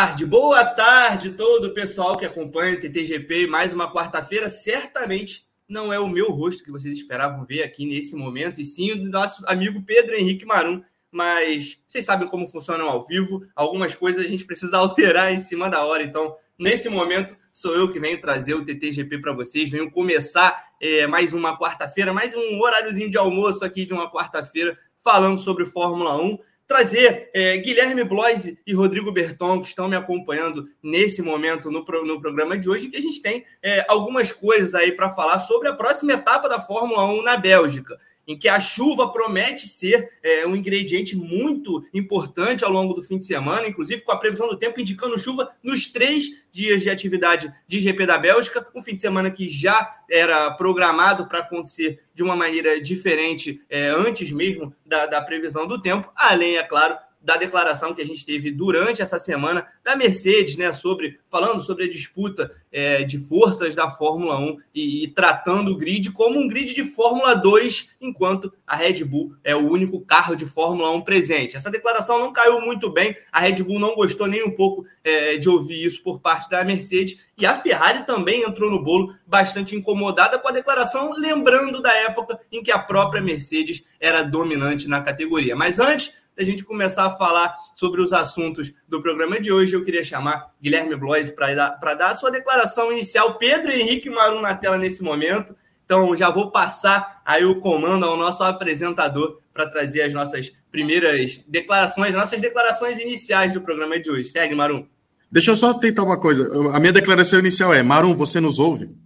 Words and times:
tarde, 0.00 0.24
boa 0.24 0.64
tarde 0.64 1.32
todo 1.32 1.66
o 1.66 1.74
pessoal 1.74 2.16
que 2.16 2.24
acompanha 2.24 2.74
o 2.74 2.80
TTGP. 2.80 3.46
Mais 3.46 3.74
uma 3.74 3.92
quarta-feira, 3.92 4.48
certamente 4.48 5.46
não 5.68 5.92
é 5.92 6.00
o 6.00 6.08
meu 6.08 6.30
rosto 6.30 6.64
que 6.64 6.70
vocês 6.70 6.96
esperavam 6.96 7.44
ver 7.44 7.62
aqui 7.62 7.84
nesse 7.84 8.16
momento, 8.16 8.62
e 8.62 8.64
sim 8.64 8.92
o 8.92 8.96
do 8.96 9.10
nosso 9.10 9.44
amigo 9.46 9.82
Pedro 9.82 10.14
Henrique 10.14 10.46
Marum. 10.46 10.82
Mas 11.12 11.82
vocês 11.86 12.02
sabem 12.02 12.26
como 12.26 12.48
funciona 12.48 12.82
ao 12.82 13.06
vivo, 13.06 13.46
algumas 13.54 13.94
coisas 13.94 14.24
a 14.24 14.26
gente 14.26 14.46
precisa 14.46 14.78
alterar 14.78 15.34
em 15.34 15.38
cima 15.38 15.68
da 15.68 15.84
hora, 15.84 16.02
então 16.02 16.34
nesse 16.58 16.88
momento 16.88 17.36
sou 17.52 17.74
eu 17.74 17.92
que 17.92 18.00
venho 18.00 18.18
trazer 18.22 18.54
o 18.54 18.64
TTGP 18.64 19.18
para 19.18 19.34
vocês, 19.34 19.68
venho 19.68 19.90
começar 19.90 20.64
é, 20.80 21.06
mais 21.06 21.34
uma 21.34 21.58
quarta-feira, 21.58 22.10
mais 22.10 22.34
um 22.34 22.58
horáriozinho 22.58 23.10
de 23.10 23.18
almoço 23.18 23.62
aqui 23.62 23.84
de 23.84 23.92
uma 23.92 24.10
quarta-feira, 24.10 24.78
falando 24.96 25.38
sobre 25.38 25.66
Fórmula 25.66 26.18
1 26.18 26.38
trazer 26.70 27.28
é, 27.34 27.56
Guilherme 27.56 28.04
Bloise 28.04 28.56
e 28.64 28.72
Rodrigo 28.72 29.10
Berton, 29.10 29.60
que 29.60 29.66
estão 29.66 29.88
me 29.88 29.96
acompanhando 29.96 30.68
nesse 30.80 31.20
momento 31.20 31.68
no, 31.68 31.84
no 32.04 32.20
programa 32.20 32.56
de 32.56 32.70
hoje, 32.70 32.86
que 32.86 32.96
a 32.96 33.00
gente 33.00 33.20
tem 33.20 33.44
é, 33.60 33.84
algumas 33.88 34.30
coisas 34.30 34.72
aí 34.72 34.92
para 34.92 35.08
falar 35.08 35.40
sobre 35.40 35.66
a 35.66 35.74
próxima 35.74 36.12
etapa 36.12 36.48
da 36.48 36.60
Fórmula 36.60 37.04
1 37.06 37.24
na 37.24 37.36
Bélgica 37.36 37.98
em 38.30 38.38
que 38.38 38.48
a 38.48 38.60
chuva 38.60 39.12
promete 39.12 39.66
ser 39.66 40.12
é, 40.22 40.46
um 40.46 40.54
ingrediente 40.54 41.16
muito 41.16 41.84
importante 41.92 42.64
ao 42.64 42.70
longo 42.70 42.94
do 42.94 43.02
fim 43.02 43.18
de 43.18 43.24
semana, 43.24 43.66
inclusive 43.66 44.02
com 44.02 44.12
a 44.12 44.16
previsão 44.16 44.48
do 44.48 44.56
tempo 44.56 44.80
indicando 44.80 45.18
chuva 45.18 45.50
nos 45.62 45.88
três 45.88 46.44
dias 46.50 46.82
de 46.82 46.90
atividade 46.90 47.52
de 47.66 47.80
GP 47.80 48.06
da 48.06 48.18
Bélgica, 48.18 48.66
um 48.74 48.80
fim 48.80 48.94
de 48.94 49.00
semana 49.00 49.30
que 49.30 49.48
já 49.48 49.96
era 50.08 50.50
programado 50.52 51.26
para 51.26 51.40
acontecer 51.40 52.00
de 52.14 52.22
uma 52.22 52.36
maneira 52.36 52.80
diferente 52.80 53.60
é, 53.68 53.88
antes 53.88 54.30
mesmo 54.30 54.72
da, 54.86 55.06
da 55.06 55.20
previsão 55.20 55.66
do 55.66 55.80
tempo, 55.80 56.10
além, 56.14 56.56
é 56.56 56.62
claro, 56.62 56.96
da 57.20 57.36
declaração 57.36 57.94
que 57.94 58.00
a 58.00 58.06
gente 58.06 58.24
teve 58.24 58.50
durante 58.50 59.02
essa 59.02 59.18
semana 59.18 59.66
da 59.84 59.94
Mercedes, 59.94 60.56
né, 60.56 60.72
sobre 60.72 61.18
falando 61.30 61.60
sobre 61.60 61.84
a 61.84 61.88
disputa 61.88 62.50
é, 62.72 63.04
de 63.04 63.18
forças 63.18 63.74
da 63.74 63.90
Fórmula 63.90 64.38
1 64.38 64.56
e, 64.74 65.04
e, 65.04 65.08
tratando 65.08 65.72
o 65.72 65.76
grid 65.76 66.10
como 66.12 66.40
um 66.40 66.48
grid 66.48 66.74
de 66.74 66.84
Fórmula 66.84 67.34
2, 67.34 67.90
enquanto 68.00 68.52
a 68.66 68.74
Red 68.74 69.04
Bull 69.04 69.34
é 69.44 69.54
o 69.54 69.70
único 69.70 70.00
carro 70.00 70.34
de 70.34 70.46
Fórmula 70.46 70.90
1 70.92 71.02
presente. 71.02 71.56
Essa 71.56 71.70
declaração 71.70 72.18
não 72.18 72.32
caiu 72.32 72.60
muito 72.60 72.90
bem, 72.90 73.16
a 73.30 73.40
Red 73.40 73.62
Bull 73.62 73.78
não 73.78 73.94
gostou 73.94 74.26
nem 74.26 74.42
um 74.42 74.54
pouco 74.54 74.86
é, 75.04 75.36
de 75.36 75.48
ouvir 75.48 75.84
isso 75.84 76.02
por 76.02 76.20
parte 76.20 76.48
da 76.48 76.64
Mercedes, 76.64 77.18
e 77.36 77.46
a 77.46 77.56
Ferrari 77.56 78.04
também 78.04 78.42
entrou 78.42 78.70
no 78.70 78.82
bolo 78.82 79.14
bastante 79.26 79.74
incomodada 79.74 80.38
com 80.38 80.48
a 80.48 80.52
declaração, 80.52 81.12
lembrando 81.16 81.80
da 81.80 81.94
época 81.94 82.38
em 82.52 82.62
que 82.62 82.70
a 82.70 82.78
própria 82.78 83.22
Mercedes 83.22 83.84
era 83.98 84.22
dominante 84.22 84.86
na 84.86 85.00
categoria. 85.00 85.56
Mas 85.56 85.78
antes 85.78 86.19
a 86.40 86.44
gente 86.44 86.64
começar 86.64 87.04
a 87.06 87.10
falar 87.10 87.56
sobre 87.74 88.00
os 88.00 88.12
assuntos 88.12 88.72
do 88.88 89.02
programa 89.02 89.38
de 89.38 89.52
hoje, 89.52 89.74
eu 89.74 89.84
queria 89.84 90.02
chamar 90.02 90.52
Guilherme 90.62 90.96
Blois 90.96 91.30
para 91.30 91.54
dar, 91.54 91.70
dar 91.78 92.10
a 92.10 92.14
sua 92.14 92.30
declaração 92.30 92.90
inicial. 92.90 93.34
Pedro 93.34 93.70
Henrique 93.70 94.08
Marum 94.08 94.40
na 94.40 94.54
tela 94.54 94.78
nesse 94.78 95.02
momento. 95.02 95.54
Então, 95.84 96.16
já 96.16 96.30
vou 96.30 96.50
passar 96.50 97.20
aí 97.24 97.44
o 97.44 97.58
comando 97.60 98.06
ao 98.06 98.16
nosso 98.16 98.42
apresentador 98.42 99.38
para 99.52 99.68
trazer 99.68 100.02
as 100.02 100.12
nossas 100.12 100.52
primeiras 100.70 101.44
declarações, 101.46 102.14
nossas 102.14 102.40
declarações 102.40 102.98
iniciais 103.00 103.52
do 103.52 103.60
programa 103.60 103.98
de 103.98 104.10
hoje. 104.10 104.28
Segue, 104.28 104.54
Marum. 104.54 104.86
Deixa 105.30 105.50
eu 105.50 105.56
só 105.56 105.74
tentar 105.74 106.04
uma 106.04 106.18
coisa. 106.18 106.48
A 106.74 106.80
minha 106.80 106.92
declaração 106.92 107.38
inicial 107.38 107.74
é: 107.74 107.82
Marum, 107.82 108.14
você 108.14 108.40
nos 108.40 108.58
ouve? 108.58 108.96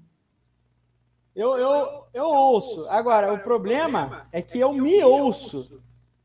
Eu, 1.35 1.59
eu, 1.59 2.05
eu 2.15 2.25
ouço. 2.25 2.87
Agora, 2.89 3.33
o 3.33 3.39
problema 3.39 4.27
é 4.31 4.41
que 4.41 4.61
eu 4.61 4.73
me 4.73 5.03
ouço. 5.03 5.83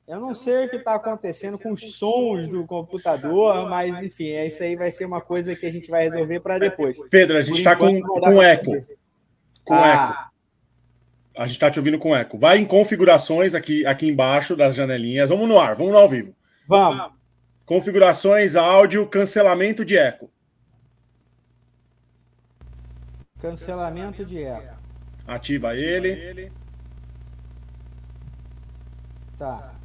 Eu 0.10 0.20
não 0.20 0.34
sei 0.34 0.66
o 0.66 0.70
que 0.72 0.78
está 0.78 0.96
acontecendo 0.96 1.60
com 1.60 1.72
os 1.72 1.96
sons 1.96 2.48
do 2.48 2.66
computador, 2.66 3.70
mas 3.70 4.02
enfim, 4.02 4.30
é 4.30 4.48
isso 4.48 4.64
aí 4.64 4.76
vai 4.76 4.90
ser 4.90 5.06
uma 5.06 5.22
coisa 5.22 5.56
que 5.56 5.68
a 5.68 5.72
gente 5.72 5.88
vai 5.88 6.06
resolver 6.06 6.40
para 6.40 6.58
depois. 6.58 6.98
Pedro, 7.12 7.38
a 7.38 7.44
gente 7.44 7.60
está 7.60 7.76
com, 7.76 8.02
com 8.02 8.42
eco. 8.42 8.72
Com 9.64 9.76
ah. 9.76 9.88
eco. 9.88 10.30
A 11.38 11.46
gente 11.46 11.58
está 11.58 11.70
te 11.70 11.78
ouvindo 11.78 12.00
com 12.00 12.16
eco. 12.16 12.40
Vai 12.40 12.58
em 12.58 12.66
configurações 12.66 13.54
aqui, 13.54 13.86
aqui 13.86 14.08
embaixo 14.08 14.56
das 14.56 14.74
janelinhas. 14.74 15.30
Vamos 15.30 15.48
no 15.48 15.60
ar, 15.60 15.76
vamos 15.76 15.94
no 15.94 16.00
ao 16.00 16.10
vivo. 16.10 16.36
Vamos. 16.68 17.14
Configurações, 17.64 18.56
áudio, 18.56 19.06
cancelamento 19.06 19.86
de 19.86 19.96
eco. 19.96 20.32
Cancelamento 23.40 24.26
de 24.26 24.42
eco. 24.42 24.76
Ativa 25.28 25.76
ele. 25.76 26.52
Tá. 29.38 29.76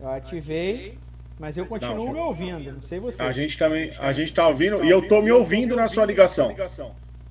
Eu 0.00 0.08
ativei, 0.08 0.98
mas 1.38 1.56
eu 1.56 1.66
continuo 1.66 2.06
não, 2.06 2.12
me 2.12 2.18
ouvindo. 2.18 2.72
Não 2.72 2.82
sei 2.82 2.98
você. 2.98 3.22
A 3.22 3.32
gente 3.32 3.56
também, 3.58 3.90
a 3.98 4.12
gente 4.12 4.28
está 4.28 4.48
ouvindo 4.48 4.84
e 4.84 4.90
eu 4.90 5.00
estou 5.00 5.22
me 5.22 5.32
ouvindo 5.32 5.74
na 5.76 5.88
sua 5.88 6.04
ligação. 6.04 6.54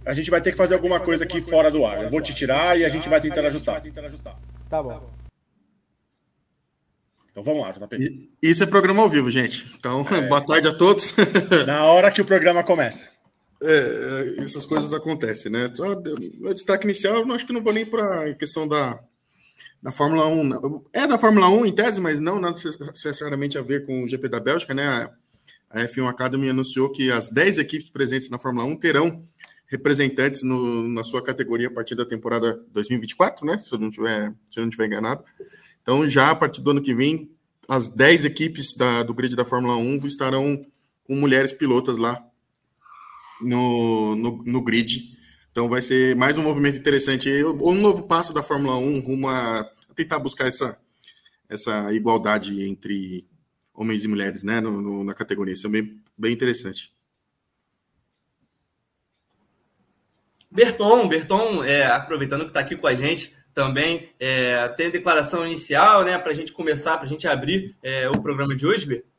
A 0.06 0.14
gente 0.14 0.30
vai 0.30 0.42
ter 0.42 0.52
que 0.52 0.58
fazer 0.58 0.76
alguma 0.76 1.00
coisa 1.00 1.24
aqui 1.24 1.42
fora 1.42 1.72
do 1.72 1.86
ar. 1.86 2.04
Eu 2.04 2.10
vou 2.10 2.22
te 2.22 2.34
tirar 2.34 2.78
e 2.80 2.86
a 2.86 2.90
gente 2.90 3.10
vai 3.10 3.20
tentar 3.20 3.46
ajustar. 3.46 3.82
Tá 4.70 4.82
bom. 4.82 5.10
Então 7.32 7.44
vamos 7.44 7.64
lá, 7.64 7.72
JP. 7.72 8.30
Isso 8.42 8.64
é 8.64 8.68
programa 8.68 9.02
ao 9.02 9.10
vivo, 9.10 9.30
gente. 9.30 9.70
Então, 9.78 10.06
é... 10.12 10.22
boa 10.30 10.42
tarde 10.42 10.68
a 10.68 10.74
todos. 10.74 11.14
Na 11.68 11.84
hora 11.86 12.10
que 12.10 12.22
o 12.22 12.26
programa 12.26 12.64
começa. 12.64 13.10
É, 13.62 14.44
essas 14.44 14.66
coisas 14.66 14.94
acontecem, 14.94 15.52
né? 15.52 15.70
Só 15.74 15.92
o 15.92 16.54
destaque 16.54 16.86
inicial, 16.86 17.16
eu 17.16 17.34
acho 17.34 17.46
que 17.46 17.54
não 17.54 17.64
vou 17.64 17.74
nem 17.74 17.86
para 17.86 18.30
a 18.30 18.36
questão 18.36 18.68
da, 18.68 19.00
da 19.82 19.92
Fórmula 19.92 20.28
1. 20.28 20.86
É 20.94 21.08
da 21.08 21.18
Fórmula 21.18 21.50
1 21.50 21.66
em 21.66 21.72
tese, 21.72 22.00
mas 22.00 22.20
não 22.20 22.40
nada 22.40 22.56
necessariamente 22.92 23.58
a 23.58 23.62
ver 23.62 23.86
com 23.86 24.04
o 24.04 24.10
GP 24.10 24.28
da 24.30 24.40
Bélgica, 24.40 24.74
né? 24.74 25.10
A 25.70 25.82
F1 25.82 26.08
Academy 26.08 26.50
anunciou 26.50 26.92
que 26.92 27.12
as 27.12 27.30
10 27.30 27.58
equipes 27.58 27.90
presentes 27.90 28.30
na 28.30 28.40
Fórmula 28.40 28.66
1 28.66 28.76
terão 28.78 29.24
representantes 29.68 30.44
no, 30.44 30.88
na 30.88 31.04
sua 31.04 31.24
categoria 31.24 31.68
a 31.68 31.72
partir 31.72 31.96
da 31.96 32.06
temporada 32.06 32.62
2024, 32.72 33.46
né? 33.46 33.58
Se 33.58 33.74
eu 33.74 33.80
não 33.80 33.90
tiver, 33.90 34.34
se 34.50 34.60
eu 34.60 34.64
não 34.64 34.70
tiver 34.70 34.86
enganado. 34.86 35.24
Então, 35.82 36.10
já 36.10 36.32
a 36.32 36.36
partir 36.36 36.62
do 36.62 36.72
ano 36.72 36.82
que 36.82 36.94
vem, 36.94 37.30
as 37.68 37.90
10 37.90 38.26
equipes 38.26 38.74
da, 38.74 39.04
do 39.04 39.14
grid 39.14 39.36
da 39.36 39.46
Fórmula 39.46 39.76
1 39.76 40.06
estarão 40.06 40.66
com 41.04 41.16
mulheres 41.16 41.52
pilotas 41.52 41.98
lá 41.98 42.24
no, 43.42 44.16
no, 44.16 44.44
no 44.44 44.62
grid. 44.62 45.16
Então 45.56 45.70
vai 45.70 45.82
ser 45.82 46.18
mais 46.18 46.38
um 46.38 46.42
movimento 46.42 46.76
interessante, 46.76 47.30
um 47.42 47.76
novo 47.76 48.04
passo 48.04 48.34
da 48.34 48.44
Fórmula 48.44 48.76
1 48.76 49.00
rumo 49.00 49.30
a 49.30 49.64
tentar 49.96 50.20
buscar 50.20 50.50
essa, 50.50 50.78
essa 51.48 51.94
igualdade 51.94 52.62
entre 52.68 53.26
homens 53.74 54.04
e 54.04 54.08
mulheres 54.10 54.44
né, 54.44 54.60
no, 54.60 54.82
no, 54.82 55.06
na 55.06 55.14
categoria. 55.14 55.54
Isso 55.54 55.68
é 55.68 55.70
bem, 55.70 56.04
bem 56.18 56.34
interessante. 56.34 56.92
Berton, 60.52 61.08
Berton, 61.08 61.64
é, 61.64 61.86
aproveitando 61.86 62.42
que 62.42 62.50
está 62.50 62.60
aqui 62.60 62.76
com 62.76 62.88
a 62.88 62.94
gente 62.94 63.34
também, 63.54 64.10
é, 64.20 64.68
tem 64.68 64.92
declaração 64.92 65.46
inicial 65.48 66.04
né, 66.04 66.20
para 66.20 66.34
a 66.34 66.36
gente 66.36 66.52
começar, 66.52 66.98
para 66.98 67.06
a 67.06 67.10
gente 67.10 67.30
abrir 67.30 67.78
é, 67.82 68.10
o 68.10 68.22
programa 68.22 68.54
de 68.54 68.68
hoje, 68.68 68.86
Berton? 68.86 69.15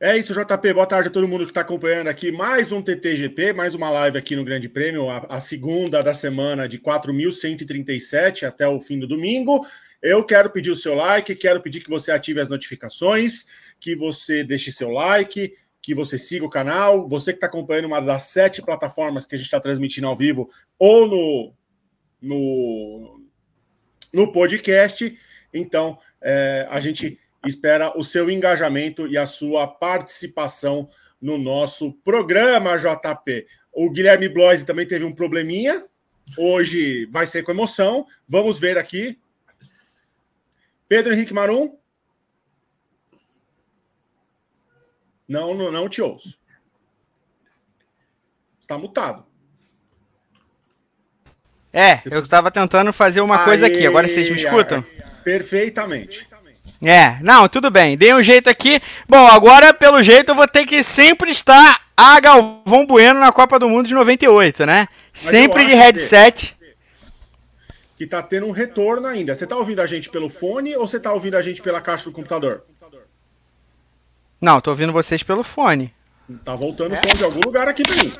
É 0.00 0.16
isso, 0.16 0.32
JP. 0.32 0.74
Boa 0.74 0.86
tarde 0.86 1.08
a 1.08 1.10
todo 1.10 1.26
mundo 1.26 1.44
que 1.44 1.50
está 1.50 1.62
acompanhando 1.62 2.06
aqui. 2.06 2.30
Mais 2.30 2.70
um 2.70 2.80
TTGP, 2.80 3.52
mais 3.52 3.74
uma 3.74 3.90
live 3.90 4.16
aqui 4.16 4.36
no 4.36 4.44
Grande 4.44 4.68
Prêmio, 4.68 5.10
a, 5.10 5.26
a 5.28 5.40
segunda 5.40 6.00
da 6.04 6.14
semana 6.14 6.68
de 6.68 6.78
4.137 6.78 8.44
até 8.44 8.68
o 8.68 8.80
fim 8.80 9.00
do 9.00 9.08
domingo. 9.08 9.66
Eu 10.00 10.22
quero 10.22 10.50
pedir 10.50 10.70
o 10.70 10.76
seu 10.76 10.94
like, 10.94 11.34
quero 11.34 11.60
pedir 11.60 11.80
que 11.80 11.90
você 11.90 12.12
ative 12.12 12.40
as 12.40 12.48
notificações, 12.48 13.46
que 13.80 13.96
você 13.96 14.44
deixe 14.44 14.70
seu 14.70 14.88
like, 14.88 15.52
que 15.82 15.94
você 15.96 16.16
siga 16.16 16.46
o 16.46 16.50
canal. 16.50 17.08
Você 17.08 17.32
que 17.32 17.38
está 17.38 17.48
acompanhando 17.48 17.86
uma 17.86 17.98
das 18.00 18.22
sete 18.22 18.62
plataformas 18.62 19.26
que 19.26 19.34
a 19.34 19.38
gente 19.38 19.46
está 19.46 19.58
transmitindo 19.58 20.06
ao 20.06 20.14
vivo 20.14 20.48
ou 20.78 21.08
no, 21.08 21.52
no, 22.22 23.20
no 24.14 24.30
podcast. 24.30 25.18
Então, 25.52 25.98
é, 26.22 26.68
a 26.70 26.78
gente 26.78 27.18
espera 27.46 27.96
o 27.96 28.02
seu 28.02 28.30
engajamento 28.30 29.06
e 29.06 29.16
a 29.16 29.26
sua 29.26 29.66
participação 29.66 30.88
no 31.20 31.38
nosso 31.38 31.92
programa, 32.04 32.76
JP. 32.76 33.46
O 33.72 33.90
Guilherme 33.90 34.28
Bloise 34.28 34.66
também 34.66 34.86
teve 34.86 35.04
um 35.04 35.14
probleminha. 35.14 35.84
Hoje 36.36 37.06
vai 37.06 37.26
ser 37.26 37.42
com 37.42 37.52
emoção. 37.52 38.06
Vamos 38.28 38.58
ver 38.58 38.76
aqui. 38.76 39.18
Pedro 40.88 41.12
Henrique 41.12 41.34
Marum. 41.34 41.76
Não, 45.26 45.54
não, 45.54 45.70
não 45.70 45.88
te 45.88 46.00
ouço. 46.00 46.38
Está 48.58 48.76
mutado. 48.78 49.26
É, 51.72 52.00
eu 52.10 52.20
estava 52.20 52.50
tentando 52.50 52.92
fazer 52.92 53.20
uma 53.20 53.44
coisa 53.44 53.66
aqui. 53.66 53.86
Agora 53.86 54.08
vocês 54.08 54.30
me 54.30 54.36
escutam? 54.36 54.84
Perfeitamente. 55.22 56.27
É, 56.80 57.18
não, 57.22 57.48
tudo 57.48 57.70
bem. 57.70 57.96
Dei 57.96 58.14
um 58.14 58.22
jeito 58.22 58.48
aqui. 58.48 58.80
Bom, 59.08 59.26
agora, 59.26 59.74
pelo 59.74 60.02
jeito, 60.02 60.30
eu 60.30 60.34
vou 60.34 60.46
ter 60.46 60.64
que 60.64 60.82
sempre 60.82 61.30
estar 61.30 61.80
a 61.96 62.20
Galvão 62.20 62.86
Bueno 62.86 63.18
na 63.18 63.32
Copa 63.32 63.58
do 63.58 63.68
Mundo 63.68 63.88
de 63.88 63.94
98, 63.94 64.64
né? 64.64 64.88
Mas 65.12 65.22
sempre 65.22 65.64
de 65.64 65.74
headset. 65.74 66.56
Que 67.96 68.06
tá 68.06 68.22
tendo 68.22 68.46
um 68.46 68.52
retorno 68.52 69.08
ainda. 69.08 69.34
Você 69.34 69.44
tá 69.44 69.56
ouvindo 69.56 69.80
a 69.80 69.86
gente 69.86 70.08
pelo 70.08 70.30
fone 70.30 70.76
ou 70.76 70.86
você 70.86 71.00
tá 71.00 71.12
ouvindo 71.12 71.36
a 71.36 71.42
gente 71.42 71.60
pela 71.60 71.80
caixa 71.80 72.04
do 72.04 72.12
computador? 72.12 72.62
Não, 74.40 74.60
tô 74.60 74.70
ouvindo 74.70 74.92
vocês 74.92 75.24
pelo 75.24 75.42
fone. 75.42 75.92
Tá 76.44 76.54
voltando 76.54 76.94
é? 76.94 76.96
som 76.96 77.16
de 77.16 77.24
algum 77.24 77.40
lugar 77.44 77.66
aqui 77.66 77.82
pra 77.82 77.96
mim. 77.96 78.12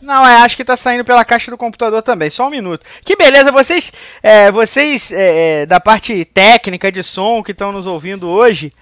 Não, 0.00 0.26
é, 0.26 0.36
acho 0.36 0.56
que 0.56 0.64
tá 0.64 0.76
saindo 0.76 1.04
pela 1.04 1.24
caixa 1.24 1.50
do 1.50 1.56
computador 1.56 2.02
também. 2.02 2.30
Só 2.30 2.46
um 2.46 2.50
minuto. 2.50 2.84
Que 3.04 3.16
beleza, 3.16 3.50
vocês, 3.50 3.92
é, 4.22 4.50
vocês 4.50 5.10
é, 5.10 5.62
é 5.62 5.66
da 5.66 5.80
parte 5.80 6.24
técnica 6.24 6.92
de 6.92 7.02
som 7.02 7.42
que 7.42 7.52
estão 7.52 7.72
nos 7.72 7.86
ouvindo 7.86 8.28
hoje, 8.28 8.72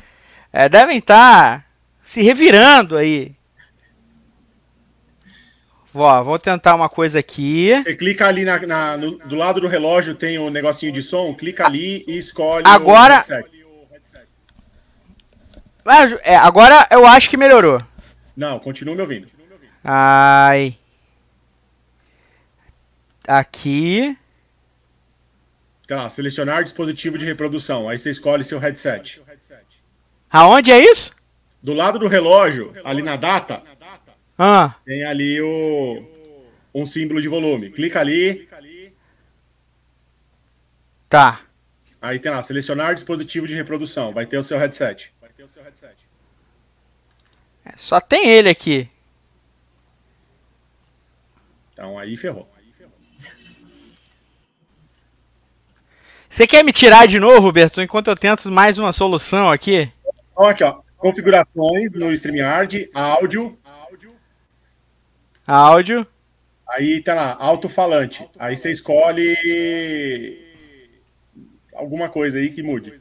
é, 0.52 0.68
devem 0.68 0.98
estar 0.98 1.60
tá 1.60 1.64
se 2.02 2.22
revirando 2.22 2.96
aí. 2.96 3.32
Ó, 5.94 6.24
vou 6.24 6.38
tentar 6.40 6.74
uma 6.74 6.88
coisa 6.88 7.20
aqui. 7.20 7.72
Você 7.80 7.94
clica 7.94 8.26
ali 8.26 8.44
na, 8.44 8.58
na 8.66 8.96
no, 8.96 9.16
do 9.18 9.36
lado 9.36 9.60
do 9.60 9.68
relógio, 9.68 10.16
tem 10.16 10.36
o 10.38 10.46
um 10.46 10.50
negocinho 10.50 10.90
de 10.90 11.00
som, 11.00 11.32
clica 11.32 11.66
ali 11.66 12.04
e 12.08 12.18
escolhe 12.18 12.64
agora, 12.66 13.14
o 13.14 13.16
headset. 13.16 13.48
É, 16.24 16.34
agora 16.34 16.86
eu 16.90 17.06
acho 17.06 17.30
que 17.30 17.36
melhorou. 17.36 17.80
Não, 18.36 18.58
continua 18.58 18.96
me 18.96 19.02
ouvindo. 19.02 19.28
Ai. 19.84 20.76
Aqui. 23.26 24.16
Tá 25.86 26.08
selecionar 26.08 26.62
dispositivo 26.62 27.18
de 27.18 27.26
reprodução. 27.26 27.88
Aí 27.88 27.98
você 27.98 28.10
escolhe 28.10 28.42
seu 28.42 28.58
headset. 28.58 29.22
Aonde 30.30 30.72
é 30.72 30.80
isso? 30.80 31.14
Do 31.62 31.72
lado 31.72 31.98
do 31.98 32.06
relógio, 32.06 32.72
ali 32.84 33.02
na 33.02 33.16
data, 33.16 33.62
ah. 34.38 34.74
Tem 34.84 35.04
ali 35.04 35.40
o, 35.40 36.04
um 36.74 36.84
símbolo 36.84 37.20
de 37.20 37.28
volume. 37.28 37.70
Clica 37.70 38.00
ali. 38.00 38.48
Tá. 41.08 41.42
Aí 42.02 42.18
tem 42.18 42.32
lá, 42.32 42.42
selecionar 42.42 42.94
dispositivo 42.94 43.46
de 43.46 43.54
reprodução. 43.54 44.12
Vai 44.12 44.26
ter 44.26 44.36
o 44.36 44.42
seu 44.42 44.58
headset. 44.58 45.12
Vai 45.20 45.30
ter 45.30 45.44
o 45.44 45.48
seu 45.48 45.62
headset. 45.62 46.08
É, 47.64 47.72
só 47.76 48.00
tem 48.00 48.28
ele 48.28 48.48
aqui. 48.48 48.90
Então 51.72 51.98
aí 51.98 52.16
ferrou. 52.16 52.52
Você 56.34 56.48
quer 56.48 56.64
me 56.64 56.72
tirar 56.72 57.06
de 57.06 57.20
novo, 57.20 57.38
Roberto, 57.38 57.80
enquanto 57.80 58.08
eu 58.08 58.16
tento 58.16 58.50
mais 58.50 58.76
uma 58.76 58.92
solução 58.92 59.52
aqui? 59.52 59.88
Aqui, 60.36 60.64
ó. 60.64 60.80
Configurações 60.96 61.94
no 61.94 62.10
StreamYard, 62.10 62.90
áudio, 62.92 63.56
Áudio. 65.46 66.04
Aí 66.68 67.00
tá 67.00 67.14
lá, 67.14 67.36
alto-falante. 67.38 68.28
Aí 68.36 68.56
você 68.56 68.72
escolhe 68.72 69.36
alguma 71.72 72.08
coisa 72.08 72.36
aí 72.36 72.50
que 72.50 72.64
mude. 72.64 72.92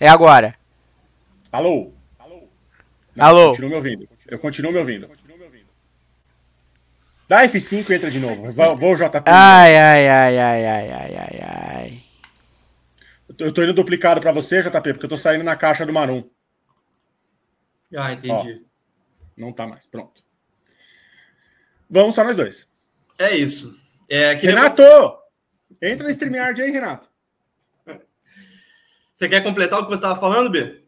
É 0.00 0.08
agora. 0.08 0.54
Alô? 1.52 1.92
Não, 3.14 3.26
Alô? 3.26 3.46
Continuo 3.48 3.68
me 3.68 3.76
ouvindo. 3.76 4.08
Eu 4.26 4.38
continuo 4.38 4.72
me 4.72 4.78
ouvindo. 4.78 5.06
Dá 7.30 7.44
F5 7.44 7.88
e 7.88 7.94
entra 7.94 8.10
de 8.10 8.18
novo. 8.18 8.50
Vou, 8.50 8.76
vou 8.76 8.96
JP. 8.96 9.22
Ai, 9.24 9.76
ai, 9.76 10.08
ai, 10.08 10.38
ai, 10.38 10.66
ai, 10.66 10.90
ai, 10.90 11.16
ai, 11.16 11.40
ai. 11.40 12.02
Eu 13.38 13.52
tô 13.52 13.62
indo 13.62 13.72
duplicado 13.72 14.20
para 14.20 14.32
você, 14.32 14.60
JP, 14.60 14.94
porque 14.94 15.04
eu 15.04 15.10
tô 15.10 15.16
saindo 15.16 15.44
na 15.44 15.54
caixa 15.54 15.86
do 15.86 15.92
Marum. 15.92 16.28
Ah, 17.96 18.14
entendi. 18.14 18.60
Ó, 18.60 18.70
não 19.36 19.52
tá 19.52 19.64
mais, 19.64 19.86
pronto. 19.86 20.24
Vamos 21.88 22.16
só 22.16 22.24
nós 22.24 22.36
dois. 22.36 22.68
É 23.16 23.36
isso. 23.36 23.78
É, 24.08 24.34
queria... 24.34 24.56
Renato! 24.56 24.82
Entra 25.80 26.02
no 26.02 26.10
StreamYard 26.10 26.60
aí, 26.60 26.72
Renato. 26.72 27.08
Você 29.14 29.28
quer 29.28 29.44
completar 29.44 29.78
o 29.78 29.84
que 29.84 29.90
você 29.90 29.94
estava 29.94 30.18
falando, 30.18 30.50
B? 30.50 30.82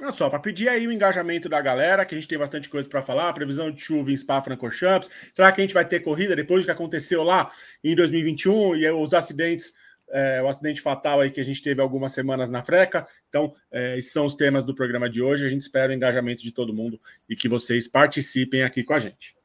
Não, 0.00 0.12
só 0.12 0.28
para 0.28 0.38
pedir 0.38 0.68
aí 0.68 0.86
o 0.86 0.92
engajamento 0.92 1.48
da 1.48 1.60
galera, 1.60 2.04
que 2.04 2.14
a 2.14 2.18
gente 2.18 2.28
tem 2.28 2.38
bastante 2.38 2.68
coisa 2.68 2.86
para 2.86 3.00
falar, 3.00 3.32
previsão 3.32 3.70
de 3.70 3.80
chuva 3.80 4.12
em 4.12 4.16
Spa-Francorchamps. 4.16 5.10
Será 5.32 5.50
que 5.50 5.60
a 5.60 5.64
gente 5.64 5.72
vai 5.72 5.86
ter 5.86 6.00
corrida 6.00 6.36
depois 6.36 6.62
do 6.62 6.66
que 6.66 6.72
aconteceu 6.72 7.22
lá 7.22 7.50
em 7.82 7.94
2021 7.94 8.76
e 8.76 8.90
os 8.90 9.14
acidentes 9.14 9.72
é, 10.08 10.40
o 10.42 10.48
acidente 10.48 10.80
fatal 10.80 11.20
aí 11.20 11.30
que 11.30 11.40
a 11.40 11.44
gente 11.44 11.62
teve 11.62 11.80
algumas 11.80 12.12
semanas 12.12 12.50
na 12.50 12.62
freca. 12.62 13.06
Então, 13.28 13.54
é, 13.72 13.96
esses 13.98 14.12
são 14.12 14.24
os 14.24 14.34
temas 14.34 14.64
do 14.64 14.74
programa 14.74 15.10
de 15.10 15.20
hoje. 15.20 15.44
A 15.44 15.48
gente 15.48 15.62
espera 15.62 15.90
o 15.90 15.94
engajamento 15.94 16.42
de 16.42 16.52
todo 16.52 16.74
mundo 16.74 17.00
e 17.28 17.34
que 17.34 17.48
vocês 17.48 17.88
participem 17.88 18.62
aqui 18.62 18.84
com 18.84 18.94
a 18.94 18.98
gente. 18.98 19.36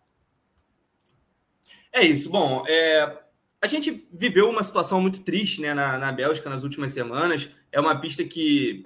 É 1.92 2.06
isso. 2.06 2.30
Bom, 2.30 2.64
é, 2.68 3.18
a 3.62 3.68
gente 3.68 4.08
viveu 4.14 4.50
uma 4.50 4.64
situação 4.64 5.02
muito 5.02 5.22
triste 5.22 5.62
né, 5.62 5.74
na, 5.74 5.98
na 5.98 6.12
Bélgica 6.12 6.50
nas 6.50 6.64
últimas 6.64 6.92
semanas. 6.92 7.50
É 7.72 7.80
uma 7.80 8.00
pista 8.00 8.24
que 8.24 8.86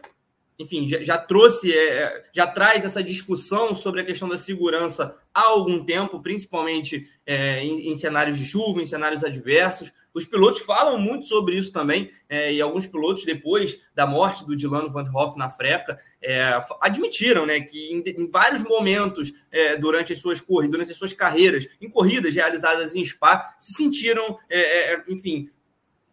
enfim, 0.57 0.88
já, 0.88 1.04
já 1.04 1.18
trouxe, 1.18 1.72
é, 1.72 2.25
já 2.31 2.48
traz 2.48 2.86
essa 2.86 3.04
discussão 3.04 3.75
sobre 3.75 4.02
a 4.02 4.06
questão 4.06 4.28
da 4.28 4.38
segurança 4.38 5.16
há 5.34 5.42
algum 5.42 5.84
tempo, 5.84 6.22
principalmente 6.22 7.10
é, 7.25 7.62
em, 7.62 7.92
em, 7.92 7.96
cenários 7.96 8.38
de 8.38 8.46
chuva, 8.46 8.81
em 8.81 8.86
cenários 8.86 9.24
adversos. 9.24 9.92
Os 10.13 10.25
pilotos 10.25 10.62
falam 10.62 10.98
muito 10.98 11.25
sobre 11.25 11.57
isso 11.57 11.74
também, 11.74 12.10
é, 12.30 12.54
e 12.54 12.62
alguns 12.62 12.88
pilotos, 12.88 13.25
depois 13.25 13.81
da 13.94 14.07
morte 14.07 14.46
do 14.46 14.56
Dilano 14.56 14.90
Van 14.90 15.12
Hoff 15.13 15.38
na 15.38 15.50
freca, 15.50 16.00
é, 16.22 16.57
admitiram 16.80 17.46
né, 17.46 17.60
que 17.60 17.92
em, 17.92 18.02
em 18.22 18.28
vários 18.28 18.63
momentos 18.63 19.34
é, 19.52 19.75
durante 19.75 20.13
as 20.13 20.19
suas 20.19 20.40
corridas, 20.40 20.72
durante 20.72 20.92
as 20.92 20.98
suas 20.98 21.12
carreiras, 21.12 21.68
em 21.81 21.90
corridas 21.90 22.34
realizadas 22.34 22.96
em 22.96 23.04
Spa, 23.04 23.56
se 23.60 23.74
sentiram, 23.74 24.40
é, 24.50 24.94
é, 24.94 25.04
enfim, 25.10 25.50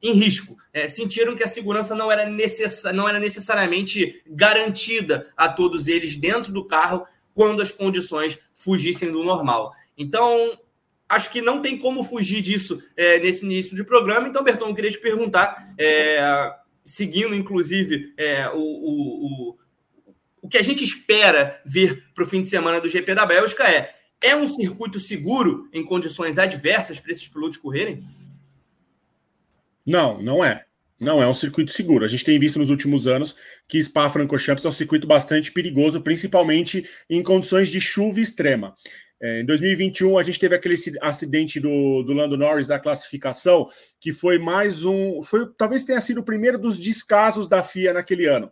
em 0.03 0.13
risco. 0.13 0.57
É, 0.73 0.89
sentiram 0.89 1.37
que 1.37 1.45
a 1.45 1.49
segurança 1.49 1.95
não 1.95 2.11
era, 2.11 2.29
necess... 2.29 2.85
não 2.93 3.09
era 3.09 3.21
necessariamente 3.21 4.23
garantida 4.27 5.31
a 5.37 5.49
todos 5.49 5.87
eles 5.87 6.17
dentro 6.17 6.53
do 6.53 6.67
carro 6.67 7.07
quando 7.35 7.63
as 7.63 7.71
condições 7.71 8.39
fugissem 8.55 9.11
do 9.11 9.23
normal. 9.23 9.73
Então, 9.97 10.59
acho 11.09 11.31
que 11.31 11.41
não 11.41 11.63
tem 11.63 11.79
como 11.79 12.03
fugir 12.03 12.41
disso 12.41 12.83
é, 12.97 13.21
nesse 13.21 13.45
início 13.45 13.77
de 13.77 13.85
programa. 13.85 14.29
Então, 14.29 14.43
Berton, 14.43 14.69
eu 14.69 14.75
queria 14.75 14.91
te 14.91 14.99
perguntar, 14.99 15.73
é, 15.79 16.53
seguindo 16.85 17.35
inclusive 17.35 18.13
é, 18.17 18.49
o, 18.49 18.59
o, 18.59 19.27
o, 19.51 19.59
o 20.43 20.49
que 20.49 20.59
a 20.59 20.63
gente 20.63 20.83
espera 20.83 21.61
ver 21.65 22.05
para 22.15 22.25
o 22.25 22.27
fim 22.27 22.43
de 22.43 22.49
semana 22.49 22.81
do 22.81 22.89
GP 22.89 23.15
da 23.15 23.25
Bélgica 23.25 23.65
é: 23.71 23.95
é 24.21 24.35
um 24.35 24.49
circuito 24.49 24.99
seguro 24.99 25.69
em 25.73 25.85
condições 25.85 26.39
adversas 26.39 26.99
para 26.99 27.13
esses 27.13 27.29
pilotos 27.29 27.57
correrem? 27.57 28.05
Não, 29.87 30.23
não 30.23 30.45
é. 30.45 30.65
Não 30.99 31.21
é 31.21 31.29
um 31.29 31.35
circuito 31.35 31.73
seguro. 31.73 32.05
A 32.05 32.09
gente 32.09 32.25
tem 32.25 32.39
visto 32.39 32.61
nos 32.61 32.71
últimos 32.71 33.09
anos 33.09 33.35
que 33.67 33.83
Spa-Francorchamps 33.83 34.65
é 34.65 34.69
um 34.69 34.73
circuito 34.73 35.07
bastante 35.07 35.51
perigoso, 35.51 36.01
principalmente 36.01 36.89
em 37.11 37.23
condições 37.25 37.69
de 37.69 37.81
chuva 37.81 38.21
extrema. 38.21 38.75
É, 39.21 39.41
em 39.41 39.45
2021, 39.45 40.17
a 40.19 40.23
gente 40.23 40.39
teve 40.39 40.55
aquele 40.55 40.77
acidente 41.01 41.59
do, 41.59 42.03
do 42.03 42.13
Lando 42.13 42.37
Norris 42.37 42.69
da 42.69 42.79
classificação, 42.79 43.69
que 44.01 44.13
foi 44.13 44.39
mais 44.39 44.85
um. 44.85 45.23
Foi, 45.23 45.49
talvez 45.57 45.83
tenha 45.83 46.01
sido 46.01 46.19
o 46.19 46.25
primeiro 46.25 46.59
dos 46.59 46.79
descasos 46.79 47.49
da 47.49 47.63
FIA 47.63 47.93
naquele 47.93 48.27
ano. 48.27 48.51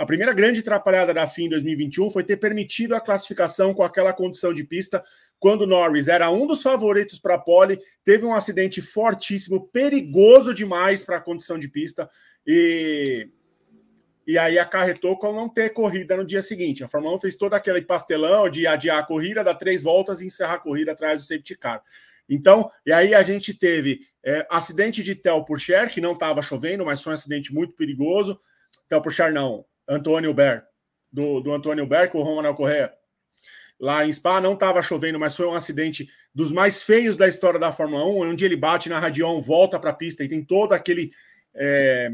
A 0.00 0.06
primeira 0.06 0.32
grande 0.32 0.60
atrapalhada 0.60 1.12
da 1.12 1.26
FIA 1.26 1.44
em 1.44 1.50
2021 1.50 2.08
foi 2.08 2.24
ter 2.24 2.38
permitido 2.38 2.94
a 2.94 3.00
classificação 3.02 3.74
com 3.74 3.82
aquela 3.82 4.14
condição 4.14 4.50
de 4.50 4.64
pista 4.64 5.04
quando 5.38 5.66
Norris 5.66 6.08
era 6.08 6.30
um 6.30 6.46
dos 6.46 6.62
favoritos 6.62 7.18
para 7.18 7.34
a 7.34 7.38
pole, 7.38 7.78
teve 8.02 8.24
um 8.24 8.32
acidente 8.32 8.80
fortíssimo, 8.80 9.68
perigoso 9.68 10.54
demais 10.54 11.04
para 11.04 11.18
a 11.18 11.20
condição 11.20 11.58
de 11.58 11.68
pista 11.68 12.08
e 12.46 13.28
e 14.26 14.38
aí 14.38 14.58
acarretou 14.58 15.18
com 15.18 15.34
não 15.34 15.50
ter 15.50 15.70
corrida 15.70 16.16
no 16.16 16.24
dia 16.24 16.40
seguinte. 16.40 16.82
A 16.82 16.88
Fórmula 16.88 17.16
1 17.16 17.18
fez 17.18 17.36
todo 17.36 17.52
aquele 17.52 17.82
pastelão 17.82 18.48
de 18.48 18.66
adiar 18.66 19.00
a 19.00 19.06
corrida, 19.06 19.44
dar 19.44 19.56
três 19.56 19.82
voltas 19.82 20.22
e 20.22 20.26
encerrar 20.26 20.54
a 20.54 20.58
corrida 20.58 20.92
atrás 20.92 21.20
do 21.20 21.26
safety 21.26 21.58
car. 21.58 21.82
Então, 22.26 22.70
e 22.86 22.92
aí 22.92 23.14
a 23.14 23.22
gente 23.22 23.52
teve 23.52 24.00
é, 24.24 24.46
acidente 24.48 25.02
de 25.02 25.14
Tel 25.14 25.44
Purcher, 25.44 25.90
que 25.90 26.00
não 26.00 26.12
estava 26.12 26.40
chovendo, 26.40 26.86
mas 26.86 27.02
foi 27.02 27.12
um 27.12 27.14
acidente 27.14 27.52
muito 27.52 27.74
perigoso. 27.74 28.40
Tel 28.88 29.02
Purcher 29.02 29.32
não, 29.32 29.64
Antônio 29.90 30.32
Ber, 30.32 30.64
do, 31.12 31.40
do 31.40 31.52
Antônio 31.52 31.86
Ber 31.86 32.10
com 32.10 32.18
o 32.18 32.22
Romanel 32.22 32.54
Correa 32.54 32.94
lá 33.80 34.04
em 34.04 34.12
Spa, 34.12 34.40
não 34.40 34.52
estava 34.52 34.82
chovendo, 34.82 35.18
mas 35.18 35.34
foi 35.34 35.46
um 35.46 35.54
acidente 35.54 36.08
dos 36.34 36.52
mais 36.52 36.82
feios 36.82 37.16
da 37.16 37.26
história 37.26 37.58
da 37.58 37.72
Fórmula 37.72 38.04
1, 38.04 38.30
onde 38.30 38.44
ele 38.44 38.54
bate 38.54 38.90
na 38.90 38.98
Radion, 38.98 39.40
volta 39.40 39.80
para 39.80 39.90
a 39.90 39.94
pista 39.94 40.22
e 40.22 40.28
tem 40.28 40.44
todo 40.44 40.74
aquele 40.74 41.10
é, 41.54 42.12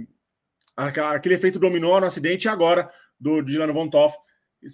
aquele 0.77 1.35
efeito 1.35 1.59
dominó 1.59 1.99
no 1.99 2.07
acidente, 2.07 2.45
e 2.45 2.49
agora 2.49 2.89
do 3.19 3.43
Dylan 3.43 3.73
Von 3.73 3.89
Toff, 3.89 4.17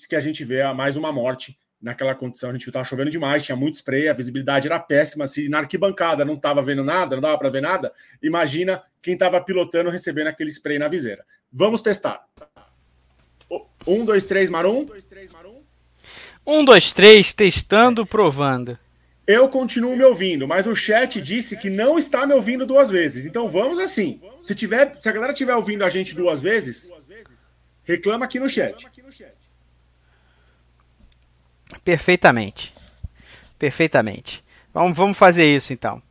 que 0.09 0.15
a 0.15 0.21
gente 0.21 0.45
vê 0.45 0.71
mais 0.75 0.97
uma 0.97 1.11
morte 1.11 1.59
naquela 1.81 2.15
condição. 2.15 2.51
A 2.51 2.53
gente 2.53 2.67
estava 2.67 2.85
chovendo 2.85 3.11
demais, 3.11 3.43
tinha 3.43 3.57
muito 3.57 3.75
spray, 3.75 4.09
a 4.09 4.13
visibilidade 4.13 4.69
era 4.69 4.79
péssima. 4.79 5.27
Se 5.27 5.49
na 5.49 5.59
arquibancada 5.59 6.25
não 6.25 6.35
estava 6.35 6.63
vendo 6.63 6.85
nada, 6.85 7.17
não 7.17 7.23
dava 7.23 7.39
para 7.39 7.49
ver 7.49 7.63
nada, 7.63 7.93
imagina 8.23 8.83
quem 9.01 9.15
estava 9.15 9.41
pilotando 9.41 9.91
recebendo 9.91 10.29
aquele 10.29 10.51
spray 10.51 10.79
na 10.79 10.89
viseira. 10.89 11.25
Vamos 11.51 11.81
testar. 11.81 12.25
Um, 13.87 14.05
dois, 14.05 14.25
três, 14.25 14.49
Marum. 14.49 14.87
Um, 16.47 16.65
dois, 16.65 16.93
três, 16.93 17.33
testando, 17.33 18.07
provando. 18.07 18.79
eu 19.27 19.49
continuo 19.49 19.97
me 19.97 20.05
ouvindo, 20.05 20.47
mas 20.49 20.67
o 20.67 20.75
chat 20.75 21.21
disse 21.21 21.57
que 21.57 21.71
não 21.71 21.99
está 21.99 22.27
me 22.27 22.35
ouvindo 22.35 22.67
duas 22.67 22.91
vezes. 22.91 23.27
Então 23.27 23.49
vamos 23.49 23.79
assim. 23.79 24.21
Se 24.43 24.55
tiver, 24.55 24.97
se 25.01 25.09
a 25.09 25.13
galera 25.13 25.33
estiver 25.33 25.55
ouvindo 25.55 25.85
a 25.85 25.89
gente 25.89 26.15
duas 26.15 26.41
vezes, 26.41 26.93
reclama 27.85 28.25
aqui 28.25 28.41
no 28.41 28.49
chat. 28.49 28.87
Perfeitamente. 31.85 32.75
Perfeitamente. 33.59 34.45
Vamos, 34.75 34.97
vamos 34.97 35.17
fazer 35.17 35.45
isso 35.45 35.73
então. 35.73 36.03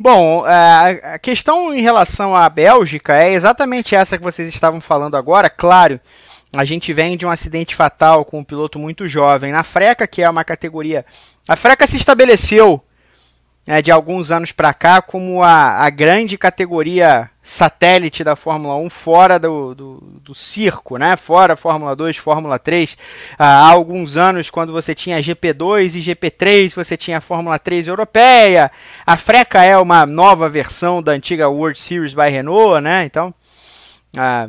Bom, 0.00 0.44
a 0.46 1.18
questão 1.18 1.74
em 1.74 1.82
relação 1.82 2.34
à 2.34 2.48
Bélgica 2.48 3.20
é 3.20 3.32
exatamente 3.32 3.96
essa 3.96 4.16
que 4.16 4.22
vocês 4.22 4.48
estavam 4.48 4.80
falando 4.80 5.16
agora. 5.16 5.50
Claro, 5.50 6.00
a 6.52 6.64
gente 6.64 6.92
vem 6.92 7.16
de 7.16 7.26
um 7.26 7.30
acidente 7.30 7.74
fatal 7.74 8.24
com 8.24 8.38
um 8.38 8.44
piloto 8.44 8.78
muito 8.78 9.06
jovem 9.06 9.52
na 9.52 9.62
Freca, 9.62 10.06
que 10.06 10.22
é 10.22 10.30
uma 10.30 10.44
categoria. 10.44 11.04
A 11.46 11.56
Freca 11.56 11.86
se 11.86 11.96
estabeleceu 11.96 12.82
né, 13.66 13.82
de 13.82 13.90
alguns 13.90 14.30
anos 14.30 14.50
para 14.50 14.72
cá 14.72 15.02
como 15.02 15.42
a, 15.42 15.84
a 15.84 15.90
grande 15.90 16.38
categoria 16.38 17.28
satélite 17.42 18.24
da 18.24 18.34
Fórmula 18.34 18.76
1 18.76 18.88
fora 18.88 19.38
do, 19.38 19.74
do, 19.74 20.20
do, 20.22 20.34
circo, 20.34 20.96
né? 20.96 21.16
Fora 21.16 21.54
Fórmula 21.54 21.94
2, 21.94 22.16
Fórmula 22.16 22.58
3. 22.58 22.96
há 23.38 23.68
alguns 23.68 24.16
anos, 24.16 24.48
quando 24.48 24.72
você 24.72 24.94
tinha 24.94 25.20
GP2 25.20 25.96
e 25.96 26.14
GP3, 26.14 26.74
você 26.74 26.96
tinha 26.96 27.18
a 27.18 27.20
Fórmula 27.20 27.58
3 27.58 27.88
europeia. 27.88 28.70
A 29.06 29.18
Freca 29.18 29.62
é 29.62 29.76
uma 29.76 30.06
nova 30.06 30.48
versão 30.48 31.02
da 31.02 31.12
antiga 31.12 31.48
World 31.48 31.78
Series 31.78 32.14
by 32.14 32.30
Renault, 32.30 32.80
né? 32.80 33.04
Então, 33.04 33.34
ah, 34.16 34.48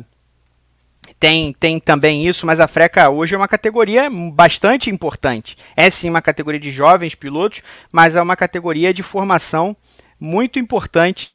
tem, 1.20 1.52
tem 1.52 1.78
também 1.78 2.26
isso, 2.26 2.46
mas 2.46 2.58
a 2.58 2.66
Freca 2.66 3.10
hoje 3.10 3.34
é 3.34 3.38
uma 3.38 3.46
categoria 3.46 4.08
bastante 4.32 4.88
importante. 4.88 5.54
É 5.76 5.90
sim 5.90 6.08
uma 6.08 6.22
categoria 6.22 6.58
de 6.58 6.72
jovens 6.72 7.14
pilotos, 7.14 7.60
mas 7.92 8.16
é 8.16 8.22
uma 8.22 8.34
categoria 8.34 8.94
de 8.94 9.02
formação 9.02 9.76
muito 10.18 10.58
importante 10.58 11.32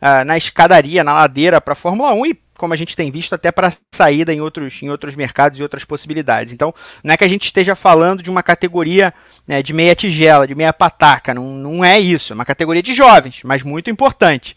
uh, 0.00 0.24
na 0.24 0.38
escadaria, 0.38 1.04
na 1.04 1.12
ladeira 1.12 1.60
para 1.60 1.74
a 1.74 1.76
Fórmula 1.76 2.14
1 2.14 2.26
e, 2.26 2.40
como 2.56 2.72
a 2.72 2.76
gente 2.76 2.96
tem 2.96 3.10
visto, 3.10 3.34
até 3.34 3.52
para 3.52 3.70
saída 3.94 4.32
em 4.32 4.40
outros, 4.40 4.82
em 4.82 4.88
outros 4.88 5.14
mercados 5.14 5.60
e 5.60 5.62
outras 5.62 5.84
possibilidades. 5.84 6.54
Então, 6.54 6.74
não 7.04 7.12
é 7.12 7.16
que 7.18 7.24
a 7.24 7.28
gente 7.28 7.44
esteja 7.44 7.74
falando 7.74 8.22
de 8.22 8.30
uma 8.30 8.42
categoria 8.42 9.12
né, 9.46 9.62
de 9.62 9.74
meia 9.74 9.94
tigela, 9.94 10.46
de 10.46 10.54
meia 10.54 10.72
pataca, 10.72 11.34
não, 11.34 11.44
não 11.44 11.84
é 11.84 12.00
isso. 12.00 12.32
É 12.32 12.34
uma 12.34 12.46
categoria 12.46 12.82
de 12.82 12.94
jovens, 12.94 13.42
mas 13.44 13.62
muito 13.62 13.90
importante. 13.90 14.56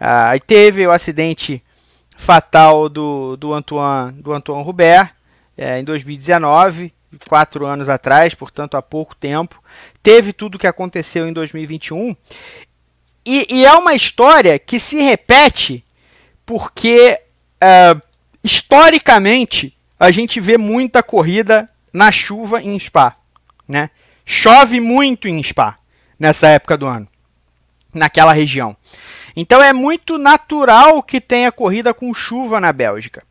Uh, 0.00 0.40
teve 0.46 0.86
o 0.86 0.90
acidente 0.90 1.62
fatal 2.18 2.88
do, 2.88 3.36
do 3.36 3.54
Antoine, 3.54 4.12
do 4.20 4.32
Antoine 4.32 5.10
é, 5.56 5.78
em 5.78 5.84
2019, 5.84 6.92
quatro 7.26 7.64
anos 7.64 7.88
atrás, 7.88 8.34
portanto 8.34 8.76
há 8.76 8.82
pouco 8.82 9.14
tempo. 9.14 9.62
Teve 10.02 10.32
tudo 10.32 10.56
o 10.56 10.58
que 10.58 10.66
aconteceu 10.66 11.28
em 11.28 11.32
2021. 11.32 12.14
E, 13.24 13.46
e, 13.48 13.64
é 13.64 13.72
uma 13.72 13.94
história 13.94 14.58
que 14.58 14.80
se 14.80 14.96
repete 15.00 15.84
porque, 16.44 17.18
é, 17.60 17.96
historicamente, 18.42 19.76
a 19.98 20.10
gente 20.10 20.40
vê 20.40 20.58
muita 20.58 21.02
corrida 21.02 21.68
na 21.92 22.10
chuva 22.10 22.60
em 22.62 22.78
Spa. 22.78 23.14
Né? 23.66 23.90
Chove 24.26 24.80
muito 24.80 25.28
em 25.28 25.42
Spa 25.42 25.78
nessa 26.18 26.48
época 26.48 26.76
do 26.76 26.86
ano, 26.86 27.06
naquela 27.94 28.32
região. 28.32 28.76
Então 29.40 29.62
é 29.62 29.72
muito 29.72 30.18
natural 30.18 31.00
que 31.00 31.20
tenha 31.20 31.52
corrida 31.52 31.94
com 31.94 32.12
chuva 32.12 32.60
na 32.60 32.72
Bélgica. 32.72 33.22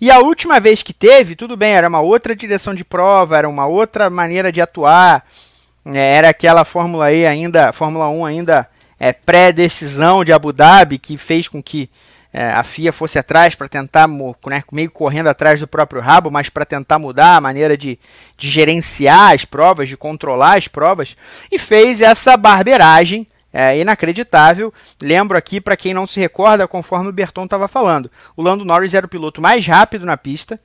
E 0.00 0.10
a 0.10 0.18
última 0.18 0.58
vez 0.58 0.82
que 0.82 0.92
teve, 0.92 1.36
tudo 1.36 1.56
bem, 1.56 1.72
era 1.72 1.88
uma 1.88 2.00
outra 2.00 2.34
direção 2.34 2.74
de 2.74 2.84
prova, 2.84 3.38
era 3.38 3.48
uma 3.48 3.64
outra 3.64 4.10
maneira 4.10 4.50
de 4.50 4.60
atuar, 4.60 5.24
é, 5.84 6.16
era 6.16 6.30
aquela 6.30 6.64
Fórmula 6.64 7.12
E 7.12 7.24
ainda, 7.24 7.72
Fórmula 7.72 8.08
1 8.08 8.24
ainda 8.24 8.68
é, 8.98 9.12
pré-decisão 9.12 10.24
de 10.24 10.32
Abu 10.32 10.52
Dhabi, 10.52 10.98
que 10.98 11.16
fez 11.16 11.46
com 11.46 11.62
que 11.62 11.88
é, 12.32 12.50
a 12.50 12.64
FIA 12.64 12.92
fosse 12.92 13.16
atrás 13.16 13.54
para 13.54 13.68
tentar, 13.68 14.08
né, 14.08 14.64
meio 14.72 14.90
correndo 14.90 15.28
atrás 15.28 15.60
do 15.60 15.68
próprio 15.68 16.02
rabo, 16.02 16.28
mas 16.28 16.48
para 16.48 16.64
tentar 16.64 16.98
mudar 16.98 17.36
a 17.36 17.40
maneira 17.40 17.76
de, 17.76 18.00
de 18.36 18.50
gerenciar 18.50 19.32
as 19.32 19.44
provas, 19.44 19.88
de 19.88 19.96
controlar 19.96 20.58
as 20.58 20.66
provas, 20.66 21.16
e 21.52 21.56
fez 21.56 22.00
essa 22.00 22.36
barberagem 22.36 23.28
é 23.56 23.78
inacreditável. 23.78 24.72
Lembro 25.00 25.38
aqui, 25.38 25.60
para 25.60 25.76
quem 25.76 25.94
não 25.94 26.06
se 26.06 26.20
recorda, 26.20 26.68
conforme 26.68 27.08
o 27.08 27.12
Berton 27.12 27.44
estava 27.44 27.66
falando, 27.66 28.10
o 28.36 28.42
Lando 28.42 28.64
Norris 28.64 28.92
era 28.92 29.06
o 29.06 29.08
piloto 29.08 29.40
mais 29.40 29.66
rápido 29.66 30.04
na 30.04 30.16
pista, 30.16 30.60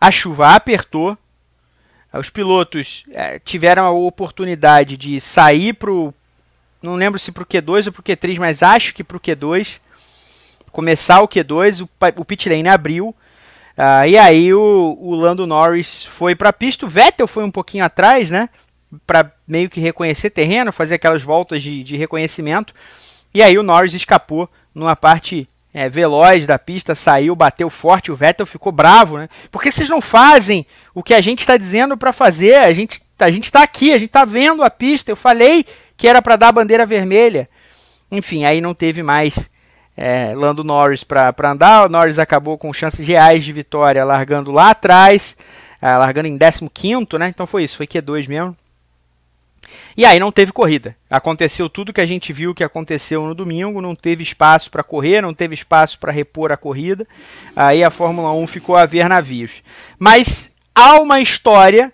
a 0.00 0.10
chuva 0.10 0.54
apertou, 0.54 1.18
os 2.12 2.30
pilotos 2.30 3.04
é, 3.10 3.38
tiveram 3.40 3.84
a 3.84 3.90
oportunidade 3.90 4.96
de 4.96 5.20
sair 5.20 5.72
para 5.72 5.90
o. 5.90 6.14
Não 6.82 6.94
lembro 6.94 7.18
se 7.18 7.30
para 7.30 7.42
o 7.42 7.46
Q2 7.46 7.86
ou 7.86 7.92
para 7.92 8.00
o 8.00 8.04
Q3, 8.04 8.38
mas 8.38 8.62
acho 8.62 8.94
que 8.94 9.04
para 9.04 9.16
o 9.16 9.20
Q2. 9.20 9.78
Começar 10.72 11.20
o 11.20 11.28
Q2, 11.28 11.82
o, 11.82 11.88
o 12.20 12.24
pit 12.24 12.48
lane 12.48 12.68
abriu. 12.68 13.08
Uh, 13.76 14.06
e 14.08 14.16
aí 14.16 14.54
o, 14.54 14.96
o 15.00 15.14
Lando 15.14 15.46
Norris 15.46 16.04
foi 16.04 16.34
para 16.34 16.48
a 16.48 16.52
pista. 16.52 16.86
O 16.86 16.88
Vettel 16.88 17.26
foi 17.26 17.44
um 17.44 17.50
pouquinho 17.50 17.84
atrás, 17.84 18.30
né? 18.30 18.48
para 19.06 19.30
meio 19.50 19.68
que 19.68 19.80
reconhecer 19.80 20.30
terreno, 20.30 20.72
fazer 20.72 20.94
aquelas 20.94 21.22
voltas 21.22 21.62
de, 21.62 21.82
de 21.82 21.96
reconhecimento. 21.96 22.72
E 23.34 23.42
aí 23.42 23.58
o 23.58 23.62
Norris 23.62 23.94
escapou 23.94 24.48
numa 24.74 24.96
parte 24.96 25.48
é, 25.72 25.88
veloz 25.88 26.46
da 26.46 26.58
pista, 26.58 26.94
saiu, 26.94 27.34
bateu 27.34 27.70
forte, 27.70 28.10
o 28.10 28.16
Vettel 28.16 28.46
ficou 28.46 28.72
bravo, 28.72 29.18
né? 29.18 29.28
Por 29.50 29.62
que 29.62 29.70
vocês 29.70 29.88
não 29.88 30.00
fazem 30.00 30.66
o 30.94 31.02
que 31.02 31.14
a 31.14 31.20
gente 31.20 31.40
está 31.40 31.56
dizendo 31.56 31.96
para 31.96 32.12
fazer? 32.12 32.56
A 32.56 32.72
gente 32.72 33.02
a 33.18 33.30
gente 33.30 33.44
está 33.44 33.62
aqui, 33.62 33.92
a 33.92 33.98
gente 33.98 34.08
está 34.08 34.24
vendo 34.24 34.64
a 34.64 34.70
pista. 34.70 35.10
Eu 35.10 35.16
falei 35.16 35.64
que 35.96 36.08
era 36.08 36.22
para 36.22 36.36
dar 36.36 36.48
a 36.48 36.52
bandeira 36.52 36.86
vermelha. 36.86 37.48
Enfim, 38.10 38.44
aí 38.44 38.60
não 38.60 38.74
teve 38.74 39.02
mais 39.02 39.50
é, 39.96 40.32
Lando 40.34 40.64
Norris 40.64 41.04
para 41.04 41.34
andar. 41.44 41.86
O 41.86 41.88
Norris 41.88 42.18
acabou 42.18 42.56
com 42.56 42.72
chances 42.72 43.06
reais 43.06 43.44
de 43.44 43.52
vitória, 43.52 44.04
largando 44.04 44.50
lá 44.50 44.70
atrás, 44.70 45.36
é, 45.80 45.94
largando 45.96 46.28
em 46.28 46.38
15, 46.38 47.18
né? 47.18 47.28
Então 47.28 47.46
foi 47.46 47.64
isso, 47.64 47.76
foi 47.76 47.86
Q2 47.86 48.28
mesmo. 48.28 48.56
E 49.96 50.04
aí 50.04 50.18
não 50.18 50.32
teve 50.32 50.52
corrida. 50.52 50.96
Aconteceu 51.08 51.68
tudo 51.68 51.92
que 51.92 52.00
a 52.00 52.06
gente 52.06 52.32
viu 52.32 52.54
que 52.54 52.64
aconteceu 52.64 53.26
no 53.26 53.34
domingo, 53.34 53.80
não 53.80 53.94
teve 53.94 54.22
espaço 54.22 54.70
para 54.70 54.82
correr, 54.82 55.20
não 55.20 55.34
teve 55.34 55.54
espaço 55.54 55.98
para 55.98 56.12
repor 56.12 56.52
a 56.52 56.56
corrida. 56.56 57.06
Aí 57.54 57.82
a 57.82 57.90
Fórmula 57.90 58.32
1 58.32 58.46
ficou 58.46 58.76
a 58.76 58.86
ver 58.86 59.08
navios. 59.08 59.62
Mas 59.98 60.50
há 60.74 61.00
uma 61.00 61.20
história 61.20 61.92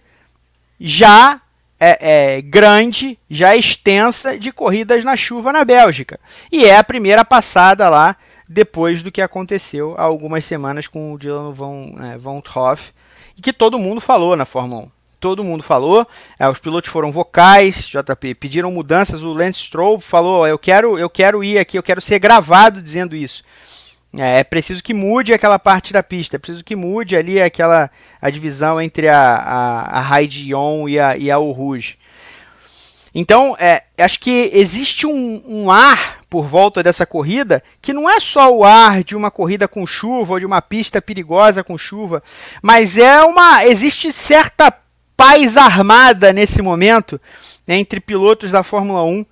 já 0.79 1.41
é, 1.79 2.37
é, 2.37 2.43
grande, 2.43 3.19
já 3.29 3.57
extensa 3.57 4.39
de 4.39 4.53
corridas 4.53 5.05
na 5.05 5.17
chuva 5.17 5.53
na 5.53 5.65
Bélgica. 5.65 6.19
E 6.51 6.65
é 6.65 6.77
a 6.77 6.85
primeira 6.85 7.25
passada 7.25 7.89
lá 7.89 8.17
depois 8.49 9.03
do 9.03 9.11
que 9.11 9.21
aconteceu 9.21 9.95
há 9.99 10.03
algumas 10.03 10.45
semanas 10.45 10.87
com 10.87 11.13
o 11.13 11.19
Dylan 11.19 11.53
Von, 11.53 11.97
é, 12.01 12.17
Von 12.17 12.43
e 13.37 13.43
que 13.43 13.53
todo 13.53 13.79
mundo 13.79 14.01
falou 14.01 14.37
na 14.37 14.45
Fórmula 14.45 14.83
1 14.83 14.96
todo 15.21 15.45
mundo 15.45 15.63
falou. 15.63 16.07
É, 16.39 16.49
os 16.49 16.59
pilotos 16.59 16.91
foram 16.91 17.13
vocais, 17.13 17.87
JP, 17.89 18.35
pediram 18.35 18.71
mudanças. 18.71 19.23
O 19.23 19.33
Lance 19.33 19.61
Stroll 19.61 20.01
falou: 20.01 20.47
eu 20.47 20.59
quero, 20.59 20.99
eu 20.99 21.11
quero 21.11 21.43
ir 21.43 21.59
aqui, 21.59 21.79
eu 21.79 21.83
quero 21.83 22.01
ser 22.01 22.19
gravado 22.19 22.81
dizendo 22.83 23.15
isso. 23.15 23.43
É, 24.17 24.41
é 24.41 24.45
preciso 24.45 24.83
que 24.83 24.95
mude 24.95 25.35
aquela 25.35 25.59
parte 25.59 25.93
da 25.93 26.03
pista, 26.03 26.37
é 26.37 26.39
preciso 26.39 26.65
que 26.65 26.77
mude 26.77 27.17
ali 27.17 27.41
aquela 27.41 27.91
a 28.21 28.31
divisão 28.31 28.81
entre 28.81 29.09
a, 29.09 29.19
a, 29.19 29.99
a 29.99 30.01
Raidillon 30.01 30.89
e 30.89 30.99
a, 30.99 31.17
e 31.17 31.31
a 31.31 31.37
Rouge. 31.37 31.99
Então, 33.19 33.57
é, 33.59 33.83
acho 33.97 34.21
que 34.21 34.51
existe 34.53 35.07
um, 35.07 35.43
um, 35.47 35.71
ar 35.71 36.21
por 36.29 36.45
volta 36.45 36.83
dessa 36.83 37.07
corrida 37.07 37.63
que 37.81 37.95
não 37.95 38.11
é 38.11 38.21
só 38.21 38.55
o 38.55 38.63
ar 38.63 39.03
de 39.03 39.17
uma 39.17 39.31
corrida 39.31 39.67
com 39.67 39.87
chuva 39.87 40.35
ou 40.35 40.39
de 40.39 40.45
uma 40.45 40.61
pista 40.61 41.01
perigosa 41.01 41.65
com 41.65 41.79
chuva, 41.79 42.23
mas 42.61 42.99
é 42.99 43.23
uma 43.23 43.65
existe 43.65 44.13
certa 44.13 44.71
paz 45.17 45.57
armada 45.57 46.33
nesse 46.33 46.61
momento 46.61 47.21
né, 47.67 47.77
entre 47.77 48.01
pilotos 48.01 48.51
da 48.51 48.63
Fórmula 48.63 49.03
1 49.05 49.25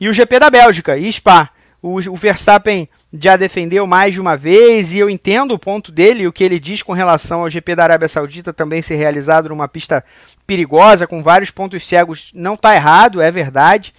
e 0.00 0.08
o 0.08 0.12
GP 0.12 0.38
da 0.38 0.50
Bélgica 0.50 0.96
e 0.96 1.12
Spa. 1.12 1.50
O, 1.80 1.94
o, 1.94 2.16
Verstappen 2.16 2.88
já 3.12 3.36
defendeu 3.36 3.86
mais 3.86 4.12
de 4.12 4.20
uma 4.20 4.36
vez 4.36 4.92
e 4.92 4.98
eu 4.98 5.08
entendo 5.08 5.54
o 5.54 5.58
ponto 5.58 5.92
dele, 5.92 6.26
o 6.26 6.32
que 6.32 6.42
ele 6.42 6.58
diz 6.58 6.82
com 6.82 6.92
relação 6.92 7.42
ao 7.42 7.50
GP 7.50 7.76
da 7.76 7.84
Arábia 7.84 8.08
Saudita 8.08 8.52
também 8.52 8.82
ser 8.82 8.96
realizado 8.96 9.48
numa 9.48 9.68
pista 9.68 10.04
perigosa, 10.44 11.06
com 11.06 11.22
vários 11.22 11.52
pontos 11.52 11.86
cegos, 11.86 12.32
não 12.34 12.54
está 12.54 12.74
errado, 12.74 13.22
é 13.22 13.30
verdade. 13.30 13.94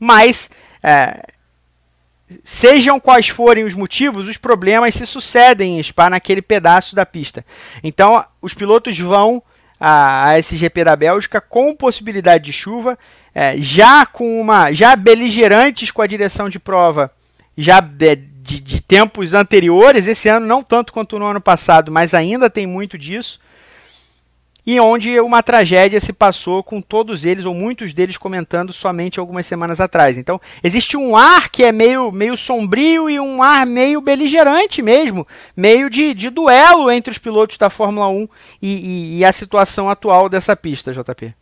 Mas, 0.00 0.50
é, 0.82 1.22
sejam 2.42 2.98
quais 2.98 3.28
forem 3.28 3.64
os 3.64 3.74
motivos, 3.74 4.26
os 4.26 4.36
problemas 4.36 4.96
se 4.96 5.06
sucedem 5.06 5.78
em 5.78 5.82
Spa 5.82 6.10
naquele 6.10 6.42
pedaço 6.42 6.96
da 6.96 7.06
pista. 7.06 7.44
Então, 7.84 8.24
os 8.42 8.52
pilotos 8.52 8.98
vão 8.98 9.40
a, 9.80 10.28
a 10.28 10.38
esse 10.38 10.56
GP 10.56 10.84
da 10.84 10.94
Bélgica 10.94 11.40
com 11.40 11.74
possibilidade 11.74 12.44
de 12.44 12.52
chuva, 12.52 12.98
é, 13.34 13.56
já 13.58 14.04
com 14.04 14.40
uma 14.40 14.72
já 14.72 14.94
beligerantes 14.94 15.90
com 15.90 16.02
a 16.02 16.06
direção 16.06 16.48
de 16.48 16.58
prova 16.58 17.10
já 17.56 17.80
de, 17.80 18.16
de, 18.16 18.60
de, 18.60 18.80
tempos 18.80 19.34
anteriores, 19.34 20.06
esse 20.06 20.28
ano 20.28 20.46
não 20.46 20.62
tanto 20.62 20.92
quanto 20.92 21.18
no 21.18 21.26
ano 21.26 21.40
passado, 21.40 21.92
mas 21.92 22.14
ainda 22.14 22.48
tem 22.48 22.66
muito 22.66 22.96
disso. 22.96 23.38
E 24.70 24.78
onde 24.78 25.18
uma 25.18 25.42
tragédia 25.42 25.98
se 25.98 26.12
passou 26.12 26.62
com 26.62 26.80
todos 26.80 27.24
eles, 27.24 27.44
ou 27.44 27.52
muitos 27.52 27.92
deles, 27.92 28.16
comentando 28.16 28.72
somente 28.72 29.18
algumas 29.18 29.44
semanas 29.44 29.80
atrás. 29.80 30.16
Então, 30.16 30.40
existe 30.62 30.96
um 30.96 31.16
ar 31.16 31.50
que 31.50 31.64
é 31.64 31.72
meio, 31.72 32.12
meio 32.12 32.36
sombrio 32.36 33.10
e 33.10 33.18
um 33.18 33.42
ar 33.42 33.66
meio 33.66 34.00
beligerante 34.00 34.80
mesmo, 34.80 35.26
meio 35.56 35.90
de, 35.90 36.14
de 36.14 36.30
duelo 36.30 36.88
entre 36.88 37.10
os 37.10 37.18
pilotos 37.18 37.58
da 37.58 37.68
Fórmula 37.68 38.06
1 38.06 38.28
e, 38.62 38.68
e, 38.68 39.18
e 39.18 39.24
a 39.24 39.32
situação 39.32 39.90
atual 39.90 40.28
dessa 40.28 40.54
pista, 40.54 40.92
JP. 40.92 41.34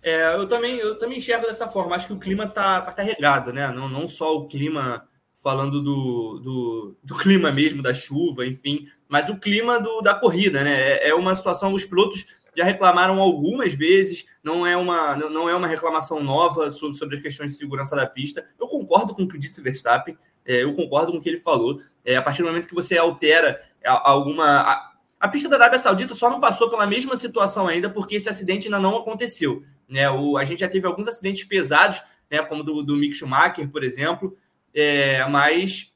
É, 0.00 0.36
eu 0.36 0.46
também 0.46 0.76
eu 0.76 0.96
também 1.00 1.18
enxergo 1.18 1.44
dessa 1.44 1.66
forma. 1.66 1.96
Acho 1.96 2.06
que 2.06 2.12
o 2.12 2.20
clima 2.20 2.46
tá, 2.46 2.82
tá 2.82 2.92
carregado, 2.92 3.52
né? 3.52 3.66
Não, 3.72 3.88
não 3.88 4.06
só 4.06 4.36
o 4.36 4.46
clima 4.46 5.04
falando 5.34 5.82
do, 5.82 6.38
do, 6.38 6.96
do, 7.02 7.16
clima 7.16 7.50
mesmo, 7.50 7.82
da 7.82 7.92
chuva, 7.92 8.46
enfim, 8.46 8.86
mas 9.08 9.28
o 9.28 9.38
clima 9.38 9.80
do, 9.80 10.00
da 10.00 10.14
corrida, 10.14 10.62
né? 10.64 10.92
É, 10.92 11.08
é 11.08 11.14
uma 11.14 11.34
situação, 11.34 11.72
os 11.72 11.84
pilotos 11.84 12.26
já 12.56 12.64
reclamaram 12.64 13.20
algumas 13.20 13.74
vezes, 13.74 14.24
não 14.42 14.66
é 14.66 14.76
uma, 14.76 15.14
não 15.14 15.48
é 15.48 15.54
uma 15.54 15.68
reclamação 15.68 16.22
nova 16.22 16.70
sobre, 16.70 16.96
sobre 16.96 17.20
questões 17.20 17.52
de 17.52 17.58
segurança 17.58 17.94
da 17.94 18.06
pista. 18.06 18.46
Eu 18.58 18.66
concordo 18.66 19.14
com 19.14 19.24
o 19.24 19.28
que 19.28 19.38
disse 19.38 19.60
Verstappen, 19.60 20.16
é, 20.44 20.62
eu 20.62 20.72
concordo 20.74 21.12
com 21.12 21.18
o 21.18 21.20
que 21.20 21.28
ele 21.28 21.36
falou. 21.36 21.80
É, 22.04 22.16
a 22.16 22.22
partir 22.22 22.42
do 22.42 22.48
momento 22.48 22.68
que 22.68 22.74
você 22.74 22.96
altera 22.96 23.60
alguma. 23.84 24.60
A, 24.60 24.92
a 25.18 25.28
pista 25.28 25.48
da 25.48 25.56
Arábia 25.56 25.78
Saudita 25.78 26.14
só 26.14 26.30
não 26.30 26.40
passou 26.40 26.70
pela 26.70 26.86
mesma 26.86 27.16
situação 27.16 27.66
ainda, 27.66 27.90
porque 27.90 28.16
esse 28.16 28.28
acidente 28.28 28.68
ainda 28.68 28.78
não 28.78 28.96
aconteceu. 28.96 29.62
Né? 29.88 30.08
O, 30.10 30.36
a 30.38 30.44
gente 30.44 30.60
já 30.60 30.68
teve 30.68 30.86
alguns 30.86 31.08
acidentes 31.08 31.44
pesados, 31.44 32.02
né? 32.30 32.42
como 32.42 32.62
do, 32.62 32.82
do 32.82 32.96
Mick 32.96 33.14
Schumacher, 33.14 33.68
por 33.68 33.82
exemplo, 33.82 34.36
é, 34.72 35.26
mas 35.28 35.92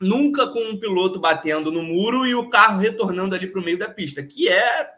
nunca 0.00 0.46
com 0.48 0.60
um 0.60 0.78
piloto 0.78 1.18
batendo 1.20 1.72
no 1.72 1.82
muro 1.82 2.26
e 2.26 2.34
o 2.34 2.48
carro 2.48 2.80
retornando 2.80 3.34
ali 3.34 3.46
para 3.46 3.60
o 3.60 3.64
meio 3.64 3.78
da 3.78 3.88
pista, 3.88 4.22
que 4.22 4.48
é, 4.48 4.90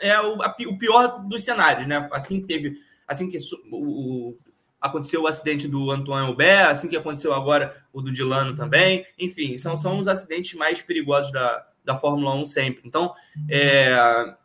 é 0.00 0.20
o, 0.20 0.42
a, 0.42 0.54
o 0.68 0.78
pior 0.78 1.24
dos 1.28 1.44
cenários. 1.44 1.86
Né? 1.86 2.08
Assim 2.12 2.40
que 2.40 2.46
teve, 2.46 2.78
assim 3.06 3.28
que 3.28 3.38
o, 3.70 4.30
o 4.30 4.38
aconteceu 4.80 5.22
o 5.22 5.26
acidente 5.26 5.66
do 5.66 5.90
Antoine 5.90 6.30
Hubert, 6.30 6.68
assim 6.68 6.88
que 6.88 6.96
aconteceu 6.96 7.32
agora 7.32 7.74
o 7.90 8.02
do 8.02 8.12
Dilano 8.12 8.54
também. 8.54 9.06
Enfim, 9.18 9.56
são, 9.56 9.78
são 9.78 9.98
os 9.98 10.06
acidentes 10.06 10.52
mais 10.52 10.82
perigosos 10.82 11.32
da, 11.32 11.66
da 11.82 11.96
Fórmula 11.96 12.34
1 12.34 12.44
sempre. 12.44 12.82
Então, 12.84 13.14
é, 13.48 13.94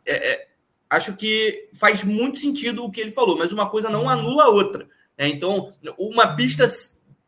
é, 0.06 0.32
é 0.32 0.48
acho 0.88 1.14
que 1.14 1.68
faz 1.74 2.02
muito 2.02 2.38
sentido 2.38 2.82
o 2.82 2.90
que 2.90 3.00
ele 3.00 3.12
falou, 3.12 3.36
mas 3.36 3.52
uma 3.52 3.68
coisa 3.68 3.90
não 3.90 4.08
anula 4.08 4.44
a 4.44 4.48
outra. 4.48 4.88
Né? 5.16 5.28
Então, 5.28 5.72
uma 5.98 6.34
pista. 6.34 6.66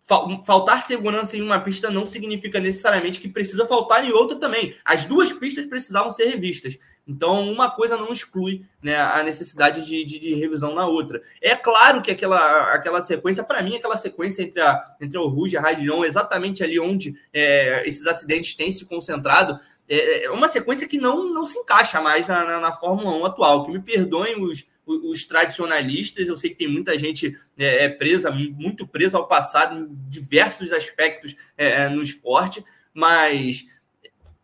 Faltar 0.04 0.82
segurança 0.82 1.36
em 1.36 1.42
uma 1.42 1.60
pista 1.60 1.88
não 1.88 2.04
significa 2.04 2.58
necessariamente 2.58 3.20
que 3.20 3.28
precisa 3.28 3.64
faltar 3.66 4.04
em 4.04 4.12
outra 4.12 4.36
também. 4.36 4.76
As 4.84 5.04
duas 5.04 5.32
pistas 5.32 5.64
precisavam 5.66 6.10
ser 6.10 6.26
revistas. 6.26 6.76
Então, 7.06 7.50
uma 7.50 7.70
coisa 7.70 7.96
não 7.96 8.12
exclui 8.12 8.64
né, 8.80 8.96
a 8.96 9.22
necessidade 9.22 9.84
de, 9.84 10.04
de, 10.04 10.20
de, 10.20 10.34
revisão 10.34 10.74
na 10.74 10.86
outra. 10.86 11.20
É 11.40 11.56
claro 11.56 12.00
que 12.00 12.12
aquela, 12.12 12.72
aquela 12.72 13.02
sequência, 13.02 13.42
para 13.42 13.62
mim, 13.62 13.76
aquela 13.76 13.96
sequência 13.96 14.42
entre 14.42 14.60
a, 14.60 14.84
entre 15.00 15.18
o 15.18 15.26
Rouge 15.26 15.54
e 15.54 15.58
a 15.58 15.60
Raidillon, 15.60 16.04
exatamente 16.04 16.62
ali 16.62 16.78
onde 16.78 17.16
é, 17.32 17.86
esses 17.86 18.06
acidentes 18.06 18.54
têm 18.54 18.70
se 18.70 18.84
concentrado, 18.84 19.58
é, 19.88 20.26
é 20.26 20.30
uma 20.30 20.46
sequência 20.46 20.86
que 20.86 20.98
não, 20.98 21.32
não 21.32 21.44
se 21.44 21.58
encaixa 21.58 22.00
mais 22.00 22.28
na, 22.28 22.44
na, 22.44 22.60
na 22.60 22.72
Fórmula 22.72 23.16
1 23.16 23.26
atual. 23.26 23.64
Que 23.66 23.72
me 23.72 23.80
perdoem 23.80 24.40
os, 24.40 24.64
os, 24.86 25.24
tradicionalistas, 25.24 26.28
eu 26.28 26.36
sei 26.36 26.50
que 26.50 26.56
tem 26.56 26.68
muita 26.68 26.98
gente 26.98 27.36
é, 27.58 27.84
é 27.84 27.88
presa, 27.88 28.30
muito 28.30 28.86
presa 28.86 29.18
ao 29.18 29.28
passado 29.28 29.78
em 29.78 29.88
diversos 30.08 30.72
aspectos 30.72 31.36
é, 31.56 31.82
é, 31.82 31.88
no 31.88 32.02
esporte, 32.02 32.64
mas 32.92 33.64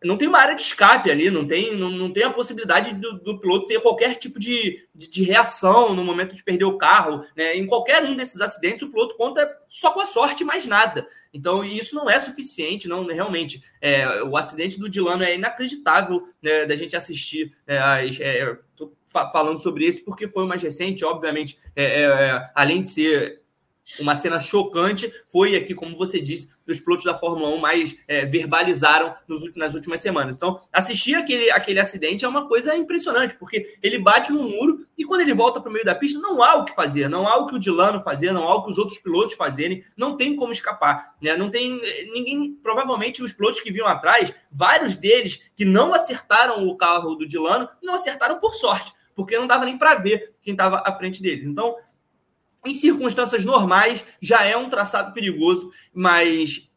não 0.03 0.17
tem 0.17 0.27
uma 0.27 0.39
área 0.39 0.55
de 0.55 0.61
escape 0.61 1.11
ali, 1.11 1.29
não 1.29 1.45
tem, 1.45 1.75
não, 1.75 1.89
não 1.89 2.11
tem 2.11 2.23
a 2.23 2.31
possibilidade 2.31 2.93
do, 2.95 3.19
do 3.19 3.37
piloto 3.37 3.67
ter 3.67 3.81
qualquer 3.81 4.15
tipo 4.15 4.39
de, 4.39 4.87
de, 4.95 5.09
de, 5.09 5.23
reação 5.23 5.93
no 5.93 6.05
momento 6.05 6.35
de 6.35 6.43
perder 6.43 6.63
o 6.63 6.77
carro. 6.77 7.25
Né? 7.35 7.57
Em 7.57 7.67
qualquer 7.67 8.01
um 8.03 8.15
desses 8.15 8.39
acidentes, 8.39 8.81
o 8.81 8.89
piloto 8.89 9.17
conta 9.17 9.49
só 9.67 9.91
com 9.91 9.99
a 9.99 10.05
sorte, 10.05 10.45
mais 10.45 10.65
nada. 10.65 11.05
Então, 11.33 11.65
isso 11.65 11.95
não 11.95 12.09
é 12.09 12.17
suficiente, 12.17 12.87
não 12.87 13.05
realmente. 13.05 13.61
É, 13.81 14.23
o 14.23 14.37
acidente 14.37 14.79
do 14.79 14.89
Dilano 14.89 15.23
é 15.23 15.35
inacreditável 15.35 16.27
né, 16.41 16.65
da 16.65 16.77
gente 16.77 16.95
assistir. 16.95 17.53
Né, 17.67 17.77
as, 17.77 18.19
é, 18.21 18.57
falando 19.09 19.59
sobre 19.59 19.85
esse 19.85 20.03
porque 20.03 20.27
foi 20.27 20.43
o 20.43 20.47
mais 20.47 20.61
recente, 20.61 21.03
obviamente, 21.03 21.57
é, 21.75 21.83
é, 21.83 22.03
é, 22.03 22.51
além 22.55 22.81
de 22.81 22.89
ser 22.89 23.41
uma 23.99 24.15
cena 24.15 24.39
chocante, 24.39 25.11
foi 25.27 25.55
aqui, 25.55 25.73
como 25.73 25.95
você 25.95 26.19
disse, 26.19 26.49
os 26.67 26.79
pilotos 26.79 27.05
da 27.05 27.15
Fórmula 27.15 27.49
1 27.55 27.57
mais 27.57 27.97
é, 28.07 28.25
verbalizaram 28.25 29.15
nos, 29.27 29.53
nas 29.55 29.73
últimas 29.73 30.01
semanas. 30.01 30.35
Então, 30.35 30.59
assistir 30.71 31.15
aquele, 31.15 31.49
aquele 31.49 31.79
acidente 31.79 32.23
é 32.23 32.27
uma 32.27 32.47
coisa 32.47 32.75
impressionante, 32.75 33.35
porque 33.35 33.77
ele 33.81 33.97
bate 33.97 34.31
no 34.31 34.43
muro 34.43 34.85
e 34.97 35.03
quando 35.03 35.21
ele 35.21 35.33
volta 35.33 35.59
para 35.59 35.69
o 35.69 35.73
meio 35.73 35.85
da 35.85 35.95
pista, 35.95 36.19
não 36.19 36.43
há 36.43 36.55
o 36.55 36.65
que 36.65 36.75
fazer, 36.75 37.09
não 37.09 37.27
há 37.27 37.37
o 37.37 37.47
que 37.47 37.55
o 37.55 37.59
Dilano 37.59 38.03
fazer, 38.03 38.31
não 38.31 38.47
há 38.47 38.55
o 38.55 38.63
que 38.63 38.71
os 38.71 38.77
outros 38.77 38.99
pilotos 38.99 39.33
fazerem, 39.33 39.83
não 39.97 40.15
tem 40.15 40.35
como 40.35 40.51
escapar. 40.51 41.15
Né? 41.21 41.35
Não 41.35 41.49
tem 41.49 41.81
ninguém, 42.13 42.53
provavelmente 42.61 43.23
os 43.23 43.33
pilotos 43.33 43.59
que 43.59 43.71
vinham 43.71 43.87
atrás, 43.87 44.33
vários 44.51 44.95
deles 44.95 45.41
que 45.55 45.65
não 45.65 45.93
acertaram 45.93 46.67
o 46.67 46.77
carro 46.77 47.15
do 47.15 47.27
Dilano, 47.27 47.67
não 47.81 47.95
acertaram 47.95 48.39
por 48.39 48.53
sorte, 48.53 48.93
porque 49.19 49.37
não 49.37 49.45
dava 49.45 49.65
nem 49.65 49.77
para 49.77 49.95
ver 49.95 50.33
quem 50.41 50.53
estava 50.53 50.81
à 50.85 50.93
frente 50.93 51.21
deles. 51.21 51.45
Então, 51.45 51.75
em 52.65 52.73
circunstâncias 52.73 53.43
normais, 53.43 54.05
já 54.21 54.45
é 54.45 54.55
um 54.55 54.69
traçado 54.69 55.13
perigoso, 55.13 55.73
mas 55.93 56.71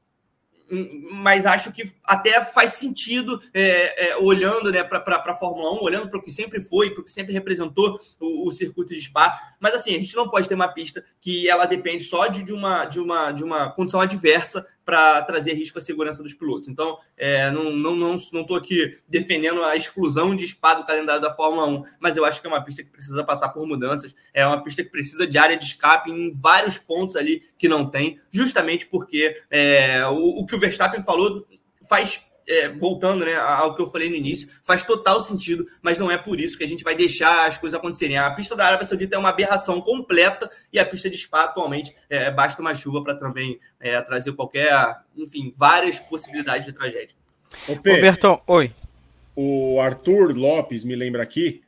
mas 1.13 1.47
acho 1.47 1.73
que 1.73 1.93
até 2.13 2.45
faz 2.45 2.73
sentido 2.73 3.41
é, 3.55 4.11
é, 4.11 4.17
olhando 4.19 4.71
né, 4.71 4.85
para 4.85 5.03
a 5.27 5.35
Fórmula 5.35 5.73
1, 5.81 5.83
olhando 5.83 6.11
para 6.11 6.19
o 6.19 6.23
que 6.23 6.31
sempre 6.31 6.61
foi, 6.61 6.91
para 6.91 7.01
o 7.01 7.05
que 7.05 7.11
sempre 7.11 7.33
representou 7.33 7.99
o, 8.21 8.49
o, 8.49 8.53
circuito 8.53 8.93
de 8.93 9.01
Spa. 9.01 9.39
Mas 9.59 9.75
assim, 9.75 9.95
a 9.95 9.99
gente 9.99 10.15
não 10.15 10.29
pode 10.29 10.47
ter 10.47 10.55
uma 10.55 10.69
pista 10.69 11.03
que 11.19 11.49
ela 11.49 11.65
depende 11.65 12.05
só 12.05 12.27
de, 12.27 12.43
de, 12.43 12.53
uma, 12.53 12.85
de, 12.85 13.01
uma, 13.01 13.33
de 13.33 13.43
uma 13.43 13.71
condição 13.71 14.01
adversa 14.01 14.67
para 14.85 15.23
trazer 15.23 15.55
risco 15.55 15.79
à 15.79 15.81
segurança 15.81 16.23
dos 16.23 16.35
pilotos. 16.35 16.69
Então, 16.69 16.99
é, 17.17 17.51
não 17.51 17.69
estou 17.77 17.97
não, 17.97 18.17
não, 18.17 18.47
não 18.47 18.57
aqui 18.57 18.99
defendendo 19.09 19.63
a 19.63 19.75
exclusão 19.75 20.35
de 20.37 20.47
Spa 20.47 20.75
do 20.75 20.85
calendário 20.85 21.23
da 21.23 21.33
Fórmula 21.33 21.67
1, 21.67 21.85
mas 21.99 22.17
eu 22.17 22.25
acho 22.25 22.41
que 22.41 22.47
é 22.47 22.51
uma 22.51 22.63
pista 22.63 22.83
que 22.83 22.91
precisa 22.91 23.25
passar 23.25 23.51
por 23.51 23.67
mudanças, 23.67 24.15
é 24.35 24.47
uma 24.47 24.63
pista 24.63 24.83
que 24.83 24.91
precisa 24.91 25.27
de 25.27 25.39
área 25.39 25.57
de 25.57 25.65
escape 25.65 26.11
em 26.11 26.33
vários 26.33 26.77
pontos 26.77 27.17
ali 27.17 27.43
que 27.57 27.69
não 27.69 27.89
tem, 27.89 28.21
justamente 28.31 28.87
porque 28.87 29.41
é, 29.51 30.05
o, 30.09 30.41
o 30.41 30.47
que 30.47 30.55
o 30.55 30.61
Verstappen 30.61 31.01
falou 31.01 31.47
faz 31.89 32.25
é, 32.47 32.69
voltando 32.69 33.25
né, 33.25 33.35
ao 33.35 33.75
que 33.75 33.83
eu 33.83 33.91
falei 33.91 34.09
no 34.09 34.17
início, 34.17 34.49
faz 34.63 34.83
total 34.83 35.21
sentido, 35.21 35.67
mas 35.81 35.99
não 35.99 36.11
é 36.11 36.19
por 36.19 36.41
isso 36.41 36.59
que 36.59 36.65
a 36.65 36.69
gente 36.69 36.85
vai 36.85 36.95
deixar 36.95 37.47
as 37.47 37.57
coisas 37.57 37.79
acontecerem. 37.79 38.17
A 38.17 38.31
pista 38.31 38.57
da 38.57 38.67
Arábia 38.67 38.87
Saudita 38.87 39.17
é 39.17 39.19
uma 39.19 39.29
aberração 39.29 39.81
completa 39.81 40.51
e 40.73 40.79
a 40.79 40.85
pista 40.85 41.09
de 41.09 41.17
Spa 41.17 41.45
atualmente 41.45 41.95
é, 42.09 42.31
basta 42.31 42.61
uma 42.61 42.75
chuva 42.75 43.03
para 43.03 43.15
também 43.15 43.59
é, 43.81 44.01
trazer 44.03 44.33
qualquer, 44.33 44.73
enfim, 45.17 45.53
várias 45.57 45.99
possibilidades 45.99 46.67
de 46.67 46.73
tragédia. 46.73 47.17
Ô, 47.69 47.75
Roberto, 47.75 48.43
oi. 48.47 48.73
O 49.35 49.81
Arthur 49.81 50.37
Lopes 50.37 50.85
me 50.85 50.95
lembra 50.95 51.23
aqui 51.23 51.63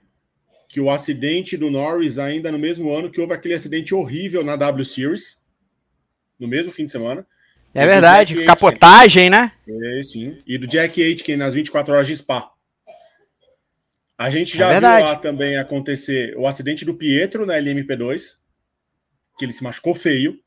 que 0.68 0.81
o 0.81 0.90
acidente 0.90 1.57
do 1.57 1.70
Norris 1.70 2.18
ainda 2.18 2.50
no 2.50 2.59
mesmo 2.59 2.92
ano 2.92 3.11
que 3.11 3.20
houve 3.20 3.33
aquele 3.33 3.55
acidente 3.55 3.94
horrível 3.94 4.42
na 4.42 4.57
W 4.57 4.85
Series, 4.85 5.38
no 6.38 6.48
mesmo 6.48 6.72
fim 6.72 6.85
de 6.85 6.90
semana. 6.90 7.27
É 7.75 7.87
verdade, 7.87 8.45
capotagem, 8.45 9.29
né? 9.29 9.51
É, 9.69 10.03
sim. 10.03 10.39
E 10.47 10.57
do 10.57 10.67
Jack 10.67 11.03
Aitken 11.03 11.37
nas 11.37 11.55
24 11.55 11.95
horas 11.95 12.07
de 12.07 12.15
Spa. 12.15 12.51
A 14.17 14.31
gente 14.31 14.55
é 14.55 14.59
já 14.59 14.73
é 14.73 14.81
viu 14.81 14.89
lá 14.89 15.17
também 15.17 15.57
acontecer 15.57 16.37
o 16.37 16.47
acidente 16.47 16.85
do 16.85 16.95
Pietro 16.95 17.45
na 17.45 17.55
LMP2, 17.55 18.37
que 19.37 19.45
ele 19.45 19.53
se 19.53 19.65
machucou 19.65 19.95
feio. 19.95 20.39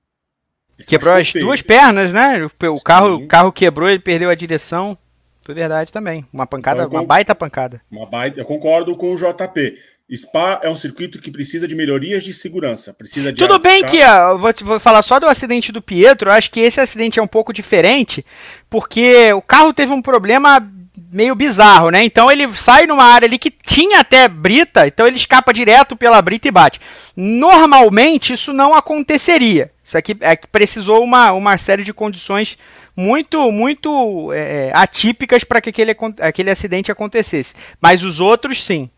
Quebrou 0.87 1.15
as 1.15 1.29
feio. 1.29 1.45
duas 1.45 1.61
pernas, 1.61 2.13
né? 2.13 2.45
O, 2.45 2.81
carro, 2.81 3.15
o 3.15 3.27
carro 3.27 3.51
quebrou, 3.51 3.89
ele 3.89 3.99
perdeu 3.99 4.29
a 4.29 4.35
direção. 4.35 4.97
Foi 5.41 5.53
verdade 5.53 5.91
também. 5.91 6.25
Uma 6.31 6.45
pancada, 6.45 6.83
então, 6.83 6.99
uma 6.99 7.05
baita 7.05 7.35
pancada. 7.35 7.81
Uma 7.91 8.05
baita, 8.05 8.39
eu 8.39 8.45
concordo 8.45 8.95
com 8.95 9.13
o 9.13 9.17
JP. 9.17 9.77
Spa 10.15 10.61
é 10.63 10.69
um 10.69 10.75
circuito 10.75 11.19
que 11.19 11.29
precisa 11.29 11.67
de 11.67 11.75
melhorias 11.75 12.23
de 12.23 12.33
segurança. 12.33 12.93
Precisa 12.93 13.31
de 13.31 13.37
Tudo 13.37 13.59
bem 13.59 13.83
que 13.83 14.01
ó, 14.01 14.37
vou, 14.37 14.53
vou, 14.61 14.79
falar 14.79 15.01
só 15.01 15.19
do 15.19 15.25
acidente 15.25 15.71
do 15.71 15.81
Pietro. 15.81 16.29
Eu 16.29 16.33
acho 16.33 16.49
que 16.49 16.61
esse 16.61 16.79
acidente 16.79 17.19
é 17.19 17.21
um 17.21 17.27
pouco 17.27 17.51
diferente, 17.51 18.25
porque 18.69 19.33
o 19.33 19.41
carro 19.41 19.73
teve 19.73 19.91
um 19.91 20.01
problema 20.01 20.65
meio 21.11 21.35
bizarro, 21.35 21.89
né? 21.89 22.03
Então 22.03 22.31
ele 22.31 22.47
sai 22.55 22.87
numa 22.87 23.03
área 23.03 23.27
ali 23.27 23.37
que 23.37 23.51
tinha 23.51 23.99
até 23.99 24.27
brita, 24.27 24.87
então 24.87 25.05
ele 25.05 25.17
escapa 25.17 25.53
direto 25.53 25.95
pela 25.95 26.21
brita 26.21 26.47
e 26.47 26.51
bate. 26.51 26.79
Normalmente 27.15 28.33
isso 28.33 28.53
não 28.53 28.73
aconteceria. 28.73 29.71
Isso 29.83 29.97
aqui 29.97 30.15
é 30.21 30.35
que 30.35 30.47
precisou 30.47 31.03
uma, 31.03 31.31
uma 31.33 31.57
série 31.57 31.83
de 31.83 31.93
condições 31.93 32.57
muito 32.95 33.51
muito 33.51 34.31
é, 34.33 34.71
atípicas 34.73 35.43
para 35.43 35.61
que 35.61 35.69
aquele, 35.69 35.95
aquele 36.19 36.49
acidente 36.49 36.91
acontecesse. 36.91 37.55
Mas 37.81 38.03
os 38.03 38.19
outros 38.19 38.65
sim. 38.65 38.89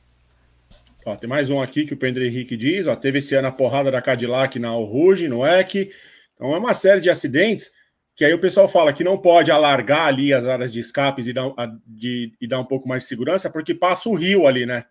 Ó, 1.10 1.16
tem 1.16 1.28
mais 1.28 1.50
um 1.50 1.60
aqui 1.60 1.88
que 1.88 1.94
o 1.94 1.98
Pedro 1.98 2.24
Henrique 2.24 2.56
diz. 2.56 2.86
Ó, 2.86 2.96
teve 2.96 3.18
esse 3.18 3.34
ano 3.34 3.48
a 3.48 3.52
porrada 3.52 3.90
da 3.90 4.02
Cadillac 4.02 4.60
na 4.60 4.70
Rouge, 4.70 5.28
no 5.28 5.46
EC. 5.46 5.92
Então 6.36 6.54
é 6.54 6.58
uma 6.60 6.74
série 6.74 7.02
de 7.02 7.10
acidentes 7.10 7.72
que 8.16 8.24
aí 8.24 8.34
o 8.34 8.40
pessoal 8.40 8.68
fala 8.68 8.94
que 8.94 9.04
não 9.04 9.18
pode 9.18 9.50
alargar 9.50 10.06
ali 10.08 10.34
as 10.34 10.46
áreas 10.46 10.72
de 10.72 10.80
escapes 10.80 11.28
e 11.28 11.34
dar, 11.34 11.52
de, 11.88 12.34
e 12.40 12.48
dar 12.48 12.60
um 12.60 12.66
pouco 12.66 12.88
mais 12.88 13.04
de 13.04 13.10
segurança, 13.10 13.50
porque 13.50 13.74
passa 13.74 14.10
o 14.10 14.14
rio 14.14 14.46
ali, 14.46 14.66
né? 14.66 14.84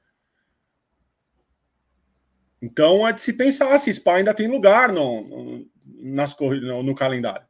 Então 2.60 3.06
é 3.06 3.12
de 3.12 3.20
se 3.20 3.34
pensar 3.34 3.78
se 3.78 3.92
Spa 3.92 4.16
ainda 4.16 4.34
tem 4.34 4.48
lugar 4.48 4.90
no, 4.90 5.22
no 5.22 5.66
nas 6.00 6.36
no, 6.40 6.82
no, 6.82 6.94
calendário. 6.94 7.46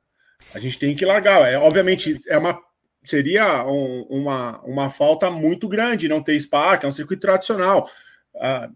A 0.53 0.59
gente 0.59 0.79
tem 0.79 0.95
que 0.95 1.07
largar. 1.07 1.49
É, 1.51 1.57
obviamente, 1.57 2.21
é 2.29 2.37
uma, 2.37 2.61
seria 3.03 3.65
um, 3.65 4.03
uma, 4.11 4.61
uma 4.63 4.91
falta 4.91 5.31
muito 5.31 5.69
grande 5.69 6.09
não 6.09 6.23
ter 6.23 6.39
Spa, 6.39 6.77
que 6.77 6.85
é 6.85 6.89
um 6.89 6.93
circuito 6.93 7.23
tradicional. 7.23 7.89
Uh, 8.39 8.75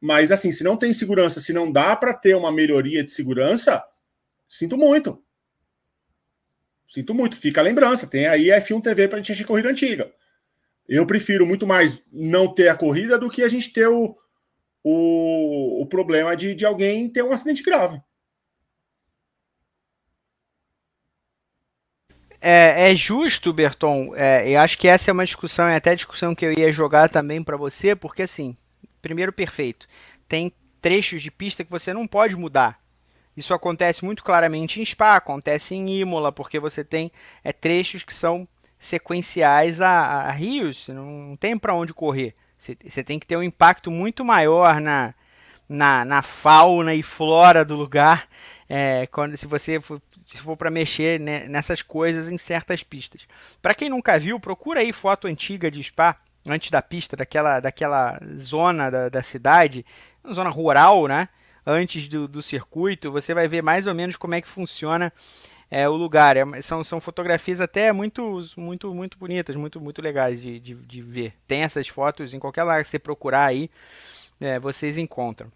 mas 0.00 0.32
assim, 0.32 0.50
se 0.50 0.64
não 0.64 0.76
tem 0.76 0.92
segurança, 0.92 1.40
se 1.40 1.52
não 1.52 1.70
dá 1.70 1.94
para 1.94 2.12
ter 2.12 2.34
uma 2.34 2.50
melhoria 2.50 3.04
de 3.04 3.12
segurança, 3.12 3.84
sinto 4.48 4.76
muito. 4.76 5.22
Sinto 6.86 7.14
muito, 7.14 7.36
fica 7.36 7.60
a 7.60 7.64
lembrança. 7.64 8.06
Tem 8.06 8.26
aí 8.26 8.48
F1 8.48 8.82
TV 8.82 9.08
para 9.08 9.16
a 9.16 9.20
gente 9.20 9.32
assistir 9.32 9.46
corrida 9.46 9.70
antiga. 9.70 10.12
Eu 10.88 11.06
prefiro 11.06 11.46
muito 11.46 11.66
mais 11.66 12.02
não 12.12 12.52
ter 12.52 12.68
a 12.68 12.74
corrida 12.74 13.18
do 13.18 13.30
que 13.30 13.42
a 13.42 13.48
gente 13.48 13.72
ter 13.72 13.86
o, 13.86 14.14
o, 14.82 15.82
o 15.82 15.86
problema 15.86 16.36
de, 16.36 16.54
de 16.54 16.66
alguém 16.66 17.08
ter 17.08 17.22
um 17.22 17.32
acidente 17.32 17.62
grave. 17.62 18.02
É, 22.44 22.90
é, 22.90 22.96
justo, 22.96 23.52
Berton. 23.52 24.12
É, 24.16 24.50
eu 24.50 24.58
acho 24.60 24.76
que 24.76 24.88
essa 24.88 25.08
é 25.08 25.12
uma 25.12 25.24
discussão, 25.24 25.68
é 25.68 25.76
até 25.76 25.90
a 25.90 25.94
discussão 25.94 26.34
que 26.34 26.44
eu 26.44 26.52
ia 26.52 26.72
jogar 26.72 27.08
também 27.08 27.40
para 27.40 27.56
você, 27.56 27.94
porque 27.94 28.22
assim, 28.22 28.56
primeiro 29.00 29.32
perfeito, 29.32 29.86
tem 30.26 30.52
trechos 30.80 31.22
de 31.22 31.30
pista 31.30 31.62
que 31.62 31.70
você 31.70 31.94
não 31.94 32.04
pode 32.04 32.34
mudar. 32.34 32.80
Isso 33.36 33.54
acontece 33.54 34.04
muito 34.04 34.24
claramente 34.24 34.80
em 34.80 34.84
Spa, 34.84 35.14
acontece 35.14 35.76
em 35.76 36.00
Imola, 36.00 36.32
porque 36.32 36.58
você 36.58 36.82
tem 36.82 37.12
é, 37.44 37.52
trechos 37.52 38.02
que 38.02 38.12
são 38.12 38.46
sequenciais 38.76 39.80
a, 39.80 40.24
a 40.24 40.32
rios, 40.32 40.84
você 40.84 40.92
não 40.92 41.36
tem 41.38 41.56
para 41.56 41.74
onde 41.74 41.94
correr. 41.94 42.34
Você, 42.58 43.04
tem 43.04 43.20
que 43.20 43.26
ter 43.26 43.36
um 43.36 43.42
impacto 43.42 43.88
muito 43.88 44.24
maior 44.24 44.80
na, 44.80 45.14
na, 45.68 46.04
na 46.04 46.22
fauna 46.22 46.92
e 46.92 47.02
flora 47.02 47.64
do 47.64 47.76
lugar 47.76 48.28
é, 48.68 49.06
quando 49.08 49.36
se 49.36 49.46
você 49.46 49.78
se 50.24 50.38
for 50.38 50.56
para 50.56 50.70
mexer 50.70 51.20
né, 51.20 51.46
nessas 51.48 51.82
coisas 51.82 52.30
em 52.30 52.38
certas 52.38 52.82
pistas. 52.82 53.26
Para 53.60 53.74
quem 53.74 53.88
nunca 53.88 54.18
viu, 54.18 54.38
procura 54.38 54.80
aí 54.80 54.92
foto 54.92 55.26
antiga 55.26 55.70
de 55.70 55.82
Spa, 55.82 56.16
antes 56.46 56.70
da 56.70 56.82
pista, 56.82 57.16
daquela, 57.16 57.60
daquela 57.60 58.20
zona 58.38 58.90
da, 58.90 59.08
da 59.08 59.22
cidade, 59.22 59.84
zona 60.32 60.50
rural, 60.50 61.06
né? 61.06 61.28
antes 61.66 62.08
do, 62.08 62.26
do 62.26 62.42
circuito, 62.42 63.10
você 63.10 63.32
vai 63.32 63.48
ver 63.48 63.62
mais 63.62 63.86
ou 63.86 63.94
menos 63.94 64.16
como 64.16 64.34
é 64.34 64.40
que 64.40 64.48
funciona 64.48 65.12
é, 65.70 65.88
o 65.88 65.92
lugar. 65.92 66.36
É, 66.36 66.62
são, 66.62 66.82
são 66.84 67.00
fotografias 67.00 67.60
até 67.60 67.92
muito, 67.92 68.42
muito, 68.56 68.94
muito 68.94 69.18
bonitas, 69.18 69.56
muito, 69.56 69.80
muito 69.80 70.02
legais 70.02 70.42
de, 70.42 70.58
de, 70.60 70.74
de 70.74 71.02
ver. 71.02 71.34
Tem 71.46 71.62
essas 71.62 71.88
fotos 71.88 72.34
em 72.34 72.38
qualquer 72.38 72.62
lugar 72.62 72.84
que 72.84 72.90
você 72.90 72.98
procurar 72.98 73.46
aí, 73.46 73.70
é, 74.40 74.58
vocês 74.58 74.98
encontram. 74.98 75.50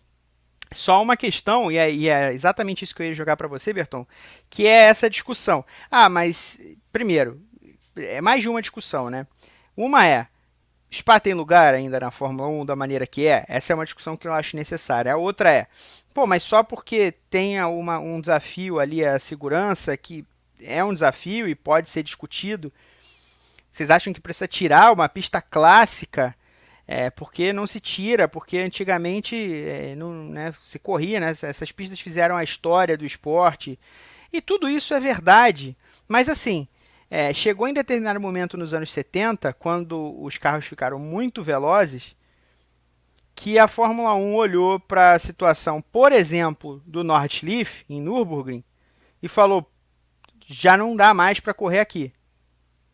Só 0.72 1.00
uma 1.02 1.16
questão, 1.16 1.70
e 1.70 1.76
é, 1.76 1.90
e 1.90 2.09
é, 2.09 2.33
exatamente 2.33 2.83
isso 2.83 2.94
que 2.94 3.02
eu 3.02 3.07
ia 3.07 3.14
jogar 3.14 3.37
para 3.37 3.48
você, 3.48 3.72
Berton, 3.72 4.07
que 4.50 4.66
é 4.66 4.85
essa 4.85 5.09
discussão. 5.09 5.64
Ah, 5.90 6.09
mas, 6.09 6.61
primeiro, 6.92 7.40
é 7.96 8.20
mais 8.20 8.42
de 8.42 8.48
uma 8.48 8.61
discussão, 8.61 9.09
né? 9.09 9.26
Uma 9.76 10.07
é, 10.07 10.26
Spa 10.92 11.20
tem 11.20 11.35
lugar 11.35 11.74
ainda 11.74 12.00
na 12.00 12.11
Fórmula 12.11 12.48
1 12.48 12.64
da 12.64 12.76
maneira 12.76 13.07
que 13.07 13.26
é? 13.26 13.44
Essa 13.48 13.72
é 13.72 13.74
uma 13.74 13.85
discussão 13.85 14.16
que 14.16 14.26
eu 14.26 14.33
acho 14.33 14.57
necessária. 14.57 15.12
A 15.12 15.16
outra 15.16 15.50
é, 15.50 15.66
pô, 16.14 16.26
mas 16.26 16.42
só 16.42 16.62
porque 16.62 17.12
tenha 17.29 17.68
uma, 17.68 17.98
um 17.98 18.20
desafio 18.20 18.79
ali 18.79 19.05
a 19.05 19.18
segurança, 19.18 19.96
que 19.96 20.24
é 20.61 20.83
um 20.83 20.94
desafio 20.94 21.46
e 21.48 21.55
pode 21.55 21.90
ser 21.90 22.02
discutido, 22.02 22.72
vocês 23.70 23.90
acham 23.90 24.12
que 24.12 24.20
precisa 24.20 24.48
tirar 24.48 24.92
uma 24.92 25.09
pista 25.09 25.42
clássica? 25.42 26.35
É, 26.88 27.11
porque 27.11 27.53
não 27.53 27.66
se 27.66 27.81
tira, 27.81 28.29
porque 28.29 28.59
antigamente 28.59 29.35
é, 29.37 29.94
não, 29.96 30.12
né, 30.12 30.55
se 30.59 30.79
corria, 30.79 31.18
né, 31.18 31.31
essas 31.42 31.72
pistas 31.72 31.99
fizeram 31.99 32.37
a 32.37 32.44
história 32.44 32.96
do 32.96 33.05
esporte, 33.05 33.77
e 34.33 34.40
tudo 34.40 34.68
isso 34.68 34.94
é 34.94 35.01
verdade. 35.01 35.77
Mas 36.07 36.29
assim, 36.29 36.68
é, 37.11 37.33
chegou 37.33 37.66
em 37.66 37.75
determinado 37.75 38.20
momento 38.20 38.57
nos 38.57 38.72
anos 38.72 38.90
70, 38.92 39.53
quando 39.55 40.16
os 40.22 40.38
carros 40.38 40.66
ficaram 40.66 40.99
muito 40.99 41.42
velozes, 41.42 42.16
que 43.35 43.59
a 43.59 43.68
Fórmula 43.68 44.14
1 44.14 44.35
olhou 44.35 44.81
para 44.81 45.12
a 45.12 45.18
situação, 45.18 45.83
por 45.83 46.11
exemplo, 46.11 46.83
do 46.87 47.05
Nordschleife, 47.05 47.85
em 47.88 48.01
Nürburgring, 48.01 48.64
e 49.22 49.29
falou: 49.29 49.70
já 50.46 50.77
não 50.77 50.96
dá 50.96 51.12
mais 51.12 51.38
para 51.38 51.55
correr 51.55 51.81
aqui. 51.81 52.12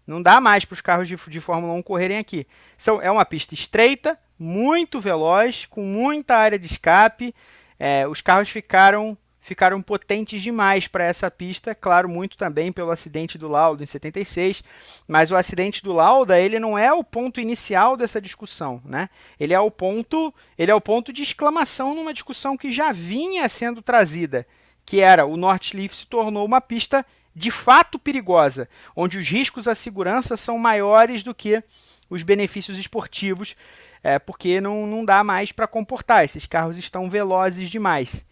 Não 0.07 0.21
dá 0.21 0.41
mais 0.41 0.65
para 0.65 0.75
os 0.75 0.81
carros 0.81 1.09
de, 1.09 1.17
de, 1.17 1.41
Fórmula 1.41 1.73
1 1.75 1.83
correrem 1.83 2.19
aqui. 2.19 2.47
São, 2.77 3.01
é 3.01 3.11
uma 3.11 3.25
pista 3.25 3.55
estreita, 3.55 4.19
muito 4.39 5.01
veloz, 5.01 5.67
com 5.67 5.85
muita 5.85 6.37
área 6.37 6.59
de 6.59 6.67
escape. 6.67 7.35
É, 7.79 8.07
os 8.07 8.21
carros 8.21 8.49
ficaram 8.49 9.17
ficaram 9.43 9.83
potentes 9.83 10.41
demais 10.41 10.87
para 10.87 11.05
essa 11.05 11.29
pista, 11.31 11.75
claro, 11.75 12.09
muito 12.09 12.39
também 12.39 12.71
pelo 12.73 12.93
acidente 12.93 13.37
do 13.37 13.49
Lauda 13.49 13.83
em 13.83 13.87
76, 13.87 14.63
mas 15.07 15.33
o 15.33 15.37
acidente 15.37 15.83
do 15.83 15.93
Lauda, 15.93 16.39
ele 16.39 16.61
não 16.61 16.79
é 16.79 16.93
o 16.93 17.03
ponto 17.03 17.41
inicial 17.41 17.97
dessa 17.97 18.21
discussão, 18.21 18.81
né? 18.85 19.11
Ele 19.39 19.53
é 19.53 19.59
o 19.59 19.71
ponto, 19.71 20.33
ele 20.57 20.71
é 20.71 20.75
o 20.75 20.81
ponto 20.81 21.13
de 21.13 21.23
exclamação 21.23 21.93
numa 21.93 22.15
discussão 22.15 22.57
que 22.57 22.71
já 22.71 22.93
vinha 22.93 23.49
sendo 23.49 23.83
trazida, 23.83 24.47
que 24.87 25.01
era 25.01 25.27
o 25.27 25.37
Nordschleife 25.37 25.97
se 25.97 26.07
tornou 26.07 26.47
uma 26.47 26.61
pista 26.61 27.05
de 27.35 27.51
fato 27.51 27.99
perigosa, 27.99 28.69
onde 28.95 29.19
os 29.19 29.29
riscos 29.29 29.67
à 29.67 29.75
segurança 29.75 30.37
são 30.37 30.59
maiores 30.59 31.23
do 31.23 31.35
que 31.35 31.63
os 32.09 32.23
benefícios 32.23 32.79
esportivos, 32.79 33.57
é, 34.03 34.19
porque 34.19 34.61
não, 34.61 34.87
não 34.87 35.05
dá 35.05 35.25
mais 35.25 35.53
para 35.53 35.67
comportar, 35.67 36.25
esses 36.25 36.47
carros 36.47 36.77
estão 36.77 37.09
velozes 37.09 37.71
demais. 37.71 38.25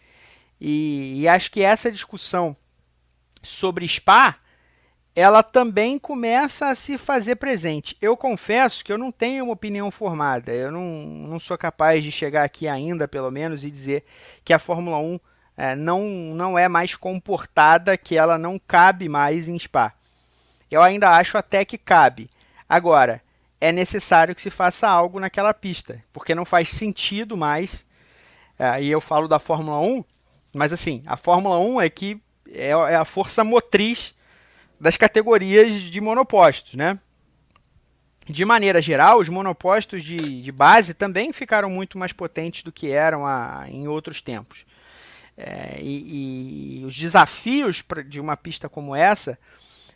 E, 0.59 1.21
e 1.21 1.27
acho 1.27 1.49
que 1.49 1.61
essa 1.61 1.91
discussão 1.91 2.55
sobre 3.41 3.87
Spa, 3.87 4.35
ela 5.15 5.41
também 5.41 5.97
começa 5.97 6.67
a 6.67 6.75
se 6.75 6.97
fazer 6.97 7.35
presente. 7.35 7.97
Eu 7.99 8.15
confesso 8.15 8.83
que 8.83 8.93
eu 8.93 8.97
não 8.97 9.11
tenho 9.11 9.45
uma 9.45 9.53
opinião 9.53 9.89
formada. 9.91 10.53
Eu 10.53 10.71
não, 10.71 10.83
não 10.83 11.39
sou 11.39 11.57
capaz 11.57 12.03
de 12.03 12.11
chegar 12.11 12.43
aqui 12.43 12.67
ainda, 12.67 13.07
pelo 13.07 13.31
menos, 13.31 13.65
e 13.65 13.71
dizer 13.71 14.05
que 14.45 14.53
a 14.53 14.59
Fórmula 14.59 14.99
1 14.99 15.19
é, 15.61 15.75
não, 15.75 16.01
não 16.33 16.57
é 16.57 16.67
mais 16.67 16.95
comportada, 16.95 17.95
que 17.95 18.17
ela 18.17 18.35
não 18.35 18.57
cabe 18.57 19.07
mais 19.07 19.47
em 19.47 19.59
Spa. 19.59 19.93
Eu 20.71 20.81
ainda 20.81 21.09
acho 21.09 21.37
até 21.37 21.63
que 21.63 21.77
cabe. 21.77 22.31
Agora, 22.67 23.21
é 23.59 23.71
necessário 23.71 24.33
que 24.33 24.41
se 24.41 24.49
faça 24.49 24.87
algo 24.87 25.19
naquela 25.19 25.53
pista, 25.53 26.03
porque 26.11 26.33
não 26.33 26.45
faz 26.45 26.69
sentido 26.69 27.37
mais. 27.37 27.85
É, 28.57 28.81
e 28.81 28.89
eu 28.89 28.99
falo 28.99 29.27
da 29.27 29.37
Fórmula 29.37 29.79
1 29.79 30.03
mas 30.53 30.73
assim, 30.73 31.01
a 31.05 31.15
Fórmula 31.15 31.59
1 31.59 31.81
é 31.81 31.89
que 31.89 32.19
é, 32.49 32.69
é 32.69 32.95
a 32.95 33.05
força 33.05 33.43
motriz 33.43 34.13
das 34.79 34.97
categorias 34.97 35.79
de 35.81 36.01
monopostos, 36.01 36.73
né? 36.73 36.99
De 38.25 38.43
maneira 38.45 38.81
geral, 38.81 39.19
os 39.19 39.29
monopostos 39.29 40.03
de, 40.03 40.41
de 40.41 40.51
base 40.51 40.93
também 40.93 41.31
ficaram 41.31 41.69
muito 41.69 41.97
mais 41.97 42.11
potentes 42.11 42.63
do 42.63 42.71
que 42.71 42.89
eram 42.89 43.25
a, 43.25 43.65
em 43.69 43.87
outros 43.87 44.21
tempos. 44.21 44.65
É, 45.43 45.79
e, 45.81 46.81
e, 46.81 46.85
os 46.85 46.95
desafios 46.95 47.83
de 48.07 48.19
uma 48.19 48.37
pista 48.37 48.69
como 48.69 48.95
essa 48.95 49.39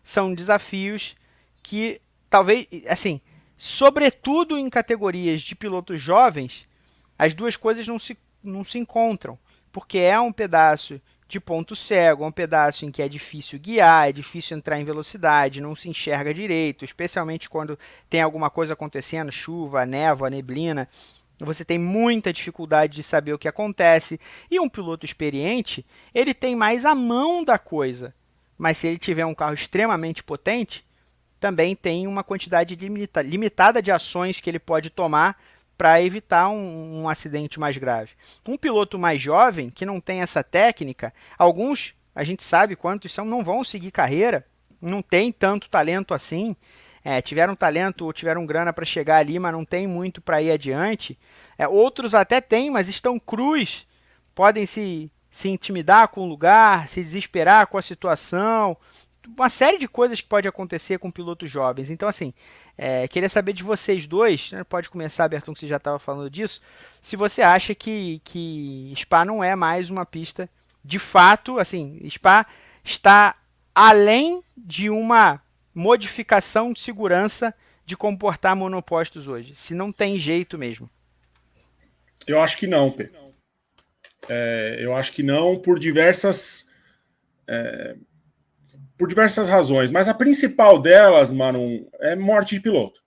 são 0.04 0.34
desafios 0.34 1.16
que 1.62 2.02
talvez, 2.30 2.68
assim, 2.88 3.22
sobretudo 3.56 4.58
em 4.58 4.70
categorias 4.70 5.42
de 5.42 5.56
pilotos 5.56 6.02
jovens, 6.02 6.68
as 7.18 7.34
duas 7.34 7.56
coisas 7.56 7.88
não 7.88 8.00
se, 8.00 8.18
não 8.44 8.64
se 8.64 8.80
encontram 8.80 9.38
porque 9.76 9.98
é 9.98 10.18
um 10.18 10.32
pedaço 10.32 11.02
de 11.28 11.38
ponto 11.38 11.76
cego, 11.76 12.24
é 12.24 12.28
um 12.28 12.32
pedaço 12.32 12.86
em 12.86 12.92
que 12.92 13.02
é 13.02 13.10
difícil 13.10 13.60
guiar, 13.60 14.08
é 14.08 14.14
difícil 14.14 14.56
entrar 14.56 14.80
em 14.80 14.86
velocidade, 14.86 15.60
não 15.60 15.76
se 15.76 15.90
enxerga 15.90 16.34
direito, 16.34 16.86
especialmente 16.86 17.50
quando 17.50 17.78
tem 18.10 18.22
alguma 18.22 18.50
coisa 18.50 18.72
acontecendo, 18.72 19.34
chuva, 19.34 19.86
névoa, 19.86 20.30
neblina. 20.30 20.88
Você 21.40 21.66
tem 21.66 21.78
muita 21.78 22.32
dificuldade 22.32 22.96
de 22.96 23.04
saber 23.04 23.34
o 23.34 23.40
que 23.40 23.48
acontece. 23.48 24.20
E 24.50 24.60
um 24.60 24.70
piloto 24.70 25.06
experiente, 25.06 25.86
ele 26.14 26.34
tem 26.34 26.56
mais 26.56 26.86
a 26.86 26.96
mão 26.96 27.44
da 27.44 27.58
coisa. 27.58 28.14
Mas 28.58 28.78
se 28.78 28.88
ele 28.88 28.98
tiver 28.98 29.26
um 29.26 29.36
carro 29.36 29.54
extremamente 29.54 30.24
potente, 30.24 30.86
também 31.40 31.76
tem 31.76 32.08
uma 32.08 32.24
quantidade 32.24 32.76
limita 32.76 33.22
limitada 33.22 33.82
de 33.82 33.92
ações 33.92 34.40
que 34.40 34.50
ele 34.50 34.60
pode 34.60 34.90
tomar 34.90 35.38
para 35.78 36.02
evitar 36.02 36.48
um, 36.50 37.02
um, 37.02 37.10
acidente 37.10 37.60
mais 37.60 37.78
grave. 37.78 38.12
Um 38.48 38.58
piloto 38.58 38.98
mais 38.98 39.22
jovem, 39.22 39.70
que 39.70 39.86
não 39.86 40.00
tem 40.00 40.22
essa 40.22 40.42
técnica, 40.42 41.14
alguns, 41.38 41.94
a 42.14 42.24
gente 42.24 42.44
sabe 42.44 42.78
quantos 42.78 43.12
são, 43.12 43.26
não 43.26 43.44
vão 43.44 43.64
seguir 43.66 43.92
carreira, 43.92 44.46
não 44.82 45.02
tem 45.02 45.32
tanto 45.32 45.70
talento 45.70 46.14
assim, 46.14 46.56
é, 47.06 47.22
tiveram 47.22 47.56
talento 47.56 48.04
ou 48.04 48.12
tiveram 48.12 48.48
grana 48.48 48.74
para 48.74 48.84
chegar 48.84 49.18
ali, 49.18 49.38
mas 49.38 49.54
não 49.54 49.64
tem 49.64 49.86
muito 49.86 50.20
para 50.20 50.42
ir 50.42 50.52
adiante. 50.52 51.16
É, 51.56 51.68
outros 51.68 52.16
até 52.16 52.42
têm, 52.42 52.72
mas 52.72 52.88
estão 52.88 53.20
cruz, 53.20 53.86
podem 54.34 54.66
se, 54.66 55.12
se 55.30 55.48
intimidar 55.48 56.08
com 56.08 56.22
o 56.22 56.28
lugar, 56.28 56.88
se 56.90 57.04
desesperar 57.04 57.68
com 57.68 57.78
a 57.78 57.82
situação, 57.82 58.76
uma 59.38 59.50
série 59.50 59.78
de 59.78 59.88
coisas 59.88 60.20
que 60.20 60.28
pode 60.28 60.48
acontecer 60.48 60.98
com 60.98 61.12
pilotos 61.12 61.48
jovens. 61.48 61.92
Então, 61.92 62.10
assim, 62.10 62.34
é, 62.76 63.08
queria 63.08 63.30
saber 63.30 63.54
de 63.54 63.62
vocês 63.62 64.08
dois, 64.08 64.52
né, 64.52 64.64
pode 64.64 64.90
começar, 64.90 65.28
Berton, 65.28 65.54
que 65.54 65.60
você 65.60 65.68
já 65.68 65.78
estava 65.78 66.00
falando 66.00 66.30
disso, 66.30 66.60
se 67.00 67.16
você 67.16 67.44
acha 67.44 67.76
que, 67.76 68.20
que 68.24 68.92
Spa 68.98 69.24
não 69.24 69.44
é 69.44 69.56
mais 69.56 69.92
uma 69.92 70.08
pista 70.08 70.50
de 70.84 70.98
fato, 70.98 71.60
assim, 71.60 72.02
Spa 72.10 72.48
está 72.84 73.36
além 73.76 74.44
de 74.58 74.90
uma 74.90 75.40
modificação 75.76 76.72
de 76.72 76.80
segurança 76.80 77.54
de 77.86 77.98
comportar 77.98 78.56
monopostos 78.56 79.28
hoje, 79.28 79.54
se 79.56 79.76
não 79.76 79.92
tem 79.92 80.18
jeito 80.18 80.58
mesmo. 80.58 80.90
Eu 82.26 82.40
acho 82.40 82.58
que 82.58 82.66
não, 82.66 82.90
P. 82.90 83.12
É, 84.28 84.78
eu 84.80 84.96
acho 84.96 85.12
que 85.12 85.22
não, 85.22 85.60
por 85.60 85.78
diversas. 85.78 86.68
É, 87.48 87.96
por 88.98 89.10
diversas 89.10 89.50
razões, 89.50 89.92
mas 89.92 90.08
a 90.08 90.14
principal 90.14 90.82
delas, 90.82 91.30
mano, 91.30 91.86
é 92.00 92.16
morte 92.16 92.56
de 92.56 92.62
piloto. 92.62 93.04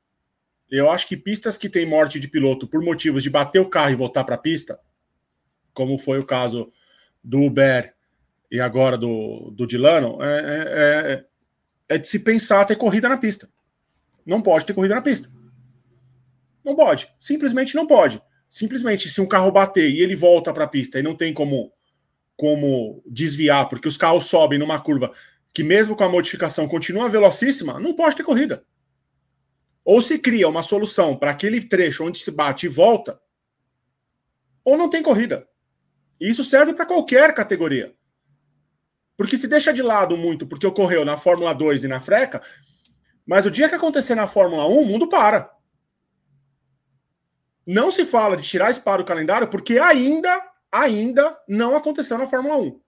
Eu 0.71 0.91
acho 0.91 1.09
que 1.09 1.17
pistas 1.17 1.57
que 1.57 1.69
tem 1.69 1.87
morte 1.87 2.21
de 2.21 2.29
piloto 2.29 2.69
por 2.69 2.83
motivos 2.83 3.23
de 3.23 3.31
bater 3.31 3.59
o 3.59 3.71
carro 3.71 3.93
e 3.93 3.97
voltar 3.97 4.23
para 4.23 4.35
a 4.35 4.39
pista, 4.39 4.79
como 5.73 5.97
foi 5.97 6.19
o 6.19 6.27
caso 6.27 6.71
do 7.25 7.43
Uber 7.43 7.95
e 8.51 8.61
agora 8.61 8.99
do, 8.99 9.51
do 9.51 9.67
Dilano, 9.67 10.19
é, 10.23 11.25
é, 11.89 11.99
de 11.99 12.07
se 12.07 12.19
pensar 12.19 12.65
ter 12.65 12.77
corrida 12.77 13.09
na 13.09 13.17
pista. 13.17 13.49
Não 14.25 14.43
pode 14.43 14.67
ter 14.67 14.75
corrida 14.75 14.95
na 14.95 15.03
pista. 15.03 15.31
Não 16.65 16.77
pode. 16.77 17.09
Simplesmente 17.19 17.75
não 17.75 17.87
pode. 17.87 18.21
Simplesmente, 18.49 19.09
se 19.09 19.21
um 19.21 19.27
carro 19.27 19.51
bater 19.51 19.91
e 19.91 20.01
ele 20.01 20.17
volta 20.17 20.53
para 20.53 20.65
a 20.65 20.69
pista 20.69 20.99
e 20.99 21.03
não 21.03 21.17
tem 21.17 21.33
como, 21.33 21.73
como 22.37 23.03
desviar, 23.07 23.69
porque 23.69 23.89
os 23.89 23.97
carros 23.97 24.27
sobem 24.27 24.59
numa 24.59 24.81
curva 24.81 25.13
que, 25.53 25.63
mesmo 25.63 25.97
com 25.97 26.05
a 26.05 26.09
modificação, 26.09 26.69
continua 26.69 27.09
velocíssima, 27.09 27.81
não 27.81 27.95
pode 27.95 28.17
ter 28.17 28.23
corrida. 28.23 28.65
Ou 29.85 30.03
se 30.03 30.19
cria 30.19 30.49
uma 30.49 30.63
solução 30.63 31.17
para 31.17 31.31
aquele 31.31 31.63
trecho 31.63 32.05
onde 32.05 32.19
se 32.19 32.31
bate 32.31 32.67
e 32.67 32.69
volta, 32.69 33.19
ou 34.65 34.77
não 34.77 34.91
tem 34.91 35.03
corrida. 35.03 35.49
Isso 36.21 36.45
serve 36.45 36.75
para 36.75 36.85
qualquer 36.85 37.33
categoria. 37.33 37.95
Porque 39.19 39.37
se 39.37 39.49
deixa 39.49 39.73
de 39.73 39.83
lado 39.83 40.17
muito 40.17 40.47
porque 40.47 40.65
ocorreu 40.65 41.05
na 41.05 41.19
Fórmula 41.19 41.53
2 41.53 41.83
e 41.83 41.89
na 41.89 41.99
Freca, 41.99 42.41
mas 43.27 43.45
o 43.45 43.51
dia 43.51 43.69
que 43.69 43.75
acontecer 43.75 44.15
na 44.15 44.29
Fórmula 44.29 44.65
1, 44.69 44.79
o 44.79 44.85
mundo 44.85 45.09
para. 45.09 45.53
Não 47.67 47.91
se 47.91 48.07
fala 48.07 48.37
de 48.37 48.49
tirar 48.49 48.71
esse 48.71 48.81
para 48.81 49.03
o 49.03 49.05
calendário 49.05 49.49
porque 49.49 49.77
ainda, 49.81 50.41
ainda 50.71 51.37
não 51.49 51.77
aconteceu 51.77 52.17
na 52.17 52.29
Fórmula 52.29 52.59
1. 52.59 52.81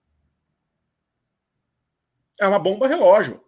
É 2.39 2.47
uma 2.47 2.57
bomba 2.57 2.87
relógio. 2.87 3.43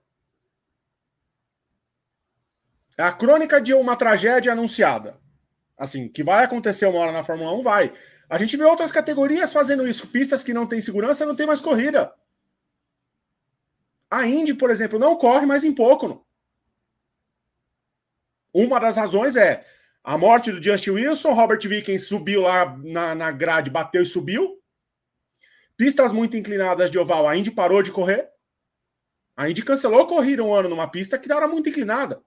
É 2.97 3.03
a 3.03 3.13
crônica 3.13 3.61
de 3.61 3.73
uma 3.73 3.95
tragédia 3.95 4.51
anunciada. 4.51 5.17
Assim, 5.77 6.09
que 6.09 6.21
vai 6.21 6.43
acontecer 6.43 6.85
uma 6.85 6.99
hora 6.99 7.13
na 7.13 7.23
Fórmula 7.23 7.53
1, 7.53 7.63
vai. 7.63 7.93
A 8.29 8.37
gente 8.37 8.57
vê 8.57 8.65
outras 8.65 8.91
categorias 8.91 9.53
fazendo 9.53 9.87
isso. 9.87 10.05
Pistas 10.07 10.43
que 10.43 10.53
não 10.53 10.67
têm 10.67 10.81
segurança, 10.81 11.25
não 11.25 11.35
tem 11.35 11.47
mais 11.47 11.61
corrida. 11.61 12.13
A 14.13 14.27
Indy, 14.27 14.53
por 14.53 14.69
exemplo, 14.69 14.99
não 14.99 15.15
corre 15.15 15.43
mais 15.43 15.63
em 15.63 15.73
pouco. 15.73 16.23
Uma 18.53 18.79
das 18.79 18.97
razões 18.97 19.35
é 19.35 19.65
a 20.03 20.15
morte 20.19 20.51
do 20.51 20.61
Justin 20.61 20.91
Wilson, 20.91 21.33
Robert 21.33 21.67
Vickens 21.67 22.07
subiu 22.07 22.43
lá 22.43 22.77
na, 22.77 23.15
na 23.15 23.31
grade, 23.31 23.71
bateu 23.71 24.03
e 24.03 24.05
subiu. 24.05 24.61
Pistas 25.75 26.11
muito 26.11 26.37
inclinadas 26.37 26.91
de 26.91 26.99
oval, 26.99 27.27
a 27.27 27.35
Indy 27.35 27.49
parou 27.49 27.81
de 27.81 27.91
correr. 27.91 28.29
A 29.35 29.49
Indy 29.49 29.63
cancelou 29.63 30.05
correr 30.05 30.39
um 30.39 30.53
ano 30.53 30.69
numa 30.69 30.87
pista 30.87 31.17
que 31.17 31.31
era 31.31 31.47
muito 31.47 31.69
inclinada. 31.69 32.21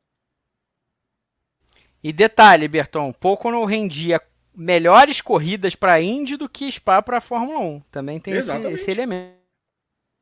E 2.02 2.12
detalhe, 2.12 2.66
Berton, 2.66 3.12
pouco 3.12 3.48
não 3.48 3.64
rendia 3.64 4.20
melhores 4.52 5.20
corridas 5.20 5.76
para 5.76 5.92
a 5.92 6.02
Indy 6.02 6.36
do 6.36 6.48
que 6.48 6.68
Spa 6.68 7.00
para 7.00 7.18
a 7.18 7.20
Fórmula 7.20 7.60
1. 7.60 7.80
Também 7.92 8.18
tem 8.18 8.34
esse, 8.34 8.52
esse 8.70 8.90
elemento. 8.90 9.45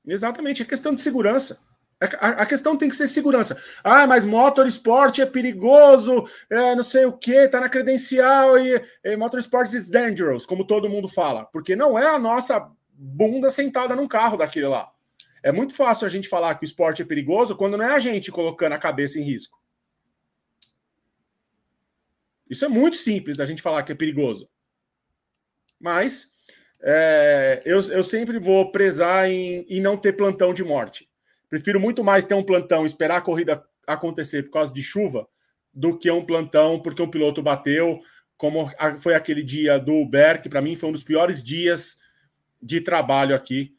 Exatamente, 0.06 0.62
é 0.62 0.66
questão 0.66 0.94
de 0.94 1.02
segurança. 1.02 1.60
A, 2.20 2.44
questão 2.44 2.76
tem 2.76 2.88
que 2.88 2.96
ser 2.96 3.06
segurança. 3.06 3.56
Ah, 3.82 4.06
mas 4.06 4.26
motorsport 4.26 5.18
é 5.18 5.26
perigoso, 5.26 6.24
é, 6.50 6.74
não 6.74 6.82
sei 6.82 7.06
o 7.06 7.12
que, 7.12 7.48
tá 7.48 7.60
na 7.60 7.68
credencial 7.68 8.58
e, 8.58 8.82
e 9.02 9.16
motorsport 9.16 9.72
is 9.72 9.88
dangerous, 9.88 10.44
como 10.44 10.66
todo 10.66 10.88
mundo 10.88 11.08
fala. 11.08 11.46
Porque 11.46 11.74
não 11.74 11.98
é 11.98 12.06
a 12.06 12.18
nossa 12.18 12.68
bunda 12.92 13.48
sentada 13.48 13.96
num 13.96 14.08
carro 14.08 14.36
daquele 14.36 14.66
lá. 14.66 14.90
É 15.42 15.52
muito 15.52 15.74
fácil 15.74 16.06
a 16.06 16.08
gente 16.08 16.28
falar 16.28 16.54
que 16.56 16.64
o 16.64 16.66
esporte 16.66 17.02
é 17.02 17.04
perigoso 17.04 17.56
quando 17.56 17.76
não 17.76 17.84
é 17.84 17.94
a 17.94 17.98
gente 17.98 18.32
colocando 18.32 18.72
a 18.72 18.78
cabeça 18.78 19.18
em 19.18 19.22
risco. 19.22 19.58
Isso 22.48 22.64
é 22.64 22.68
muito 22.68 22.96
simples 22.96 23.36
da 23.36 23.46
gente 23.46 23.62
falar 23.62 23.82
que 23.82 23.92
é 23.92 23.94
perigoso. 23.94 24.48
Mas 25.80 26.30
é, 26.86 27.62
eu, 27.64 27.80
eu 27.90 28.04
sempre 28.04 28.38
vou 28.38 28.70
prezar 28.70 29.30
em, 29.30 29.64
em 29.70 29.80
não 29.80 29.96
ter 29.96 30.12
plantão 30.12 30.52
de 30.52 30.62
morte. 30.62 31.08
Prefiro 31.48 31.80
muito 31.80 32.04
mais 32.04 32.26
ter 32.26 32.34
um 32.34 32.42
plantão 32.42 32.84
esperar 32.84 33.16
a 33.16 33.22
corrida 33.22 33.64
acontecer 33.86 34.42
por 34.42 34.50
causa 34.50 34.72
de 34.72 34.82
chuva 34.82 35.26
do 35.72 35.96
que 35.96 36.10
um 36.10 36.24
plantão 36.24 36.78
porque 36.80 37.00
um 37.00 37.10
piloto 37.10 37.42
bateu, 37.42 38.00
como 38.36 38.70
foi 38.98 39.14
aquele 39.14 39.42
dia 39.42 39.78
do 39.78 40.06
que 40.42 40.48
para 40.48 40.60
mim 40.60 40.76
foi 40.76 40.90
um 40.90 40.92
dos 40.92 41.02
piores 41.02 41.42
dias 41.42 41.96
de 42.62 42.82
trabalho 42.82 43.34
aqui 43.34 43.74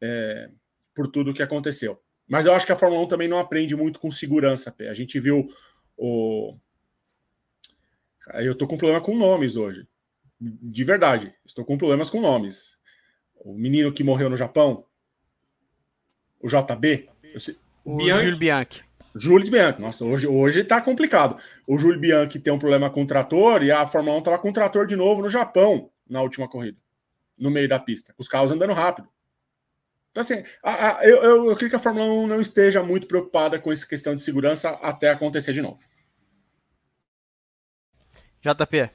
é, 0.00 0.48
por 0.94 1.08
tudo 1.08 1.34
que 1.34 1.42
aconteceu. 1.42 2.00
Mas 2.26 2.46
eu 2.46 2.54
acho 2.54 2.64
que 2.64 2.72
a 2.72 2.76
Fórmula 2.76 3.02
1 3.02 3.08
também 3.08 3.28
não 3.28 3.38
aprende 3.38 3.76
muito 3.76 4.00
com 4.00 4.10
segurança. 4.10 4.74
A 4.88 4.94
gente 4.94 5.20
viu 5.20 5.46
o. 5.96 6.56
Eu 8.34 8.52
estou 8.52 8.66
com 8.66 8.78
problema 8.78 9.00
com 9.00 9.16
nomes 9.16 9.56
hoje. 9.56 9.86
De 10.40 10.84
verdade, 10.84 11.34
estou 11.44 11.64
com 11.64 11.78
problemas 11.78 12.10
com 12.10 12.20
nomes. 12.20 12.76
O 13.34 13.54
menino 13.54 13.92
que 13.92 14.04
morreu 14.04 14.28
no 14.28 14.36
Japão, 14.36 14.84
o 16.40 16.48
JB, 16.48 17.08
o 17.84 17.96
Bianchi. 17.96 18.24
Júlio 18.24 18.38
Bianchi. 18.38 18.84
Júlio 19.14 19.50
Bianchi. 19.50 19.80
Nossa, 19.80 20.04
hoje, 20.04 20.26
hoje 20.26 20.64
tá 20.64 20.80
complicado. 20.80 21.40
O 21.66 21.78
Júlio 21.78 21.98
Bianchi 21.98 22.38
tem 22.38 22.52
um 22.52 22.58
problema 22.58 22.90
com 22.90 23.02
o 23.02 23.06
trator 23.06 23.62
e 23.62 23.70
a 23.70 23.86
Fórmula 23.86 24.18
1 24.18 24.22
tava 24.22 24.38
com 24.38 24.50
o 24.50 24.52
trator 24.52 24.86
de 24.86 24.96
novo 24.96 25.22
no 25.22 25.30
Japão 25.30 25.90
na 26.08 26.20
última 26.22 26.48
corrida, 26.48 26.78
no 27.36 27.50
meio 27.50 27.68
da 27.68 27.78
pista, 27.78 28.14
os 28.18 28.28
carros 28.28 28.52
andando 28.52 28.72
rápido. 28.72 29.08
Então, 30.10 30.20
assim, 30.20 30.42
a, 30.62 30.98
a, 30.98 31.04
eu, 31.04 31.22
eu, 31.22 31.50
eu 31.50 31.56
creio 31.56 31.68
que 31.68 31.76
a 31.76 31.80
Fórmula 31.80 32.06
1 32.06 32.26
não 32.26 32.40
esteja 32.40 32.82
muito 32.82 33.06
preocupada 33.06 33.58
com 33.58 33.70
essa 33.70 33.86
questão 33.86 34.14
de 34.14 34.22
segurança 34.22 34.70
até 34.82 35.10
acontecer 35.10 35.52
de 35.52 35.60
novo. 35.60 35.78
JP. 38.40 38.90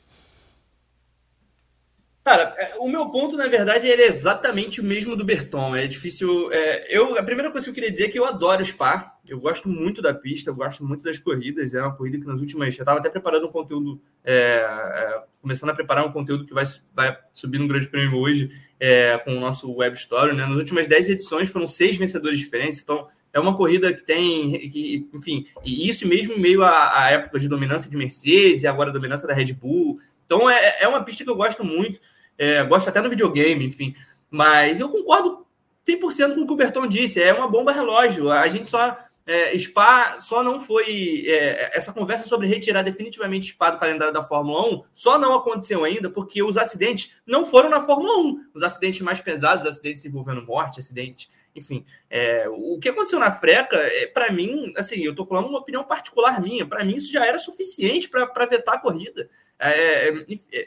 Cara, 2.24 2.54
é, 2.58 2.76
o 2.78 2.88
meu 2.88 3.10
ponto, 3.10 3.36
na 3.36 3.48
verdade, 3.48 3.90
é 3.90 4.08
exatamente 4.08 4.80
o 4.80 4.84
mesmo 4.84 5.16
do 5.16 5.26
Berton. 5.26 5.76
É 5.76 5.88
difícil. 5.88 6.52
É, 6.52 6.86
eu, 6.96 7.18
a 7.18 7.24
primeira 7.24 7.50
coisa 7.50 7.66
que 7.66 7.72
eu 7.72 7.74
queria 7.74 7.90
dizer 7.90 8.06
é 8.06 8.10
que 8.10 8.20
eu 8.20 8.26
adoro 8.26 8.62
o 8.62 8.66
Spa. 8.66 9.18
Eu 9.28 9.40
gosto 9.40 9.68
muito 9.68 10.04
da 10.04 10.14
pista, 10.14 10.52
eu 10.52 10.56
gosto 10.56 10.84
muito 10.84 11.04
das 11.04 11.18
corridas. 11.18 11.74
É 11.74 11.82
uma 11.82 11.96
corrida 11.96 12.20
que 12.20 12.28
nas 12.28 12.40
últimas. 12.40 12.78
Eu 12.78 12.84
estava 12.84 13.00
até 13.00 13.10
preparando 13.10 13.48
um 13.48 13.52
conteúdo. 13.52 14.00
É, 14.24 14.64
é, 14.64 15.24
começando 15.42 15.72
a 15.72 15.74
preparar 15.74 16.06
um 16.06 16.12
conteúdo 16.12 16.46
que 16.46 16.54
vai, 16.54 16.66
vai 16.94 17.18
subir 17.34 17.58
no 17.58 17.68
Grande 17.68 17.88
Prêmio 17.88 18.20
hoje 18.20 18.52
é, 18.80 19.18
com 19.18 19.36
o 19.36 19.40
nosso 19.40 19.72
Web 19.74 19.98
Story. 19.98 20.36
Né? 20.36 20.46
Nas 20.46 20.58
últimas 20.58 20.88
10 20.88 21.10
edições 21.10 21.50
foram 21.50 21.66
seis 21.66 21.98
vencedores 21.98 22.38
diferentes. 22.38 22.82
Então, 22.82 23.08
é 23.34 23.40
uma 23.40 23.56
corrida 23.56 23.92
que 23.94 24.04
tem, 24.04 24.70
que, 24.70 25.08
enfim, 25.14 25.48
e 25.64 25.90
isso 25.90 26.06
mesmo 26.08 26.34
em 26.34 26.40
meio 26.40 26.64
à, 26.64 27.04
à 27.04 27.12
época 27.12 27.40
de 27.40 27.48
dominância 27.48 27.90
de 27.90 27.96
Mercedes 27.96 28.64
e 28.64 28.68
agora 28.68 28.90
a 28.90 28.94
dominância 28.94 29.28
da 29.28 29.34
Red 29.34 29.54
Bull. 29.54 30.00
Então 30.32 30.50
é, 30.50 30.78
é 30.80 30.88
uma 30.88 31.04
pista 31.04 31.26
que 31.26 31.30
eu 31.30 31.36
gosto 31.36 31.62
muito, 31.62 32.00
é, 32.38 32.64
gosto 32.64 32.88
até 32.88 33.02
no 33.02 33.10
videogame, 33.10 33.66
enfim. 33.66 33.94
Mas 34.30 34.80
eu 34.80 34.88
concordo 34.88 35.46
100% 35.86 36.36
com 36.36 36.42
o 36.42 36.48
que 36.48 36.54
o 36.54 36.56
Berton 36.56 36.88
disse, 36.88 37.22
é 37.22 37.34
uma 37.34 37.50
bomba 37.50 37.74
relógio. 37.74 38.32
A 38.32 38.48
gente 38.48 38.70
só. 38.70 38.98
É, 39.28 39.56
Spa 39.60 40.20
só 40.20 40.42
não 40.42 40.58
foi. 40.58 41.26
É, 41.28 41.78
essa 41.78 41.92
conversa 41.92 42.30
sobre 42.30 42.48
retirar 42.48 42.82
definitivamente 42.82 43.52
Spa 43.52 43.72
do 43.72 43.78
calendário 43.78 44.14
da 44.14 44.24
Fórmula 44.24 44.74
1 44.74 44.84
só 44.94 45.20
não 45.20 45.36
aconteceu 45.36 45.84
ainda 45.84 46.10
porque 46.10 46.42
os 46.42 46.56
acidentes 46.56 47.12
não 47.28 47.46
foram 47.46 47.70
na 47.70 47.82
Fórmula 47.82 48.18
1. 48.20 48.52
Os 48.54 48.64
acidentes 48.64 49.02
mais 49.02 49.20
pesados, 49.20 49.66
os 49.66 49.72
acidentes 49.72 50.06
envolvendo 50.06 50.46
morte, 50.46 50.80
acidentes 50.80 51.28
enfim, 51.56 51.86
é, 52.10 52.48
o 52.50 52.80
que 52.80 52.90
aconteceu 52.90 53.20
na 53.20 53.32
Freca, 53.32 53.78
é, 53.78 54.08
para 54.08 54.32
mim, 54.32 54.72
assim, 54.78 55.04
eu 55.04 55.12
estou 55.12 55.26
falando 55.26 55.48
uma 55.48 55.60
opinião 55.60 55.84
particular 55.84 56.42
minha, 56.42 56.66
para 56.66 56.84
mim 56.84 56.96
isso 56.96 57.12
já 57.12 57.26
era 57.26 57.38
suficiente 57.38 58.10
para 58.10 58.46
vetar 58.46 58.76
a 58.76 58.80
corrida. 58.80 59.30
É, 59.60 60.10
é, 60.10 60.14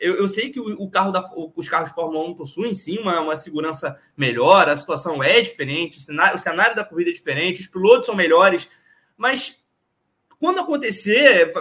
eu, 0.01 0.15
eu, 0.17 0.29
sei 0.29 0.51
que 0.51 0.61
o, 0.61 0.83
o 0.83 0.89
carro 0.89 1.11
da, 1.11 1.25
os 1.57 1.69
carros 1.69 1.89
de 1.89 1.95
Fórmula 1.95 2.29
1 2.29 2.35
possuem 2.35 2.75
sim 2.75 2.99
uma, 2.99 3.21
uma 3.21 3.37
segurança 3.37 3.99
melhor, 4.17 4.69
a 4.69 4.77
situação 4.77 5.23
é 5.23 5.41
diferente, 5.41 5.99
o 5.99 6.01
cenário, 6.01 6.37
o 6.37 6.39
cenário 6.39 6.77
da 6.77 6.85
corrida 6.85 7.11
é 7.11 7.13
diferente, 7.13 7.61
os 7.61 7.67
pilotos 7.67 8.07
são 8.07 8.15
melhores, 8.15 8.69
mas 9.17 9.65
quando 10.39 10.61
acontecer, 10.61 11.53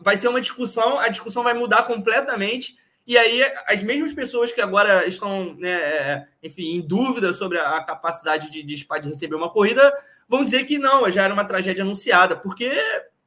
vai 0.00 0.16
ser 0.16 0.28
uma 0.28 0.40
discussão, 0.40 0.98
a 0.98 1.08
discussão 1.08 1.42
vai 1.42 1.52
mudar 1.52 1.82
completamente 1.82 2.78
E 3.06 3.18
aí, 3.18 3.42
as 3.66 3.82
mesmas 3.82 4.12
pessoas 4.12 4.52
que 4.52 4.60
agora 4.60 5.06
estão, 5.06 5.54
né, 5.58 5.70
é, 5.70 6.26
enfim, 6.42 6.76
em 6.76 6.80
dúvida 6.80 7.32
sobre 7.32 7.58
a 7.58 7.82
capacidade 7.82 8.50
de, 8.50 8.62
de 8.62 8.76
Spa 8.76 8.98
de 8.98 9.08
receber 9.08 9.34
uma 9.34 9.50
corrida, 9.50 9.92
vão 10.28 10.44
dizer 10.44 10.64
que 10.64 10.78
não, 10.78 11.10
já 11.10 11.24
era 11.24 11.34
uma 11.34 11.44
tragédia 11.44 11.82
anunciada, 11.82 12.36
porque, 12.36 12.70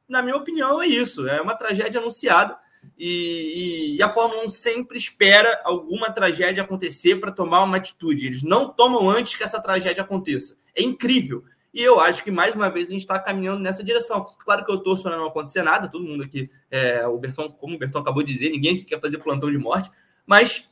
na 0.08 0.22
minha 0.22 0.36
opinião, 0.36 0.80
é 0.82 0.86
isso, 0.86 1.28
é 1.28 1.40
uma 1.40 1.54
tragédia 1.54 2.00
anunciada. 2.00 2.56
E, 2.98 3.94
e, 3.94 3.96
e, 3.96 4.02
a 4.02 4.08
Fórmula 4.08 4.44
1 4.46 4.50
sempre 4.50 4.96
espera 4.96 5.60
alguma 5.64 6.10
tragédia 6.10 6.62
acontecer 6.62 7.16
para 7.16 7.32
tomar 7.32 7.62
uma 7.62 7.76
atitude. 7.76 8.26
Eles 8.26 8.42
não 8.42 8.68
tomam 8.68 9.10
antes 9.10 9.34
que 9.34 9.42
essa 9.42 9.60
tragédia 9.60 10.02
aconteça. 10.02 10.56
É 10.74 10.82
incrível. 10.82 11.44
E 11.76 11.82
eu 11.82 12.00
acho 12.00 12.24
que, 12.24 12.30
mais 12.30 12.54
uma 12.54 12.70
vez, 12.70 12.88
a 12.88 12.92
gente 12.92 13.02
está 13.02 13.18
caminhando 13.18 13.60
nessa 13.60 13.84
direção. 13.84 14.24
Claro 14.38 14.64
que 14.64 14.72
eu 14.72 14.78
torço 14.78 15.02
para 15.02 15.18
não 15.18 15.26
acontecer 15.26 15.62
nada, 15.62 15.88
todo 15.88 16.06
mundo 16.06 16.24
aqui, 16.24 16.50
é, 16.70 17.06
o 17.06 17.18
Berton, 17.18 17.50
como 17.50 17.76
o 17.76 17.78
Berton 17.78 17.98
acabou 17.98 18.22
de 18.22 18.32
dizer, 18.32 18.48
ninguém 18.48 18.76
aqui 18.76 18.84
quer 18.86 18.98
fazer 18.98 19.18
plantão 19.18 19.50
de 19.50 19.58
morte, 19.58 19.90
mas 20.26 20.70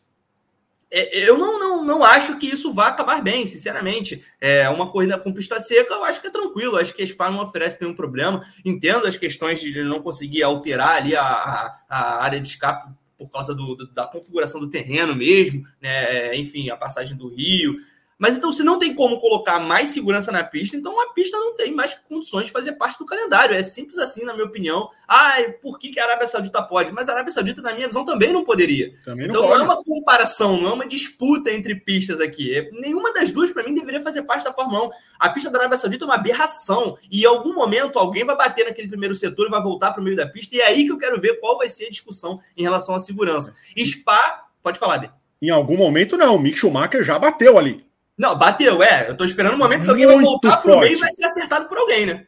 é, 0.91 1.29
eu 1.29 1.37
não, 1.37 1.59
não, 1.59 1.85
não 1.85 2.03
acho 2.03 2.39
que 2.39 2.47
isso 2.47 2.73
vá 2.73 2.87
acabar 2.87 3.23
bem, 3.23 3.45
sinceramente. 3.47 4.25
É 4.41 4.67
uma 4.71 4.91
corrida 4.91 5.19
com 5.19 5.31
pista 5.31 5.61
seca, 5.61 5.93
eu 5.93 6.05
acho 6.05 6.23
que 6.23 6.29
é 6.29 6.31
tranquilo. 6.31 6.79
Acho 6.79 6.95
que 6.95 7.03
a 7.03 7.07
Spa 7.07 7.31
não 7.31 7.43
oferece 7.43 7.77
nenhum 7.79 7.95
problema. 7.95 8.43
Entendo 8.65 9.07
as 9.07 9.19
questões 9.19 9.61
de 9.61 9.83
não 9.83 10.01
conseguir 10.01 10.43
alterar 10.43 10.97
ali 10.97 11.15
a, 11.15 11.71
a, 11.87 12.25
área 12.25 12.41
de 12.41 12.49
escape 12.49 12.91
por 13.19 13.29
causa 13.29 13.55
do, 13.55 13.77
da 13.93 14.07
configuração 14.07 14.59
do 14.59 14.71
terreno 14.71 15.15
mesmo, 15.15 15.65
né? 15.83 16.35
enfim, 16.35 16.71
a 16.71 16.79
passagem 16.79 17.15
do 17.15 17.29
rio. 17.29 17.77
Mas 18.25 18.39
então, 18.39 18.51
se 18.51 18.63
não 18.63 18.79
tem 18.79 18.95
como 18.95 19.21
colocar 19.21 19.59
mais 19.59 19.91
segurança 19.91 20.33
na 20.33 20.43
pista, 20.43 20.79
então 20.79 20.99
a 20.99 21.13
pista 21.13 21.39
não 21.39 21.55
tem 21.55 21.75
mais 21.75 21.95
condições 22.09 22.47
de 22.47 22.53
fazer 22.53 22.73
parte 22.73 22.99
do 22.99 23.05
calendário. 23.05 23.55
É 23.55 23.63
simples 23.63 23.99
assim, 23.99 24.25
na 24.25 24.33
minha 24.33 24.47
opinião. 24.47 24.89
Ah, 25.07 25.37
por 25.61 25.79
que, 25.79 25.91
que 25.91 26.01
a 26.01 26.05
Arábia 26.05 26.27
Saudita 26.27 26.63
pode? 26.63 26.91
Mas 26.91 27.11
a 27.11 27.13
Arábia 27.13 27.31
Saudita, 27.31 27.61
na 27.61 27.75
minha 27.75 27.87
visão, 27.87 28.03
também 28.03 28.33
não 28.33 28.43
poderia. 28.43 28.95
Também 29.05 29.27
não 29.27 29.35
então 29.35 29.43
pode. 29.47 29.59
não 29.59 29.61
é 29.61 29.75
uma 29.75 29.85
comparação, 29.85 30.59
não 30.59 30.71
é 30.71 30.73
uma 30.73 30.89
disputa 30.89 31.53
entre 31.53 31.75
pistas 31.75 32.19
aqui. 32.19 32.57
É, 32.57 32.71
nenhuma 32.71 33.13
das 33.13 33.31
duas, 33.31 33.51
para 33.51 33.63
mim, 33.63 33.75
deveria 33.75 34.01
fazer 34.01 34.23
parte 34.23 34.45
da 34.45 34.55
Fórmula 34.55 34.87
1. 34.87 34.91
A 35.19 35.29
pista 35.29 35.51
da 35.51 35.59
Arábia 35.59 35.77
Saudita 35.77 36.05
é 36.05 36.09
uma 36.09 36.15
aberração. 36.15 36.97
E 37.11 37.25
em 37.25 37.27
algum 37.27 37.53
momento 37.53 37.99
alguém 37.99 38.25
vai 38.25 38.39
bater 38.39 38.65
naquele 38.65 38.89
primeiro 38.89 39.15
setor 39.15 39.49
e 39.49 39.51
vai 39.51 39.63
voltar 39.63 39.93
para 39.93 40.01
o 40.01 40.03
meio 40.03 40.17
da 40.17 40.27
pista. 40.27 40.57
E 40.57 40.63
é 40.63 40.69
aí 40.69 40.87
que 40.87 40.93
eu 40.93 40.97
quero 40.97 41.21
ver 41.21 41.41
qual 41.41 41.59
vai 41.59 41.69
ser 41.69 41.89
a 41.89 41.91
discussão 41.91 42.41
em 42.57 42.63
relação 42.63 42.95
à 42.95 43.01
segurança. 43.01 43.53
Spa, 43.79 44.47
pode 44.63 44.79
falar, 44.79 44.97
Bê. 44.97 45.11
Em 45.43 45.51
algum 45.51 45.77
momento, 45.77 46.17
não. 46.17 46.37
O 46.37 46.39
Mick 46.39 46.57
Schumacher 46.57 47.05
já 47.05 47.19
bateu 47.19 47.59
ali. 47.59 47.84
Não, 48.17 48.37
bateu, 48.37 48.83
é. 48.83 49.09
Eu 49.09 49.17
tô 49.17 49.25
esperando 49.25 49.55
o 49.55 49.59
momento 49.59 49.85
que 49.85 49.91
alguém 49.91 50.07
vai 50.07 50.21
voltar 50.21 50.59
pro 50.59 50.79
meio 50.79 50.93
e 50.93 51.01
vai 51.01 51.11
ser 51.11 51.25
acertado 51.25 51.67
por 51.67 51.79
alguém, 51.79 52.07
né? 52.07 52.27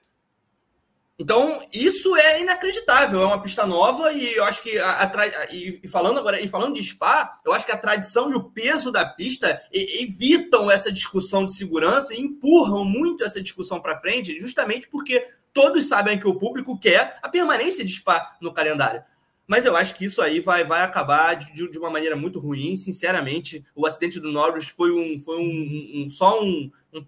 Então, 1.18 1.58
isso 1.72 2.14
é 2.14 2.42
inacreditável. 2.42 3.22
É 3.22 3.26
uma 3.26 3.40
pista 3.40 3.66
nova 3.66 4.12
e 4.12 4.34
eu 4.34 4.44
acho 4.44 4.62
que 4.62 4.78
a, 4.78 5.04
a, 5.04 5.46
e, 5.50 5.80
falando 5.88 6.18
agora 6.18 6.38
e 6.40 6.46
falando 6.46 6.74
de 6.74 6.84
Spa, 6.84 7.30
eu 7.44 7.52
acho 7.52 7.64
que 7.64 7.72
a 7.72 7.78
tradição 7.78 8.30
e 8.30 8.34
o 8.34 8.44
peso 8.44 8.92
da 8.92 9.06
pista 9.06 9.62
evitam 9.72 10.70
essa 10.70 10.92
discussão 10.92 11.46
de 11.46 11.54
segurança 11.54 12.12
e 12.12 12.20
empurram 12.20 12.84
muito 12.84 13.24
essa 13.24 13.40
discussão 13.40 13.80
para 13.80 13.96
frente, 13.96 14.38
justamente 14.38 14.88
porque 14.88 15.26
todos 15.54 15.88
sabem 15.88 16.18
que 16.18 16.28
o 16.28 16.34
público 16.34 16.78
quer 16.78 17.18
a 17.22 17.30
permanência 17.30 17.82
de 17.82 17.92
Spa 17.92 18.36
no 18.40 18.52
calendário. 18.52 19.02
Mas 19.46 19.64
eu 19.64 19.76
acho 19.76 19.94
que 19.94 20.04
isso 20.04 20.20
aí 20.20 20.40
vai, 20.40 20.64
vai 20.64 20.82
acabar 20.82 21.34
de, 21.34 21.70
de 21.70 21.78
uma 21.78 21.90
maneira 21.90 22.16
muito 22.16 22.40
ruim. 22.40 22.74
Sinceramente, 22.74 23.64
o 23.74 23.86
acidente 23.86 24.18
do 24.18 24.32
Norris 24.32 24.68
foi 24.68 24.90
um, 24.90 25.18
foi 25.20 25.36
um, 25.38 26.04
um 26.04 26.10
só 26.10 26.42
um, 26.42 26.70
um 26.92 27.04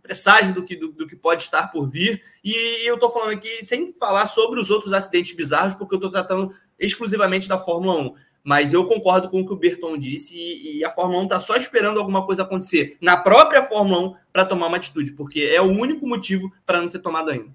presságio 0.00 0.54
do 0.54 0.62
que, 0.62 0.76
do, 0.76 0.92
do, 0.92 1.06
que 1.06 1.16
pode 1.16 1.42
estar 1.42 1.68
por 1.68 1.88
vir. 1.88 2.22
E 2.44 2.86
eu 2.86 2.94
estou 2.94 3.10
falando 3.10 3.32
aqui 3.32 3.64
sem 3.64 3.92
falar 3.94 4.26
sobre 4.26 4.60
os 4.60 4.70
outros 4.70 4.92
acidentes 4.92 5.34
bizarros, 5.34 5.74
porque 5.74 5.94
eu 5.94 5.98
estou 5.98 6.10
tratando 6.10 6.54
exclusivamente 6.78 7.48
da 7.48 7.58
Fórmula 7.58 8.00
1. 8.00 8.14
Mas 8.42 8.72
eu 8.72 8.86
concordo 8.86 9.28
com 9.28 9.40
o 9.40 9.46
que 9.46 9.52
o 9.52 9.56
Berton 9.56 9.98
disse 9.98 10.34
e, 10.34 10.78
e 10.78 10.84
a 10.84 10.90
Fórmula 10.90 11.20
1 11.22 11.24
está 11.24 11.40
só 11.40 11.56
esperando 11.56 11.98
alguma 11.98 12.24
coisa 12.24 12.42
acontecer 12.42 12.96
na 13.00 13.16
própria 13.16 13.64
Fórmula 13.64 14.10
1 14.10 14.16
para 14.32 14.44
tomar 14.44 14.68
uma 14.68 14.76
atitude, 14.76 15.12
porque 15.12 15.40
é 15.40 15.60
o 15.60 15.66
único 15.66 16.06
motivo 16.06 16.50
para 16.64 16.80
não 16.80 16.88
ter 16.88 17.00
tomado 17.00 17.30
ainda. 17.30 17.50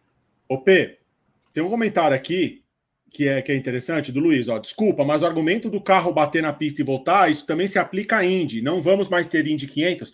Ô 0.47 0.59
tem 0.59 1.63
um 1.63 1.69
comentário 1.69 2.15
aqui 2.15 2.64
que 3.15 3.29
é, 3.29 3.41
que 3.41 3.49
é 3.49 3.55
interessante, 3.55 4.11
do 4.11 4.19
Luiz, 4.19 4.49
ó, 4.49 4.59
desculpa, 4.59 5.05
mas 5.05 5.21
o 5.21 5.25
argumento 5.25 5.69
do 5.69 5.81
carro 5.81 6.11
bater 6.11 6.43
na 6.43 6.51
pista 6.51 6.81
e 6.81 6.83
voltar, 6.83 7.31
isso 7.31 7.45
também 7.45 7.65
se 7.65 7.79
aplica 7.79 8.17
à 8.17 8.25
Indy. 8.25 8.61
Não 8.61 8.81
vamos 8.81 9.07
mais 9.07 9.25
ter 9.25 9.47
Indy 9.47 9.67
500. 9.67 10.11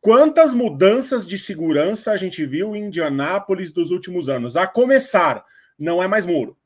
Quantas 0.00 0.54
mudanças 0.54 1.26
de 1.26 1.36
segurança 1.36 2.12
a 2.12 2.16
gente 2.16 2.46
viu 2.46 2.76
em 2.76 2.84
Indianápolis 2.84 3.72
dos 3.72 3.90
últimos 3.90 4.28
anos? 4.28 4.56
A 4.56 4.68
começar, 4.68 5.44
não 5.76 6.00
é 6.00 6.06
mais 6.06 6.24
muro. 6.24 6.56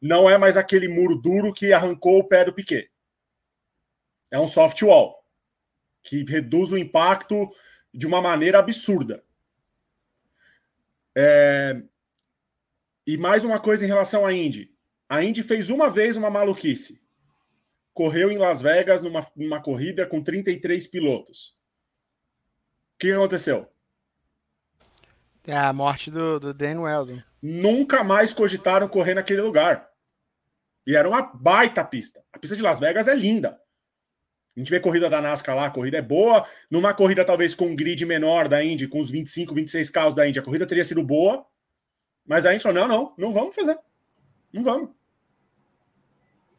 Não 0.00 0.30
é 0.30 0.38
mais 0.38 0.56
aquele 0.56 0.86
muro 0.86 1.16
duro 1.16 1.52
que 1.52 1.72
arrancou 1.72 2.20
o 2.20 2.28
pé 2.28 2.44
do 2.44 2.52
Piquet. 2.52 2.88
É 4.30 4.38
um 4.38 4.46
soft 4.46 4.80
wall 4.82 5.20
que 6.00 6.22
reduz 6.22 6.70
o 6.70 6.78
impacto 6.78 7.50
de 7.92 8.06
uma 8.06 8.22
maneira 8.22 8.60
absurda. 8.60 9.24
É... 11.16 11.82
E 13.04 13.18
mais 13.18 13.42
uma 13.42 13.58
coisa 13.58 13.84
em 13.84 13.88
relação 13.88 14.24
à 14.24 14.32
Indy. 14.32 14.73
A 15.14 15.22
Indy 15.22 15.44
fez 15.44 15.70
uma 15.70 15.88
vez 15.88 16.16
uma 16.16 16.28
maluquice. 16.28 17.00
Correu 17.92 18.32
em 18.32 18.36
Las 18.36 18.60
Vegas 18.60 19.04
numa, 19.04 19.24
numa 19.36 19.62
corrida 19.62 20.04
com 20.04 20.20
33 20.20 20.88
pilotos. 20.88 21.54
O 22.94 22.98
que 22.98 23.12
aconteceu? 23.12 23.68
É 25.46 25.56
a 25.56 25.72
morte 25.72 26.10
do, 26.10 26.40
do 26.40 26.52
Dan 26.52 26.80
Weldon. 26.80 27.22
Nunca 27.40 28.02
mais 28.02 28.34
cogitaram 28.34 28.88
correr 28.88 29.14
naquele 29.14 29.40
lugar. 29.40 29.88
E 30.84 30.96
era 30.96 31.08
uma 31.08 31.22
baita 31.22 31.84
pista. 31.84 32.20
A 32.32 32.38
pista 32.40 32.56
de 32.56 32.62
Las 32.62 32.80
Vegas 32.80 33.06
é 33.06 33.14
linda. 33.14 33.50
A 34.56 34.58
gente 34.58 34.70
vê 34.70 34.80
corrida 34.80 35.08
da 35.08 35.20
NASCAR 35.20 35.54
lá, 35.54 35.66
a 35.66 35.70
corrida 35.70 35.98
é 35.98 36.02
boa. 36.02 36.44
Numa 36.68 36.92
corrida 36.92 37.24
talvez 37.24 37.54
com 37.54 37.66
um 37.66 37.76
grid 37.76 38.04
menor 38.04 38.48
da 38.48 38.64
Indy, 38.64 38.88
com 38.88 38.98
os 38.98 39.10
25, 39.12 39.54
26 39.54 39.90
carros 39.90 40.14
da 40.14 40.28
Indy, 40.28 40.40
a 40.40 40.42
corrida 40.42 40.66
teria 40.66 40.82
sido 40.82 41.04
boa. 41.04 41.46
Mas 42.26 42.44
a 42.44 42.52
gente 42.52 42.62
falou: 42.62 42.80
não, 42.80 42.88
não, 42.88 43.14
não 43.16 43.32
vamos 43.32 43.54
fazer. 43.54 43.78
Não 44.52 44.64
vamos. 44.64 45.03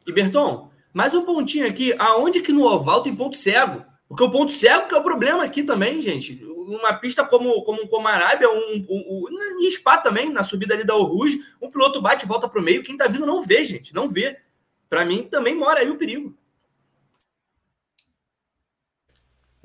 E 0.06 0.12
Berton, 0.12 0.70
mais 0.94 1.14
um 1.14 1.24
pontinho 1.24 1.66
aqui. 1.66 1.92
Aonde 1.98 2.40
que 2.40 2.52
no 2.52 2.64
oval 2.64 3.02
tem 3.02 3.14
ponto 3.14 3.36
cego? 3.36 3.84
Porque 4.08 4.22
o 4.22 4.30
ponto 4.30 4.52
cego 4.52 4.86
que 4.86 4.94
é 4.94 4.98
o 4.98 5.02
problema 5.02 5.42
aqui 5.42 5.64
também, 5.64 6.00
gente. 6.00 6.40
Uma 6.44 6.94
pista 6.94 7.24
como, 7.24 7.62
como, 7.64 7.88
como 7.88 8.06
a 8.06 8.12
Arábia, 8.12 8.48
um, 8.48 8.86
um, 8.88 9.26
um, 9.28 9.60
em 9.60 9.70
Spa 9.70 9.98
também, 9.98 10.32
na 10.32 10.44
subida 10.44 10.74
ali 10.74 10.84
da 10.84 10.94
Oruge, 10.94 11.40
um 11.60 11.68
piloto 11.68 12.00
bate 12.00 12.24
e 12.24 12.28
volta 12.28 12.48
para 12.48 12.60
o 12.60 12.62
meio. 12.62 12.84
Quem 12.84 12.96
tá 12.96 13.08
vindo 13.08 13.26
não 13.26 13.42
vê, 13.42 13.64
gente. 13.64 13.92
Não 13.92 14.08
vê. 14.08 14.38
Para 14.88 15.04
mim 15.04 15.24
também 15.24 15.56
mora 15.56 15.80
aí 15.80 15.90
o 15.90 15.98
perigo. 15.98 16.36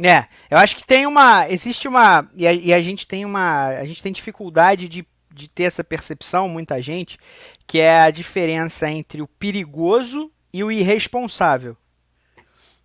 É, 0.04 0.28
eu 0.50 0.58
acho 0.58 0.76
que 0.76 0.86
tem 0.86 1.06
uma. 1.06 1.48
Existe 1.48 1.88
uma. 1.88 2.28
E 2.36 2.48
a, 2.48 2.54
e 2.54 2.74
a 2.74 2.82
gente 2.82 3.06
tem 3.06 3.24
uma. 3.24 3.68
A 3.68 3.86
gente 3.86 4.02
tem 4.02 4.12
dificuldade 4.12 4.90
de 4.90 5.06
de 5.34 5.50
ter 5.50 5.64
essa 5.64 5.84
percepção, 5.84 6.48
muita 6.48 6.82
gente, 6.82 7.18
que 7.66 7.80
é 7.80 8.00
a 8.02 8.12
diferença 8.12 8.90
entre 8.90 9.22
o 9.22 9.28
perigoso 9.28 10.32
e 10.54 10.64
o 10.64 10.72
irresponsável. 10.72 11.78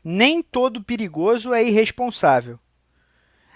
Nem 0.02 0.42
todo 0.42 0.82
perigoso 0.82 1.52
é 1.52 1.64
irresponsável. 1.64 2.58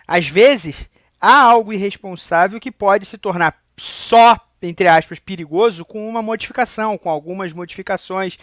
Às 0.07 0.26
vezes, 0.26 0.90
há 1.20 1.42
algo 1.42 1.72
irresponsável 1.72 2.59
que 2.59 2.72
pode 2.72 3.07
se 3.07 3.16
tornar 3.16 3.62
só, 3.76 4.37
entre 4.61 4.88
aspas, 4.88 5.20
perigoso 5.20 5.85
com 5.85 6.09
uma 6.09 6.20
modificação, 6.20 6.98
com 6.98 7.09
algumas 7.09 7.53
modificações. 7.53 8.37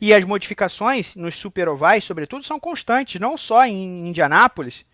E 0.00 0.14
as 0.14 0.24
modificações 0.24 1.16
nos 1.16 1.34
superovais, 1.34 2.04
sobretudo, 2.04 2.44
são 2.44 2.60
constantes, 2.60 3.20
não 3.20 3.36
só 3.36 3.66
em 3.66 4.08
Indianápolis, 4.08 4.84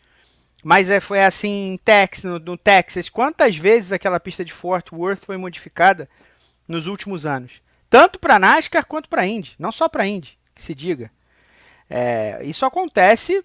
mas 0.64 0.88
é, 0.88 0.98
foi 0.98 1.22
assim 1.22 1.74
em 1.74 1.76
Texas, 1.76 2.24
no, 2.24 2.38
no, 2.38 2.56
Texas. 2.56 3.10
Quantas 3.10 3.54
vezes 3.54 3.92
aquela 3.92 4.18
pista 4.18 4.42
de 4.42 4.52
Fort 4.52 4.90
Worth 4.90 5.26
foi 5.26 5.36
modificada 5.36 6.08
nos 6.66 6.86
últimos 6.86 7.26
anos? 7.26 7.60
Tanto 7.90 8.18
para 8.18 8.38
NASCAR 8.38 8.86
quanto 8.86 9.10
para 9.10 9.26
Indy. 9.26 9.54
Não 9.58 9.70
só 9.70 9.90
para 9.90 10.06
Indy, 10.06 10.38
que 10.54 10.62
se 10.62 10.74
diga. 10.74 11.12
É, 11.88 12.40
isso 12.44 12.64
acontece 12.64 13.44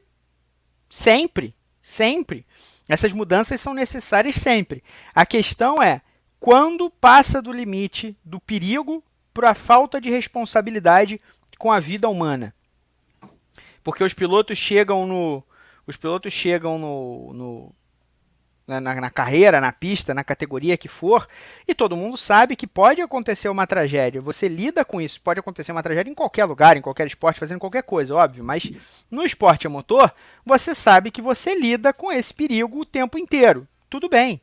sempre. 0.89 1.53
Sempre. 1.81 2.45
Essas 2.87 3.11
mudanças 3.11 3.59
são 3.59 3.73
necessárias 3.73 4.37
sempre. 4.37 4.81
A 5.13 5.25
questão 5.25 5.83
é 5.83 6.01
quando 6.39 6.89
passa 6.89 7.41
do 7.41 7.51
limite 7.51 8.17
do 8.23 8.39
perigo 8.39 9.03
para 9.33 9.51
a 9.51 9.55
falta 9.55 9.99
de 9.99 10.09
responsabilidade 10.09 11.19
com 11.57 11.69
a 11.69 11.81
vida 11.81 12.07
humana. 12.07 12.55
Porque 13.83 14.05
os 14.05 14.13
pilotos 14.13 14.57
chegam 14.57 15.05
no, 15.05 15.43
os 15.89 15.97
pilotos 15.97 16.31
chegam 16.31 16.77
no, 16.77 17.33
no 17.33 17.75
na, 18.67 18.79
na, 18.79 19.09
carreira, 19.09 19.59
na 19.59 19.71
pista, 19.71 20.13
na 20.13 20.23
categoria 20.23 20.77
que 20.77 20.87
for, 20.87 21.27
e 21.67 21.73
todo 21.73 21.97
mundo 21.97 22.15
sabe 22.15 22.55
que 22.55 22.67
pode 22.67 23.01
acontecer 23.01 23.49
uma 23.49 23.65
tragédia. 23.65 24.21
Você 24.21 24.47
lida 24.47 24.85
com 24.85 25.01
isso, 25.01 25.19
pode 25.19 25.39
acontecer 25.39 25.71
uma 25.71 25.81
tragédia 25.81 26.11
em 26.11 26.15
qualquer 26.15 26.45
lugar, 26.45 26.77
em 26.77 26.81
qualquer 26.81 27.07
esporte, 27.07 27.39
fazendo 27.39 27.59
qualquer 27.59 27.81
coisa, 27.81 28.13
óbvio, 28.13 28.43
mas 28.43 28.71
no 29.09 29.25
esporte 29.25 29.65
a 29.65 29.69
motor, 29.69 30.13
você 30.45 30.75
sabe 30.75 31.09
que 31.09 31.21
você 31.21 31.55
lida 31.55 31.91
com 31.91 32.11
esse 32.11 32.31
perigo 32.31 32.81
o 32.81 32.85
tempo 32.85 33.17
inteiro. 33.17 33.67
Tudo 33.89 34.07
bem. 34.07 34.39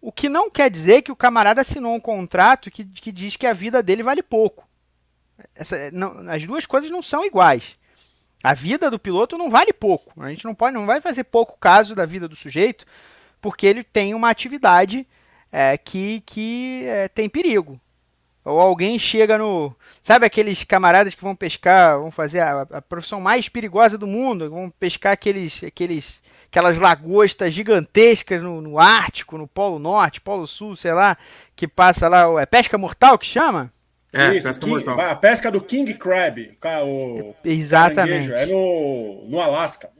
O 0.00 0.10
que 0.10 0.28
não 0.28 0.50
quer 0.50 0.68
dizer 0.68 1.02
que 1.02 1.12
o 1.12 1.16
camarada 1.16 1.60
assinou 1.60 1.94
um 1.94 2.00
contrato 2.00 2.70
que, 2.70 2.84
que 2.84 3.12
diz 3.12 3.36
que 3.36 3.46
a 3.46 3.52
vida 3.52 3.80
dele 3.80 4.02
vale 4.02 4.22
pouco. 4.22 4.68
Essa, 5.54 5.90
não, 5.92 6.28
as 6.28 6.44
duas 6.44 6.66
coisas 6.66 6.90
não 6.90 7.00
são 7.00 7.24
iguais. 7.24 7.78
A 8.44 8.52
vida 8.52 8.90
do 8.90 8.98
piloto 8.98 9.38
não 9.38 9.50
vale 9.50 9.72
pouco. 9.72 10.12
A 10.22 10.28
gente 10.28 10.44
não 10.44 10.54
pode, 10.54 10.74
não 10.74 10.84
vai 10.84 11.00
fazer 11.00 11.24
pouco 11.24 11.56
caso 11.58 11.94
da 11.94 12.04
vida 12.04 12.28
do 12.28 12.36
sujeito, 12.36 12.84
porque 13.40 13.66
ele 13.66 13.82
tem 13.82 14.12
uma 14.12 14.28
atividade 14.28 15.06
é, 15.50 15.78
que, 15.78 16.20
que 16.26 16.84
é, 16.84 17.08
tem 17.08 17.26
perigo. 17.26 17.80
Ou 18.44 18.60
alguém 18.60 18.98
chega 18.98 19.38
no. 19.38 19.74
Sabe 20.02 20.26
aqueles 20.26 20.62
camaradas 20.62 21.14
que 21.14 21.22
vão 21.22 21.34
pescar, 21.34 21.98
vão 21.98 22.10
fazer 22.10 22.40
a, 22.40 22.66
a 22.70 22.82
profissão 22.82 23.18
mais 23.18 23.48
perigosa 23.48 23.96
do 23.96 24.06
mundo, 24.06 24.50
vão 24.50 24.68
pescar 24.78 25.14
aqueles, 25.14 25.64
aqueles, 25.64 26.22
aquelas 26.44 26.78
lagostas 26.78 27.54
gigantescas 27.54 28.42
no, 28.42 28.60
no 28.60 28.78
Ártico, 28.78 29.38
no 29.38 29.48
Polo 29.48 29.78
Norte, 29.78 30.20
Polo 30.20 30.46
Sul, 30.46 30.76
sei 30.76 30.92
lá, 30.92 31.16
que 31.56 31.66
passa 31.66 32.08
lá. 32.08 32.26
É 32.38 32.44
pesca 32.44 32.76
mortal 32.76 33.16
que 33.16 33.24
chama? 33.24 33.72
É, 34.14 34.36
Isso, 34.36 34.46
pesca 34.46 34.66
King, 34.66 34.84
mortal. 34.84 35.00
A 35.00 35.14
pesca 35.14 35.50
do 35.50 35.60
King 35.60 35.94
Crab. 35.94 36.56
O 36.86 37.34
Exatamente. 37.44 38.32
É 38.32 38.46
no, 38.46 39.24
no 39.28 39.40
Alasca. 39.40 39.90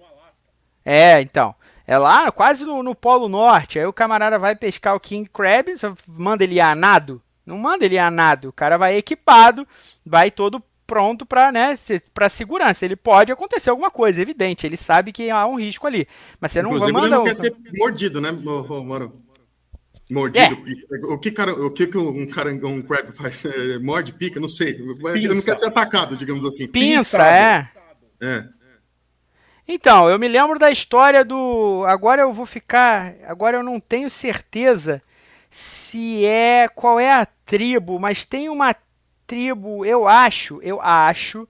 É, 0.85 1.21
então. 1.21 1.55
É 1.87 1.99
lá, 1.99 2.33
quase 2.33 2.65
no, 2.65 2.83
no 2.83 2.95
Polo 2.95 3.29
Norte. 3.29 3.79
Aí 3.79 3.87
o 3.87 3.93
camarada 3.93 4.39
vai 4.39 4.57
pescar 4.57 4.95
o 4.95 5.01
King 5.01 5.29
Crab, 5.29 5.77
você 5.77 5.93
manda 6.07 6.43
ele 6.43 6.55
ir 6.55 6.61
a 6.61 6.75
nado. 6.75 7.21
Não 7.45 7.59
manda 7.59 7.85
ele 7.85 7.97
ir 7.97 7.99
a 7.99 8.11
nado. 8.11 8.49
O 8.49 8.53
cara 8.53 8.79
vai 8.79 8.97
equipado, 8.97 9.69
vai 10.05 10.31
todo 10.31 10.63
pronto 10.87 11.27
para 11.27 11.53
né, 11.53 11.77
para 12.15 12.29
segurança. 12.29 12.85
Ele 12.85 12.97
pode 12.97 13.33
acontecer 13.33 13.69
alguma 13.69 13.91
coisa, 13.91 14.21
evidente. 14.21 14.67
Ele 14.67 14.77
sabe 14.77 15.13
que 15.13 15.29
há 15.31 15.47
um 15.47 15.59
risco 15.59 15.87
ali. 15.87 16.09
Mas 16.41 16.53
você 16.53 16.61
Inclusive, 16.61 16.93
não 16.93 17.01
vai 17.01 17.11
mandar. 17.11 17.17
Ele 17.17 17.17
não 17.17 17.25
quer 17.25 17.35
ser 17.35 17.55
mordido, 17.79 18.21
né, 18.21 18.33
mano? 18.33 19.24
Mordido. 20.11 20.57
É. 20.67 21.07
O 21.07 21.19
que, 21.19 21.31
cara, 21.31 21.53
o 21.53 21.71
que, 21.71 21.87
que 21.87 21.97
um 21.97 22.29
cara, 22.29 22.51
um 22.51 22.83
crab 22.83 23.11
faz? 23.13 23.45
É, 23.45 23.79
morde, 23.79 24.13
pica, 24.13 24.39
não 24.39 24.49
sei. 24.49 24.75
Pinça. 24.75 25.17
Ele 25.17 25.29
não 25.29 25.43
quer 25.43 25.57
ser 25.57 25.67
atacado, 25.67 26.17
digamos 26.17 26.45
assim. 26.45 26.67
Pinça, 26.67 27.23
é. 27.27 27.67
É. 28.21 28.45
Então, 29.67 30.11
eu 30.11 30.19
me 30.19 30.29
lembro 30.29 30.59
da 30.59 30.71
história 30.71 31.25
do. 31.25 31.85
Agora 31.87 32.23
eu 32.23 32.33
vou 32.35 32.45
ficar. 32.45 33.15
Agora 33.27 33.57
eu 33.57 33.63
não 33.63 33.81
tenho 33.81 34.11
certeza 34.11 35.03
se 35.51 36.25
é. 36.27 36.69
Qual 36.69 37.01
é 37.01 37.11
a 37.11 37.27
tribo, 37.47 37.99
mas 37.99 38.27
tem 38.27 38.51
uma 38.51 38.77
tribo, 39.27 39.87
eu 39.87 40.07
acho, 40.07 40.61
eu 40.63 40.81
acho. 40.83 41.49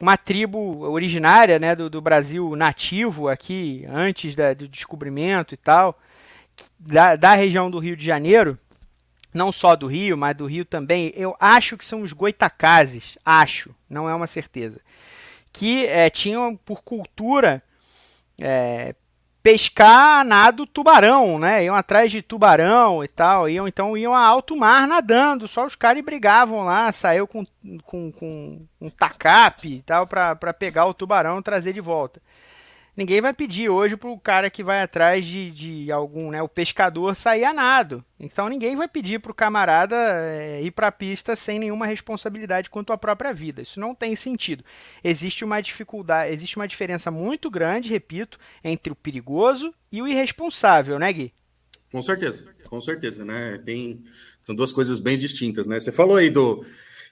Uma 0.00 0.16
tribo 0.16 0.82
originária 0.82 1.58
né, 1.58 1.74
do, 1.74 1.90
do 1.90 2.00
Brasil 2.00 2.54
nativo 2.54 3.26
aqui, 3.28 3.84
antes 3.88 4.32
da, 4.36 4.54
do 4.54 4.68
descobrimento 4.68 5.54
e 5.54 5.56
tal 5.56 5.98
da, 6.78 7.16
da 7.16 7.34
região 7.34 7.70
do 7.70 7.78
Rio 7.78 7.96
de 7.96 8.04
Janeiro, 8.04 8.58
não 9.32 9.52
só 9.52 9.76
do 9.76 9.86
Rio, 9.86 10.16
mas 10.16 10.36
do 10.36 10.46
Rio 10.46 10.64
também, 10.64 11.12
eu 11.14 11.36
acho 11.38 11.76
que 11.76 11.84
são 11.84 12.02
os 12.02 12.12
goitacazes, 12.12 13.18
acho, 13.24 13.74
não 13.88 14.08
é 14.08 14.14
uma 14.14 14.26
certeza, 14.26 14.80
que 15.52 15.86
é, 15.86 16.08
tinham 16.08 16.56
por 16.56 16.82
cultura 16.82 17.62
é, 18.40 18.94
pescar 19.42 20.24
nado 20.24 20.66
tubarão, 20.66 21.38
né? 21.38 21.64
Iam 21.64 21.74
atrás 21.74 22.10
de 22.10 22.22
tubarão 22.22 23.02
e 23.02 23.08
tal, 23.08 23.48
iam 23.48 23.66
então 23.66 23.96
iam 23.96 24.14
a 24.14 24.24
alto 24.24 24.56
mar 24.56 24.86
nadando, 24.86 25.48
só 25.48 25.64
os 25.64 25.74
caras 25.74 26.04
brigavam 26.04 26.64
lá, 26.64 26.90
saiu 26.92 27.26
com, 27.26 27.44
com, 27.84 28.12
com 28.12 28.66
um 28.80 28.90
tacape 28.90 29.76
e 29.76 29.82
tal 29.82 30.06
para 30.06 30.52
pegar 30.52 30.86
o 30.86 30.94
tubarão 30.94 31.38
e 31.38 31.42
trazer 31.42 31.72
de 31.72 31.80
volta 31.80 32.20
ninguém 32.98 33.20
vai 33.20 33.32
pedir 33.32 33.68
hoje 33.68 33.96
pro 33.96 34.18
cara 34.18 34.50
que 34.50 34.64
vai 34.64 34.82
atrás 34.82 35.24
de, 35.24 35.52
de 35.52 35.92
algum, 35.92 36.32
né, 36.32 36.42
o 36.42 36.48
pescador 36.48 37.14
sair 37.14 37.44
a 37.44 37.52
nado. 37.52 38.04
Então 38.18 38.48
ninguém 38.48 38.74
vai 38.74 38.88
pedir 38.88 39.20
pro 39.20 39.32
camarada 39.32 39.94
é, 39.96 40.60
ir 40.64 40.72
para 40.72 40.88
a 40.88 40.92
pista 40.92 41.36
sem 41.36 41.60
nenhuma 41.60 41.86
responsabilidade 41.86 42.68
quanto 42.68 42.92
à 42.92 42.98
própria 42.98 43.32
vida. 43.32 43.62
Isso 43.62 43.78
não 43.78 43.94
tem 43.94 44.16
sentido. 44.16 44.64
Existe 45.04 45.44
uma 45.44 45.60
dificuldade, 45.60 46.32
existe 46.32 46.56
uma 46.56 46.66
diferença 46.66 47.08
muito 47.08 47.48
grande, 47.48 47.88
repito, 47.88 48.36
entre 48.64 48.92
o 48.92 48.96
perigoso 48.96 49.72
e 49.92 50.02
o 50.02 50.08
irresponsável, 50.08 50.98
né, 50.98 51.12
Gui? 51.12 51.32
Com 51.92 52.02
certeza, 52.02 52.52
com 52.68 52.80
certeza, 52.80 53.24
né? 53.24 53.58
Tem, 53.64 54.02
são 54.42 54.56
duas 54.56 54.72
coisas 54.72 54.98
bem 54.98 55.16
distintas, 55.16 55.68
né? 55.68 55.78
Você 55.78 55.92
falou 55.92 56.16
aí 56.16 56.30
do 56.30 56.64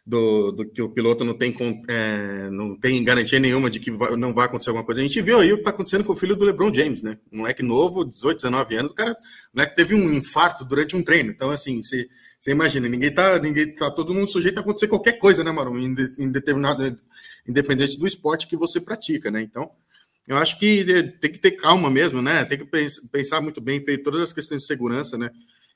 do, 0.06 0.52
do, 0.52 0.68
que 0.68 0.80
o 0.80 0.88
piloto 0.88 1.24
não 1.24 1.34
tem, 1.34 1.52
é, 1.88 2.48
não 2.50 2.78
tem 2.78 3.02
garantia 3.02 3.40
nenhuma 3.40 3.68
de 3.68 3.80
que 3.80 3.90
vai, 3.90 4.14
não 4.14 4.32
vai 4.32 4.46
acontecer 4.46 4.70
alguma 4.70 4.86
coisa. 4.86 5.00
A 5.00 5.02
gente 5.04 5.20
viu 5.20 5.40
aí 5.40 5.52
o 5.52 5.56
que 5.56 5.62
está 5.62 5.70
acontecendo 5.70 6.04
com 6.04 6.12
o 6.12 6.16
filho 6.16 6.36
do 6.36 6.44
LeBron 6.44 6.72
James, 6.72 7.02
né? 7.02 7.18
Um 7.32 7.38
moleque 7.38 7.62
novo, 7.62 8.04
18, 8.04 8.36
19 8.36 8.76
anos, 8.76 8.92
o 8.92 8.94
cara, 8.94 9.16
moleque 9.52 9.74
teve 9.74 9.96
um 9.96 10.12
infarto 10.12 10.64
durante 10.64 10.94
um 10.94 11.02
treino. 11.02 11.30
Então, 11.30 11.50
assim, 11.50 11.82
você, 11.82 12.06
você 12.38 12.52
imagina, 12.52 12.88
ninguém 12.88 13.12
tá, 13.12 13.40
ninguém 13.40 13.74
tá 13.74 13.90
todo 13.90 14.14
mundo 14.14 14.30
sujeito 14.30 14.58
a 14.58 14.60
acontecer 14.60 14.86
qualquer 14.86 15.18
coisa, 15.18 15.42
né, 15.42 15.50
Maru? 15.50 15.76
Em, 15.76 15.96
em 16.18 16.30
determinado, 16.30 16.96
independente 17.48 17.98
do 17.98 18.06
esporte 18.06 18.46
que 18.46 18.56
você 18.56 18.80
pratica, 18.80 19.28
né? 19.28 19.42
Então, 19.42 19.68
eu 20.28 20.36
acho 20.36 20.56
que 20.56 20.86
é, 20.88 21.02
tem 21.02 21.32
que 21.32 21.40
ter 21.40 21.52
calma 21.52 21.90
mesmo, 21.90 22.22
né? 22.22 22.44
Tem 22.44 22.58
que 22.58 22.68
pensar 23.10 23.40
muito 23.40 23.60
bem, 23.60 23.84
feito 23.84 24.04
todas 24.04 24.20
as 24.20 24.32
questões 24.32 24.60
de 24.60 24.68
segurança, 24.68 25.18
né? 25.18 25.30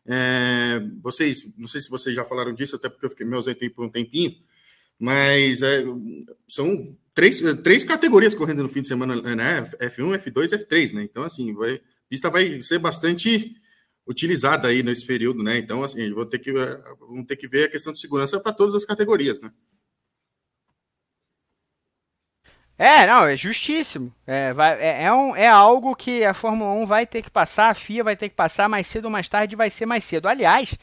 É, 0.07 0.81
vocês, 1.03 1.49
não 1.57 1.69
sei 1.69 1.81
se 1.81 1.91
vocês 1.91 2.15
já 2.15 2.25
falaram 2.25 2.55
disso, 2.55 2.77
até 2.77 2.89
porque 2.89 3.07
eu 3.07 3.11
fiquei 3.11 3.27
me 3.27 3.35
ausentei 3.35 3.69
por 3.69 3.85
um 3.85 3.91
tempinho, 3.91 4.35
mas 4.99 5.63
é, 5.63 5.85
são 6.49 6.97
três, 7.15 7.41
três 7.63 7.85
categorias 7.85 8.35
correndo 8.35 8.63
no 8.63 8.69
fim 8.69 8.83
de 8.83 8.89
semana, 8.89 9.17
né? 9.21 9.63
F1, 9.81 10.23
F2, 10.23 10.67
F3, 10.67 10.93
né? 10.93 11.03
Então, 11.03 11.23
assim, 11.23 11.55
vai, 11.55 11.75
a 11.75 11.81
pista 12.09 12.31
vai 12.31 12.61
ser 12.63 12.79
bastante 12.79 13.57
utilizada 14.07 14.69
aí 14.69 14.83
nesse 14.83 15.07
período, 15.07 15.43
né? 15.43 15.59
Então, 15.59 15.83
assim, 15.83 16.13
vou 16.13 16.27
ter 16.27 16.39
que, 16.39 16.53
vamos 16.99 17.27
ter 17.27 17.37
que 17.37 17.49
ver 17.49 17.65
a 17.65 17.71
questão 17.71 17.93
de 17.93 18.01
segurança 18.01 18.41
para 18.41 18.53
todas 18.53 18.75
as 18.75 18.85
categorias, 18.85 19.41
né? 19.41 19.51
É, 22.83 23.07
não, 23.07 23.27
é 23.27 23.37
justíssimo. 23.37 24.11
É, 24.27 24.55
vai, 24.55 24.73
é, 24.81 25.03
é, 25.03 25.13
um, 25.13 25.37
é 25.37 25.47
algo 25.47 25.95
que 25.95 26.25
a 26.25 26.33
Fórmula 26.33 26.73
1 26.83 26.87
vai 26.87 27.07
ter 27.07 27.21
que 27.21 27.29
passar, 27.31 27.69
a 27.69 27.75
FIA 27.75 28.03
vai 28.03 28.17
ter 28.17 28.31
que 28.31 28.35
passar 28.35 28.71
mais 28.71 28.87
cedo 28.87 29.05
ou 29.05 29.11
mais 29.11 29.29
tarde, 29.29 29.55
vai 29.55 29.69
ser 29.69 29.85
mais 29.85 30.03
cedo. 30.03 30.27
Aliás, 30.27 30.79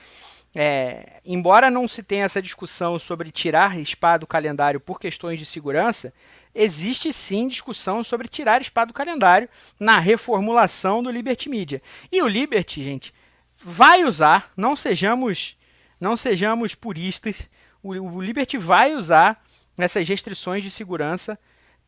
é, 0.53 1.19
embora 1.25 1.71
não 1.71 1.87
se 1.87 2.03
tenha 2.03 2.25
essa 2.25 2.39
discussão 2.39 2.99
sobre 2.99 3.31
tirar 3.31 3.75
Spa 3.83 4.15
do 4.15 4.27
calendário 4.27 4.79
por 4.79 4.99
questões 4.99 5.39
de 5.39 5.45
segurança, 5.47 6.13
existe 6.53 7.11
sim 7.11 7.47
discussão 7.47 8.03
sobre 8.03 8.27
tirar 8.27 8.63
Spa 8.63 8.85
do 8.85 8.93
calendário 8.93 9.49
na 9.79 9.97
reformulação 9.97 11.01
do 11.01 11.09
Liberty 11.09 11.49
Media. 11.49 11.81
E 12.11 12.21
o 12.21 12.27
Liberty, 12.27 12.83
gente, 12.83 13.11
vai 13.59 14.03
usar, 14.03 14.51
não 14.55 14.75
sejamos, 14.75 15.57
não 15.99 16.15
sejamos 16.15 16.75
puristas, 16.75 17.49
o, 17.81 17.89
o 17.89 18.21
Liberty 18.21 18.55
vai 18.55 18.93
usar 18.93 19.43
essas 19.75 20.07
restrições 20.07 20.61
de 20.61 20.69
segurança 20.69 21.39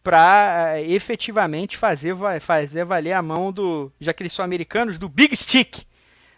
para 0.04 0.80
eh, 0.80 0.92
efetivamente 0.92 1.78
fazer, 1.78 2.16
fazer 2.40 2.86
valer 2.86 3.14
a 3.14 3.22
mão 3.22 3.52
do, 3.52 3.92
já 4.00 4.14
que 4.14 4.24
eles 4.24 4.34
são 4.34 4.44
americanos, 4.46 4.98
do 4.98 5.10
Big 5.10 5.36
Stick, 5.36 5.84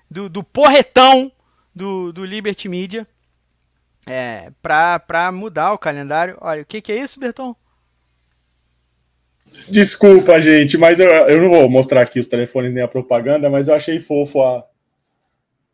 do, 0.09 0.27
do 0.27 0.43
porretão 0.43 1.31
do, 1.73 2.11
do 2.11 2.25
Liberty 2.25 2.67
Media, 2.67 3.07
é, 4.05 4.51
para 4.61 5.31
mudar 5.31 5.73
o 5.73 5.77
calendário. 5.77 6.37
Olha, 6.41 6.61
o 6.61 6.65
que, 6.65 6.81
que 6.81 6.91
é 6.91 7.01
isso, 7.01 7.19
Berton? 7.19 7.55
Desculpa, 9.69 10.39
gente, 10.39 10.77
mas 10.77 10.99
eu, 10.99 11.09
eu 11.09 11.41
não 11.41 11.49
vou 11.49 11.69
mostrar 11.69 12.01
aqui 12.01 12.19
os 12.19 12.27
telefones 12.27 12.73
nem 12.73 12.83
a 12.83 12.87
propaganda, 12.87 13.49
mas 13.49 13.67
eu 13.67 13.75
achei 13.75 13.99
fofo 13.99 14.41
a, 14.41 14.65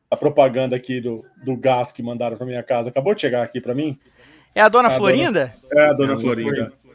a 0.10 0.18
propaganda 0.18 0.76
aqui 0.76 1.00
do, 1.00 1.24
do 1.44 1.56
gás 1.56 1.92
que 1.92 2.02
mandaram 2.02 2.38
para 2.38 2.46
minha 2.46 2.64
casa. 2.64 2.90
Acabou 2.90 3.14
de 3.14 3.22
chegar 3.22 3.44
aqui 3.44 3.62
para 3.62 3.76
mim. 3.76 3.98
É 4.56 4.62
a 4.62 4.70
dona 4.70 4.90
a 4.90 4.92
Florinda? 4.92 5.54
Dona, 5.70 5.82
é 5.82 5.90
a 5.90 5.94
dona 5.94 6.14
é 6.14 6.18
Florinda. 6.18 6.56
Florinda. 6.56 6.87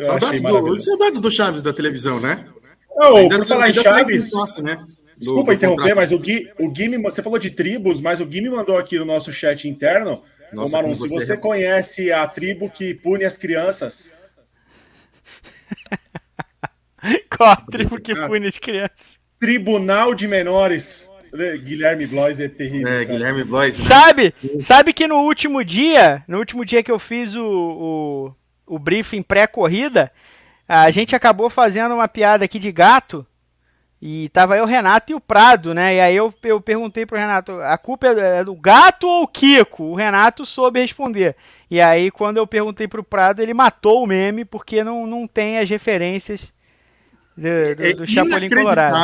Saudades 0.00 0.42
do, 0.42 0.80
saudades 0.80 1.20
do 1.20 1.30
Chaves 1.30 1.62
da 1.62 1.72
televisão, 1.72 2.20
né? 2.20 2.46
Não, 2.96 3.16
ainda, 3.16 3.36
por 3.36 3.46
falar 3.46 3.70
em 3.70 3.74
Chaves. 3.74 4.32
Nossa, 4.32 4.62
né? 4.62 4.78
Desculpa 5.16 5.52
do, 5.52 5.56
interromper, 5.56 5.94
mas 5.94 6.12
o 6.12 6.18
Gui, 6.18 6.50
o 6.58 6.70
Gui 6.70 6.88
me, 6.88 6.98
você 6.98 7.22
falou 7.22 7.38
de 7.38 7.50
tribos, 7.50 8.00
mas 8.00 8.20
o 8.20 8.26
Gui 8.26 8.40
me 8.40 8.50
mandou 8.50 8.76
aqui 8.76 8.98
no 8.98 9.04
nosso 9.04 9.32
chat 9.32 9.68
interno. 9.68 10.22
Nossa, 10.52 10.82
se 10.86 10.94
você, 10.94 11.14
você 11.14 11.36
conhece 11.36 12.12
a 12.12 12.26
tribo 12.26 12.70
que 12.70 12.94
pune 12.94 13.24
as 13.24 13.36
crianças. 13.36 14.10
Qual 17.36 17.50
a 17.50 17.56
tribo 17.56 18.00
que 18.00 18.14
pune 18.14 18.46
as 18.46 18.58
crianças? 18.58 19.18
Tribunal 19.38 20.14
de 20.14 20.26
Menores. 20.26 21.08
Guilherme 21.62 22.06
Blois 22.06 22.40
é 22.40 22.48
terrível. 22.48 22.88
É, 22.88 23.04
Guilherme 23.04 23.44
Blois. 23.44 23.78
Né? 23.78 23.84
Sabe, 23.84 24.34
sabe 24.60 24.92
que 24.92 25.06
no 25.06 25.16
último 25.16 25.62
dia, 25.62 26.24
no 26.26 26.38
último 26.38 26.64
dia 26.64 26.82
que 26.82 26.90
eu 26.90 26.98
fiz 26.98 27.34
o, 27.36 28.34
o 28.68 28.76
o 28.76 28.78
briefing 28.78 29.22
pré-corrida, 29.22 30.12
a 30.68 30.90
gente 30.90 31.16
acabou 31.16 31.48
fazendo 31.48 31.94
uma 31.94 32.08
piada 32.08 32.44
aqui 32.44 32.58
de 32.58 32.70
gato. 32.70 33.26
E 34.00 34.28
tava 34.28 34.56
eu, 34.56 34.62
o 34.62 34.66
Renato 34.66 35.10
e 35.10 35.14
o 35.14 35.20
Prado, 35.20 35.74
né? 35.74 35.96
E 35.96 36.00
aí 36.00 36.16
eu, 36.16 36.32
eu 36.44 36.60
perguntei 36.60 37.04
pro 37.04 37.18
Renato, 37.18 37.52
a 37.52 37.76
culpa 37.76 38.06
é 38.06 38.44
do 38.44 38.54
gato 38.54 39.08
ou 39.08 39.24
o 39.24 39.26
Kiko? 39.26 39.84
O 39.84 39.94
Renato 39.96 40.46
soube 40.46 40.80
responder. 40.80 41.34
E 41.68 41.80
aí, 41.80 42.08
quando 42.08 42.36
eu 42.36 42.46
perguntei 42.46 42.86
pro 42.86 43.02
Prado, 43.02 43.42
ele 43.42 43.52
matou 43.52 44.04
o 44.04 44.06
meme, 44.06 44.44
porque 44.44 44.84
não, 44.84 45.04
não 45.04 45.26
tem 45.26 45.58
as 45.58 45.68
referências 45.68 46.52
do, 47.36 47.42
do, 47.42 47.84
é 47.84 47.92
do 47.94 48.06
Chapolin 48.06 48.48
Colorado. 48.48 48.94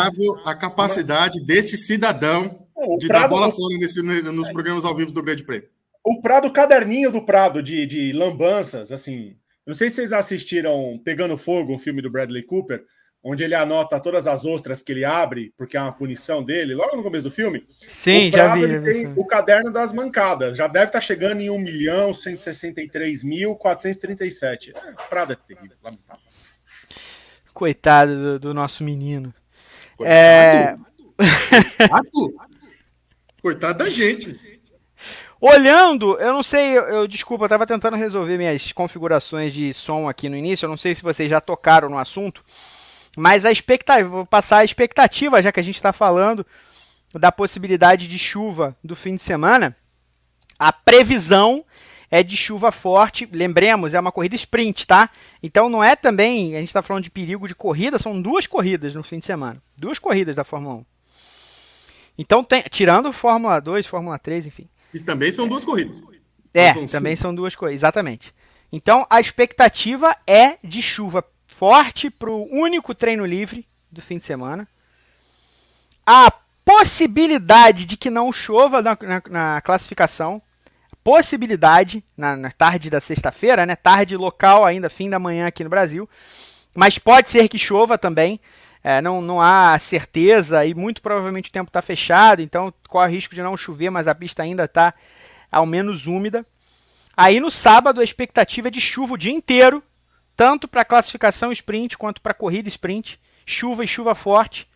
a 0.45 0.55
capacidade 0.55 1.45
deste 1.45 1.77
cidadão 1.77 2.65
é, 2.77 2.97
de 2.97 3.09
Prado, 3.09 3.23
dar 3.23 3.29
bola 3.29 3.51
fora 3.51 3.77
nesse, 3.77 4.01
nos 4.01 4.51
programas 4.51 4.85
ao 4.85 4.95
vivo 4.95 5.12
do 5.12 5.23
Grande 5.25 5.43
Prêmio. 5.43 5.69
O 6.05 6.21
Prado, 6.21 6.53
caderninho 6.53 7.11
do 7.11 7.23
Prado, 7.23 7.61
de, 7.61 7.85
de 7.85 8.12
lambanças, 8.12 8.93
assim, 8.93 9.35
Não 9.67 9.75
sei 9.75 9.89
se 9.89 9.97
vocês 9.97 10.12
assistiram 10.12 11.01
Pegando 11.05 11.39
Fogo, 11.39 11.75
um 11.75 11.79
filme 11.79 12.03
do 12.03 12.11
Bradley 12.11 12.43
Cooper, 12.43 12.85
onde 13.23 13.43
ele 13.43 13.55
anota 13.55 13.99
todas 13.99 14.27
as 14.27 14.45
ostras 14.45 14.83
que 14.83 14.93
ele 14.93 15.05
abre, 15.05 15.55
porque 15.57 15.79
é 15.79 15.81
uma 15.81 15.93
punição 15.93 16.45
dele, 16.45 16.75
logo 16.75 16.95
no 16.95 17.03
começo 17.03 17.25
do 17.25 17.35
filme. 17.35 17.67
Sim, 17.89 18.31
já 18.31 18.55
vi. 18.55 18.62
Ele 18.62 18.81
tem 18.81 19.12
o 19.17 19.25
caderno 19.25 19.73
das 19.73 19.95
mancadas, 19.95 20.59
já 20.59 20.69
deve 20.69 20.87
estar 20.87 21.01
chegando 21.01 21.41
em 21.41 21.49
1 21.49 21.59
milhão 21.59 22.12
163 22.12 23.25
mil 23.25 23.57
437. 23.57 24.73
É, 24.77 24.93
Prado 25.09 25.33
é 25.33 25.37
terrível, 25.37 25.77
lamentável. 25.83 26.23
Coitado 27.55 28.15
do, 28.15 28.39
do 28.39 28.55
nosso 28.55 28.85
menino. 28.85 29.33
Coitado. 29.97 30.15
É... 30.15 30.77
Coitado. 31.79 32.35
Coitado 33.41 33.79
da 33.79 33.89
gente. 33.89 34.53
Olhando, 35.47 36.18
eu 36.18 36.32
não 36.32 36.42
sei, 36.42 36.70
eu, 36.70 36.84
eu 36.84 37.07
desculpa, 37.07 37.45
eu 37.45 37.49
estava 37.49 37.66
tentando 37.66 37.99
resolver 37.99 38.38
minhas 38.38 38.72
configurações 38.72 39.53
de 39.53 39.74
som 39.74 40.09
aqui 40.09 40.26
no 40.26 40.38
início. 40.38 40.64
Eu 40.64 40.70
não 40.70 40.78
sei 40.78 40.95
se 40.95 41.03
vocês 41.03 41.28
já 41.28 41.38
tocaram 41.38 41.90
no 41.90 41.99
assunto. 41.99 42.42
Mas 43.14 43.45
a 43.45 43.53
expectativa, 43.53 44.09
vou 44.09 44.24
passar 44.24 44.61
a 44.61 44.64
expectativa, 44.64 45.42
já 45.42 45.53
que 45.53 45.61
a 45.61 45.62
gente 45.62 45.74
está 45.74 45.92
falando 45.92 46.47
da 47.12 47.30
possibilidade 47.30 48.09
de 48.09 48.18
chuva 48.18 48.74
do 48.82 48.97
fim 48.97 49.16
de 49.16 49.22
semana. 49.22 49.76
A 50.59 50.72
previsão 50.72 51.62
é 52.11 52.22
de 52.22 52.38
chuva 52.38 52.72
forte. 52.72 53.28
Lembremos, 53.30 53.92
é 53.92 54.01
uma 54.01 54.11
corrida 54.11 54.34
sprint, 54.36 54.86
tá? 54.86 55.11
Então 55.42 55.68
não 55.68 55.84
é 55.84 55.95
também, 55.95 56.57
a 56.57 56.61
gente 56.61 56.70
está 56.70 56.80
falando 56.80 57.05
de 57.05 57.11
perigo 57.11 57.47
de 57.47 57.55
corrida, 57.55 57.99
são 57.99 58.18
duas 58.18 58.47
corridas 58.47 58.95
no 58.95 59.03
fim 59.03 59.18
de 59.18 59.26
semana. 59.26 59.62
Duas 59.76 59.99
corridas 59.99 60.36
da 60.36 60.42
Fórmula 60.42 60.76
1. 60.76 60.84
Então, 62.16 62.42
tem, 62.42 62.62
tirando 62.70 63.12
Fórmula 63.12 63.61
2, 63.61 63.86
Fórmula 63.86 64.18
3, 64.18 64.47
enfim. 64.47 64.70
E 64.95 65.01
também 65.01 65.30
são 65.32 65.49
duas 65.49 65.64
corridas. 65.64 66.07
É, 66.55 66.70
então, 66.70 66.86
também 66.86 67.16
são 67.16 67.34
duas 67.34 67.57
corridas, 67.57 67.80
exatamente. 67.80 68.32
Então 68.72 69.07
a 69.11 69.20
expectativa 69.20 70.16
é 70.26 70.57
de 70.62 70.80
chuva 70.80 71.24
forte 71.47 72.09
para 72.11 72.30
o 72.30 72.49
único 72.51 72.95
treino 72.95 73.26
livre 73.26 73.66
do 73.90 74.01
fim 74.01 74.18
de 74.18 74.24
semana. 74.24 74.66
A 76.07 76.32
possibilidade 76.64 77.84
de 77.84 77.97
que 77.97 78.11
não 78.11 78.32
chova 78.32 78.80
na, 78.80 78.97
na, 79.01 79.22
na 79.28 79.61
classificação. 79.61 80.40
Possibilidade 81.03 82.03
na, 82.16 82.34
na 82.34 82.51
tarde 82.51 82.88
da 82.88 82.99
sexta-feira, 82.99 83.66
né? 83.66 83.76
Tarde 83.76 84.16
local 84.16 84.64
ainda, 84.64 84.88
fim 84.88 85.11
da 85.11 85.18
manhã 85.18 85.47
aqui 85.47 85.62
no 85.62 85.68
Brasil. 85.68 86.09
Mas 86.74 86.99
pode 86.99 87.28
ser 87.28 87.47
que 87.49 87.59
chova 87.59 87.99
também. 87.99 88.40
É, 88.87 89.01
não, 89.01 89.22
não 89.22 89.41
há 89.41 89.78
certeza 89.78 90.66
e 90.66 90.74
muito 90.74 91.01
provavelmente 91.01 91.49
o 91.49 91.53
tempo 91.53 91.70
está 91.70 91.80
fechado, 91.80 92.43
então 92.43 92.72
corre 92.87 93.14
risco 93.14 93.35
de 93.35 93.43
não 93.43 93.57
chover, 93.57 93.89
mas 93.89 94.07
a 94.07 94.14
pista 94.14 94.43
ainda 94.43 94.64
está 94.64 94.93
ao 95.51 95.64
menos 95.64 96.07
úmida. 96.07 96.45
Aí 97.16 97.41
no 97.41 97.51
sábado 97.51 98.03
a 98.03 98.05
expectativa 98.05 98.68
é 98.68 98.70
de 98.70 98.82
chuva 98.82 99.14
o 99.14 99.18
dia 99.18 99.32
inteiro, 99.32 99.82
tanto 100.37 100.68
para 100.68 100.85
classificação 100.85 101.51
sprint 101.51 101.97
quanto 101.97 102.20
para 102.20 102.35
corrida 102.35 102.68
sprint, 102.68 103.18
chuva 103.47 103.82
e 103.85 103.89
chuva 103.89 104.14
forte. 104.14 104.68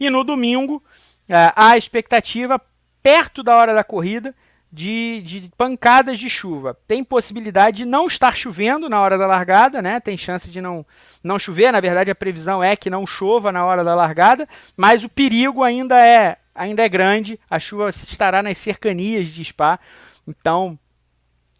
E 0.00 0.10
no 0.10 0.24
domingo, 0.24 0.82
é, 1.28 1.52
a 1.54 1.78
expectativa, 1.78 2.60
perto 3.00 3.44
da 3.44 3.54
hora 3.54 3.72
da 3.72 3.84
corrida, 3.84 4.34
de, 4.70 5.22
de, 5.22 5.50
pancadas 5.56 6.18
de 6.18 6.28
chuva. 6.28 6.76
Tem 6.86 7.02
possibilidade 7.02 7.78
de 7.78 7.84
não 7.84 8.06
estar 8.06 8.36
chovendo 8.36 8.88
na 8.88 9.00
hora 9.00 9.16
da 9.16 9.26
largada, 9.26 9.80
né? 9.80 9.98
Tem 9.98 10.16
chance 10.16 10.50
de 10.50 10.60
não, 10.60 10.84
não 11.22 11.38
chover. 11.38 11.72
Na 11.72 11.80
verdade, 11.80 12.10
a 12.10 12.14
previsão 12.14 12.62
é 12.62 12.76
que 12.76 12.90
não 12.90 13.06
chova 13.06 13.50
na 13.50 13.64
hora 13.64 13.82
da 13.82 13.94
largada, 13.94 14.48
mas 14.76 15.04
o 15.04 15.08
perigo 15.08 15.62
ainda 15.62 15.98
é, 15.98 16.36
ainda 16.54 16.84
é 16.84 16.88
grande. 16.88 17.40
A 17.48 17.58
chuva 17.58 17.88
estará 17.90 18.42
nas 18.42 18.58
cercanias 18.58 19.28
de 19.28 19.44
Spa. 19.44 19.80
Então, 20.26 20.78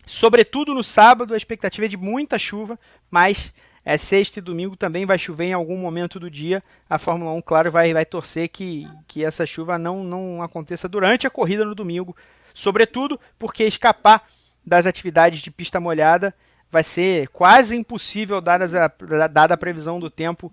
sobretudo 0.07 0.75
no 0.75 0.85
sábado, 0.85 1.33
a 1.33 1.37
expectativa 1.37 1.87
é 1.87 1.89
de 1.89 1.97
muita 1.97 2.39
chuva, 2.39 2.79
mas 3.11 3.55
é 3.83 3.97
sexta 3.97 4.39
e 4.39 4.43
domingo 4.43 4.77
também 4.77 5.07
vai 5.07 5.19
chover 5.19 5.47
em 5.47 5.55
algum 5.55 5.79
momento 5.79 6.21
do 6.21 6.31
dia. 6.31 6.63
A 6.91 6.99
Fórmula 6.99 7.33
1, 7.33 7.41
claro, 7.41 7.71
vai, 7.71 7.95
vai 7.95 8.05
torcer 8.05 8.51
que, 8.51 8.87
que 9.07 9.25
essa 9.25 9.47
chuva 9.47 9.79
não, 9.79 10.05
não 10.05 10.43
aconteça 10.43 10.87
durante 10.87 11.27
a 11.27 11.31
corrida 11.31 11.65
no 11.65 11.75
domingo. 11.75 12.15
Sobretudo 12.59 13.21
porque 13.39 13.63
escapar 13.63 14.27
das 14.67 14.85
atividades 14.85 15.41
de 15.41 15.49
pista 15.49 15.79
molhada 15.79 16.35
vai 16.69 16.83
ser 16.83 17.29
quase 17.29 17.77
impossível 17.77 18.41
dada 18.41 19.55
a, 19.55 19.57
previsão 19.57 20.01
do 20.01 20.11
tempo 20.11 20.53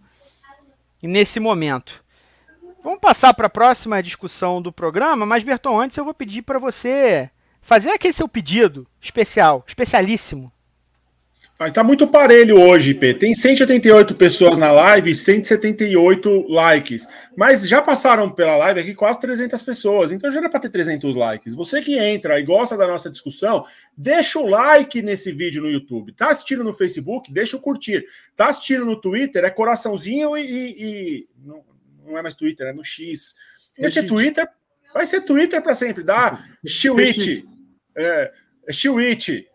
nesse 1.02 1.40
momento. 1.40 2.06
Vamos 2.84 3.00
passar 3.00 3.34
para 3.34 3.48
a 3.48 3.50
próxima 3.50 4.04
discussão 4.04 4.62
do 4.62 4.72
programa, 4.72 5.26
mas 5.26 5.44
Berton, 5.44 5.82
antes 5.82 5.98
eu 5.98 6.06
vou 6.06 6.14
pedir 6.14 6.44
para 6.44 6.60
você 6.60 7.28
fazer 7.60 7.90
aquele 7.90 8.14
seu 8.14 8.30
pedido 8.30 8.86
especial, 9.02 9.64
especialíssimo. 9.68 10.52
Ah, 11.58 11.72
tá 11.72 11.82
muito 11.86 12.06
parelho 12.06 12.60
hoje, 12.60 12.94
P. 12.94 13.14
Tem 13.14 13.34
188 13.34 14.14
pessoas 14.16 14.58
na 14.58 14.74
live 14.74 15.12
e 15.12 15.16
178 15.16 16.52
likes. 16.52 17.08
Mas 17.34 17.66
já 17.66 17.82
passaram 17.82 18.30
pela 18.30 18.58
live 18.58 18.82
aqui 18.82 18.94
quase 18.94 19.22
300 19.22 19.62
pessoas, 19.64 20.12
então 20.12 20.30
já 20.30 20.40
era 20.40 20.50
para 20.50 20.60
ter 20.60 20.70
300 20.70 21.16
likes. 21.16 21.56
Você 21.56 21.82
que 21.82 21.98
entra 21.98 22.38
e 22.38 22.44
gosta 22.44 22.76
da 22.76 22.86
nossa 22.86 23.10
discussão, 23.10 23.66
deixa 23.96 24.38
o 24.38 24.46
like 24.46 25.02
nesse 25.02 25.32
vídeo 25.32 25.62
no 25.62 25.72
YouTube. 25.72 26.12
Tá 26.12 26.30
assistindo 26.30 26.62
no 26.62 26.74
Facebook? 26.74 27.32
Deixa 27.32 27.56
o 27.56 27.62
curtir. 27.62 28.04
Tá 28.36 28.50
assistindo 28.50 28.84
no 28.84 29.00
Twitter? 29.00 29.46
É 29.46 29.50
coraçãozinho 29.50 30.36
e. 30.36 30.42
e, 30.42 30.84
e... 30.84 31.28
Não, 31.42 31.64
não, 32.06 32.18
é 32.18 32.22
mais 32.22 32.36
Twitter, 32.36 32.68
é 32.68 32.74
no 32.74 32.84
X. 32.84 33.34
Vai 33.80 33.92
ser 33.92 34.04
Twitter, 34.04 34.46
vai 34.94 35.06
ser 35.06 35.22
Twitter 35.22 35.62
para 35.62 35.74
sempre. 35.74 36.04
Dá 36.04 36.38
Shiwit. 36.66 37.46
É, 37.98 38.34
Shiwit 38.70 39.48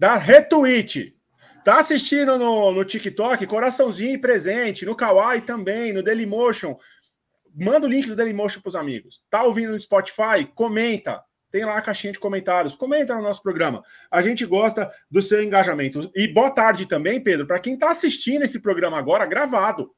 Dá 0.00 0.16
retweet. 0.16 1.14
Tá 1.62 1.78
assistindo 1.78 2.38
no, 2.38 2.72
no 2.72 2.86
TikTok? 2.86 3.46
Coraçãozinho 3.46 4.18
presente. 4.18 4.86
No 4.86 4.96
Kawaii 4.96 5.42
também, 5.42 5.92
no 5.92 6.02
Dailymotion. 6.02 6.74
Manda 7.54 7.86
o 7.86 7.90
link 7.90 8.06
do 8.06 8.16
Dailymotion 8.16 8.62
pros 8.62 8.74
amigos. 8.74 9.22
Tá 9.28 9.42
ouvindo 9.42 9.72
no 9.72 9.78
Spotify? 9.78 10.46
Comenta. 10.54 11.22
Tem 11.50 11.66
lá 11.66 11.76
a 11.76 11.82
caixinha 11.82 12.14
de 12.14 12.18
comentários. 12.18 12.74
Comenta 12.74 13.14
no 13.14 13.20
nosso 13.20 13.42
programa. 13.42 13.82
A 14.10 14.22
gente 14.22 14.46
gosta 14.46 14.90
do 15.10 15.20
seu 15.20 15.42
engajamento. 15.42 16.10
E 16.16 16.28
boa 16.28 16.50
tarde 16.50 16.86
também, 16.86 17.22
Pedro, 17.22 17.46
para 17.46 17.60
quem 17.60 17.74
está 17.74 17.90
assistindo 17.90 18.42
esse 18.42 18.58
programa 18.58 18.96
agora 18.96 19.26
gravado. 19.26 19.94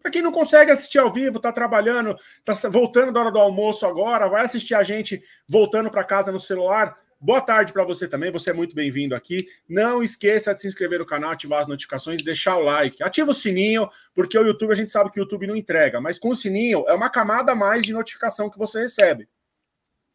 Para 0.00 0.12
quem 0.12 0.22
não 0.22 0.30
consegue 0.30 0.70
assistir 0.70 0.98
ao 0.98 1.10
vivo, 1.10 1.38
está 1.38 1.50
trabalhando, 1.50 2.14
está 2.38 2.68
voltando 2.68 3.10
da 3.10 3.18
hora 3.18 3.32
do 3.32 3.40
almoço 3.40 3.84
agora, 3.84 4.28
vai 4.28 4.44
assistir 4.44 4.76
a 4.76 4.84
gente 4.84 5.20
voltando 5.48 5.90
para 5.90 6.04
casa 6.04 6.30
no 6.30 6.38
celular. 6.38 6.96
Boa 7.22 7.42
tarde 7.42 7.70
para 7.70 7.84
você 7.84 8.08
também, 8.08 8.30
você 8.30 8.48
é 8.48 8.54
muito 8.54 8.74
bem-vindo 8.74 9.14
aqui. 9.14 9.46
Não 9.68 10.02
esqueça 10.02 10.54
de 10.54 10.60
se 10.62 10.66
inscrever 10.66 11.00
no 11.00 11.04
canal, 11.04 11.32
ativar 11.32 11.60
as 11.60 11.68
notificações, 11.68 12.22
deixar 12.22 12.56
o 12.56 12.62
like. 12.62 13.02
Ativa 13.02 13.30
o 13.30 13.34
sininho, 13.34 13.90
porque 14.14 14.38
o 14.38 14.42
YouTube, 14.42 14.72
a 14.72 14.74
gente 14.74 14.90
sabe 14.90 15.10
que 15.10 15.20
o 15.20 15.22
YouTube 15.22 15.46
não 15.46 15.54
entrega, 15.54 16.00
mas 16.00 16.18
com 16.18 16.30
o 16.30 16.34
sininho 16.34 16.82
é 16.88 16.94
uma 16.94 17.10
camada 17.10 17.52
a 17.52 17.54
mais 17.54 17.82
de 17.82 17.92
notificação 17.92 18.48
que 18.48 18.56
você 18.56 18.80
recebe. 18.80 19.28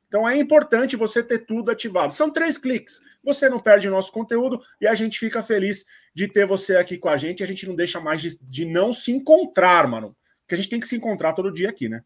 Então 0.08 0.28
é 0.28 0.36
importante 0.36 0.96
você 0.96 1.22
ter 1.22 1.46
tudo 1.46 1.70
ativado. 1.70 2.12
São 2.12 2.32
três 2.32 2.58
cliques. 2.58 3.00
Você 3.24 3.48
não 3.50 3.60
perde 3.60 3.88
o 3.88 3.92
nosso 3.92 4.12
conteúdo 4.12 4.60
e 4.82 4.88
a 4.88 4.96
gente 4.96 5.20
fica 5.20 5.44
feliz 5.44 5.86
de 6.12 6.28
ter 6.28 6.48
você 6.48 6.76
aqui 6.76 6.98
com 6.98 7.10
a 7.10 7.18
gente. 7.18 7.44
A 7.44 7.48
gente 7.48 7.68
não 7.68 7.76
deixa 7.76 8.00
mais 8.00 8.20
de, 8.20 8.36
de 8.42 8.66
não 8.66 8.92
se 8.92 9.12
encontrar, 9.12 9.88
mano. 9.88 10.18
Porque 10.42 10.56
a 10.56 10.58
gente 10.58 10.70
tem 10.70 10.80
que 10.80 10.88
se 10.88 10.96
encontrar 10.96 11.34
todo 11.34 11.54
dia 11.54 11.70
aqui, 11.70 11.88
né? 11.88 12.02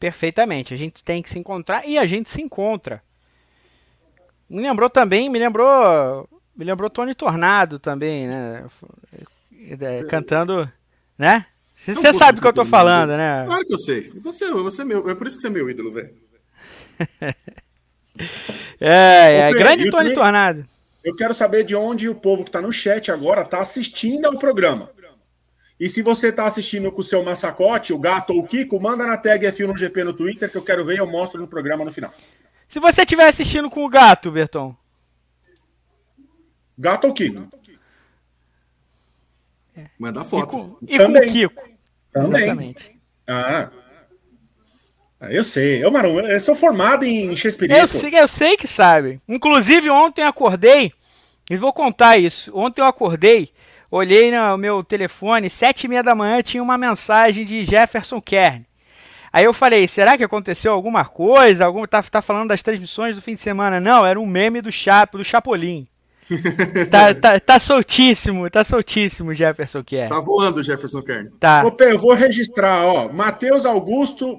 Perfeitamente. 0.00 0.72
A 0.72 0.76
gente 0.78 1.04
tem 1.04 1.22
que 1.22 1.28
se 1.28 1.38
encontrar 1.38 1.86
e 1.86 1.98
a 1.98 2.06
gente 2.06 2.30
se 2.30 2.40
encontra. 2.40 3.02
Me 4.48 4.62
lembrou 4.62 4.88
também, 4.88 5.28
me 5.28 5.38
lembrou, 5.38 6.26
me 6.56 6.64
lembrou 6.64 6.88
Tony 6.88 7.14
Tornado 7.14 7.78
também, 7.78 8.26
né? 8.26 8.64
É, 9.78 10.02
cantando, 10.04 10.68
né? 11.18 11.44
Você 11.76 12.12
sabe 12.14 12.38
o 12.38 12.42
que 12.42 12.48
eu 12.48 12.52
tô 12.52 12.64
falando, 12.64 13.10
né? 13.10 13.44
Claro 13.46 13.66
que 13.66 13.74
eu 13.74 13.78
sei. 13.78 14.10
Você, 14.10 14.50
você 14.50 14.82
é 14.82 14.84
meu, 14.84 15.08
é 15.08 15.14
por 15.14 15.26
isso 15.26 15.36
que 15.36 15.42
você 15.42 15.48
é 15.48 15.50
meu 15.50 15.68
ídolo, 15.68 15.92
velho. 15.92 16.14
é, 18.80 19.48
é, 19.48 19.52
grande 19.52 19.90
Tony 19.90 20.14
Tornado. 20.14 20.66
Eu 21.04 21.14
quero 21.14 21.32
saber 21.32 21.64
de 21.64 21.76
onde 21.76 22.08
o 22.08 22.14
povo 22.14 22.44
que 22.44 22.50
tá 22.50 22.60
no 22.60 22.72
chat 22.72 23.10
agora 23.12 23.44
tá 23.44 23.60
assistindo 23.60 24.26
ao 24.26 24.38
programa. 24.38 24.90
E 25.80 25.88
se 25.88 26.02
você 26.02 26.28
está 26.28 26.44
assistindo 26.44 26.92
com 26.92 27.00
o 27.00 27.04
seu 27.04 27.24
massacote, 27.24 27.94
o 27.94 27.98
gato 27.98 28.34
ou 28.34 28.40
o 28.40 28.46
Kiko, 28.46 28.78
manda 28.78 29.06
na 29.06 29.16
tag 29.16 29.46
F1 29.46 29.66
no 29.66 29.74
GP 29.74 30.04
no 30.04 30.12
Twitter 30.12 30.50
que 30.50 30.58
eu 30.58 30.62
quero 30.62 30.84
ver 30.84 30.96
e 30.96 30.98
eu 30.98 31.06
mostro 31.06 31.40
no 31.40 31.48
programa 31.48 31.86
no 31.86 31.90
final. 31.90 32.12
Se 32.68 32.78
você 32.78 33.00
estiver 33.00 33.26
assistindo 33.26 33.70
com 33.70 33.82
o 33.82 33.88
gato, 33.88 34.30
Berton. 34.30 34.76
Gato 36.76 37.06
ou 37.06 37.14
Kiko? 37.14 37.48
É. 39.74 39.86
Manda 39.98 40.22
foto. 40.22 40.78
E 40.82 40.98
com, 40.98 41.04
e 41.06 41.12
com 41.12 41.18
o 41.18 41.32
Kiko. 41.32 41.70
Também. 42.12 42.42
Exatamente. 42.42 43.00
Ah. 43.26 43.70
ah. 45.18 45.32
Eu 45.32 45.44
sei. 45.44 45.82
Eu, 45.82 45.90
mano, 45.90 46.20
eu 46.20 46.40
sou 46.40 46.54
formado 46.54 47.06
em 47.06 47.34
Shakespeare. 47.34 47.70
Eu 47.70 47.86
sei, 47.86 48.18
eu 48.18 48.28
sei 48.28 48.56
que 48.56 48.66
sabe. 48.66 49.18
Inclusive, 49.26 49.88
ontem 49.88 50.22
acordei, 50.24 50.92
e 51.50 51.56
vou 51.56 51.72
contar 51.72 52.18
isso. 52.18 52.50
Ontem 52.54 52.80
eu 52.80 52.86
acordei 52.86 53.50
Olhei 53.90 54.30
no 54.30 54.56
meu 54.56 54.84
telefone, 54.84 55.50
sete 55.50 55.84
e 55.84 55.88
meia 55.88 56.02
da 56.02 56.14
manhã, 56.14 56.40
tinha 56.42 56.62
uma 56.62 56.78
mensagem 56.78 57.44
de 57.44 57.64
Jefferson 57.64 58.20
Kern. 58.20 58.64
Aí 59.32 59.44
eu 59.44 59.52
falei, 59.52 59.86
será 59.88 60.16
que 60.16 60.24
aconteceu 60.24 60.72
alguma 60.72 61.04
coisa? 61.04 61.64
Algum, 61.64 61.84
tá, 61.86 62.02
tá 62.02 62.22
falando 62.22 62.48
das 62.48 62.62
transmissões 62.62 63.16
do 63.16 63.22
fim 63.22 63.34
de 63.34 63.40
semana? 63.40 63.80
Não, 63.80 64.04
era 64.04 64.18
um 64.18 64.26
meme 64.26 64.60
do 64.60 64.70
Chapo, 64.70 65.18
do 65.18 65.24
Chapolin. 65.24 65.88
tá, 66.90 67.14
tá, 67.14 67.40
tá, 67.40 67.58
soltíssimo, 67.58 68.48
tá 68.48 68.62
soltíssimo 68.62 69.34
Jefferson 69.34 69.82
Kern. 69.82 70.10
Tá 70.10 70.20
voando 70.20 70.62
Jefferson 70.62 71.02
Kern. 71.02 71.28
Tá. 71.40 71.64
Ô, 71.64 71.82
eu 71.82 71.98
vou 71.98 72.14
registrar, 72.14 72.84
ó. 72.84 73.12
Matheus 73.12 73.66
Augusto 73.66 74.38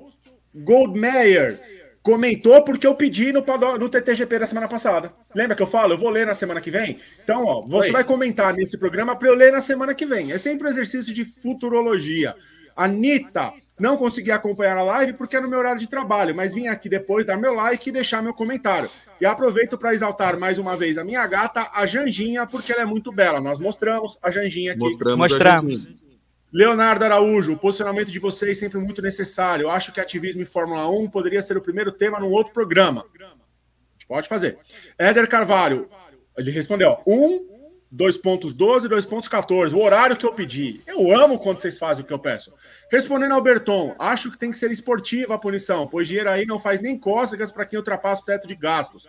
Goldmeyer 0.56 1.60
comentou 2.04 2.64
porque 2.64 2.86
eu 2.86 2.96
pedi 2.96 3.32
no, 3.32 3.44
no 3.80 3.90
TTGP 3.90 4.40
da 4.40 4.46
semana 4.46 4.68
passada. 4.68 5.14
Lembra 5.36 5.56
que 5.56 5.62
eu 5.62 5.68
falo? 5.68 5.94
Eu 5.94 5.98
vou 5.98 6.10
ler 6.10 6.26
na 6.26 6.34
semana 6.34 6.62
que 6.62 6.72
vem? 6.72 7.00
Então, 7.24 7.46
ó, 7.46 7.62
você 7.62 7.88
Oi. 7.88 7.94
vai 7.94 8.04
comentar 8.04 8.54
nesse 8.54 8.78
programa 8.78 9.16
para 9.16 9.28
eu 9.28 9.36
ler 9.36 9.52
na 9.52 9.62
semana 9.62 9.94
que 9.94 10.06
vem. 10.06 10.32
É 10.32 10.38
sempre 10.38 10.68
um 10.68 10.70
exercício 10.70 11.14
de 11.14 11.24
futurologia. 11.24 12.36
Anitta, 12.76 13.52
não 13.80 13.98
consegui 13.98 14.32
acompanhar 14.32 14.78
a 14.78 14.84
live 14.84 15.14
porque 15.14 15.36
é 15.36 15.42
no 15.42 15.50
meu 15.50 15.60
horário 15.60 15.80
de 15.80 15.88
trabalho, 15.88 16.36
mas 16.36 16.54
vim 16.54 16.68
aqui 16.68 16.88
depois 16.88 17.26
dar 17.26 17.38
meu 17.38 17.54
like 17.54 17.90
e 17.90 17.92
deixar 17.92 18.22
meu 18.24 18.34
comentário. 18.34 18.90
E 19.20 19.26
aproveito 19.26 19.78
para 19.78 19.94
exaltar 19.94 20.40
mais 20.40 20.58
uma 20.58 20.76
vez 20.76 20.98
a 20.98 21.04
minha 21.04 21.26
gata, 21.28 21.70
a 21.74 21.86
Janjinha, 21.86 22.48
porque 22.48 22.72
ela 22.72 22.82
é 22.82 22.86
muito 22.86 23.12
bela. 23.12 23.40
Nós 23.40 23.60
mostramos 23.60 24.18
a 24.22 24.32
Janjinha 24.32 24.72
aqui. 24.72 24.80
Mostramos. 24.80 25.18
mostramos. 25.18 26.11
Leonardo 26.52 27.06
Araújo, 27.06 27.54
o 27.54 27.58
posicionamento 27.58 28.12
de 28.12 28.20
vocês 28.20 28.60
sempre 28.60 28.78
muito 28.78 29.02
necessário. 29.02 29.64
Eu 29.64 29.72
acho 29.72 29.94
que 29.94 30.02
ativismo 30.02 30.42
e 30.42 30.46
Fórmula 30.46 30.90
1 30.90 31.10
poderia 31.10 31.42
ser 31.42 31.56
o 31.56 31.62
primeiro 31.62 31.92
tema 31.92 32.20
num 32.20 32.30
outro 32.30 32.54
programa. 32.54 33.06
A 33.20 33.94
gente 33.94 34.06
pode 34.08 34.28
fazer. 34.28 34.58
Éder 34.98 35.30
Carvalho, 35.30 35.90
ele 36.38 36.52
respondeu: 36.52 36.98
1, 37.08 37.14
um, 37.14 37.52
2 37.90 38.18
pontos 38.18 38.52
12, 38.52 38.90
2 38.90 39.06
pontos 39.06 39.30
14. 39.30 39.74
O 39.74 39.82
horário 39.82 40.18
que 40.18 40.26
eu 40.26 40.34
pedi. 40.34 40.82
Eu 40.86 41.14
amo 41.14 41.40
quando 41.40 41.60
vocês 41.60 41.78
fazem 41.80 42.04
o 42.04 42.08
que 42.08 42.14
eu 42.14 42.20
peço. 42.20 42.54
Respondendo 42.92 43.34
ao 43.34 43.42
Berton, 43.42 43.96
acho 43.98 44.30
que 44.30 44.38
tem 44.38 44.52
que 44.52 44.58
ser 44.58 44.72
esportiva 44.72 45.36
a 45.36 45.38
punição, 45.38 45.88
pois 45.88 46.08
dinheiro 46.08 46.30
aí 46.30 46.46
não 46.46 46.60
faz 46.60 46.82
nem 46.82 46.98
cócegas 46.98 47.50
para 47.50 47.66
quem 47.66 47.80
ultrapassa 47.80 48.22
o 48.22 48.26
teto 48.26 48.46
de 48.46 48.56
gastos. 48.56 49.08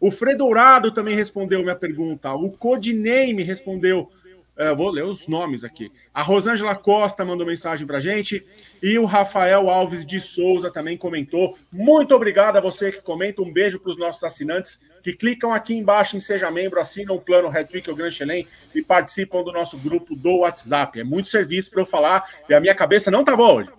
O 0.00 0.10
Fredourado 0.10 0.92
também 0.92 1.16
respondeu 1.16 1.62
minha 1.62 1.74
pergunta. 1.74 2.32
O 2.34 2.50
Codename 2.50 3.42
respondeu 3.42 4.10
é, 4.56 4.72
vou 4.74 4.90
ler 4.90 5.04
os 5.04 5.26
nomes 5.26 5.64
aqui. 5.64 5.90
A 6.12 6.22
Rosângela 6.22 6.76
Costa 6.76 7.24
mandou 7.24 7.46
mensagem 7.46 7.86
para 7.86 7.98
gente 7.98 8.44
e 8.82 8.98
o 8.98 9.04
Rafael 9.04 9.68
Alves 9.68 10.06
de 10.06 10.20
Souza 10.20 10.70
também 10.70 10.96
comentou. 10.96 11.56
Muito 11.72 12.14
obrigado 12.14 12.56
a 12.56 12.60
você 12.60 12.92
que 12.92 13.02
comenta. 13.02 13.42
Um 13.42 13.52
beijo 13.52 13.80
para 13.80 13.90
os 13.90 13.98
nossos 13.98 14.22
assinantes 14.22 14.82
que 15.02 15.12
clicam 15.12 15.52
aqui 15.52 15.74
embaixo 15.74 16.16
em 16.16 16.20
Seja 16.20 16.50
Membro, 16.50 16.80
assinam 16.80 17.16
o 17.16 17.20
plano 17.20 17.48
Red 17.48 17.68
Week 17.74 17.90
ou 17.90 17.96
Grand 17.96 18.10
Chelem 18.10 18.46
e 18.74 18.80
participam 18.80 19.42
do 19.42 19.52
nosso 19.52 19.76
grupo 19.76 20.14
do 20.14 20.38
WhatsApp. 20.38 21.00
É 21.00 21.04
muito 21.04 21.28
serviço 21.28 21.70
para 21.70 21.82
eu 21.82 21.86
falar 21.86 22.24
e 22.48 22.54
a 22.54 22.60
minha 22.60 22.74
cabeça 22.74 23.10
não 23.10 23.24
tá 23.24 23.36
boa 23.36 23.54
hoje. 23.54 23.70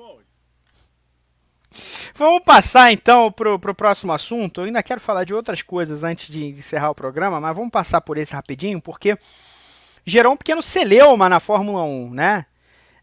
Vamos 2.13 2.43
passar 2.43 2.91
então 2.91 3.31
para 3.31 3.53
o 3.53 3.75
próximo 3.75 4.13
assunto. 4.13 4.61
Eu 4.61 4.65
ainda 4.65 4.83
quero 4.83 5.01
falar 5.01 5.23
de 5.23 5.33
outras 5.33 5.61
coisas 5.61 6.03
antes 6.03 6.27
de 6.27 6.45
encerrar 6.45 6.89
o 6.89 6.95
programa, 6.95 7.39
mas 7.41 7.55
vamos 7.55 7.71
passar 7.71 8.01
por 8.01 8.17
esse 8.17 8.33
rapidinho, 8.33 8.81
porque 8.81 9.17
gerou 10.05 10.33
um 10.33 10.37
pequeno 10.37 10.61
celeuma 10.61 11.27
na 11.27 11.39
Fórmula 11.39 11.83
1, 11.83 12.09
né? 12.11 12.45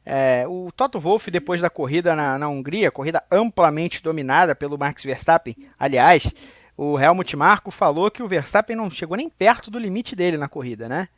É, 0.04 0.44
o 0.48 0.70
Toto 0.72 0.98
Wolff, 0.98 1.30
depois 1.30 1.60
da 1.60 1.70
corrida 1.70 2.14
na, 2.14 2.38
na 2.38 2.48
Hungria, 2.48 2.90
corrida 2.90 3.22
amplamente 3.30 4.02
dominada 4.02 4.54
pelo 4.54 4.78
Max 4.78 5.02
Verstappen, 5.04 5.56
aliás, 5.78 6.32
o 6.76 6.98
Helmut 6.98 7.36
Marko 7.36 7.70
falou 7.70 8.10
que 8.10 8.22
o 8.22 8.28
Verstappen 8.28 8.74
não 8.74 8.90
chegou 8.90 9.16
nem 9.16 9.28
perto 9.28 9.70
do 9.70 9.78
limite 9.78 10.16
dele 10.16 10.36
na 10.36 10.48
corrida, 10.48 10.88
né? 10.88 11.08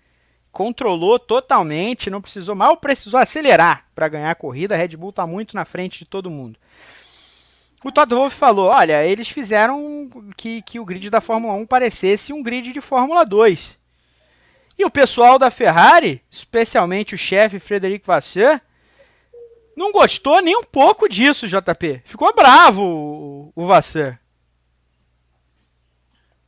Controlou 0.53 1.18
totalmente, 1.18 2.11
não 2.11 2.20
precisou, 2.20 2.55
mal 2.55 2.76
precisou 2.76 3.18
acelerar 3.18 3.87
para 3.95 4.09
ganhar 4.09 4.30
a 4.30 4.37
corrida. 4.37 4.74
A 4.74 4.78
Red 4.78 4.97
Bull 4.97 5.11
está 5.11 5.26
muito 5.26 5.55
na 5.55 5.64
frente 5.64 5.99
de 5.99 6.05
todo 6.05 6.30
mundo. 6.30 6.59
O 7.82 7.91
Toto 7.91 8.14
Wolff 8.14 8.37
falou: 8.37 8.70
olha, 8.70 9.05
eles 9.05 9.28
fizeram 9.28 10.09
que, 10.37 10.62
que 10.62 10.78
o 10.78 10.85
grid 10.85 11.11
da 11.11 11.20
Fórmula 11.20 11.55
1 11.55 11.66
parecesse 11.66 12.32
um 12.32 12.43
grid 12.43 12.72
de 12.72 12.80
Fórmula 12.80 13.24
2. 13.24 13.78
E 14.79 14.85
o 14.85 14.91
pessoal 14.91 15.39
da 15.39 15.51
Ferrari, 15.51 16.22
especialmente 16.29 17.14
o 17.14 17.18
chefe 17.18 17.59
Frederico 17.59 18.07
Vasseur, 18.07 18.61
não 19.77 19.93
gostou 19.93 20.41
nem 20.41 20.57
um 20.57 20.64
pouco 20.64 21.09
disso, 21.09 21.49
JP. 21.49 22.03
Ficou 22.05 22.35
bravo 22.35 22.83
o, 22.83 23.53
o 23.55 23.66
Vasseur. 23.66 24.18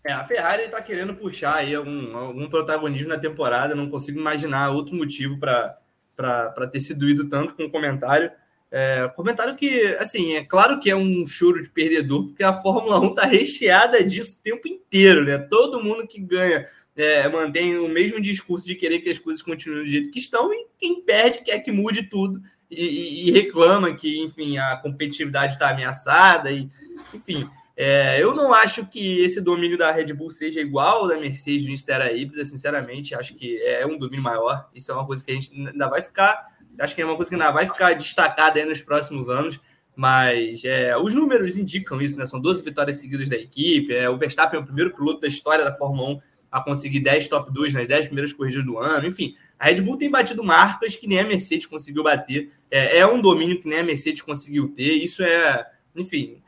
É, 0.05 0.13
a 0.13 0.25
Ferrari 0.25 0.65
está 0.65 0.81
querendo 0.81 1.15
puxar 1.15 1.57
aí 1.57 1.75
algum, 1.75 2.17
algum 2.17 2.49
protagonismo 2.49 3.09
na 3.09 3.19
temporada. 3.19 3.75
Não 3.75 3.91
consigo 3.91 4.21
imaginar 4.21 4.71
outro 4.71 4.95
motivo 4.95 5.39
para 5.39 6.67
ter 6.71 6.81
sido 6.81 7.09
ido 7.09 7.29
tanto 7.29 7.55
com 7.55 7.65
o 7.65 7.71
comentário. 7.71 8.31
É, 8.71 9.09
comentário 9.17 9.57
que, 9.57 9.97
assim, 9.99 10.35
é 10.35 10.45
claro 10.45 10.79
que 10.79 10.91
é 10.91 10.97
um 10.97 11.25
choro 11.27 11.63
de 11.63 11.69
perdedor, 11.69 12.27
porque 12.27 12.45
a 12.45 12.53
Fórmula 12.53 13.01
1 13.01 13.09
está 13.11 13.25
recheada 13.25 14.05
disso 14.05 14.39
o 14.39 14.43
tempo 14.43 14.69
inteiro, 14.69 15.25
né? 15.25 15.39
Todo 15.39 15.83
mundo 15.83 16.07
que 16.07 16.21
ganha 16.21 16.69
é, 16.97 17.29
mantém 17.29 17.79
o 17.79 17.89
mesmo 17.89 18.21
discurso 18.21 18.67
de 18.67 18.75
querer 18.75 19.01
que 19.01 19.11
as 19.11 19.19
coisas 19.19 19.43
continuem 19.43 19.85
do 19.85 19.91
jeito 19.91 20.11
que 20.11 20.19
estão, 20.19 20.53
e 20.53 20.67
quem 20.79 21.03
perde 21.03 21.43
quer 21.43 21.61
que 21.61 21.71
mude 21.71 22.05
tudo 22.05 22.41
e, 22.71 23.29
e 23.29 23.31
reclama 23.31 23.95
que, 23.95 24.21
enfim, 24.21 24.59
a 24.59 24.77
competitividade 24.77 25.55
está 25.55 25.71
ameaçada, 25.71 26.51
e, 26.51 26.69
enfim. 27.15 27.49
É, 27.79 28.23
eu 28.23 28.35
não 28.35 28.55
acho 28.55 28.87
que 28.87 29.19
esse 29.21 29.39
domínio 29.39 29.77
da 29.77 29.93
Red 29.93 30.11
Bull 30.15 30.31
seja 30.31 30.63
igual 30.63 31.03
ao 31.03 31.09
da 31.09 31.19
Mercedes 31.19 31.63
no 31.63 31.69
início 31.69 31.87
da 31.87 31.97
era 31.97 32.13
híbrida, 32.13 32.43
sinceramente, 32.43 33.15
acho 33.15 33.35
que 33.35 33.63
é 33.63 33.87
um 33.87 33.99
domínio 33.99 34.23
maior. 34.23 34.71
Isso 34.75 34.91
é 34.91 34.95
uma 34.95 35.07
coisa 35.07 35.23
que 35.23 35.31
a 35.31 35.35
gente 35.35 35.53
ainda 35.55 35.87
vai 35.87 36.01
ficar, 36.01 36.47
acho 36.79 36.95
que 36.95 37.03
é 37.03 37.05
uma 37.05 37.17
coisa 37.17 37.29
que 37.29 37.35
ainda 37.35 37.51
vai 37.51 37.67
ficar 37.67 37.93
destacada 37.93 38.65
nos 38.65 38.81
próximos 38.81 39.29
anos. 39.29 39.61
Mas 39.95 40.63
é, 40.65 40.95
os 40.97 41.15
números 41.15 41.57
indicam 41.57 42.01
isso, 42.03 42.19
né? 42.19 42.27
São 42.27 42.39
12 42.39 42.63
vitórias 42.63 42.99
seguidas 42.99 43.31
da 43.31 43.37
equipe. 43.37 43.95
É, 43.95 44.09
o 44.11 44.17
Verstappen 44.17 44.61
é 44.61 44.63
o 44.63 44.67
primeiro 44.67 44.95
piloto 44.95 45.21
da 45.23 45.27
história 45.27 45.65
da 45.65 45.73
Fórmula 45.73 46.11
1 46.11 46.21
a 46.57 46.65
conseguir 46.65 47.01
10 47.01 47.29
top 47.29 47.53
2 47.53 47.75
nas 47.75 47.87
10 47.87 48.07
primeiras 48.07 48.33
corridas 48.33 48.65
do 48.65 48.79
ano. 48.79 49.07
Enfim, 49.07 49.37
a 49.59 49.67
Red 49.67 49.83
Bull 49.83 49.99
tem 49.99 50.11
batido 50.11 50.43
marcas 50.43 50.97
que 50.97 51.07
nem 51.07 51.21
a 51.21 51.25
Mercedes 51.25 51.67
conseguiu 51.67 52.03
bater. 52.03 52.51
É, 52.71 52.99
é 52.99 53.07
um 53.07 53.21
domínio 53.21 53.61
que 53.61 53.69
nem 53.69 53.81
a 53.81 53.85
Mercedes 53.85 54.23
conseguiu 54.23 54.69
ter. 54.69 54.95
Isso 54.95 55.23
é, 55.23 55.67
enfim, 55.95 56.39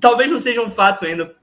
talvez 0.00 0.30
não 0.30 0.38
seja 0.38 0.62
um 0.62 0.70
fato 0.70 1.04
ainda 1.04 1.34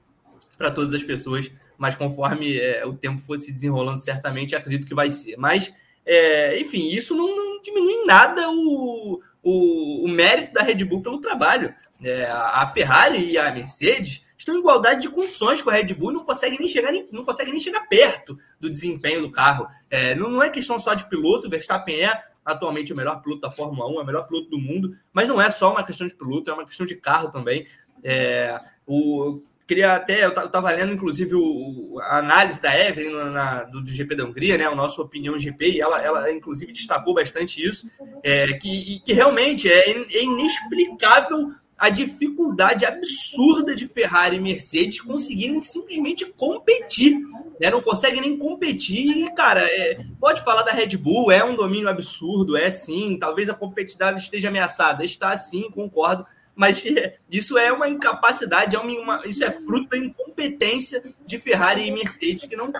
para 0.56 0.70
todas 0.70 0.94
as 0.94 1.04
pessoas, 1.04 1.50
mas 1.76 1.94
conforme 1.94 2.56
é, 2.56 2.86
o 2.86 2.94
tempo 2.94 3.20
for 3.20 3.38
se 3.38 3.52
desenrolando, 3.52 3.98
certamente 3.98 4.56
acredito 4.56 4.86
que 4.86 4.94
vai 4.94 5.10
ser. 5.10 5.36
Mas, 5.36 5.70
é, 6.06 6.58
enfim, 6.58 6.88
isso 6.88 7.14
não, 7.14 7.36
não, 7.36 7.60
diminui 7.60 8.06
nada 8.06 8.50
o, 8.50 9.20
o, 9.44 10.04
o, 10.04 10.08
mérito 10.08 10.54
da 10.54 10.62
Red 10.62 10.84
Bull 10.84 11.02
pelo 11.02 11.20
trabalho. 11.20 11.74
É, 12.02 12.26
a 12.26 12.66
Ferrari 12.66 13.30
e 13.30 13.38
a 13.38 13.52
Mercedes 13.52 14.24
estão 14.36 14.56
em 14.56 14.58
igualdade 14.58 15.02
de 15.02 15.08
condições 15.08 15.62
com 15.62 15.70
a 15.70 15.74
Red 15.74 15.94
Bull 15.94 16.10
e 16.10 16.14
não 16.14 16.24
conseguem 16.24 16.58
nem 16.58 16.68
chegar, 16.68 16.92
não 17.12 17.24
conseguem 17.24 17.52
nem 17.52 17.62
chegar 17.62 17.86
perto 17.88 18.36
do 18.58 18.68
desempenho 18.68 19.22
do 19.22 19.30
carro. 19.30 19.66
É, 19.90 20.14
não, 20.14 20.28
não 20.28 20.42
é 20.42 20.50
questão 20.50 20.78
só 20.78 20.94
de 20.94 21.08
piloto, 21.08 21.48
Verstappen 21.48 22.04
é 22.04 22.24
atualmente 22.44 22.92
o 22.92 22.96
melhor 22.96 23.22
piloto 23.22 23.40
da 23.40 23.50
Fórmula 23.50 23.88
1, 23.88 24.00
é 24.00 24.02
o 24.02 24.06
melhor 24.06 24.26
piloto 24.26 24.50
do 24.50 24.58
mundo, 24.58 24.96
mas 25.12 25.28
não 25.28 25.40
é 25.40 25.50
só 25.50 25.72
uma 25.72 25.84
questão 25.84 26.06
de 26.06 26.14
piloto, 26.14 26.50
é 26.50 26.54
uma 26.54 26.66
questão 26.66 26.84
de 26.84 26.96
carro 26.96 27.30
também. 27.30 27.66
É, 28.02 28.60
o, 28.86 29.40
queria 29.66 29.94
até, 29.94 30.24
eu 30.24 30.28
estava 30.28 30.70
lendo 30.70 30.92
inclusive 30.92 31.34
o, 31.34 31.98
a 32.00 32.18
análise 32.18 32.60
da 32.60 32.78
Evelyn 32.78 33.12
na, 33.12 33.30
na, 33.30 33.64
do, 33.64 33.82
do, 33.82 33.92
GP 33.92 34.14
da 34.14 34.24
Hungria, 34.24 34.58
né, 34.58 34.68
o 34.68 34.74
nosso 34.74 35.00
Opinião 35.02 35.38
GP, 35.38 35.72
e 35.72 35.80
ela, 35.80 36.02
ela 36.02 36.30
inclusive 36.30 36.72
destacou 36.72 37.14
bastante 37.14 37.62
isso, 37.62 37.88
é, 38.22 38.46
que, 38.54 39.00
que 39.04 39.12
realmente 39.12 39.70
é, 39.70 39.90
é 39.90 40.22
inexplicável 40.22 41.52
a 41.76 41.90
dificuldade 41.90 42.86
absurda 42.86 43.74
de 43.74 43.86
Ferrari 43.86 44.36
e 44.36 44.40
Mercedes 44.40 45.00
conseguirem 45.00 45.60
simplesmente 45.60 46.24
competir. 46.24 47.18
Né? 47.60 47.70
Não 47.70 47.82
conseguem 47.82 48.20
nem 48.20 48.38
competir. 48.38 49.06
E, 49.08 49.34
cara, 49.34 49.62
é, 49.62 49.98
pode 50.20 50.42
falar 50.44 50.62
da 50.62 50.72
Red 50.72 50.96
Bull, 50.96 51.32
é 51.32 51.44
um 51.44 51.56
domínio 51.56 51.88
absurdo, 51.88 52.56
é 52.56 52.70
sim. 52.70 53.18
Talvez 53.18 53.50
a 53.50 53.54
competitividade 53.54 54.22
esteja 54.22 54.48
ameaçada. 54.48 55.04
Está 55.04 55.36
sim, 55.36 55.68
concordo. 55.70 56.24
Mas 56.54 56.84
é, 56.86 57.16
isso 57.30 57.58
é 57.58 57.72
uma 57.72 57.88
incapacidade, 57.88 58.76
é 58.76 58.78
uma, 58.78 59.26
isso 59.26 59.44
é 59.44 59.50
fruto 59.50 59.88
da 59.90 59.98
incompetência 59.98 61.02
de 61.26 61.38
Ferrari 61.38 61.86
e 61.86 61.90
Mercedes, 61.90 62.46
que 62.46 62.56
não, 62.56 62.72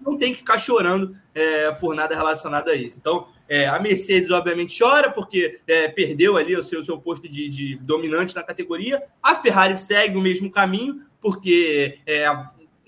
não 0.00 0.18
tem 0.18 0.32
que 0.32 0.38
ficar 0.38 0.58
chorando 0.58 1.16
é, 1.34 1.70
por 1.72 1.94
nada 1.94 2.14
relacionado 2.14 2.68
a 2.68 2.74
isso. 2.74 2.98
Então, 2.98 3.28
é, 3.48 3.66
a 3.66 3.78
Mercedes, 3.78 4.30
obviamente, 4.30 4.76
chora 4.78 5.10
porque 5.10 5.60
é, 5.66 5.88
perdeu 5.88 6.36
ali 6.36 6.56
o 6.56 6.62
seu, 6.62 6.84
seu 6.84 6.98
posto 6.98 7.28
de, 7.28 7.48
de, 7.48 7.76
dominante 7.76 8.34
na 8.34 8.42
categoria. 8.42 9.02
A 9.22 9.36
Ferrari 9.36 9.78
segue 9.78 10.16
o 10.16 10.20
mesmo 10.20 10.50
caminho, 10.50 11.02
porque 11.20 11.98
é, 12.06 12.26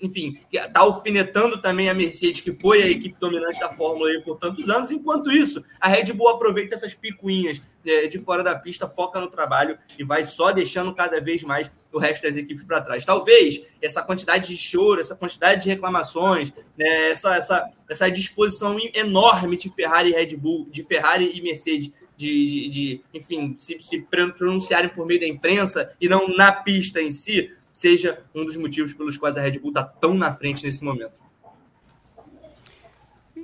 enfim, 0.01 0.39
está 0.51 0.79
alfinetando 0.79 1.61
também 1.61 1.89
a 1.89 1.93
Mercedes, 1.93 2.41
que 2.41 2.51
foi 2.53 2.81
a 2.81 2.87
equipe 2.87 3.19
dominante 3.19 3.59
da 3.59 3.69
Fórmula 3.69 4.11
E 4.11 4.21
por 4.21 4.37
tantos 4.37 4.69
anos. 4.69 4.91
Enquanto 4.91 5.31
isso, 5.31 5.63
a 5.79 5.89
Red 5.89 6.13
Bull 6.13 6.29
aproveita 6.29 6.75
essas 6.75 6.93
picuinhas 6.93 7.61
é, 7.85 8.07
de 8.07 8.17
fora 8.19 8.43
da 8.43 8.55
pista, 8.55 8.87
foca 8.87 9.19
no 9.19 9.29
trabalho 9.29 9.77
e 9.97 10.03
vai 10.03 10.23
só 10.23 10.51
deixando 10.51 10.93
cada 10.93 11.19
vez 11.19 11.43
mais 11.43 11.71
o 11.91 11.99
resto 11.99 12.23
das 12.23 12.37
equipes 12.37 12.63
para 12.63 12.81
trás. 12.81 13.03
Talvez 13.03 13.61
essa 13.81 14.01
quantidade 14.01 14.47
de 14.47 14.57
choro, 14.57 15.01
essa 15.01 15.15
quantidade 15.15 15.63
de 15.63 15.69
reclamações, 15.69 16.53
né, 16.77 17.11
essa, 17.11 17.35
essa, 17.35 17.69
essa 17.89 18.09
disposição 18.09 18.77
enorme 18.93 19.57
de 19.57 19.69
Ferrari 19.69 20.11
e 20.11 20.13
Red 20.13 20.37
Bull, 20.37 20.67
de 20.69 20.83
Ferrari 20.83 21.31
e 21.33 21.41
Mercedes 21.41 21.91
de, 22.19 22.69
de 22.69 23.01
enfim, 23.13 23.55
se, 23.57 23.77
se 23.79 24.05
pronunciarem 24.37 24.89
por 24.89 25.05
meio 25.05 25.21
da 25.21 25.25
imprensa 25.25 25.89
e 26.01 26.09
não 26.09 26.27
na 26.27 26.51
pista 26.51 27.01
em 27.01 27.13
si, 27.13 27.49
seja 27.79 28.19
um 28.35 28.43
dos 28.43 28.57
motivos 28.57 28.93
pelos 28.93 29.15
quais 29.15 29.37
a 29.37 29.41
Red 29.41 29.57
Bull 29.57 29.69
está 29.69 29.85
tão 29.85 30.13
na 30.13 30.33
frente 30.33 30.65
nesse 30.65 30.83
momento. 30.83 31.13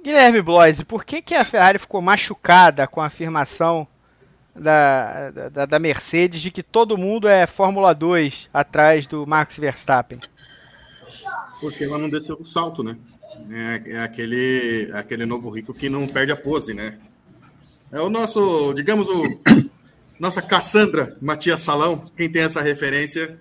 Guilherme 0.04 0.42
Bloise, 0.42 0.84
por 0.84 1.06
que, 1.06 1.22
que 1.22 1.34
a 1.34 1.46
Ferrari 1.46 1.80
ficou 1.80 2.02
machucada 2.02 2.86
com 2.86 3.00
a 3.00 3.06
afirmação 3.06 3.88
da, 4.54 5.32
da, 5.32 5.66
da, 5.66 5.80
Mercedes 5.80 6.42
de 6.42 6.52
que 6.52 6.62
todo 6.62 6.98
mundo 6.98 7.30
é 7.30 7.48
Fórmula 7.48 7.96
2 7.96 8.50
atrás 8.54 9.08
do 9.08 9.26
Max 9.26 9.56
Verstappen? 9.56 10.20
Porque 11.62 11.86
ela 11.86 11.98
não 11.98 12.10
desceu 12.10 12.36
o 12.36 12.44
salto, 12.44 12.84
né? 12.84 12.98
É, 13.50 13.92
é 13.94 14.00
aquele, 14.02 14.92
aquele 14.94 15.26
novo 15.26 15.50
rico 15.50 15.74
que 15.74 15.88
não 15.88 16.06
perde 16.08 16.34
a 16.34 16.36
pose, 16.36 16.74
né? 16.74 17.00
É 17.90 18.02
o 18.02 18.10
nosso, 18.10 18.74
digamos, 18.74 19.08
o 19.08 19.24
nossa 20.20 20.42
Cassandra 20.42 21.16
Matias 21.22 21.62
Salão. 21.62 22.04
Quem 22.18 22.30
tem 22.30 22.42
essa 22.42 22.62
referência 22.62 23.40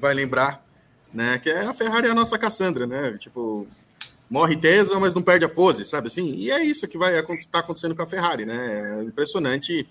vai 0.00 0.14
lembrar, 0.14 0.64
né? 1.12 1.38
Que 1.38 1.50
é 1.50 1.66
a 1.66 1.74
Ferrari 1.74 2.08
é 2.08 2.10
a 2.10 2.14
nossa 2.14 2.38
Cassandra, 2.38 2.86
né? 2.86 3.16
Tipo, 3.18 3.66
morre 4.30 4.56
tesa, 4.56 4.98
mas 4.98 5.14
não 5.14 5.22
perde 5.22 5.44
a 5.44 5.48
pose, 5.48 5.84
sabe 5.84 6.08
assim? 6.08 6.34
E 6.34 6.50
é 6.50 6.64
isso 6.64 6.88
que 6.88 6.98
vai 6.98 7.18
estar 7.18 7.36
tá 7.50 7.58
acontecendo 7.60 7.94
com 7.94 8.02
a 8.02 8.06
Ferrari, 8.06 8.44
né? 8.44 9.00
É 9.00 9.02
impressionante 9.02 9.88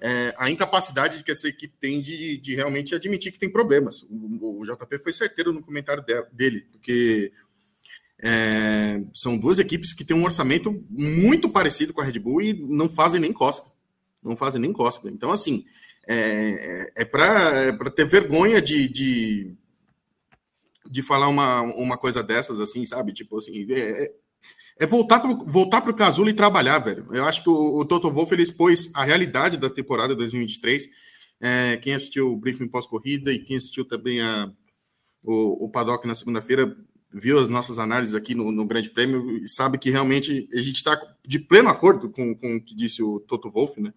é, 0.00 0.34
a 0.36 0.50
incapacidade 0.50 1.22
que 1.22 1.30
essa 1.30 1.48
equipe 1.48 1.74
tem 1.80 2.00
de, 2.00 2.36
de 2.38 2.54
realmente 2.54 2.94
admitir 2.94 3.32
que 3.32 3.38
tem 3.38 3.50
problemas. 3.50 4.02
O, 4.02 4.60
o, 4.60 4.64
JP 4.64 4.98
foi 4.98 5.12
certeiro 5.12 5.52
no 5.52 5.62
comentário 5.62 6.04
dele, 6.32 6.66
porque 6.70 7.32
é, 8.18 9.02
são 9.12 9.38
duas 9.38 9.58
equipes 9.58 9.92
que 9.92 10.04
têm 10.04 10.16
um 10.16 10.24
orçamento 10.24 10.84
muito 10.90 11.48
parecido 11.48 11.92
com 11.92 12.00
a 12.00 12.04
Red 12.04 12.18
Bull 12.18 12.42
e 12.42 12.52
não 12.52 12.88
fazem 12.88 13.20
nem 13.20 13.32
cosca. 13.32 13.66
Não 14.22 14.36
fazem 14.36 14.60
nem 14.60 14.72
cosca. 14.72 15.08
Então, 15.08 15.30
assim, 15.30 15.64
é, 16.08 16.92
é 16.96 17.04
para 17.04 17.64
é 17.64 17.72
ter 17.90 18.06
vergonha 18.06 18.60
de, 18.60 18.88
de, 18.88 19.56
de, 20.90 21.02
falar 21.02 21.28
uma, 21.28 21.62
uma 21.62 21.96
coisa 21.96 22.22
dessas, 22.22 22.60
assim, 22.60 22.84
sabe? 22.84 23.12
Tipo 23.12 23.38
assim, 23.38 23.66
é, 23.72 24.12
é 24.78 24.86
voltar 24.86 25.20
para 25.20 25.34
voltar 25.34 25.88
o 25.88 25.94
casulo 25.94 26.28
e 26.28 26.34
trabalhar, 26.34 26.78
velho. 26.78 27.06
Eu 27.10 27.24
acho 27.24 27.42
que 27.42 27.48
o, 27.48 27.78
o 27.78 27.84
Toto 27.84 28.10
Wolff 28.10 28.32
ele 28.34 28.42
expôs 28.42 28.90
a 28.94 29.04
realidade 29.04 29.56
da 29.56 29.70
temporada 29.70 30.14
2023. 30.14 30.88
É, 31.40 31.76
quem 31.76 31.94
assistiu 31.94 32.32
o 32.32 32.36
briefing 32.36 32.68
pós-corrida 32.68 33.32
e 33.32 33.38
quem 33.38 33.56
assistiu 33.56 33.84
também 33.84 34.20
a, 34.20 34.50
o, 35.22 35.66
o 35.66 35.68
Paddock 35.70 36.06
na 36.06 36.14
segunda-feira 36.14 36.76
viu 37.12 37.38
as 37.38 37.48
nossas 37.48 37.78
análises 37.78 38.14
aqui 38.14 38.34
no, 38.34 38.50
no, 38.50 38.66
Grande 38.66 38.90
Prêmio 38.90 39.38
e 39.38 39.48
sabe 39.48 39.78
que 39.78 39.90
realmente 39.90 40.48
a 40.52 40.58
gente 40.58 40.76
está 40.76 41.00
de 41.24 41.38
pleno 41.38 41.68
acordo 41.68 42.10
com, 42.10 42.34
com 42.34 42.56
o 42.56 42.60
que 42.60 42.74
disse 42.74 43.02
o 43.02 43.20
Toto 43.20 43.50
Wolff, 43.50 43.80
né? 43.80 43.94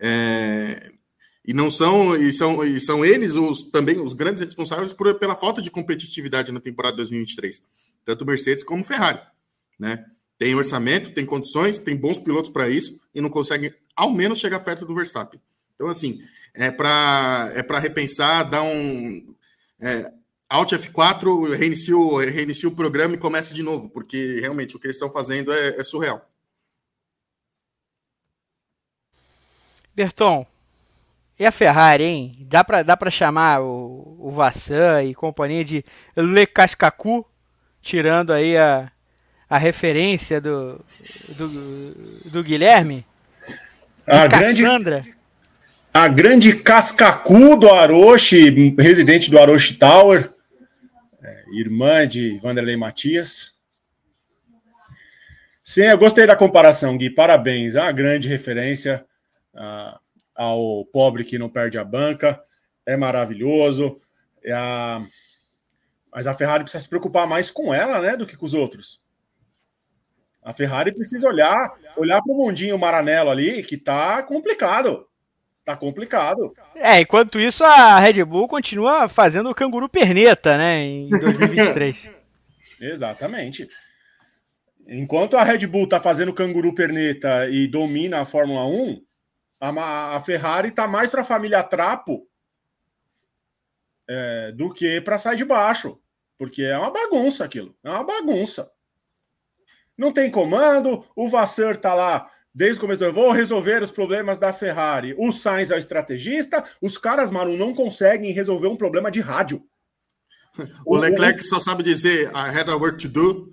É, 0.00 0.90
e 1.44 1.52
não 1.52 1.70
são 1.70 2.16
e 2.16 2.32
são 2.32 2.64
e 2.64 2.80
são 2.80 3.04
eles 3.04 3.34
os 3.34 3.64
também 3.64 3.98
os 3.98 4.12
grandes 4.12 4.42
responsáveis 4.42 4.92
por, 4.92 5.12
pela 5.18 5.34
falta 5.34 5.60
de 5.60 5.70
competitividade 5.70 6.52
na 6.52 6.60
temporada 6.60 6.96
2023, 6.96 7.62
tanto 8.04 8.26
Mercedes 8.26 8.64
como 8.64 8.84
Ferrari, 8.84 9.20
né? 9.78 10.04
Tem 10.38 10.54
orçamento, 10.54 11.12
tem 11.12 11.24
condições, 11.24 11.78
tem 11.78 11.96
bons 11.96 12.18
pilotos 12.18 12.50
para 12.50 12.68
isso 12.68 13.00
e 13.14 13.20
não 13.20 13.30
conseguem 13.30 13.72
ao 13.94 14.12
menos 14.12 14.38
chegar 14.38 14.60
perto 14.60 14.86
do 14.86 14.94
Verstappen. 14.94 15.40
Então 15.74 15.88
assim, 15.88 16.22
é 16.54 16.70
para 16.70 17.50
é 17.54 17.62
para 17.62 17.78
repensar, 17.78 18.48
dar 18.48 18.62
um 18.62 19.34
é, 19.80 20.12
Alt 20.48 20.72
F4, 20.72 21.54
reinicia 21.56 21.96
o, 21.96 22.18
reinicia 22.18 22.68
o 22.68 22.76
programa 22.76 23.14
e 23.14 23.18
começa 23.18 23.54
de 23.54 23.62
novo, 23.62 23.88
porque 23.88 24.38
realmente 24.38 24.76
o 24.76 24.78
que 24.78 24.86
eles 24.86 24.96
estão 24.96 25.10
fazendo 25.10 25.50
é, 25.50 25.78
é 25.78 25.82
surreal. 25.82 26.28
Berton, 29.94 30.46
e 31.38 31.46
a 31.46 31.50
Ferrari, 31.50 32.04
hein? 32.04 32.36
Dá 32.48 32.62
pra, 32.62 32.82
dá 32.82 32.96
pra 32.96 33.10
chamar 33.10 33.62
o, 33.62 34.16
o 34.18 34.30
Vassan 34.30 35.04
e 35.04 35.14
companhia 35.14 35.64
de 35.64 35.84
Le 36.16 36.46
Cascacu, 36.46 37.26
tirando 37.80 38.32
aí 38.32 38.56
a, 38.56 38.90
a 39.48 39.58
referência 39.58 40.40
do, 40.40 40.84
do, 41.36 42.30
do 42.30 42.44
Guilherme? 42.44 43.04
A 44.06 44.26
grande, 44.26 44.64
a 45.94 46.08
grande 46.08 46.54
Cascacu 46.54 47.56
do 47.56 47.70
Aroshi, 47.70 48.74
residente 48.78 49.30
do 49.30 49.38
Aroshi 49.38 49.74
Tower 49.74 50.32
irmã 51.52 52.06
de 52.06 52.38
Vanderlei 52.38 52.76
Matias. 52.76 53.52
Sim, 55.62 55.82
eu 55.82 55.98
gostei 55.98 56.26
da 56.26 56.34
comparação, 56.34 56.96
Gui. 56.96 57.10
Parabéns. 57.10 57.76
É 57.76 57.80
uma 57.80 57.92
grande 57.92 58.28
referência 58.28 59.04
uh, 59.54 59.98
ao 60.34 60.84
pobre 60.86 61.24
que 61.24 61.38
não 61.38 61.48
perde 61.48 61.78
a 61.78 61.84
banca. 61.84 62.42
É 62.86 62.96
maravilhoso. 62.96 64.00
É 64.44 64.52
a... 64.52 65.02
Mas 66.12 66.26
a 66.26 66.34
Ferrari 66.34 66.64
precisa 66.64 66.82
se 66.82 66.88
preocupar 66.88 67.26
mais 67.26 67.50
com 67.50 67.72
ela, 67.72 68.00
né, 68.00 68.16
do 68.16 68.26
que 68.26 68.36
com 68.36 68.44
os 68.44 68.54
outros. 68.54 69.00
A 70.42 70.52
Ferrari 70.52 70.92
precisa 70.92 71.28
olhar, 71.28 71.72
olhar 71.96 72.20
para 72.20 72.32
o 72.32 72.36
mundinho 72.36 72.78
Maranello 72.78 73.30
ali, 73.30 73.62
que 73.62 73.76
tá 73.76 74.22
complicado. 74.22 75.06
Tá 75.64 75.76
complicado. 75.76 76.52
É, 76.74 77.00
enquanto 77.00 77.38
isso 77.38 77.62
a 77.62 78.00
Red 78.00 78.24
Bull 78.24 78.48
continua 78.48 79.08
fazendo 79.08 79.48
o 79.48 79.54
canguru 79.54 79.88
perneta, 79.88 80.58
né, 80.58 80.82
em 80.82 81.08
2023. 81.10 82.10
Exatamente. 82.80 83.68
Enquanto 84.88 85.36
a 85.36 85.44
Red 85.44 85.64
Bull 85.68 85.88
tá 85.88 86.00
fazendo 86.00 86.34
canguru 86.34 86.74
perneta 86.74 87.48
e 87.48 87.68
domina 87.68 88.20
a 88.20 88.24
Fórmula 88.24 88.66
1, 88.66 89.00
a, 89.62 90.16
a 90.16 90.20
Ferrari 90.20 90.72
tá 90.72 90.88
mais 90.88 91.08
para 91.08 91.22
a 91.22 91.24
família 91.24 91.62
Trapo 91.62 92.26
é, 94.08 94.52
do 94.52 94.72
que 94.72 95.00
para 95.00 95.18
sair 95.18 95.36
de 95.36 95.44
baixo, 95.44 95.98
porque 96.36 96.62
é 96.62 96.76
uma 96.76 96.90
bagunça 96.90 97.44
aquilo, 97.44 97.76
é 97.84 97.90
uma 97.90 98.04
bagunça. 98.04 98.70
Não 99.96 100.12
tem 100.12 100.30
comando, 100.30 101.04
o 101.14 101.28
Vasseur 101.28 101.76
tá 101.76 101.94
lá 101.94 102.28
desde 102.54 102.78
o 102.78 102.80
começo 102.80 102.98
do 102.98 103.04
ano, 103.06 103.14
vou 103.14 103.30
resolver 103.30 103.82
os 103.82 103.90
problemas 103.90 104.38
da 104.38 104.52
Ferrari. 104.52 105.14
O 105.16 105.32
Sainz 105.32 105.70
é 105.70 105.76
o 105.76 105.78
estrategista, 105.78 106.64
os 106.82 106.98
caras, 106.98 107.30
mano, 107.30 107.56
não 107.56 107.74
conseguem 107.74 108.32
resolver 108.32 108.66
um 108.66 108.76
problema 108.76 109.10
de 109.10 109.20
rádio. 109.20 109.64
O, 110.84 110.96
Leclerc 110.96 111.40
o, 111.40 111.44
só 111.44 111.58
sabe 111.60 111.82
dizer 111.82 112.30
I 112.30 112.50
had 112.54 112.68
a 112.68 112.76
work 112.76 112.98
to 112.98 113.08
do. 113.08 113.50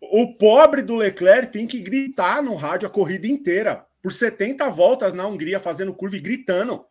O 0.00 0.38
pobre 0.38 0.80
do 0.80 0.94
Leclerc 0.94 1.52
tem 1.52 1.66
que 1.66 1.80
gritar 1.80 2.42
no 2.42 2.54
rádio 2.54 2.88
a 2.88 2.90
corrida 2.90 3.26
inteira, 3.26 3.84
por 4.04 4.12
70 4.12 4.68
voltas 4.68 5.14
na 5.14 5.26
Hungria, 5.26 5.58
fazendo 5.58 5.94
curva 5.94 6.14
e 6.14 6.20
gritando. 6.20 6.84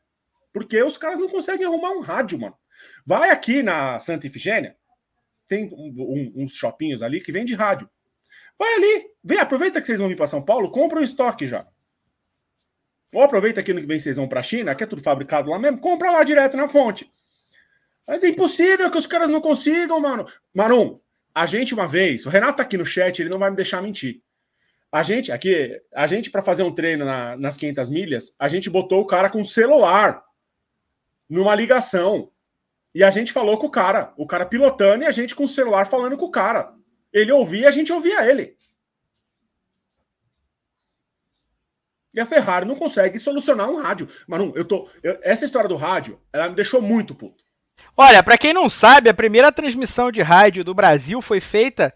Porque 0.52 0.82
os 0.82 0.98
caras 0.98 1.20
não 1.20 1.30
conseguem 1.30 1.68
arrumar 1.68 1.92
um 1.92 2.00
rádio, 2.00 2.40
mano. 2.40 2.58
Vai 3.06 3.30
aqui 3.30 3.62
na 3.62 4.00
Santa 4.00 4.26
Ifigênia, 4.26 4.76
tem 5.48 5.66
um, 5.72 5.94
um, 5.96 6.44
uns 6.44 6.56
shoppinhos 6.56 7.04
ali 7.04 7.22
que 7.22 7.32
vende 7.32 7.54
rádio. 7.54 7.88
Vai 8.58 8.74
ali, 8.74 9.06
vem, 9.24 9.38
aproveita 9.38 9.80
que 9.80 9.86
vocês 9.86 10.00
vão 10.00 10.10
vir 10.10 10.16
para 10.16 10.26
São 10.26 10.42
Paulo, 10.42 10.72
compra 10.72 11.00
um 11.00 11.04
estoque 11.04 11.46
já. 11.46 11.68
Ou 13.14 13.22
aproveita 13.22 13.62
que 13.62 13.72
vem 13.72 14.00
vocês 14.00 14.18
vão 14.18 14.28
para 14.28 14.40
a 14.40 14.44
China, 14.44 14.74
que 14.74 14.84
é 14.84 14.88
tudo 14.88 15.04
fabricado 15.04 15.52
lá 15.52 15.60
mesmo, 15.60 15.78
compra 15.78 16.10
lá 16.10 16.24
direto 16.24 16.58
na 16.58 16.68
fonte. 16.68 17.12
Mas 18.08 18.24
é 18.24 18.30
impossível 18.30 18.90
que 18.90 18.98
os 18.98 19.06
caras 19.06 19.30
não 19.30 19.40
consigam, 19.40 20.00
mano. 20.00 20.26
Marum, 20.52 21.00
a 21.32 21.46
gente 21.46 21.76
uma 21.76 21.88
vez, 21.88 22.26
o 22.26 22.32
Renato 22.32 22.58
tá 22.58 22.64
aqui 22.64 22.76
no 22.76 22.88
chat, 22.88 23.20
ele 23.20 23.30
não 23.30 23.38
vai 23.38 23.52
me 23.52 23.56
deixar 23.56 23.84
mentir. 23.84 24.24
A 24.94 25.02
gente, 25.02 25.32
aqui, 25.32 25.82
a 25.92 26.06
gente 26.06 26.30
para 26.30 26.44
fazer 26.44 26.62
um 26.62 26.72
treino 26.72 27.04
na, 27.04 27.36
nas 27.36 27.58
500 27.58 27.90
milhas, 27.90 28.36
a 28.38 28.48
gente 28.48 28.70
botou 28.70 29.02
o 29.02 29.08
cara 29.08 29.28
com 29.28 29.44
celular 29.44 30.24
numa 31.28 31.56
ligação. 31.56 32.32
E 32.94 33.04
a 33.04 33.10
gente 33.10 33.34
falou 33.34 33.58
com 33.58 33.66
o 33.66 33.72
cara, 33.72 34.14
o 34.16 34.28
cara 34.28 34.46
pilotando 34.46 35.04
e 35.04 35.08
a 35.08 35.12
gente 35.12 35.36
com 35.36 35.46
o 35.46 35.48
celular 35.48 35.88
falando 35.88 36.16
com 36.16 36.26
o 36.26 36.32
cara. 36.32 36.76
Ele 37.12 37.32
ouvia, 37.32 37.70
a 37.70 37.72
gente 37.72 37.92
ouvia 37.92 38.24
ele. 38.24 38.56
E 42.14 42.20
a 42.20 42.26
Ferrari 42.28 42.68
não 42.68 42.76
consegue 42.76 43.18
solucionar 43.18 43.72
um 43.72 43.82
rádio. 43.82 44.08
Manu, 44.28 44.54
eu 44.56 44.64
tô. 44.64 44.88
Eu, 45.02 45.18
essa 45.24 45.44
história 45.44 45.68
do 45.68 45.76
rádio, 45.76 46.22
ela 46.32 46.50
me 46.50 46.56
deixou 46.56 46.84
muito 46.84 47.16
puto. 47.16 47.44
Olha, 47.98 48.22
para 48.22 48.38
quem 48.38 48.54
não 48.54 48.70
sabe, 48.70 49.10
a 49.10 49.14
primeira 49.14 49.52
transmissão 49.52 50.12
de 50.12 50.22
rádio 50.22 50.64
do 50.64 50.76
Brasil 50.76 51.20
foi 51.20 51.40
feita 51.40 51.92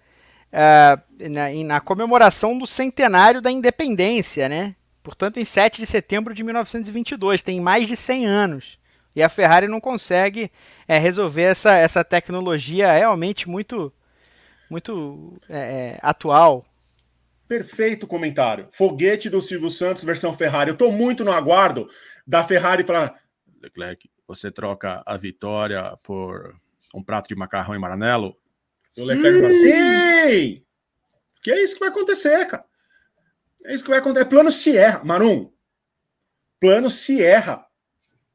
uh, 0.52 1.30
na, 1.30 1.50
na, 1.66 1.82
comemoração 1.82 2.58
do 2.58 2.68
centenário 2.68 3.42
da 3.42 3.52
independência, 3.52 4.48
né? 4.48 4.76
Portanto, 5.04 5.38
em 5.38 5.46
7 5.46 5.80
de 5.80 5.86
setembro 5.86 6.34
de 6.34 6.44
1922, 6.44 7.42
tem 7.42 7.62
mais 7.62 7.88
de 7.88 7.96
100 7.96 8.26
anos. 8.26 8.80
E 9.16 9.24
a 9.24 9.30
Ferrari 9.30 9.68
não 9.68 9.80
consegue 9.80 10.52
é, 10.88 10.98
resolver 10.98 11.44
essa, 11.44 11.76
essa 11.76 12.04
tecnologia 12.04 12.92
realmente 12.92 13.50
muito 13.50 13.92
muito 14.70 15.40
é, 15.50 15.58
é, 15.58 16.00
atual. 16.02 16.66
Perfeito 17.48 18.06
comentário. 18.06 18.68
Foguete 18.72 19.30
do 19.30 19.42
Silvio 19.42 19.72
Santos, 19.72 20.04
versão 20.04 20.34
Ferrari. 20.34 20.70
Eu 20.70 20.74
estou 20.74 20.92
muito 20.92 21.24
no 21.24 21.32
aguardo 21.32 21.90
da 22.26 22.44
Ferrari 22.44 22.84
falar: 22.84 23.16
Leclerc, 23.62 24.10
você 24.28 24.52
troca 24.52 25.02
a 25.06 25.16
vitória 25.16 25.98
por 26.04 26.56
um 26.94 27.02
prato 27.02 27.30
de 27.30 27.36
macarrão 27.36 27.74
em 27.74 27.80
Maranello? 27.80 28.36
O 28.98 29.06
Leclerc 29.06 29.40
fala: 29.40 29.52
sim! 29.52 30.66
Que 31.44 31.52
é 31.52 31.64
isso 31.64 31.76
que 31.76 31.80
vai 31.80 31.90
acontecer, 31.90 32.46
cara. 32.46 32.66
É 33.66 33.74
isso 33.74 33.84
que 33.84 33.90
vai 33.90 34.00
acontecer. 34.00 34.26
É 34.26 34.30
plano 34.30 34.52
Sierra. 34.52 35.04
Marum, 35.04 35.52
plano 36.60 36.90
se 36.90 37.24
erra. 37.24 37.66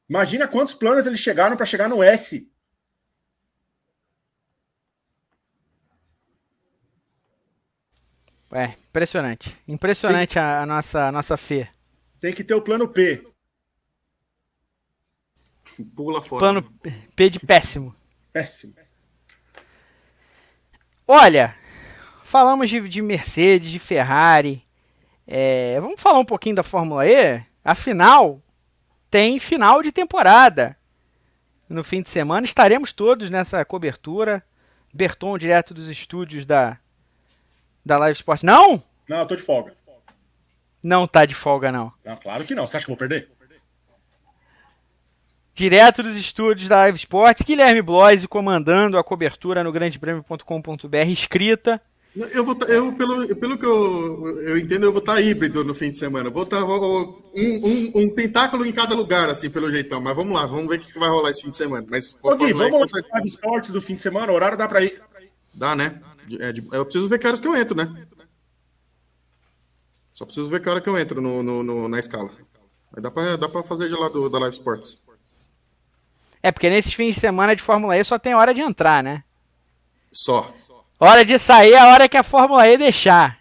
Imagina 0.08 0.48
quantos 0.48 0.74
planos 0.74 1.06
eles 1.06 1.20
chegaram 1.20 1.56
para 1.56 1.66
chegar 1.66 1.88
no 1.88 2.02
S. 2.02 2.50
É, 8.50 8.74
impressionante. 8.90 9.56
Impressionante 9.66 10.34
tem, 10.34 10.42
a, 10.42 10.66
nossa, 10.66 11.08
a 11.08 11.12
nossa 11.12 11.38
fé. 11.38 11.72
Tem 12.20 12.34
que 12.34 12.44
ter 12.44 12.54
o 12.54 12.60
plano 12.60 12.86
P. 12.86 13.26
Pula 15.96 16.22
fora. 16.22 16.40
Plano 16.40 16.78
P 17.16 17.30
de 17.30 17.40
péssimo. 17.40 17.96
Péssimo. 18.30 18.74
Olha, 21.14 21.54
falamos 22.24 22.70
de, 22.70 22.88
de 22.88 23.02
Mercedes, 23.02 23.70
de 23.70 23.78
Ferrari. 23.78 24.64
É, 25.26 25.78
vamos 25.78 26.00
falar 26.00 26.18
um 26.18 26.24
pouquinho 26.24 26.56
da 26.56 26.62
Fórmula 26.62 27.06
E? 27.06 27.44
Afinal, 27.62 28.40
tem 29.10 29.38
final 29.38 29.82
de 29.82 29.92
temporada. 29.92 30.74
No 31.68 31.84
fim 31.84 32.00
de 32.00 32.08
semana 32.08 32.46
estaremos 32.46 32.94
todos 32.94 33.28
nessa 33.28 33.62
cobertura. 33.62 34.42
Berton, 34.90 35.36
direto 35.36 35.74
dos 35.74 35.90
estúdios 35.90 36.46
da 36.46 36.78
da 37.84 37.98
Live 37.98 38.16
Sport. 38.16 38.42
Não? 38.42 38.82
Não, 39.06 39.18
eu 39.18 39.26
tô 39.26 39.36
de 39.36 39.42
folga. 39.42 39.74
Não 40.82 41.06
tá 41.06 41.26
de 41.26 41.34
folga, 41.34 41.70
não. 41.70 41.92
Não, 42.02 42.16
claro 42.16 42.42
que 42.42 42.54
não. 42.54 42.66
Você 42.66 42.78
acha 42.78 42.86
que 42.86 42.90
eu 42.90 42.96
vou 42.96 43.06
perder? 43.06 43.30
Direto 45.54 46.02
dos 46.02 46.16
estúdios 46.16 46.68
da 46.68 46.76
Live 46.78 46.98
Sport, 46.98 47.42
Guilherme 47.44 47.82
Bloise 47.82 48.26
comandando 48.26 48.96
a 48.96 49.04
cobertura 49.04 49.62
no 49.62 49.70
grandepremio.com.br, 49.70 50.96
escrita. 51.08 51.80
Eu 52.14 52.44
vou 52.44 52.54
tá, 52.54 52.66
eu 52.66 52.92
pelo, 52.92 53.36
pelo 53.36 53.56
que 53.56 53.64
eu, 53.64 54.40
eu 54.48 54.58
entendo, 54.58 54.84
eu 54.84 54.92
vou 54.92 55.00
estar 55.00 55.14
tá 55.14 55.20
híbrido 55.20 55.64
no 55.64 55.74
fim 55.74 55.90
de 55.90 55.96
semana. 55.96 56.28
Vou 56.28 56.42
estar 56.42 56.58
tá, 56.58 56.64
um, 56.66 57.14
um, 57.34 57.92
um, 57.94 58.14
tentáculo 58.14 58.66
em 58.66 58.72
cada 58.72 58.94
lugar, 58.94 59.30
assim, 59.30 59.48
pelo 59.48 59.70
jeitão. 59.70 59.98
Mas 59.98 60.14
vamos 60.14 60.34
lá, 60.34 60.44
vamos 60.44 60.68
ver 60.68 60.76
o 60.76 60.80
que 60.80 60.98
vai 60.98 61.08
rolar 61.08 61.30
esse 61.30 61.42
fim 61.42 61.50
de 61.50 61.56
semana. 61.56 61.86
Mas, 61.90 62.14
Ô, 62.22 62.36
Gui, 62.36 62.52
vamos 62.52 62.92
lá 62.92 63.00
Live 63.14 63.28
Sports 63.28 63.70
do 63.70 63.80
fim 63.80 63.94
de 63.94 64.02
semana, 64.02 64.30
o 64.30 64.34
horário 64.34 64.58
dá 64.58 64.68
para 64.68 64.82
ir. 64.82 65.00
Dá, 65.54 65.74
né? 65.74 66.00
É 66.38 66.76
eu 66.76 66.84
preciso 66.84 67.08
ver 67.08 67.18
que 67.18 67.26
horas 67.26 67.40
que 67.40 67.48
eu 67.48 67.56
entro, 67.56 67.76
né? 67.76 67.90
Só 70.12 70.26
preciso 70.26 70.50
ver 70.50 70.60
que 70.60 70.68
hora 70.68 70.80
que 70.80 70.88
eu 70.88 70.98
entro 70.98 71.20
no, 71.20 71.42
no, 71.42 71.62
no 71.62 71.88
na 71.88 71.98
escala. 71.98 72.30
Aí 72.94 73.02
dá 73.02 73.10
pra, 73.10 73.36
dá 73.36 73.48
pra 73.48 73.62
fazer 73.62 73.88
de 73.88 73.94
lá 73.94 74.08
do, 74.10 74.28
da 74.28 74.38
Live 74.38 74.56
Sports. 74.56 75.01
É, 76.42 76.50
porque 76.50 76.68
nesses 76.68 76.92
fins 76.92 77.14
de 77.14 77.20
semana 77.20 77.54
de 77.54 77.62
Fórmula 77.62 77.96
E 77.96 78.02
só 78.02 78.18
tem 78.18 78.34
hora 78.34 78.52
de 78.52 78.60
entrar, 78.60 79.02
né? 79.02 79.22
Só. 80.10 80.52
Hora 80.98 81.24
de 81.24 81.38
sair 81.38 81.72
é 81.72 81.78
a 81.78 81.88
hora 81.88 82.08
que 82.08 82.16
a 82.16 82.22
Fórmula 82.22 82.66
E 82.68 82.76
deixar. 82.76 83.38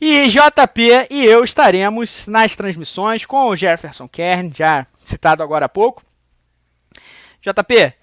E 0.00 0.28
JP 0.28 1.08
e 1.10 1.24
eu 1.24 1.42
estaremos 1.42 2.26
nas 2.26 2.54
transmissões 2.54 3.24
com 3.24 3.46
o 3.46 3.56
Jefferson 3.56 4.08
Kern, 4.08 4.52
já 4.54 4.86
citado 5.02 5.42
agora 5.42 5.66
há 5.66 5.68
pouco. 5.68 6.02
JP, 7.40 7.94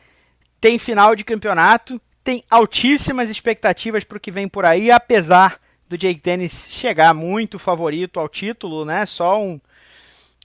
tem 0.60 0.80
final 0.80 1.16
de 1.16 1.24
campeonato 1.24 2.02
tem 2.24 2.44
altíssimas 2.50 3.30
expectativas 3.30 4.04
para 4.04 4.18
o 4.18 4.22
que 4.22 4.32
vem 4.32 4.48
por 4.48 4.66
aí, 4.66 4.92
apesar 4.92 5.60
do 5.88 5.98
Jake 5.98 6.22
Dennis 6.22 6.68
chegar 6.70 7.14
muito 7.14 7.60
favorito 7.60 8.20
ao 8.20 8.30
título, 8.30 8.86
né? 8.86 9.06
Só 9.06 9.42
um, 9.42 9.60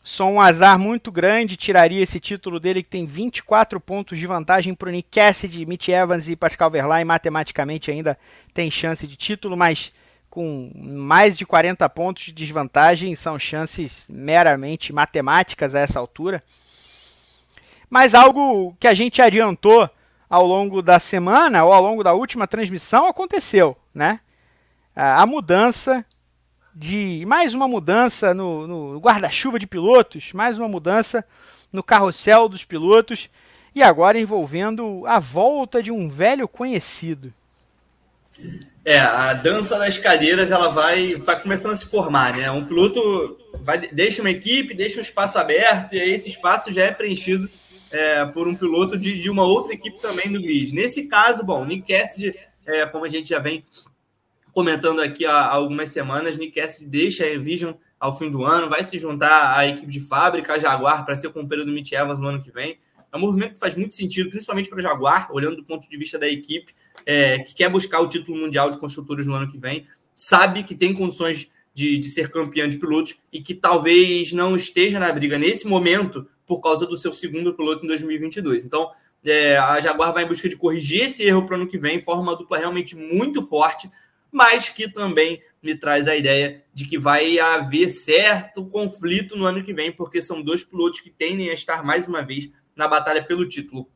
só 0.06 0.24
um 0.28 0.40
azar 0.40 0.78
muito 0.78 1.10
grande 1.10 1.56
tiraria 1.56 2.00
esse 2.00 2.20
título 2.20 2.60
dele, 2.60 2.80
que 2.80 2.88
tem 2.88 3.04
24 3.04 3.80
pontos 3.80 4.16
de 4.16 4.24
vantagem 4.24 4.72
para 4.72 4.88
o 4.88 4.92
Nick 4.92 5.08
Cassidy, 5.10 5.66
Mitch 5.66 5.88
Evans 5.88 6.28
e 6.28 6.36
Pascal 6.36 6.70
Verlaine. 6.70 7.04
Matematicamente 7.04 7.90
ainda 7.90 8.16
tem 8.54 8.70
chance 8.70 9.04
de 9.04 9.16
título, 9.16 9.56
mas 9.56 9.92
com 10.30 10.70
mais 10.76 11.36
de 11.36 11.44
40 11.44 11.88
pontos 11.88 12.22
de 12.26 12.32
desvantagem 12.32 13.16
são 13.16 13.36
chances 13.36 14.06
meramente 14.08 14.92
matemáticas 14.92 15.74
a 15.74 15.80
essa 15.80 15.98
altura. 15.98 16.40
Mas 17.90 18.14
algo 18.14 18.76
que 18.78 18.86
a 18.86 18.94
gente 18.94 19.20
adiantou 19.20 19.90
ao 20.30 20.46
longo 20.46 20.82
da 20.82 21.00
semana 21.00 21.64
ou 21.64 21.72
ao 21.72 21.82
longo 21.82 22.04
da 22.04 22.12
última 22.12 22.46
transmissão 22.46 23.08
aconteceu, 23.08 23.76
né? 23.92 24.20
A 24.94 25.26
mudança 25.26 26.06
de 26.78 27.24
mais 27.26 27.54
uma 27.54 27.66
mudança 27.66 28.34
no, 28.34 28.66
no 28.66 29.00
guarda-chuva 29.00 29.58
de 29.58 29.66
pilotos, 29.66 30.34
mais 30.34 30.58
uma 30.58 30.68
mudança 30.68 31.24
no 31.72 31.82
carrossel 31.82 32.50
dos 32.50 32.64
pilotos 32.64 33.30
e 33.74 33.82
agora 33.82 34.20
envolvendo 34.20 35.06
a 35.06 35.18
volta 35.18 35.82
de 35.82 35.90
um 35.90 36.06
velho 36.06 36.46
conhecido. 36.46 37.32
É, 38.84 38.98
a 38.98 39.32
dança 39.32 39.78
das 39.78 39.96
cadeiras 39.96 40.50
ela 40.50 40.68
vai, 40.68 41.14
vai 41.14 41.40
começando 41.40 41.72
a 41.72 41.76
se 41.76 41.86
formar, 41.86 42.36
né? 42.36 42.50
Um 42.50 42.66
piloto 42.66 43.38
vai, 43.62 43.78
deixa 43.78 44.20
uma 44.20 44.30
equipe, 44.30 44.74
deixa 44.74 44.98
um 44.98 45.02
espaço 45.02 45.38
aberto 45.38 45.94
e 45.94 46.00
aí 46.00 46.12
esse 46.12 46.28
espaço 46.28 46.70
já 46.70 46.84
é 46.84 46.92
preenchido 46.92 47.48
é, 47.90 48.26
por 48.26 48.46
um 48.46 48.54
piloto 48.54 48.98
de, 48.98 49.18
de, 49.18 49.30
uma 49.30 49.44
outra 49.44 49.72
equipe 49.72 49.98
também 49.98 50.28
no 50.28 50.42
grid. 50.42 50.74
Nesse 50.74 51.04
caso, 51.04 51.42
bom, 51.42 51.64
Nick 51.64 51.90
Cassidy, 51.90 52.38
é, 52.66 52.84
como 52.84 53.06
a 53.06 53.08
gente 53.08 53.30
já 53.30 53.38
vem 53.38 53.64
comentando 54.56 55.02
aqui 55.02 55.26
há, 55.26 55.48
algumas 55.48 55.90
semanas, 55.90 56.38
Nick 56.38 56.58
Cassidy 56.58 56.86
deixa 56.86 57.24
a 57.24 57.34
Envision 57.34 57.74
ao 58.00 58.16
fim 58.16 58.30
do 58.30 58.42
ano, 58.42 58.70
vai 58.70 58.82
se 58.82 58.98
juntar 58.98 59.54
à 59.54 59.66
equipe 59.66 59.92
de 59.92 60.00
fábrica, 60.00 60.54
a 60.54 60.58
Jaguar, 60.58 61.04
para 61.04 61.14
ser 61.14 61.28
companheiro 61.28 61.66
do 61.66 61.72
Mitch 61.74 61.92
Evans 61.92 62.18
no 62.18 62.26
ano 62.26 62.40
que 62.40 62.50
vem. 62.50 62.78
É 63.12 63.16
um 63.18 63.20
movimento 63.20 63.52
que 63.52 63.58
faz 63.58 63.74
muito 63.74 63.94
sentido, 63.94 64.30
principalmente 64.30 64.70
para 64.70 64.78
a 64.78 64.82
Jaguar, 64.82 65.28
olhando 65.30 65.56
do 65.56 65.64
ponto 65.64 65.86
de 65.86 65.96
vista 65.98 66.18
da 66.18 66.26
equipe, 66.26 66.74
é, 67.04 67.40
que 67.40 67.54
quer 67.54 67.68
buscar 67.68 68.00
o 68.00 68.08
título 68.08 68.38
mundial 68.38 68.70
de 68.70 68.78
construtores 68.78 69.26
no 69.26 69.34
ano 69.34 69.46
que 69.46 69.58
vem, 69.58 69.86
sabe 70.14 70.62
que 70.62 70.74
tem 70.74 70.94
condições 70.94 71.52
de, 71.74 71.98
de 71.98 72.08
ser 72.08 72.30
campeão 72.30 72.66
de 72.66 72.78
pilotos 72.78 73.14
e 73.30 73.42
que 73.42 73.52
talvez 73.52 74.32
não 74.32 74.56
esteja 74.56 74.98
na 74.98 75.12
briga 75.12 75.38
nesse 75.38 75.66
momento 75.66 76.26
por 76.46 76.62
causa 76.62 76.86
do 76.86 76.96
seu 76.96 77.12
segundo 77.12 77.52
piloto 77.52 77.84
em 77.84 77.88
2022. 77.88 78.64
Então, 78.64 78.90
é, 79.22 79.58
a 79.58 79.78
Jaguar 79.82 80.14
vai 80.14 80.24
em 80.24 80.28
busca 80.28 80.48
de 80.48 80.56
corrigir 80.56 81.02
esse 81.02 81.24
erro 81.24 81.44
para 81.44 81.58
o 81.58 81.60
ano 81.60 81.68
que 81.68 81.76
vem, 81.76 82.00
forma 82.00 82.22
uma 82.22 82.36
dupla 82.36 82.56
realmente 82.56 82.96
muito 82.96 83.42
forte, 83.42 83.90
mas 84.30 84.68
que 84.68 84.90
também 84.92 85.42
me 85.62 85.76
traz 85.76 86.06
a 86.06 86.16
ideia 86.16 86.64
de 86.72 86.84
que 86.86 86.98
vai 86.98 87.38
haver 87.38 87.88
certo 87.88 88.66
conflito 88.66 89.36
no 89.36 89.44
ano 89.44 89.62
que 89.62 89.74
vem, 89.74 89.90
porque 89.90 90.22
são 90.22 90.42
dois 90.42 90.62
pilotos 90.62 91.00
que 91.00 91.10
tendem 91.10 91.50
a 91.50 91.54
estar 91.54 91.84
mais 91.84 92.06
uma 92.06 92.22
vez 92.22 92.50
na 92.74 92.86
batalha 92.86 93.24
pelo 93.24 93.48
título. 93.48 93.88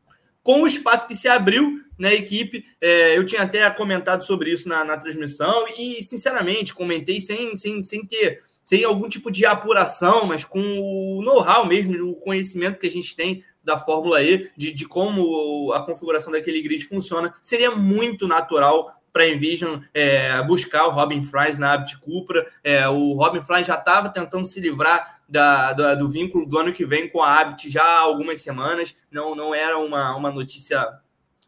Com 0.42 0.62
o 0.62 0.66
espaço 0.66 1.06
que 1.06 1.14
se 1.14 1.28
abriu 1.28 1.80
na 1.98 2.12
equipe, 2.12 2.64
é, 2.80 3.16
eu 3.16 3.26
tinha 3.26 3.42
até 3.42 3.68
comentado 3.70 4.24
sobre 4.24 4.50
isso 4.50 4.68
na, 4.68 4.82
na 4.84 4.96
transmissão 4.96 5.66
e, 5.78 6.02
sinceramente, 6.02 6.74
comentei 6.74 7.20
sem, 7.20 7.56
sem, 7.56 7.82
sem 7.82 8.06
ter 8.06 8.40
sem 8.64 8.84
algum 8.84 9.08
tipo 9.08 9.30
de 9.30 9.44
apuração, 9.44 10.26
mas 10.26 10.44
com 10.44 10.60
o 10.60 11.22
know-how 11.22 11.66
mesmo, 11.66 12.08
o 12.08 12.14
conhecimento 12.14 12.78
que 12.78 12.86
a 12.86 12.90
gente 12.90 13.16
tem 13.16 13.42
da 13.64 13.76
Fórmula 13.76 14.22
E, 14.22 14.48
de, 14.56 14.72
de 14.72 14.86
como 14.86 15.72
a 15.72 15.82
configuração 15.84 16.32
daquele 16.32 16.62
grid 16.62 16.84
funciona, 16.84 17.34
seria 17.42 17.70
muito 17.72 18.26
natural 18.26 18.94
para 19.12 19.24
a 19.24 19.28
Envision 19.28 19.80
é, 19.92 20.42
buscar 20.42 20.86
o 20.86 20.90
Robin 20.90 21.22
Fries 21.22 21.58
na 21.58 21.72
Abt 21.72 21.98
Cupra. 21.98 22.46
É, 22.62 22.88
o 22.88 23.14
Robin 23.14 23.42
Fries 23.42 23.66
já 23.66 23.74
estava 23.74 24.08
tentando 24.08 24.44
se 24.44 24.60
livrar 24.60 25.20
da, 25.28 25.94
do 25.94 26.08
vínculo 26.08 26.46
do 26.46 26.58
ano 26.58 26.72
que 26.72 26.84
vem 26.84 27.08
com 27.08 27.22
a 27.22 27.40
Abt 27.40 27.68
já 27.68 27.82
há 27.82 28.00
algumas 28.00 28.40
semanas. 28.40 28.96
Não, 29.10 29.34
não 29.34 29.54
era 29.54 29.78
uma, 29.78 30.14
uma 30.16 30.30
notícia 30.30 30.86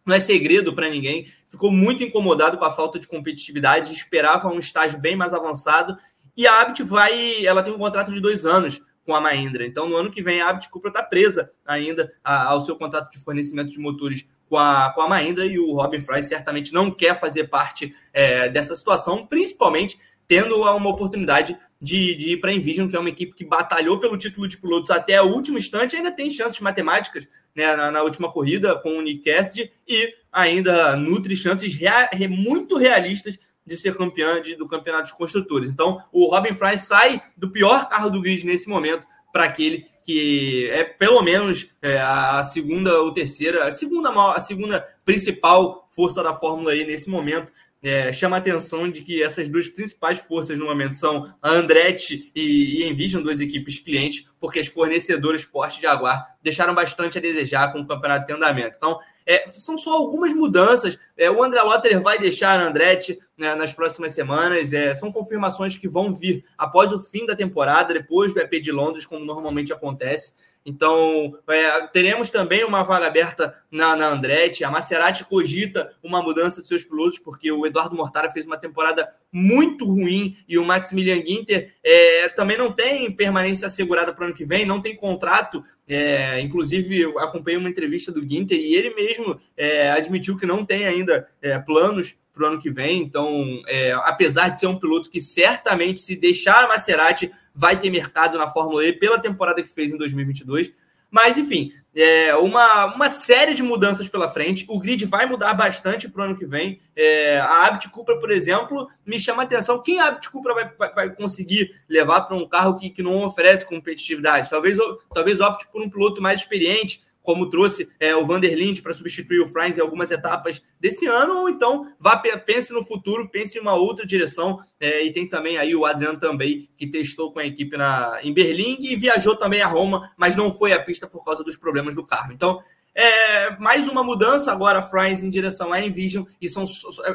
não 0.04 0.16
é 0.16 0.20
segredo 0.20 0.74
para 0.74 0.90
ninguém. 0.90 1.26
Ficou 1.46 1.70
muito 1.70 2.02
incomodado 2.02 2.58
com 2.58 2.64
a 2.64 2.72
falta 2.72 2.98
de 2.98 3.06
competitividade, 3.06 3.92
esperava 3.92 4.48
um 4.48 4.58
estágio 4.58 4.98
bem 4.98 5.16
mais 5.16 5.32
avançado 5.32 5.96
e 6.36 6.46
a 6.46 6.62
Abt 6.62 6.82
vai, 6.82 7.44
ela 7.44 7.62
tem 7.62 7.72
um 7.72 7.78
contrato 7.78 8.10
de 8.10 8.20
dois 8.20 8.46
anos 8.46 8.80
com 9.04 9.14
a 9.14 9.20
Mahindra. 9.20 9.66
Então, 9.66 9.88
no 9.88 9.96
ano 9.96 10.10
que 10.10 10.22
vem, 10.22 10.40
a 10.40 10.48
Abt 10.48 10.70
Cupra 10.70 10.88
está 10.88 11.02
presa 11.02 11.50
ainda 11.66 12.12
ao 12.24 12.60
seu 12.60 12.76
contrato 12.76 13.10
de 13.10 13.18
fornecimento 13.18 13.70
de 13.70 13.78
motores 13.78 14.26
com 14.53 14.59
a, 14.59 14.92
com 14.94 15.00
a 15.00 15.09
Mahindra 15.09 15.46
e 15.46 15.59
o 15.59 15.72
Robin 15.72 16.03
Fry 16.03 16.22
certamente 16.22 16.74
não 16.74 16.90
quer 16.90 17.18
fazer 17.18 17.44
parte 17.44 17.90
é, 18.12 18.50
dessa 18.50 18.76
situação, 18.76 19.26
principalmente 19.26 19.98
tendo 20.28 20.61
uma 20.61 20.90
oportunidade 20.90 21.57
de, 21.80 22.14
de 22.14 22.32
ir 22.32 22.36
para 22.36 22.50
a 22.50 22.53
Envision, 22.53 22.86
que 22.86 22.94
é 22.94 23.00
uma 23.00 23.09
equipe 23.09 23.34
que 23.34 23.46
batalhou 23.46 23.98
pelo 23.98 24.18
título 24.18 24.46
de 24.46 24.59
pilotos 24.59 24.90
até 24.90 25.22
o 25.22 25.28
último 25.28 25.57
instante, 25.57 25.96
ainda 25.96 26.12
tem 26.12 26.28
chances 26.28 26.61
matemáticas 26.61 27.26
né, 27.57 27.74
na, 27.74 27.90
na, 27.90 28.03
última 28.03 28.30
corrida 28.30 28.78
com 28.78 28.98
o 28.98 29.00
Nick 29.00 29.24
Cassidy 29.24 29.72
e 29.88 30.14
ainda 30.30 30.96
nutre 30.96 31.34
chances 31.34 31.74
rea, 31.74 32.11
muito 32.28 32.76
realistas 32.76 33.38
de 33.66 33.74
ser 33.74 33.96
campeão 33.96 34.38
de, 34.42 34.55
do 34.55 34.68
campeonato 34.68 35.07
de 35.07 35.16
construtores. 35.16 35.70
Então, 35.70 35.98
o 36.12 36.26
Robin 36.26 36.53
Fry 36.53 36.76
sai 36.76 37.22
do 37.38 37.50
pior 37.50 37.88
carro 37.88 38.11
do 38.11 38.20
grid 38.20 38.44
nesse 38.44 38.68
momento 38.68 39.07
para 39.32 39.44
aquele 39.44 39.86
que 40.05 40.68
é 40.70 40.84
pelo 40.84 41.22
menos 41.22 41.70
é, 41.80 41.98
a 41.98 42.42
segunda 42.44 43.00
ou 43.00 43.12
terceira, 43.12 43.64
a 43.64 43.72
segunda, 43.72 44.11
a 44.32 44.40
segunda 44.40 44.86
principal 45.05 45.86
força 45.90 46.22
da 46.22 46.34
Fórmula 46.34 46.74
E 46.74 46.84
nesse 46.84 47.09
momento. 47.09 47.53
É, 47.84 48.12
chama 48.12 48.36
a 48.36 48.38
atenção 48.38 48.88
de 48.88 49.03
que 49.03 49.20
essas 49.20 49.48
duas 49.48 49.66
principais 49.66 50.20
forças 50.20 50.57
no 50.57 50.66
momento 50.66 50.94
são 50.94 51.34
a 51.42 51.50
Andretti 51.50 52.30
e, 52.32 52.80
e 52.80 52.88
Envision, 52.88 53.20
duas 53.20 53.40
equipes 53.40 53.80
clientes, 53.80 54.30
porque 54.38 54.61
as 54.61 54.68
fornecedoras 54.68 55.44
Porsche 55.44 55.80
e 55.80 55.82
Jaguar 55.82 56.36
deixaram 56.40 56.76
bastante 56.76 57.18
a 57.18 57.20
desejar 57.20 57.72
com 57.72 57.80
o 57.80 57.86
campeonato 57.86 58.30
em 58.30 58.36
andamento. 58.36 58.76
Então, 58.76 59.00
é, 59.27 59.49
são 59.49 59.77
só 59.77 59.93
algumas 59.93 60.33
mudanças. 60.33 60.99
É, 61.16 61.31
o 61.31 61.43
André 61.43 61.62
Lotter 61.62 62.01
vai 62.01 62.18
deixar 62.18 62.59
a 62.59 62.66
Andretti, 62.66 63.18
né, 63.37 63.55
nas 63.55 63.75
próximas 63.75 64.12
semanas. 64.12 64.73
É, 64.73 64.95
são 64.95 65.12
confirmações 65.12 65.77
que 65.77 65.89
vão 65.89 66.12
vir 66.14 66.45
após 66.57 66.93
o 66.93 67.01
fim 67.01 67.27
da 67.27 67.37
temporada, 67.37 67.95
depois 67.95 68.33
do 68.33 68.41
EP 68.41 68.61
de 68.61 68.73
Londres, 68.73 69.07
como 69.07 69.25
normalmente 69.25 69.73
acontece. 69.73 70.35
Então, 70.64 71.36
é, 71.48 71.86
teremos 71.88 72.30
também 72.30 72.64
uma 72.64 72.84
vaga 72.84 73.06
aberta 73.06 73.54
na, 73.70 73.96
na 73.96 74.08
Andretti. 74.08 74.64
A 74.64 74.70
Maserati 74.70 75.24
cogita 75.24 75.92
uma 76.02 76.22
mudança 76.22 76.62
de 76.62 76.68
seus 76.68 76.84
pilotos, 76.84 77.18
porque 77.18 77.50
o 77.50 77.66
Eduardo 77.66 77.96
Mortara 77.96 78.30
fez 78.30 78.46
uma 78.46 78.56
temporada 78.56 79.12
muito 79.32 79.84
ruim 79.84 80.36
e 80.46 80.58
o 80.58 80.64
Maximilian 80.64 81.24
Ginter 81.24 81.74
é, 81.82 82.28
também 82.28 82.56
não 82.56 82.70
tem 82.70 83.10
permanência 83.10 83.66
assegurada 83.66 84.12
para 84.12 84.22
o 84.22 84.26
ano 84.26 84.34
que 84.34 84.44
vem, 84.44 84.64
não 84.64 84.80
tem 84.80 84.94
contrato. 84.94 85.64
É, 85.88 86.40
inclusive, 86.40 87.04
acompanhei 87.18 87.58
uma 87.58 87.68
entrevista 87.68 88.12
do 88.12 88.26
Ginter 88.26 88.58
e 88.58 88.74
ele 88.74 88.94
mesmo 88.94 89.40
é, 89.56 89.90
admitiu 89.90 90.36
que 90.36 90.46
não 90.46 90.64
tem 90.64 90.86
ainda 90.86 91.26
é, 91.40 91.58
planos 91.58 92.16
para 92.32 92.44
o 92.44 92.46
ano 92.46 92.60
que 92.60 92.70
vem. 92.70 93.02
Então, 93.02 93.62
é, 93.66 93.92
apesar 93.92 94.48
de 94.48 94.58
ser 94.58 94.66
um 94.66 94.78
piloto 94.78 95.10
que 95.10 95.20
certamente, 95.20 96.00
se 96.00 96.16
deixar 96.16 96.64
a 96.64 96.68
Maserati, 96.68 97.30
vai 97.55 97.78
ter 97.78 97.90
mercado 97.90 98.38
na 98.38 98.48
Fórmula 98.48 98.84
E 98.84 98.92
pela 98.92 99.18
temporada 99.18 99.62
que 99.62 99.68
fez 99.68 99.92
em 99.92 99.98
2022. 99.98 100.72
Mas, 101.11 101.36
enfim, 101.36 101.74
é 101.94 102.34
uma, 102.36 102.94
uma 102.94 103.11
série 103.11 103.55
de 103.55 103.62
mudanças 103.62 104.09
pela 104.09 104.28
frente. 104.28 104.64
O 104.66 104.80
grid 104.80 105.05
vai 105.05 105.26
mudar 105.26 105.53
bastante 105.53 106.09
para 106.09 106.22
o 106.22 106.24
ano 106.24 106.36
que 106.36 106.46
vem. 106.46 106.80
É, 106.96 107.38
a 107.38 107.66
Abt 107.66 107.90
Cupra, 107.90 108.18
por 108.18 108.30
exemplo, 108.30 108.88
me 109.05 109.20
chama 109.20 109.42
a 109.42 109.44
atenção. 109.44 109.82
Quem 109.82 110.00
a 110.00 110.07
Abt 110.07 110.30
Cupra 110.30 110.55
vai, 110.55 110.70
vai, 110.78 110.94
vai 110.94 111.14
conseguir 111.14 111.74
levar 111.86 112.22
para 112.22 112.34
um 112.34 112.48
carro 112.48 112.76
que, 112.76 112.88
que 112.88 113.03
não 113.03 113.22
oferece 113.22 113.66
competitividade? 113.66 114.48
Talvez, 114.48 114.78
talvez 115.12 115.40
opte 115.40 115.68
por 115.70 115.82
um 115.82 115.90
piloto 115.90 116.22
mais 116.22 116.40
experiente, 116.40 117.03
como 117.23 117.49
trouxe 117.49 117.89
é, 118.01 118.14
o 118.14 118.27
Vanderlinde 118.27 118.83
para 118.83 118.93
substituir 118.93 119.41
o 119.41 119.47
Franz 119.47 119.79
em 119.79 119.81
algumas 119.81 120.11
etapas 120.11 120.62
desse 120.81 121.07
ano, 121.07 121.41
ou 121.41 121.49
então 121.49 121.93
vá 121.99 122.16
pense 122.16 122.73
no 122.73 122.85
futuro, 122.85 123.29
pense 123.29 123.57
em 123.57 123.61
uma 123.61 123.75
outra 123.75 124.05
direção. 124.05 124.59
É, 124.81 125.05
e 125.05 125.12
tem 125.12 125.29
também 125.29 125.57
aí 125.57 125.75
o 125.75 125.87
Adriano 125.87 126.18
também, 126.18 126.68
que 126.77 126.87
testou 126.87 127.33
com 127.33 127.39
a 127.39 127.47
equipe 127.47 127.77
na, 127.77 128.18
em 128.23 128.35
Berlim 128.35 128.77
e 128.81 128.97
viajou 128.97 129.37
também 129.37 129.62
a 129.62 129.66
Roma, 129.66 130.11
mas 130.16 130.37
não 130.37 130.53
foi 130.53 130.73
à 130.73 130.83
pista 130.83 131.07
por 131.07 131.25
causa 131.25 131.45
dos 131.45 131.57
problemas 131.57 131.95
do 131.95 132.05
carro. 132.05 132.33
Então, 132.33 132.61
é, 132.95 133.57
mais 133.57 133.89
uma 133.89 134.05
mudança 134.05 134.53
agora, 134.53 134.83
Franz 134.83 135.25
em 135.25 135.31
direção 135.31 135.73
à 135.73 135.81
Envision, 135.81 136.25
e 136.41 136.49
são, 136.49 136.64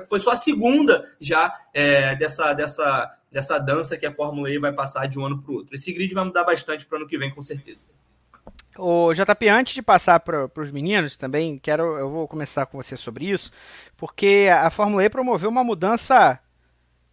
foi 0.09 0.19
só 0.19 0.31
a 0.31 0.37
segunda 0.37 1.05
já 1.19 1.53
é, 1.73 2.15
dessa, 2.15 2.53
dessa, 2.53 3.11
dessa 3.31 3.59
dança 3.59 3.97
que 3.97 4.05
a 4.05 4.13
Fórmula 4.13 4.49
E 4.49 4.57
vai 4.57 4.73
passar 4.73 5.07
de 5.07 5.19
um 5.19 5.25
ano 5.25 5.41
para 5.41 5.51
o 5.51 5.55
outro. 5.55 5.75
Esse 5.75 5.91
grid 5.91 6.13
vai 6.13 6.25
mudar 6.25 6.43
bastante 6.43 6.85
para 6.85 6.95
o 6.95 7.01
ano 7.01 7.07
que 7.07 7.17
vem, 7.17 7.29
com 7.29 7.43
certeza. 7.43 7.85
O 8.77 9.13
JP, 9.13 9.49
antes 9.49 9.73
de 9.73 9.81
passar 9.81 10.19
para 10.19 10.49
os 10.55 10.71
meninos 10.71 11.17
também, 11.17 11.57
quero, 11.57 11.97
eu 11.97 12.09
vou 12.09 12.27
começar 12.27 12.65
com 12.67 12.81
você 12.81 12.95
sobre 12.95 13.25
isso, 13.25 13.51
porque 13.95 14.47
a 14.51 14.69
Fórmula 14.69 15.03
E 15.03 15.09
promoveu 15.09 15.49
uma 15.49 15.63
mudança 15.63 16.39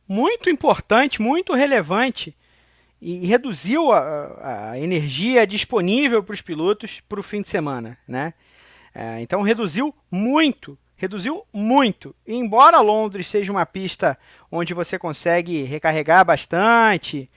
muito 0.07 0.51
importante, 0.51 1.23
muito 1.23 1.55
relevante 1.55 2.37
e 3.01 3.27
reduziu 3.27 3.93
a, 3.93 4.71
a 4.73 4.79
energia 4.79 5.47
disponível 5.47 6.23
para 6.23 6.35
os 6.35 6.41
pilotos 6.41 7.01
para 7.09 7.21
o 7.21 7.23
fim 7.23 7.43
de 7.43 7.49
semana, 7.49 7.99
né? 8.07 8.35
É, 8.95 9.21
então 9.21 9.43
reduziu 9.43 9.95
muito, 10.11 10.79
reduziu 10.97 11.45
muito. 11.53 12.15
E 12.27 12.35
embora 12.35 12.81
Londres 12.81 13.29
seja 13.29 13.51
uma 13.51 13.67
pista 13.67 14.19
onde 14.51 14.73
você 14.73 14.99
consegue 14.99 15.62
recarregar 15.65 16.25
bastante, 16.25 17.29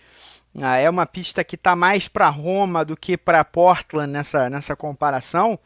ah, 0.61 0.77
é 0.77 0.89
uma 0.89 1.05
pista 1.05 1.43
que 1.43 1.55
está 1.55 1.75
mais 1.75 2.07
para 2.07 2.29
Roma 2.29 2.83
do 2.83 2.97
que 2.97 3.15
para 3.15 3.43
Portland 3.43 4.11
nessa, 4.11 4.49
nessa 4.49 4.75
comparação. 4.75 5.59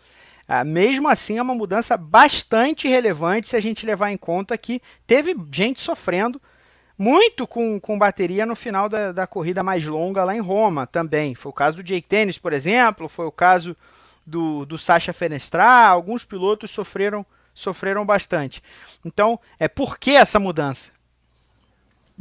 Ah, 0.47 0.65
mesmo 0.65 1.07
assim, 1.07 1.37
é 1.37 1.41
uma 1.41 1.55
mudança 1.55 1.95
bastante 1.95 2.87
relevante 2.87 3.47
se 3.47 3.55
a 3.55 3.59
gente 3.61 3.85
levar 3.85 4.11
em 4.11 4.17
conta 4.17 4.57
que 4.57 4.81
teve 5.07 5.35
gente 5.51 5.79
sofrendo 5.79 6.41
muito 6.97 7.47
com, 7.47 7.79
com 7.79 7.97
bateria 7.97 8.45
no 8.45 8.55
final 8.55 8.89
da, 8.89 9.11
da 9.11 9.25
corrida 9.25 9.63
mais 9.63 9.85
longa 9.85 10.23
lá 10.23 10.35
em 10.35 10.41
Roma 10.41 10.85
também. 10.85 11.33
Foi 11.35 11.49
o 11.49 11.53
caso 11.53 11.77
do 11.77 11.83
Jake 11.83 12.07
Tennis, 12.07 12.37
por 12.37 12.51
exemplo, 12.51 13.07
foi 13.07 13.25
o 13.25 13.31
caso 13.31 13.75
do, 14.25 14.65
do 14.65 14.77
Sacha 14.77 15.13
Fenestra, 15.13 15.87
alguns 15.87 16.25
pilotos 16.25 16.69
sofreram, 16.69 17.25
sofreram 17.53 18.05
bastante. 18.05 18.61
Então, 19.05 19.39
é 19.57 19.67
por 19.67 19.97
que 19.97 20.11
essa 20.11 20.37
mudança? 20.37 20.91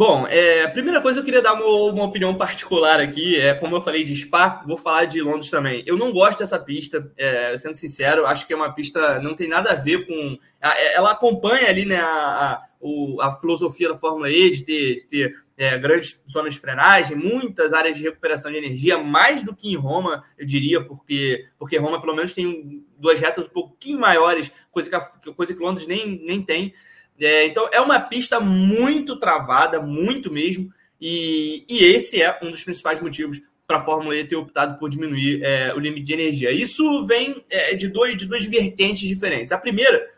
Bom, 0.01 0.27
é, 0.27 0.63
a 0.65 0.71
primeira 0.71 0.99
coisa 1.03 1.21
eu 1.21 1.25
queria 1.25 1.43
dar 1.43 1.53
uma, 1.53 1.93
uma, 1.93 2.05
opinião 2.05 2.35
particular 2.35 2.99
aqui. 3.01 3.39
É 3.39 3.53
como 3.53 3.77
eu 3.77 3.83
falei 3.83 4.03
de 4.03 4.17
Spa, 4.17 4.65
vou 4.67 4.75
falar 4.75 5.05
de 5.05 5.21
Londres 5.21 5.51
também. 5.51 5.83
Eu 5.87 5.99
não 5.99 6.11
gosto 6.11 6.39
dessa 6.39 6.59
pista, 6.59 7.13
é, 7.19 7.55
sendo 7.59 7.75
sincero, 7.75 8.25
acho 8.25 8.47
que 8.47 8.55
é 8.55 8.57
uma 8.57 8.73
pista 8.73 9.21
não 9.21 9.35
tem 9.37 9.47
nada 9.47 9.73
a 9.73 9.75
ver 9.75 10.07
com. 10.07 10.39
É, 10.59 10.95
ela 10.95 11.11
acompanha 11.11 11.69
ali 11.69 11.85
né, 11.85 12.01
a, 12.01 12.07
a, 12.07 12.63
a 13.21 13.33
filosofia 13.33 13.91
da 13.91 13.95
Fórmula 13.95 14.31
E 14.31 14.51
de 14.53 14.65
ter, 14.65 14.97
de 14.97 15.05
ter 15.05 15.35
é, 15.59 15.77
grandes 15.77 16.19
zonas 16.27 16.55
de 16.55 16.61
frenagem, 16.61 17.15
muitas 17.15 17.75
áreas 17.75 17.99
de 17.99 18.05
recuperação 18.05 18.51
de 18.51 18.57
energia, 18.57 18.97
mais 18.97 19.43
do 19.43 19.55
que 19.55 19.71
em 19.71 19.77
Roma, 19.77 20.25
eu 20.39 20.47
diria, 20.47 20.83
porque, 20.83 21.45
porque 21.59 21.77
Roma 21.77 22.01
pelo 22.01 22.17
menos 22.17 22.33
tem 22.33 22.83
duas 22.99 23.21
retas 23.21 23.45
um 23.45 23.51
pouquinho 23.51 24.01
maiores, 24.01 24.51
coisa 24.71 24.89
que, 24.89 24.97
a, 24.97 25.01
coisa 25.35 25.53
que 25.53 25.61
Londres 25.61 25.87
nem, 25.87 26.23
nem 26.27 26.41
tem. 26.41 26.73
É, 27.21 27.47
então, 27.47 27.69
é 27.73 27.81
uma 27.81 28.01
pista 28.01 28.41
muito 28.41 29.19
travada, 29.19 29.81
muito 29.81 30.33
mesmo, 30.33 30.73
e, 31.01 31.65
e 31.69 31.85
esse 31.85 32.21
é 32.21 32.39
um 32.43 32.51
dos 32.51 32.65
principais 32.65 33.01
motivos 33.01 33.41
para 33.67 33.79
a 33.79 33.81
Fórmula 33.81 34.17
E 34.17 34.25
ter 34.25 34.37
optado 34.37 34.79
por 34.79 34.91
diminuir 34.91 35.43
é, 35.45 35.73
o 35.75 35.79
limite 35.79 36.03
de 36.07 36.13
energia. 36.13 36.51
Isso 36.51 37.07
vem 37.07 37.45
é, 37.49 37.75
de, 37.77 37.89
dois, 37.89 38.17
de 38.17 38.27
duas 38.27 38.45
vertentes 38.45 39.07
diferentes. 39.09 39.53
A 39.53 39.59
primeira 39.59 40.09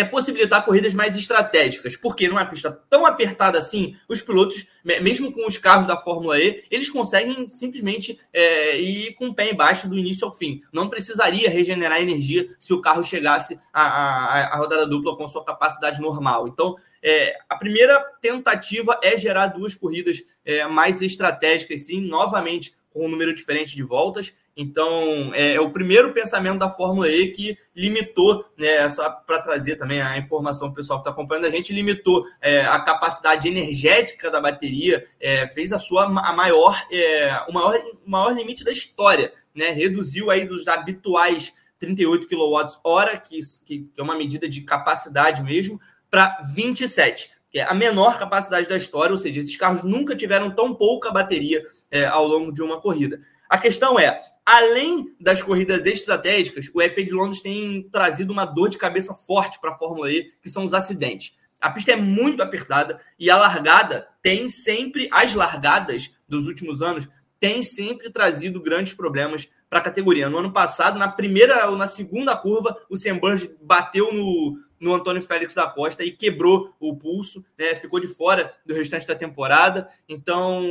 é 0.00 0.04
possibilitar 0.04 0.64
corridas 0.64 0.94
mais 0.94 1.14
estratégicas, 1.14 1.94
porque 1.94 2.26
numa 2.26 2.44
pista 2.46 2.70
tão 2.88 3.04
apertada 3.04 3.58
assim, 3.58 3.94
os 4.08 4.22
pilotos, 4.22 4.66
mesmo 4.82 5.30
com 5.30 5.46
os 5.46 5.58
carros 5.58 5.86
da 5.86 5.96
Fórmula 5.96 6.38
E, 6.40 6.64
eles 6.70 6.88
conseguem 6.88 7.46
simplesmente 7.46 8.18
é, 8.32 8.80
ir 8.80 9.12
com 9.14 9.28
o 9.28 9.34
pé 9.34 9.50
embaixo 9.50 9.86
do 9.88 9.98
início 9.98 10.26
ao 10.26 10.32
fim. 10.32 10.62
Não 10.72 10.88
precisaria 10.88 11.50
regenerar 11.50 12.00
energia 12.00 12.48
se 12.58 12.72
o 12.72 12.80
carro 12.80 13.02
chegasse 13.02 13.58
à, 13.72 14.56
rodada 14.56 14.86
dupla 14.86 15.16
com 15.16 15.28
sua 15.28 15.44
capacidade 15.44 16.00
normal. 16.00 16.48
Então, 16.48 16.76
é, 17.02 17.36
a 17.46 17.56
primeira 17.56 18.00
tentativa 18.22 18.98
é 19.02 19.18
gerar 19.18 19.48
duas 19.48 19.74
corridas 19.74 20.22
é, 20.46 20.66
mais 20.66 21.02
estratégicas, 21.02 21.82
sim, 21.82 22.00
novamente 22.00 22.74
com 22.88 23.04
um 23.04 23.08
número 23.08 23.34
diferente 23.34 23.76
de 23.76 23.82
voltas. 23.82 24.34
Então, 24.60 25.32
é, 25.32 25.54
é 25.54 25.60
o 25.60 25.70
primeiro 25.70 26.12
pensamento 26.12 26.58
da 26.58 26.68
Fórmula 26.68 27.08
E 27.08 27.30
que 27.30 27.56
limitou, 27.74 28.44
né, 28.58 28.86
só 28.90 29.08
para 29.08 29.40
trazer 29.40 29.76
também 29.76 30.02
a 30.02 30.18
informação 30.18 30.70
pessoal 30.70 30.98
que 30.98 31.08
está 31.08 31.10
acompanhando, 31.10 31.46
a 31.46 31.50
gente 31.50 31.72
limitou 31.72 32.26
é, 32.42 32.60
a 32.66 32.78
capacidade 32.78 33.48
energética 33.48 34.30
da 34.30 34.38
bateria, 34.38 35.02
é, 35.18 35.46
fez 35.46 35.72
a 35.72 35.78
sua 35.78 36.04
a 36.04 36.32
maior, 36.34 36.78
é, 36.92 37.42
o 37.48 37.54
maior, 37.54 37.74
maior 38.04 38.34
limite 38.34 38.62
da 38.62 38.70
história, 38.70 39.32
né, 39.54 39.70
reduziu 39.70 40.30
aí 40.30 40.44
dos 40.44 40.68
habituais 40.68 41.54
38 41.78 42.28
kWh, 42.28 43.20
que, 43.24 43.40
que 43.64 43.88
é 43.96 44.02
uma 44.02 44.14
medida 44.14 44.46
de 44.46 44.60
capacidade 44.60 45.42
mesmo, 45.42 45.80
para 46.10 46.38
27, 46.54 47.30
que 47.50 47.60
é 47.60 47.62
a 47.62 47.72
menor 47.72 48.18
capacidade 48.18 48.68
da 48.68 48.76
história, 48.76 49.12
ou 49.12 49.16
seja, 49.16 49.40
esses 49.40 49.56
carros 49.56 49.82
nunca 49.82 50.14
tiveram 50.14 50.50
tão 50.50 50.74
pouca 50.74 51.10
bateria 51.10 51.64
é, 51.90 52.04
ao 52.04 52.26
longo 52.26 52.52
de 52.52 52.62
uma 52.62 52.78
corrida. 52.78 53.22
A 53.50 53.58
questão 53.58 53.98
é, 53.98 54.16
além 54.46 55.12
das 55.20 55.42
corridas 55.42 55.84
estratégicas, 55.84 56.70
o 56.72 56.80
EP 56.80 56.98
de 56.98 57.10
Londres 57.10 57.42
tem 57.42 57.82
trazido 57.90 58.32
uma 58.32 58.44
dor 58.44 58.68
de 58.68 58.78
cabeça 58.78 59.12
forte 59.12 59.60
para 59.60 59.70
a 59.70 59.74
Fórmula 59.74 60.08
E, 60.08 60.30
que 60.40 60.48
são 60.48 60.62
os 60.62 60.72
acidentes. 60.72 61.34
A 61.60 61.68
pista 61.68 61.90
é 61.90 61.96
muito 61.96 62.44
apertada 62.44 63.00
e 63.18 63.28
a 63.28 63.36
largada 63.36 64.06
tem 64.22 64.48
sempre, 64.48 65.08
as 65.10 65.34
largadas 65.34 66.14
dos 66.28 66.46
últimos 66.46 66.80
anos, 66.80 67.08
tem 67.40 67.60
sempre 67.60 68.08
trazido 68.08 68.62
grandes 68.62 68.94
problemas 68.94 69.50
para 69.68 69.80
a 69.80 69.82
categoria. 69.82 70.30
No 70.30 70.38
ano 70.38 70.52
passado, 70.52 70.96
na 70.96 71.08
primeira 71.08 71.68
ou 71.68 71.76
na 71.76 71.88
segunda 71.88 72.36
curva, 72.36 72.76
o 72.88 72.96
Sam 72.96 73.18
Burge 73.18 73.52
bateu 73.60 74.14
no, 74.14 74.58
no 74.80 74.94
Antônio 74.94 75.20
Félix 75.20 75.52
da 75.52 75.66
Costa 75.66 76.02
e 76.02 76.10
quebrou 76.10 76.74
o 76.80 76.96
pulso, 76.96 77.44
né? 77.58 77.74
ficou 77.74 78.00
de 78.00 78.08
fora 78.08 78.54
do 78.64 78.72
restante 78.72 79.06
da 79.06 79.14
temporada. 79.14 79.86
Então, 80.08 80.64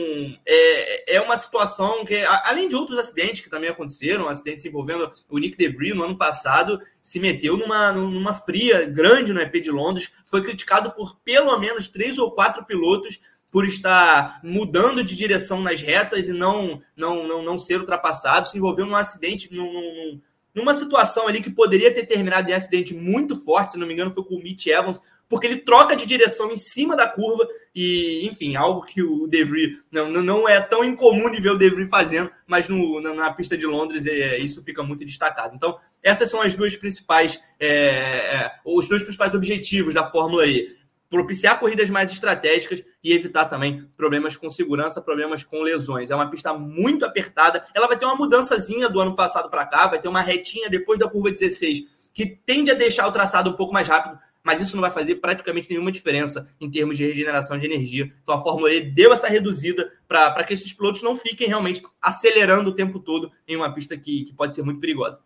é, 0.45 1.15
é 1.17 1.21
uma 1.21 1.37
situação 1.37 2.03
que, 2.03 2.15
além 2.43 2.67
de 2.67 2.75
outros 2.75 2.97
acidentes 2.97 3.41
que 3.41 3.49
também 3.49 3.69
aconteceram, 3.69 4.27
acidentes 4.27 4.65
envolvendo 4.65 5.11
o 5.29 5.37
Nick 5.37 5.55
DeVry 5.55 5.93
no 5.93 6.03
ano 6.03 6.17
passado, 6.17 6.81
se 7.01 7.19
meteu 7.19 7.55
numa, 7.55 7.91
numa 7.91 8.33
fria 8.33 8.85
grande 8.85 9.31
no 9.31 9.39
EP 9.39 9.61
de 9.61 9.69
Londres, 9.69 10.11
foi 10.25 10.41
criticado 10.41 10.91
por 10.91 11.17
pelo 11.23 11.57
menos 11.59 11.87
três 11.87 12.17
ou 12.17 12.31
quatro 12.31 12.65
pilotos 12.65 13.19
por 13.51 13.65
estar 13.65 14.39
mudando 14.43 15.03
de 15.03 15.15
direção 15.15 15.61
nas 15.61 15.81
retas 15.81 16.29
e 16.29 16.33
não 16.33 16.81
não 16.95 17.27
não, 17.27 17.41
não 17.41 17.57
ser 17.57 17.79
ultrapassado, 17.79 18.47
se 18.47 18.57
envolveu 18.57 18.85
num 18.85 18.95
acidente, 18.95 19.51
num, 19.51 19.73
num, 19.73 20.21
numa 20.59 20.73
situação 20.73 21.27
ali 21.27 21.41
que 21.41 21.49
poderia 21.49 21.93
ter 21.93 22.05
terminado 22.05 22.49
em 22.49 22.53
acidente 22.53 22.93
muito 22.93 23.35
forte, 23.35 23.71
se 23.71 23.77
não 23.77 23.87
me 23.87 23.93
engano, 23.93 24.13
foi 24.13 24.23
com 24.23 24.35
o 24.35 24.43
Mitch 24.43 24.67
Evans, 24.67 25.01
porque 25.29 25.45
ele 25.45 25.57
troca 25.57 25.95
de 25.95 26.05
direção 26.05 26.51
em 26.51 26.57
cima 26.57 26.95
da 26.95 27.07
curva 27.07 27.47
e, 27.73 28.27
enfim, 28.27 28.55
algo 28.55 28.81
que 28.81 29.03
o 29.03 29.27
De 29.27 29.43
Vries 29.43 29.77
não, 29.91 30.09
não 30.09 30.49
é 30.49 30.59
tão 30.59 30.83
incomum 30.83 31.29
de 31.29 31.39
ver 31.39 31.51
o 31.51 31.57
De 31.57 31.69
Vries 31.69 31.89
fazendo, 31.89 32.31
mas 32.47 32.67
no, 32.67 32.99
na, 32.99 33.13
na, 33.13 33.31
pista 33.31 33.55
de 33.55 33.67
Londres 33.67 34.07
é, 34.07 34.39
isso 34.39 34.63
fica 34.63 34.81
muito 34.81 35.05
destacado. 35.05 35.55
Então, 35.55 35.77
essas 36.01 36.29
são 36.29 36.41
as 36.41 36.55
duas 36.55 36.75
principais, 36.75 37.39
é, 37.59 37.67
é, 37.67 38.51
os 38.65 38.89
dois 38.89 39.03
principais 39.03 39.35
objetivos 39.35 39.93
da 39.93 40.03
Fórmula 40.03 40.47
E. 40.47 40.78
propiciar 41.09 41.59
corridas 41.59 41.89
mais 41.89 42.11
estratégicas 42.11 42.85
e 43.03 43.11
evitar 43.11 43.45
também 43.45 43.89
problemas 43.97 44.37
com 44.37 44.49
segurança, 44.49 45.01
problemas 45.01 45.43
com 45.43 45.61
lesões. 45.61 46.11
É 46.11 46.15
uma 46.15 46.29
pista 46.29 46.53
muito 46.53 47.03
apertada. 47.03 47.65
Ela 47.73 47.87
vai 47.87 47.97
ter 47.97 48.05
uma 48.05 48.15
mudançazinha 48.15 48.87
do 48.87 48.99
ano 48.99 49.15
passado 49.15 49.49
para 49.49 49.65
cá, 49.65 49.87
vai 49.87 49.99
ter 49.99 50.07
uma 50.07 50.21
retinha 50.21 50.69
depois 50.69 50.99
da 50.99 51.09
curva 51.09 51.31
16 51.31 51.99
que 52.13 52.25
tende 52.25 52.71
a 52.71 52.73
deixar 52.73 53.07
o 53.07 53.11
traçado 53.11 53.49
um 53.49 53.53
pouco 53.53 53.73
mais 53.73 53.87
rápido, 53.87 54.19
mas 54.43 54.61
isso 54.61 54.75
não 54.75 54.81
vai 54.81 54.91
fazer 54.91 55.15
praticamente 55.15 55.69
nenhuma 55.69 55.91
diferença 55.91 56.53
em 56.59 56.69
termos 56.69 56.97
de 56.97 57.05
regeneração 57.05 57.57
de 57.57 57.65
energia. 57.65 58.11
Então 58.21 58.35
a 58.35 58.43
Fórmula 58.43 58.73
E 58.73 58.81
deu 58.81 59.13
essa 59.13 59.27
reduzida 59.27 59.91
para 60.07 60.43
que 60.43 60.53
esses 60.53 60.73
pilotos 60.73 61.01
não 61.01 61.15
fiquem 61.15 61.47
realmente 61.47 61.81
acelerando 62.01 62.69
o 62.69 62.75
tempo 62.75 62.99
todo 62.99 63.31
em 63.47 63.55
uma 63.55 63.73
pista 63.73 63.97
que, 63.97 64.25
que 64.25 64.33
pode 64.33 64.53
ser 64.53 64.63
muito 64.63 64.79
perigosa. 64.79 65.23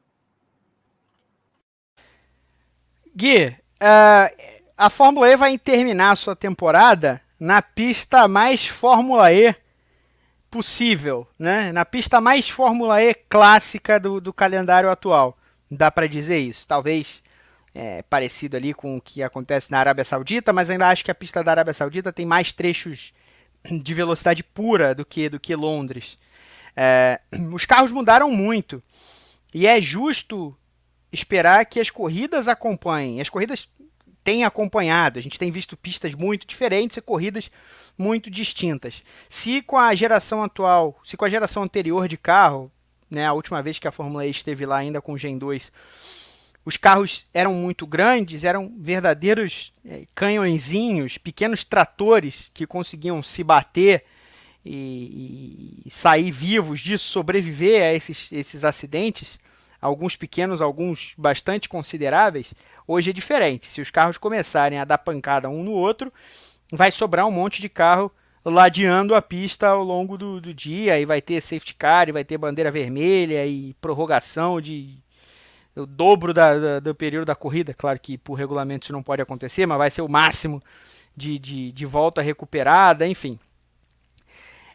Gui, 3.16 3.48
uh, 3.48 4.53
a 4.84 4.90
Fórmula 4.90 5.30
E 5.30 5.38
vai 5.38 5.58
terminar 5.58 6.18
sua 6.18 6.36
temporada 6.36 7.22
na 7.40 7.62
pista 7.62 8.28
mais 8.28 8.68
Fórmula 8.68 9.32
E 9.32 9.56
possível, 10.52 11.26
né? 11.40 11.72
Na 11.72 11.86
pista 11.86 12.20
mais 12.20 12.50
Fórmula 12.50 13.02
E 13.02 13.14
clássica 13.14 13.98
do, 13.98 14.20
do 14.20 14.34
calendário 14.34 14.90
atual. 14.90 15.38
Dá 15.72 15.90
para 15.90 16.06
dizer 16.06 16.40
isso. 16.40 16.68
Talvez 16.68 17.24
é, 17.74 18.02
parecido 18.02 18.58
ali 18.58 18.74
com 18.74 18.98
o 18.98 19.02
que 19.02 19.24
acontece 19.24 19.72
na 19.72 19.80
Arábia 19.80 20.04
Saudita, 20.04 20.52
mas 20.52 20.70
ainda 20.70 20.90
acho 20.90 21.06
que 21.06 21.12
a 21.12 21.16
pista 21.16 21.42
da 21.42 21.52
Arábia 21.52 21.74
Saudita 21.74 22.12
tem 22.12 22.26
mais 22.26 22.52
trechos 22.52 23.14
de 23.64 23.94
velocidade 23.94 24.44
pura 24.44 24.94
do 24.94 25.06
que 25.06 25.30
do 25.30 25.40
que 25.40 25.56
Londres. 25.56 26.20
É, 26.76 27.22
os 27.54 27.64
carros 27.64 27.94
mudaram 27.94 28.30
muito 28.30 28.84
e 29.54 29.66
é 29.66 29.82
justo 29.82 30.54
esperar 31.10 31.66
que 31.68 31.80
as 31.80 31.90
corridas 31.90 32.50
acompanhem. 32.50 33.22
As 33.22 33.30
corridas 33.30 33.70
tem 34.24 34.44
acompanhado. 34.44 35.20
A 35.20 35.22
gente 35.22 35.38
tem 35.38 35.52
visto 35.52 35.76
pistas 35.76 36.14
muito 36.14 36.48
diferentes 36.48 36.98
e 36.98 37.02
corridas 37.02 37.52
muito 37.98 38.30
distintas. 38.30 39.04
Se 39.30 39.62
com 39.62 39.78
a 39.78 39.94
geração 39.94 40.44
atual, 40.44 41.00
se 41.04 41.18
com 41.18 41.26
a 41.26 41.30
geração 41.30 41.64
anterior 41.64 42.08
de 42.08 42.18
carro, 42.18 42.72
né, 43.10 43.26
a 43.26 43.34
última 43.34 43.62
vez 43.62 43.78
que 43.78 43.88
a 43.88 43.92
Fórmula 43.92 44.26
E 44.26 44.32
esteve 44.32 44.66
lá 44.66 44.78
ainda 44.78 45.02
com 45.02 45.14
o 45.14 45.18
Gen 45.18 45.38
2, 45.38 45.72
os 46.66 46.78
carros 46.78 47.28
eram 47.34 47.54
muito 47.54 47.86
grandes, 47.86 48.44
eram 48.44 48.74
verdadeiros 48.78 49.74
é, 49.86 50.06
canhõezinhos, 50.16 51.18
pequenos 51.18 51.64
tratores 51.64 52.50
que 52.54 52.66
conseguiam 52.66 53.22
se 53.22 53.44
bater 53.44 54.06
e, 54.66 55.82
e 55.86 55.92
sair 55.92 56.32
vivos 56.32 56.80
disso, 56.80 57.06
sobreviver 57.06 57.84
a 57.84 57.94
esses, 57.94 58.32
esses 58.32 58.64
acidentes 58.64 59.38
alguns 59.84 60.16
pequenos, 60.16 60.62
alguns 60.62 61.14
bastante 61.18 61.68
consideráveis, 61.68 62.54
hoje 62.88 63.10
é 63.10 63.14
diferente. 63.14 63.70
Se 63.70 63.82
os 63.82 63.92
carros 63.92 64.18
começarem 64.18 64.80
a 64.80 64.86
dar 64.86 64.98
pancada 64.98 65.50
um 65.50 65.62
no 65.62 65.74
outro, 65.74 66.12
vai 66.72 66.90
sobrar 66.90 67.28
um 67.28 67.32
monte 67.32 67.62
de 67.62 67.68
carro 67.68 68.10
ladeando 68.46 69.14
a 69.14 69.22
pista 69.22 69.68
ao 69.68 69.84
longo 69.84 70.18
do, 70.18 70.40
do 70.40 70.54
dia, 70.54 70.98
e 71.00 71.06
vai 71.06 71.22
ter 71.22 71.42
safety 71.42 71.76
car, 71.76 72.08
e 72.08 72.14
vai 72.14 72.24
ter 72.24 72.38
bandeira 72.38 72.72
vermelha 72.72 73.46
e 73.46 73.74
prorrogação 73.82 74.62
de 74.62 74.98
o 75.76 75.86
dobro 75.86 76.34
da, 76.34 76.58
da, 76.58 76.80
do 76.80 76.96
período 76.96 77.26
da 77.26 77.36
corrida. 77.36 77.74
Claro 77.74 78.00
que 78.00 78.18
por 78.18 78.36
regulamento 78.36 78.86
isso 78.86 78.94
não 78.94 79.04
pode 79.04 79.22
acontecer, 79.22 79.66
mas 79.66 79.78
vai 79.78 79.92
ser 79.92 80.02
o 80.02 80.10
máximo 80.10 80.64
de, 81.16 81.38
de, 81.38 81.72
de 81.74 81.86
volta 81.86 82.22
recuperada, 82.22 83.06
enfim 83.06 83.38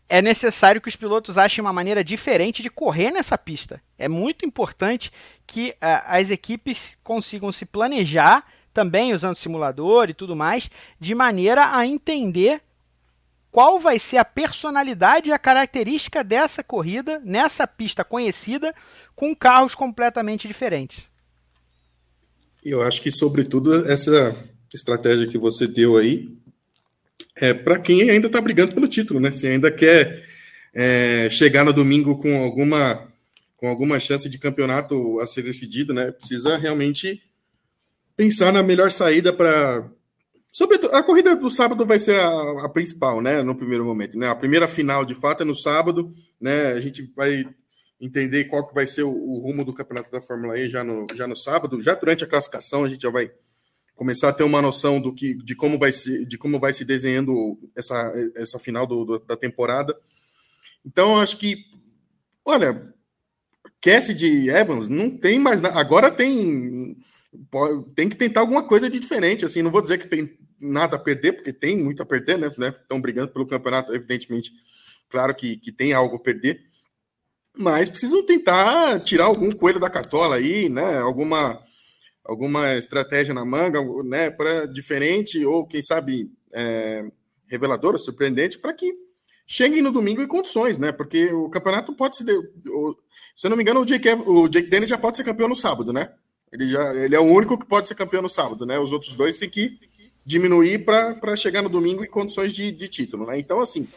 é 0.09 0.23
necessário 0.23 0.81
que 0.81 0.89
os 0.89 0.97
pilotos 0.97 1.37
achem 1.37 1.63
uma 1.63 1.73
maneira 1.73 2.03
diferente 2.03 2.63
de 2.63 2.71
correr 2.71 3.11
nessa 3.11 3.37
pista. 3.37 3.81
É 3.99 4.09
muito 4.09 4.47
importante 4.47 5.13
que 5.47 5.71
uh, 5.71 5.77
as 6.07 6.31
equipes 6.31 6.97
consigam 7.05 7.53
se 7.53 7.67
planejar, 7.67 8.47
também 8.73 9.13
usando 9.13 9.37
simulador 9.37 10.09
e 10.09 10.15
tudo 10.15 10.35
mais, 10.35 10.71
de 10.99 11.15
maneira 11.15 11.77
a 11.77 11.87
entender 11.87 12.63
qual 13.51 13.79
vai 13.79 13.99
ser 13.99 14.19
a 14.19 14.25
personalidade 14.25 15.29
e 15.29 15.33
a 15.33 15.39
característica 15.39 16.23
dessa 16.25 16.63
corrida 16.63 17.21
nessa 17.25 17.67
pista 17.67 18.05
conhecida 18.05 18.75
com 19.15 19.35
carros 19.35 19.75
completamente 19.75 20.47
diferentes. 20.47 21.09
Eu 22.65 22.83
acho 22.83 23.03
que, 23.03 23.11
sobretudo, 23.11 23.91
essa 23.91 24.37
estratégia 24.73 25.27
que 25.27 25.39
você 25.39 25.67
deu 25.67 25.97
aí 25.97 26.37
é, 27.37 27.55
para 27.55 27.79
quem 27.79 28.11
ainda 28.11 28.27
está 28.27 28.41
brigando 28.41 28.75
pelo 28.75 28.89
título, 28.89 29.21
né? 29.21 29.31
Se 29.31 29.47
ainda 29.47 29.71
quer 29.71 30.25
é, 30.75 31.29
chegar 31.31 31.65
no 31.65 31.73
domingo 31.73 32.19
com 32.19 32.43
alguma 32.43 33.07
com 33.57 33.69
alguma 33.69 33.99
chance 33.99 34.29
de 34.29 34.39
campeonato 34.39 35.19
a 35.19 35.27
ser 35.27 35.43
decidido, 35.43 35.93
né? 35.93 36.13
Precisa 36.13 36.57
realmente 36.57 37.21
pensar 38.17 38.53
na 38.53 38.63
melhor 38.63 38.91
saída 38.91 39.33
para 39.33 39.91
Sobretudo, 40.51 40.95
a 40.95 41.03
corrida 41.03 41.37
do 41.37 41.51
sábado 41.51 41.87
vai 41.87 41.99
ser 41.99 42.19
a, 42.19 42.65
a, 42.65 42.69
principal, 42.69 43.21
né? 43.21 43.43
No 43.43 43.55
primeiro 43.55 43.85
momento, 43.85 44.19
né? 44.19 44.29
A 44.29 44.35
primeira 44.35 44.67
final, 44.67 45.05
de 45.05 45.15
fato, 45.15 45.43
é 45.43 45.47
no 45.47 45.55
sábado, 45.55 46.13
né? 46.41 46.73
A 46.73 46.81
gente 46.81 47.13
vai 47.15 47.45
entender 48.01 48.45
qual 48.45 48.67
que 48.67 48.75
vai 48.75 48.87
ser 48.87 49.03
o, 49.03 49.11
o 49.11 49.41
rumo 49.41 49.65
do 49.65 49.75
campeonato 49.75 50.11
da 50.11 50.21
Fórmula 50.21 50.59
E 50.59 50.69
já 50.69 50.83
no, 50.83 51.07
já 51.15 51.27
no 51.27 51.37
sábado. 51.37 51.81
Já 51.83 51.95
durante 51.95 52.25
a 52.25 52.27
classificação, 52.27 52.85
a 52.85 52.89
gente 52.89 53.03
já 53.03 53.11
vai 53.11 53.31
começar 53.99 54.29
a 54.29 54.33
ter 54.33 54.45
uma 54.45 54.63
noção 54.63 55.01
do 55.01 55.13
que, 55.13 55.35
de 55.35 55.57
como 55.57 55.77
vai 55.77 55.91
se, 55.91 56.25
de 56.25 56.39
como 56.39 56.61
vai 56.61 56.73
se 56.73 56.85
desenhando 56.85 57.59
essa, 57.77 58.13
essa 58.37 58.57
final 58.57 58.87
do, 58.87 59.05
do, 59.05 59.19
da 59.19 59.37
temporada. 59.37 59.95
Então, 60.87 61.19
acho 61.19 61.37
que, 61.37 61.65
olha, 62.45 62.95
Cassidy 63.83 64.49
Evans 64.51 64.89
não 64.89 65.11
tem 65.11 65.41
mais 65.41 65.61
nada. 65.61 65.77
Agora 65.81 66.13
tem, 66.13 66.97
tem 67.97 68.09
que 68.09 68.17
tentar 68.17 68.41
alguma 68.41 68.63
coisa 68.63 68.89
de 68.89 69.01
diferente. 69.01 69.45
Assim, 69.45 69.63
não 69.63 69.71
vou 69.71 69.83
dizer 69.83 69.99
que 69.99 70.07
tem 70.07 70.39
nada 70.61 70.95
a 70.95 71.01
perder, 71.01 71.33
porque 71.33 71.53
tem 71.53 71.77
muito 71.77 72.01
a 72.01 72.07
perder, 72.07 72.39
né? 72.39 72.69
Estão 72.69 73.01
brigando 73.01 73.33
pelo 73.33 73.49
campeonato, 73.49 73.93
evidentemente. 73.93 74.53
Claro 75.09 75.35
que, 75.35 75.57
que 75.57 75.73
tem 75.73 75.93
algo 75.93 76.17
a 76.17 76.21
perder. 76.21 76.63
Mas 77.57 77.89
precisam 77.89 78.25
tentar 78.25 79.01
tirar 79.01 79.25
algum 79.25 79.51
coelho 79.51 79.81
da 79.81 79.91
cartola 79.91 80.37
aí, 80.37 80.69
né? 80.69 80.99
Alguma 80.99 81.61
alguma 82.29 82.75
estratégia 82.77 83.33
na 83.33 83.45
manga, 83.45 83.81
né, 84.05 84.31
para 84.31 84.67
diferente 84.67 85.43
ou 85.47 85.67
quem 85.67 85.83
sabe 85.83 86.31
é, 86.53 87.11
reveladora, 87.47 87.97
surpreendente, 87.97 88.59
para 88.59 88.75
que 88.75 88.95
cheguem 89.47 89.81
no 89.81 89.91
domingo 89.91 90.21
em 90.21 90.27
condições, 90.27 90.77
né? 90.77 90.93
Porque 90.93 91.33
o 91.33 91.49
campeonato 91.49 91.95
pode 91.95 92.19
se, 92.19 92.25
se 93.35 93.47
eu 93.47 93.51
não 93.51 93.57
me 93.57 93.63
engano, 93.63 93.81
o 93.81 93.87
Jake, 93.87 94.09
o 94.27 94.47
Jake 94.47 94.69
Dennis 94.69 94.91
já 94.91 94.99
pode 94.99 95.17
ser 95.17 95.25
campeão 95.25 95.49
no 95.49 95.57
sábado, 95.57 95.91
né? 95.91 96.13
Ele 96.53 96.69
já 96.69 96.95
ele 96.95 97.17
é 97.17 97.21
o 97.21 97.25
único 97.25 97.59
que 97.59 97.65
pode 97.65 97.89
ser 97.89 97.95
campeão 97.95 98.21
no 98.21 98.29
sábado, 98.29 98.67
né? 98.67 98.79
Os 98.79 98.93
outros 98.93 99.15
dois 99.15 99.39
têm 99.39 99.49
que 99.49 99.79
diminuir 100.25 100.85
para 100.85 101.35
chegar 101.35 101.63
no 101.63 101.71
domingo 101.71 102.05
em 102.05 102.11
condições 102.11 102.55
de, 102.55 102.71
de 102.71 102.89
título, 102.89 103.27
né? 103.27 103.39
Então, 103.39 103.59
assim, 103.59 103.89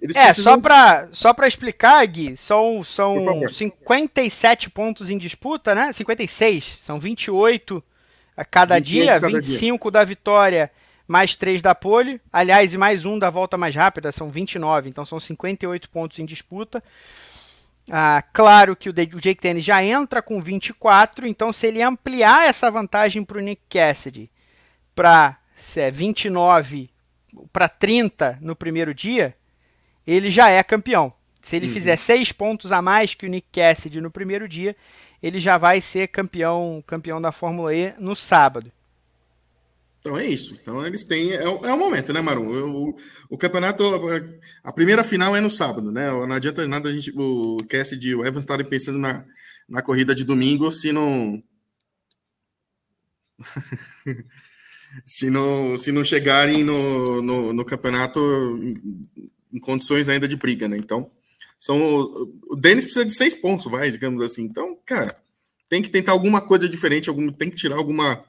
eles 0.00 0.16
é, 0.16 0.24
precisam... 0.24 0.54
só 0.54 0.60
para 0.60 1.08
só 1.12 1.34
pra 1.34 1.48
explicar, 1.48 2.04
Gui, 2.06 2.36
são, 2.36 2.82
são 2.82 3.48
57 3.50 4.70
pontos 4.70 5.10
em 5.10 5.18
disputa, 5.18 5.74
né? 5.74 5.92
56, 5.92 6.78
são 6.80 6.98
28 6.98 7.82
a 8.36 8.44
cada 8.44 8.78
dia, 8.78 9.20
cada 9.20 9.28
25 9.28 9.84
dia. 9.84 9.92
da 9.92 10.04
vitória, 10.04 10.70
mais 11.06 11.36
3 11.36 11.60
da 11.60 11.74
pole. 11.74 12.20
Aliás, 12.32 12.72
e 12.72 12.78
mais 12.78 13.04
um 13.04 13.18
da 13.18 13.28
volta 13.28 13.58
mais 13.58 13.74
rápida, 13.74 14.10
são 14.10 14.30
29, 14.30 14.88
então 14.88 15.04
são 15.04 15.20
58 15.20 15.90
pontos 15.90 16.18
em 16.18 16.24
disputa. 16.24 16.82
Ah, 17.90 18.22
claro 18.32 18.74
que 18.76 18.88
o, 18.88 18.92
o 18.92 19.20
Jake 19.20 19.42
Dennis 19.42 19.64
já 19.64 19.82
entra 19.82 20.22
com 20.22 20.40
24, 20.40 21.26
então 21.26 21.52
se 21.52 21.66
ele 21.66 21.82
ampliar 21.82 22.48
essa 22.48 22.70
vantagem 22.70 23.22
para 23.24 23.38
o 23.38 23.40
Nick 23.40 23.62
Cassidy 23.68 24.30
para 24.94 25.36
é, 25.76 25.90
29 25.90 26.88
para 27.52 27.68
30 27.68 28.38
no 28.40 28.56
primeiro 28.56 28.94
dia, 28.94 29.34
ele 30.06 30.30
já 30.30 30.48
é 30.48 30.62
campeão. 30.62 31.12
Se 31.42 31.56
ele 31.56 31.66
uhum. 31.66 31.72
fizer 31.72 31.96
seis 31.96 32.32
pontos 32.32 32.72
a 32.72 32.82
mais 32.82 33.14
que 33.14 33.26
o 33.26 33.28
Nick 33.28 33.48
Cassidy 33.52 34.00
no 34.00 34.10
primeiro 34.10 34.48
dia, 34.48 34.76
ele 35.22 35.40
já 35.40 35.56
vai 35.58 35.80
ser 35.80 36.08
campeão, 36.08 36.82
campeão 36.86 37.20
da 37.20 37.32
Fórmula 37.32 37.74
E 37.74 37.94
no 37.98 38.14
sábado. 38.14 38.70
Então 40.00 40.18
é 40.18 40.26
isso. 40.26 40.58
Então 40.60 40.84
eles 40.86 41.04
têm. 41.04 41.32
É, 41.32 41.46
o, 41.46 41.64
é 41.64 41.72
o 41.72 41.78
momento, 41.78 42.12
né, 42.12 42.20
Marum? 42.20 42.48
O, 42.48 42.96
o, 43.30 43.38
campeonato. 43.38 43.84
A 44.64 44.72
primeira 44.72 45.04
final 45.04 45.36
é 45.36 45.40
no 45.40 45.50
sábado, 45.50 45.92
né? 45.92 46.10
Não 46.10 46.32
adianta 46.32 46.66
nada 46.66 46.88
a 46.88 46.92
gente, 46.92 47.12
o 47.14 47.58
Cassidy 47.68 48.08
e 48.08 48.14
o 48.14 48.24
Evans 48.24 48.44
estarem 48.44 48.66
pensando 48.66 48.98
na, 48.98 49.24
na 49.68 49.82
corrida 49.82 50.14
de 50.14 50.24
domingo 50.24 50.72
se 50.72 50.90
não. 50.90 51.42
se 55.04 55.30
não, 55.30 55.76
se 55.76 55.92
não 55.92 56.02
chegarem 56.02 56.64
no, 56.64 57.20
no, 57.22 57.52
no 57.52 57.64
campeonato 57.64 58.20
em 59.52 59.58
condições 59.58 60.08
ainda 60.08 60.28
de 60.28 60.36
briga, 60.36 60.68
né? 60.68 60.76
Então, 60.76 61.10
são 61.58 61.78
o 62.48 62.56
Denis 62.56 62.84
precisa 62.84 63.04
de 63.04 63.12
seis 63.12 63.34
pontos, 63.34 63.70
vai, 63.70 63.90
digamos 63.90 64.22
assim. 64.22 64.42
Então, 64.44 64.76
cara, 64.86 65.16
tem 65.68 65.82
que 65.82 65.90
tentar 65.90 66.12
alguma 66.12 66.40
coisa 66.40 66.68
diferente, 66.68 67.08
algum, 67.08 67.30
tem 67.30 67.50
que 67.50 67.56
tirar 67.56 67.76
alguma 67.76 68.24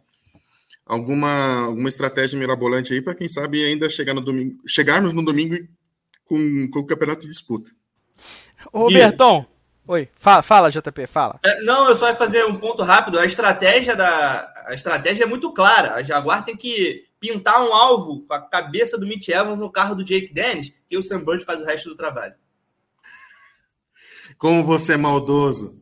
alguma 0.86 1.66
alguma 1.66 1.90
estratégia 1.90 2.38
mirabolante 2.38 2.94
aí 2.94 3.02
para 3.02 3.16
quem 3.16 3.28
sabe 3.28 3.64
ainda 3.64 3.90
chegar 3.90 4.14
no 4.14 4.22
domingo, 4.22 4.58
chegarmos 4.68 5.14
no 5.14 5.24
domingo 5.24 5.56
com, 6.26 6.70
com 6.70 6.80
o 6.80 6.86
campeonato 6.86 7.22
de 7.22 7.28
disputa. 7.28 7.72
Ô, 8.72 8.88
Berton, 8.88 9.46
oi, 9.88 10.10
fala, 10.16 10.44
fala 10.44 10.72
JP, 10.72 11.08
fala. 11.08 11.40
É, 11.44 11.62
não, 11.62 11.90
eu 11.90 11.96
só 11.96 12.10
ia 12.10 12.16
fazer 12.16 12.46
um 12.46 12.58
ponto 12.58 12.84
rápido. 12.84 13.18
A 13.18 13.26
estratégia 13.26 13.96
da 13.96 14.52
a 14.66 14.74
estratégia 14.74 15.24
é 15.24 15.28
muito 15.28 15.52
clara. 15.52 15.96
A 15.96 16.04
Jaguar 16.04 16.46
tem 16.46 16.56
que 16.56 17.06
pintar 17.22 17.62
um 17.62 17.72
alvo 17.72 18.26
com 18.26 18.34
a 18.34 18.42
cabeça 18.42 18.98
do 18.98 19.06
Mitch 19.06 19.30
Evans 19.30 19.60
no 19.60 19.72
carro 19.72 19.94
do 19.94 20.04
Jake 20.04 20.34
Dennis, 20.34 20.74
e 20.90 20.98
o 20.98 21.04
Sam 21.04 21.24
Burns 21.24 21.44
faz 21.44 21.62
o 21.62 21.66
resto 21.66 21.88
do 21.90 21.96
trabalho. 21.96 22.34
Como 24.38 24.64
você 24.66 24.94
é 24.94 24.98
maldoso. 24.98 25.80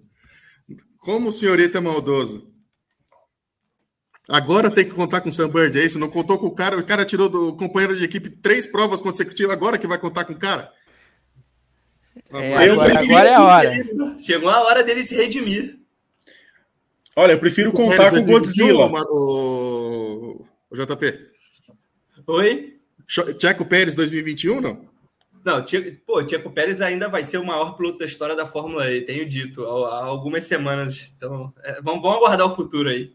Como 0.98 1.30
o 1.30 1.32
senhorito 1.32 1.78
é 1.78 1.80
maldoso. 1.80 2.50
Agora 4.28 4.70
tem 4.70 4.86
que 4.86 4.94
contar 4.94 5.22
com 5.22 5.30
o 5.30 5.32
Sam 5.32 5.50
Bird, 5.50 5.80
é 5.80 5.86
isso? 5.86 5.98
Não 5.98 6.10
contou 6.10 6.38
com 6.38 6.46
o 6.46 6.54
cara, 6.54 6.78
o 6.78 6.86
cara 6.86 7.06
tirou 7.06 7.30
do 7.30 7.56
companheiro 7.56 7.96
de 7.96 8.04
equipe 8.04 8.30
três 8.30 8.68
provas 8.68 9.02
consecutivas, 9.02 9.54
agora 9.54 9.78
que 9.78 9.88
vai 9.88 9.98
contar 9.98 10.26
com 10.26 10.34
o 10.34 10.38
cara? 10.40 10.72
É, 12.32 12.70
agora, 12.70 13.00
agora, 13.00 13.30
é 13.30 13.34
a 13.34 13.44
hora. 13.44 13.74
Chegou 14.20 14.50
a 14.50 14.62
hora 14.62 14.84
dele 14.84 15.04
se 15.04 15.16
redimir. 15.16 15.80
Olha, 17.16 17.32
eu 17.32 17.40
prefiro 17.40 17.72
contar 17.72 18.12
com 18.12 18.18
o 18.18 18.26
Godzilla. 18.26 18.92
O, 19.10 20.46
o 20.70 20.76
JP. 20.76 21.29
Oi? 22.30 22.80
Checo 23.08 23.66
Pérez 23.66 23.96
2021, 23.96 24.62
não? 24.62 24.88
Não, 25.44 25.66
pô, 26.06 26.24
Tcheco 26.24 26.52
Pérez 26.52 26.80
ainda 26.80 27.10
vai 27.10 27.24
ser 27.24 27.40
o 27.40 27.46
maior 27.46 27.76
piloto 27.76 27.98
da 27.98 28.06
história 28.06 28.36
da 28.36 28.46
Fórmula 28.46 28.88
E, 28.92 29.02
tenho 29.02 29.28
dito, 29.28 29.66
há 29.66 30.04
algumas 30.06 30.44
semanas. 30.44 31.12
Então, 31.18 31.52
é, 31.64 31.82
vamos, 31.82 32.04
vamos 32.04 32.18
aguardar 32.18 32.46
o 32.46 32.56
futuro 32.56 32.88
aí. 32.88 33.12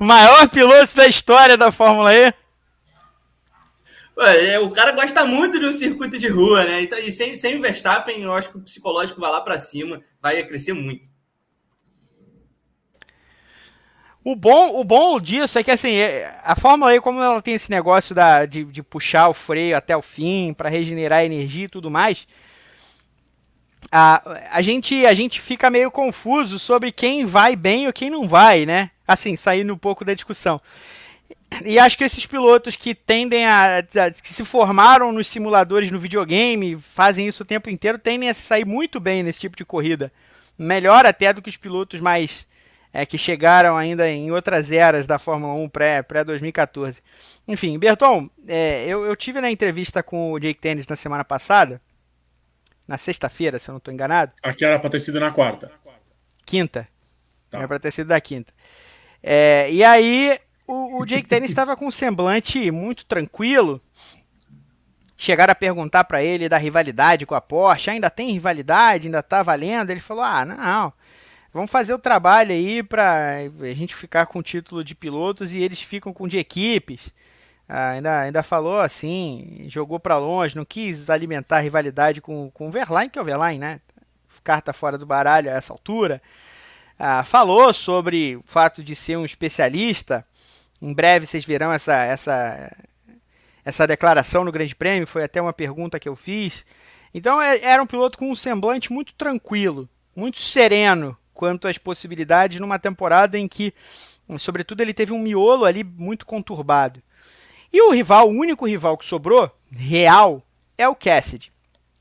Maior 0.00 0.48
piloto 0.48 0.96
da 0.96 1.06
história 1.06 1.56
da 1.56 1.70
Fórmula 1.70 2.12
E? 2.12 2.34
Ué, 4.16 4.54
é, 4.54 4.58
o 4.58 4.72
cara 4.72 4.90
gosta 4.90 5.24
muito 5.24 5.60
de 5.60 5.66
um 5.66 5.72
circuito 5.72 6.18
de 6.18 6.26
rua, 6.26 6.64
né? 6.64 6.82
Então, 6.82 6.98
e 6.98 7.12
sem, 7.12 7.38
sem 7.38 7.60
Verstappen, 7.60 8.22
eu 8.22 8.32
acho 8.32 8.50
que 8.50 8.58
o 8.58 8.62
psicológico 8.62 9.20
vai 9.20 9.30
lá 9.30 9.40
para 9.40 9.56
cima, 9.56 10.02
vai 10.20 10.44
crescer 10.44 10.72
muito. 10.72 11.06
O 14.28 14.36
bom, 14.36 14.78
o 14.78 14.84
bom 14.84 15.18
disso 15.18 15.58
é 15.58 15.64
que 15.64 15.70
assim, 15.70 15.94
é, 15.94 16.30
a 16.44 16.54
Fórmula 16.54 16.94
E, 16.94 17.00
como 17.00 17.18
ela 17.18 17.40
tem 17.40 17.54
esse 17.54 17.70
negócio 17.70 18.14
da, 18.14 18.44
de, 18.44 18.62
de 18.62 18.82
puxar 18.82 19.26
o 19.28 19.32
freio 19.32 19.74
até 19.74 19.96
o 19.96 20.02
fim, 20.02 20.52
para 20.52 20.68
regenerar 20.68 21.24
energia 21.24 21.64
e 21.64 21.68
tudo 21.68 21.90
mais, 21.90 22.28
a, 23.90 24.20
a, 24.50 24.60
gente, 24.60 25.06
a 25.06 25.14
gente 25.14 25.40
fica 25.40 25.70
meio 25.70 25.90
confuso 25.90 26.58
sobre 26.58 26.92
quem 26.92 27.24
vai 27.24 27.56
bem 27.56 27.86
ou 27.86 27.92
quem 27.94 28.10
não 28.10 28.28
vai, 28.28 28.66
né? 28.66 28.90
Assim, 29.06 29.34
saindo 29.34 29.72
um 29.72 29.78
pouco 29.78 30.04
da 30.04 30.12
discussão. 30.12 30.60
E 31.64 31.78
acho 31.78 31.96
que 31.96 32.04
esses 32.04 32.26
pilotos 32.26 32.76
que 32.76 32.94
tendem 32.94 33.46
a, 33.46 33.78
a, 33.78 34.10
que 34.10 34.30
se 34.30 34.44
formaram 34.44 35.10
nos 35.10 35.26
simuladores 35.26 35.90
no 35.90 35.98
videogame, 35.98 36.78
fazem 36.94 37.26
isso 37.26 37.44
o 37.44 37.46
tempo 37.46 37.70
inteiro, 37.70 37.98
tendem 37.98 38.28
a 38.28 38.34
sair 38.34 38.66
muito 38.66 39.00
bem 39.00 39.22
nesse 39.22 39.40
tipo 39.40 39.56
de 39.56 39.64
corrida. 39.64 40.12
Melhor 40.58 41.06
até 41.06 41.32
do 41.32 41.40
que 41.40 41.48
os 41.48 41.56
pilotos 41.56 41.98
mais 41.98 42.46
é, 42.98 43.06
que 43.06 43.16
chegaram 43.16 43.76
ainda 43.76 44.10
em 44.10 44.32
outras 44.32 44.72
eras 44.72 45.06
da 45.06 45.20
Fórmula 45.20 45.54
1 45.54 45.68
pré-2014. 45.68 46.94
Pré 46.94 47.02
Enfim, 47.46 47.78
Berton, 47.78 48.28
é, 48.48 48.84
eu, 48.88 49.06
eu 49.06 49.14
tive 49.14 49.40
na 49.40 49.48
entrevista 49.48 50.02
com 50.02 50.32
o 50.32 50.38
Jake 50.40 50.60
Tennis 50.60 50.88
na 50.88 50.96
semana 50.96 51.24
passada, 51.24 51.80
na 52.88 52.98
sexta-feira, 52.98 53.56
se 53.56 53.68
eu 53.68 53.74
não 53.74 53.78
estou 53.78 53.94
enganado. 53.94 54.32
Aqui 54.42 54.64
era 54.64 54.80
para 54.80 54.90
ter 54.90 54.98
sido 54.98 55.20
na 55.20 55.30
quarta. 55.30 55.70
Quinta. 56.44 56.88
Tá. 57.48 57.58
Era 57.58 57.68
para 57.68 57.78
ter 57.78 57.92
sido 57.92 58.08
da 58.08 58.20
quinta. 58.20 58.52
É, 59.22 59.70
e 59.70 59.84
aí 59.84 60.36
o, 60.66 61.00
o 61.00 61.06
Jake 61.06 61.28
Tennis 61.28 61.50
estava 61.50 61.76
com 61.76 61.86
um 61.86 61.92
semblante 61.92 62.68
muito 62.72 63.06
tranquilo. 63.06 63.80
Chegaram 65.16 65.52
a 65.52 65.54
perguntar 65.54 66.02
para 66.02 66.20
ele 66.20 66.48
da 66.48 66.56
rivalidade 66.56 67.26
com 67.26 67.36
a 67.36 67.40
Porsche. 67.40 67.90
Ainda 67.90 68.10
tem 68.10 68.32
rivalidade? 68.32 69.06
Ainda 69.06 69.20
está 69.20 69.40
valendo? 69.44 69.90
Ele 69.90 70.00
falou: 70.00 70.24
Ah, 70.24 70.44
não. 70.44 70.92
Vamos 71.52 71.70
fazer 71.70 71.94
o 71.94 71.98
trabalho 71.98 72.52
aí 72.52 72.82
para 72.82 73.36
a 73.38 73.74
gente 73.74 73.94
ficar 73.94 74.26
com 74.26 74.38
o 74.38 74.42
título 74.42 74.84
de 74.84 74.94
pilotos 74.94 75.54
e 75.54 75.60
eles 75.60 75.80
ficam 75.80 76.12
com 76.12 76.28
de 76.28 76.36
equipes. 76.36 77.12
Ah, 77.66 77.90
ainda, 77.90 78.20
ainda 78.20 78.42
falou 78.42 78.80
assim, 78.80 79.64
jogou 79.68 79.98
para 79.98 80.18
longe, 80.18 80.56
não 80.56 80.64
quis 80.64 81.08
alimentar 81.08 81.60
rivalidade 81.60 82.20
com, 82.20 82.50
com 82.50 82.68
o 82.68 82.70
Verlaine, 82.70 83.10
que 83.10 83.18
é 83.18 83.22
o 83.22 83.24
Verlaine, 83.24 83.58
né? 83.58 83.80
Carta 84.44 84.72
fora 84.72 84.98
do 84.98 85.06
baralho 85.06 85.50
a 85.50 85.54
essa 85.54 85.72
altura. 85.72 86.22
Ah, 86.98 87.24
falou 87.24 87.72
sobre 87.72 88.36
o 88.36 88.42
fato 88.46 88.82
de 88.82 88.94
ser 88.94 89.16
um 89.16 89.24
especialista. 89.24 90.26
Em 90.80 90.92
breve 90.92 91.26
vocês 91.26 91.44
verão 91.44 91.72
essa, 91.72 91.94
essa, 92.04 92.76
essa 93.64 93.86
declaração 93.86 94.44
no 94.44 94.52
Grande 94.52 94.74
Prêmio. 94.74 95.06
Foi 95.06 95.24
até 95.24 95.40
uma 95.40 95.52
pergunta 95.52 95.98
que 95.98 96.08
eu 96.08 96.16
fiz. 96.16 96.64
Então 97.12 97.40
é, 97.40 97.58
era 97.62 97.82
um 97.82 97.86
piloto 97.86 98.18
com 98.18 98.30
um 98.30 98.36
semblante 98.36 98.92
muito 98.92 99.14
tranquilo, 99.14 99.88
muito 100.14 100.38
sereno 100.38 101.16
quanto 101.38 101.68
às 101.68 101.78
possibilidades 101.78 102.58
numa 102.58 102.80
temporada 102.80 103.38
em 103.38 103.46
que, 103.46 103.72
sobretudo, 104.38 104.80
ele 104.80 104.92
teve 104.92 105.12
um 105.12 105.20
miolo 105.20 105.64
ali 105.64 105.84
muito 105.84 106.26
conturbado. 106.26 107.00
E 107.72 107.80
o 107.80 107.92
rival, 107.92 108.28
o 108.28 108.36
único 108.36 108.66
rival 108.66 108.98
que 108.98 109.06
sobrou, 109.06 109.48
real, 109.70 110.42
é 110.76 110.88
o 110.88 110.96
Cassidy. 110.96 111.52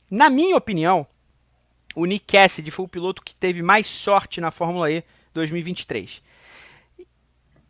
Na 0.10 0.28
minha 0.28 0.58
opinião, 0.58 1.06
o 1.94 2.06
Nick 2.06 2.26
Cassidy 2.26 2.72
foi 2.72 2.86
o 2.86 2.90
piloto 2.90 3.22
que 3.22 3.36
teve 3.36 3.62
mais 3.62 3.86
sorte 3.86 4.42
na 4.42 4.50
Fórmula 4.50 4.90
E 4.90 5.04
2023. 5.36 6.24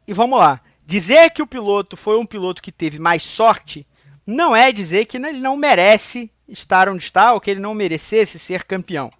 E 0.07 0.13
vamos 0.13 0.39
lá. 0.39 0.61
Dizer 0.85 1.31
que 1.31 1.41
o 1.41 1.47
piloto 1.47 1.97
foi 1.97 2.17
um 2.17 2.25
piloto 2.25 2.61
que 2.61 2.71
teve 2.71 2.97
mais 2.97 3.23
sorte 3.23 3.85
não 4.25 4.55
é 4.55 4.71
dizer 4.71 5.03
que 5.03 5.17
ele 5.17 5.39
não 5.41 5.57
merece 5.57 6.31
estar 6.47 6.87
onde 6.87 7.03
está 7.03 7.33
ou 7.33 7.41
que 7.41 7.51
ele 7.51 7.59
não 7.59 7.73
merecesse 7.73 8.39
ser 8.39 8.63
campeão. 8.63 9.11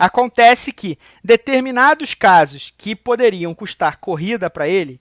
Acontece 0.00 0.72
que 0.72 0.98
determinados 1.22 2.14
casos 2.14 2.72
que 2.78 2.96
poderiam 2.96 3.54
custar 3.54 3.98
corrida 3.98 4.48
para 4.48 4.66
ele 4.66 4.98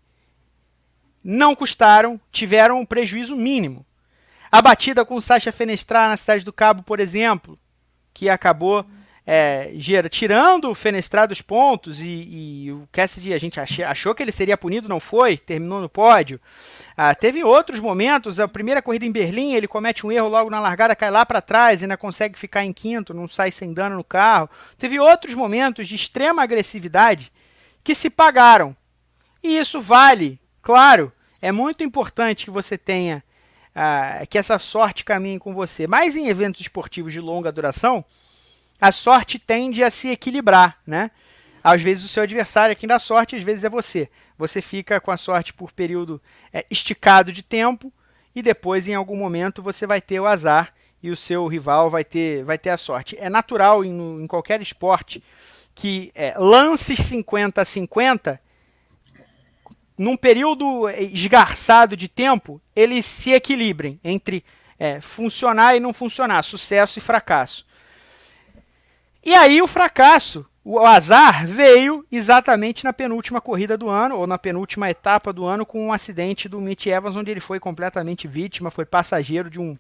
não 1.23 1.55
custaram, 1.55 2.19
tiveram 2.29 2.81
um 2.81 2.85
prejuízo 2.85 3.33
mínimo. 3.33 3.85
A 4.51 4.61
batida 4.61 5.05
com 5.05 5.15
o 5.15 5.21
Sacha 5.21 5.53
Fenestrar 5.53 6.09
na 6.09 6.17
Cidade 6.17 6.43
do 6.43 6.51
Cabo, 6.51 6.83
por 6.83 6.99
exemplo, 6.99 7.57
que 8.13 8.27
acabou 8.27 8.85
é, 9.25 9.71
tirando 10.09 10.69
o 10.69 10.75
Fenestrar 10.75 11.29
dos 11.29 11.41
pontos 11.41 12.01
e, 12.01 12.65
e, 12.65 12.71
o 12.73 12.85
Cassidy, 12.91 13.33
a 13.33 13.37
gente 13.37 13.57
achou 13.57 14.13
que 14.13 14.21
ele 14.21 14.33
seria 14.33 14.57
punido, 14.57 14.89
não 14.89 14.99
foi, 14.99 15.37
terminou 15.37 15.79
no 15.79 15.87
pódio. 15.87 16.41
Ah, 17.01 17.15
teve 17.15 17.41
outros 17.45 17.79
momentos, 17.79 18.41
a 18.41 18.47
primeira 18.47 18.81
corrida 18.81 19.05
em 19.05 19.11
Berlim, 19.11 19.53
ele 19.53 19.69
comete 19.69 20.05
um 20.05 20.11
erro 20.11 20.27
logo 20.27 20.49
na 20.49 20.59
largada, 20.59 20.93
cai 20.93 21.09
lá 21.09 21.25
para 21.25 21.39
trás, 21.39 21.81
ainda 21.81 21.95
consegue 21.95 22.37
ficar 22.37 22.65
em 22.65 22.73
quinto, 22.73 23.13
não 23.13 23.25
sai 23.25 23.51
sem 23.51 23.73
dano 23.73 23.95
no 23.95 24.03
carro. 24.03 24.49
Teve 24.77 24.99
outros 24.99 25.33
momentos 25.33 25.87
de 25.87 25.95
extrema 25.95 26.43
agressividade 26.43 27.31
que 27.85 27.95
se 27.95 28.09
pagaram. 28.09 28.75
E 29.41 29.57
isso 29.57 29.79
vale 29.79 30.37
Claro, 30.61 31.09
é 31.41 31.53
muito 31.53 31.85
importante 31.85 32.43
que 32.43 32.51
você 32.51 32.77
tenha 32.77 33.23
ah, 33.73 34.25
que 34.29 34.37
essa 34.37 34.59
sorte 34.59 35.05
caminhe 35.05 35.39
com 35.39 35.53
você. 35.53 35.87
Mas 35.87 36.17
em 36.17 36.27
eventos 36.27 36.59
esportivos 36.59 37.13
de 37.13 37.21
longa 37.21 37.49
duração, 37.49 38.03
a 38.81 38.91
sorte 38.91 39.39
tende 39.39 39.85
a 39.85 39.89
se 39.89 40.09
equilibrar, 40.09 40.77
né? 40.85 41.11
Às 41.73 41.81
vezes 41.81 42.03
o 42.03 42.07
seu 42.07 42.23
adversário 42.23 42.71
é 42.71 42.75
quem 42.75 42.87
dá 42.87 42.99
sorte, 42.99 43.35
às 43.35 43.43
vezes 43.43 43.63
é 43.63 43.69
você. 43.69 44.09
Você 44.37 44.61
fica 44.61 44.99
com 44.99 45.11
a 45.11 45.17
sorte 45.17 45.53
por 45.53 45.71
período 45.71 46.21
é, 46.51 46.65
esticado 46.69 47.31
de 47.31 47.43
tempo 47.43 47.91
e 48.35 48.41
depois, 48.41 48.87
em 48.87 48.95
algum 48.95 49.15
momento, 49.15 49.61
você 49.61 49.85
vai 49.85 50.01
ter 50.01 50.19
o 50.19 50.25
azar 50.25 50.73
e 51.01 51.09
o 51.09 51.15
seu 51.15 51.47
rival 51.47 51.89
vai 51.89 52.03
ter, 52.03 52.43
vai 52.43 52.57
ter 52.57 52.69
a 52.69 52.77
sorte. 52.77 53.17
É 53.19 53.29
natural 53.29 53.83
em, 53.83 54.23
em 54.23 54.27
qualquer 54.27 54.61
esporte 54.61 55.23
que 55.75 56.11
é, 56.13 56.33
lances 56.37 56.99
50 56.99 57.61
a 57.61 57.65
50 57.65 58.41
num 59.97 60.15
período 60.15 60.89
esgarçado 60.89 61.97
de 61.97 62.07
tempo, 62.07 62.61
eles 62.73 63.05
se 63.05 63.31
equilibrem 63.31 63.99
entre 64.01 64.45
é, 64.79 65.01
funcionar 65.01 65.75
e 65.75 65.79
não 65.81 65.93
funcionar, 65.93 66.41
sucesso 66.43 66.99
e 66.99 67.01
fracasso. 67.01 67.65
E 69.21 69.33
aí 69.33 69.61
o 69.61 69.67
fracasso, 69.67 70.45
o 70.63 70.79
azar, 70.79 71.47
veio 71.47 72.05
exatamente 72.11 72.83
na 72.83 72.91
penúltima 72.91 73.39
corrida 73.39 73.77
do 73.77 73.89
ano, 73.89 74.17
ou 74.17 74.27
na 74.27 74.37
penúltima 74.37 74.89
etapa 74.89 75.31
do 75.31 75.45
ano, 75.45 75.65
com 75.65 75.87
um 75.87 75.93
acidente 75.93 76.49
do 76.49 76.59
Mitch 76.59 76.87
Evans, 76.87 77.15
onde 77.15 77.31
ele 77.31 77.39
foi 77.39 77.59
completamente 77.59 78.27
vítima, 78.27 78.69
foi 78.69 78.85
passageiro 78.85 79.49
de 79.49 79.59
um, 79.59 79.77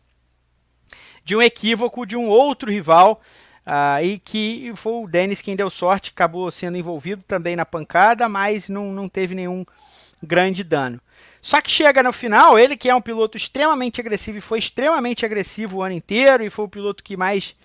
de 1.23 1.35
um 1.35 1.41
equívoco 1.41 2.05
de 2.05 2.15
um 2.15 2.27
outro 2.27 2.71
rival, 2.71 3.19
uh, 3.67 4.03
e 4.03 4.19
que 4.19 4.71
foi 4.75 4.93
o 5.03 5.07
Dennis 5.07 5.41
quem 5.41 5.55
deu 5.55 5.69
sorte, 5.69 6.11
acabou 6.11 6.49
sendo 6.49 6.77
envolvido 6.77 7.23
também 7.23 7.55
na 7.55 7.65
pancada, 7.65 8.29
mas 8.29 8.69
não, 8.69 8.93
não 8.93 9.09
teve 9.09 9.35
nenhum 9.35 9.65
grande 10.23 10.63
dano. 10.63 10.99
Só 11.41 11.61
que 11.61 11.69
chega 11.69 12.03
no 12.03 12.11
final, 12.11 12.57
ele 12.57 12.75
que 12.75 12.89
é 12.89 12.95
um 12.95 13.01
piloto 13.01 13.37
extremamente 13.37 14.01
agressivo 14.01 14.37
e 14.37 14.41
foi 14.41 14.59
extremamente 14.59 15.25
agressivo 15.25 15.77
o 15.77 15.83
ano 15.83 15.95
inteiro 15.95 16.43
e 16.43 16.49
foi 16.49 16.65
o 16.65 16.69
piloto 16.69 17.03
que 17.03 17.15
mais 17.15 17.55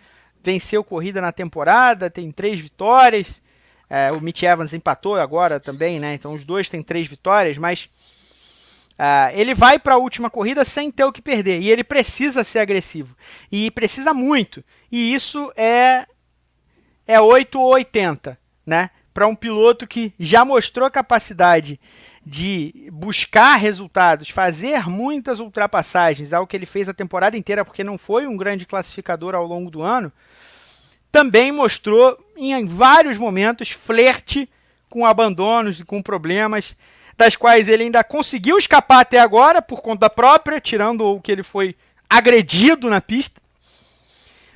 venceu 0.44 0.84
corrida 0.84 1.20
na 1.20 1.32
temporada, 1.32 2.10
tem 2.10 2.30
três 2.30 2.60
vitórias. 2.60 3.42
É, 3.88 4.12
o 4.12 4.20
Mitch 4.20 4.42
Evans 4.42 4.74
empatou 4.74 5.18
agora 5.18 5.58
também, 5.58 5.98
né? 5.98 6.14
Então 6.14 6.34
os 6.34 6.44
dois 6.44 6.68
têm 6.68 6.82
três 6.82 7.06
vitórias, 7.06 7.56
mas 7.56 7.88
uh, 8.92 9.32
ele 9.32 9.54
vai 9.54 9.78
para 9.78 9.94
a 9.94 9.98
última 9.98 10.28
corrida 10.28 10.64
sem 10.64 10.90
ter 10.90 11.04
o 11.04 11.12
que 11.12 11.22
perder 11.22 11.60
e 11.60 11.70
ele 11.70 11.82
precisa 11.82 12.44
ser 12.44 12.58
agressivo 12.58 13.16
e 13.50 13.70
precisa 13.70 14.12
muito. 14.12 14.62
E 14.92 15.14
isso 15.14 15.50
é 15.56 16.06
é 17.06 17.20
8 17.20 17.58
ou 17.58 17.74
80, 17.74 18.38
né? 18.66 18.90
Para 19.12 19.26
um 19.26 19.34
piloto 19.34 19.86
que 19.86 20.12
já 20.18 20.44
mostrou 20.44 20.90
capacidade 20.90 21.78
de 22.26 22.88
buscar 22.90 23.56
resultados, 23.56 24.30
fazer 24.30 24.88
muitas 24.88 25.40
ultrapassagens, 25.40 26.32
algo 26.32 26.46
que 26.46 26.56
ele 26.56 26.64
fez 26.66 26.88
a 26.88 26.94
temporada 26.94 27.36
inteira 27.36 27.64
porque 27.64 27.84
não 27.84 27.98
foi 27.98 28.26
um 28.26 28.36
grande 28.36 28.64
classificador 28.64 29.34
ao 29.34 29.46
longo 29.46 29.70
do 29.70 29.82
ano, 29.82 30.10
também 31.12 31.52
mostrou 31.52 32.18
em 32.36 32.66
vários 32.66 33.18
momentos 33.18 33.70
flerte 33.70 34.48
com 34.88 35.04
abandonos 35.04 35.80
e 35.80 35.84
com 35.84 36.00
problemas, 36.00 36.76
das 37.16 37.36
quais 37.36 37.68
ele 37.68 37.84
ainda 37.84 38.02
conseguiu 38.02 38.58
escapar 38.58 39.00
até 39.00 39.18
agora 39.18 39.60
por 39.60 39.80
conta 39.80 40.10
própria, 40.10 40.60
tirando 40.60 41.02
o 41.02 41.20
que 41.20 41.30
ele 41.30 41.42
foi 41.42 41.76
agredido 42.08 42.88
na 42.88 43.00
pista. 43.00 43.40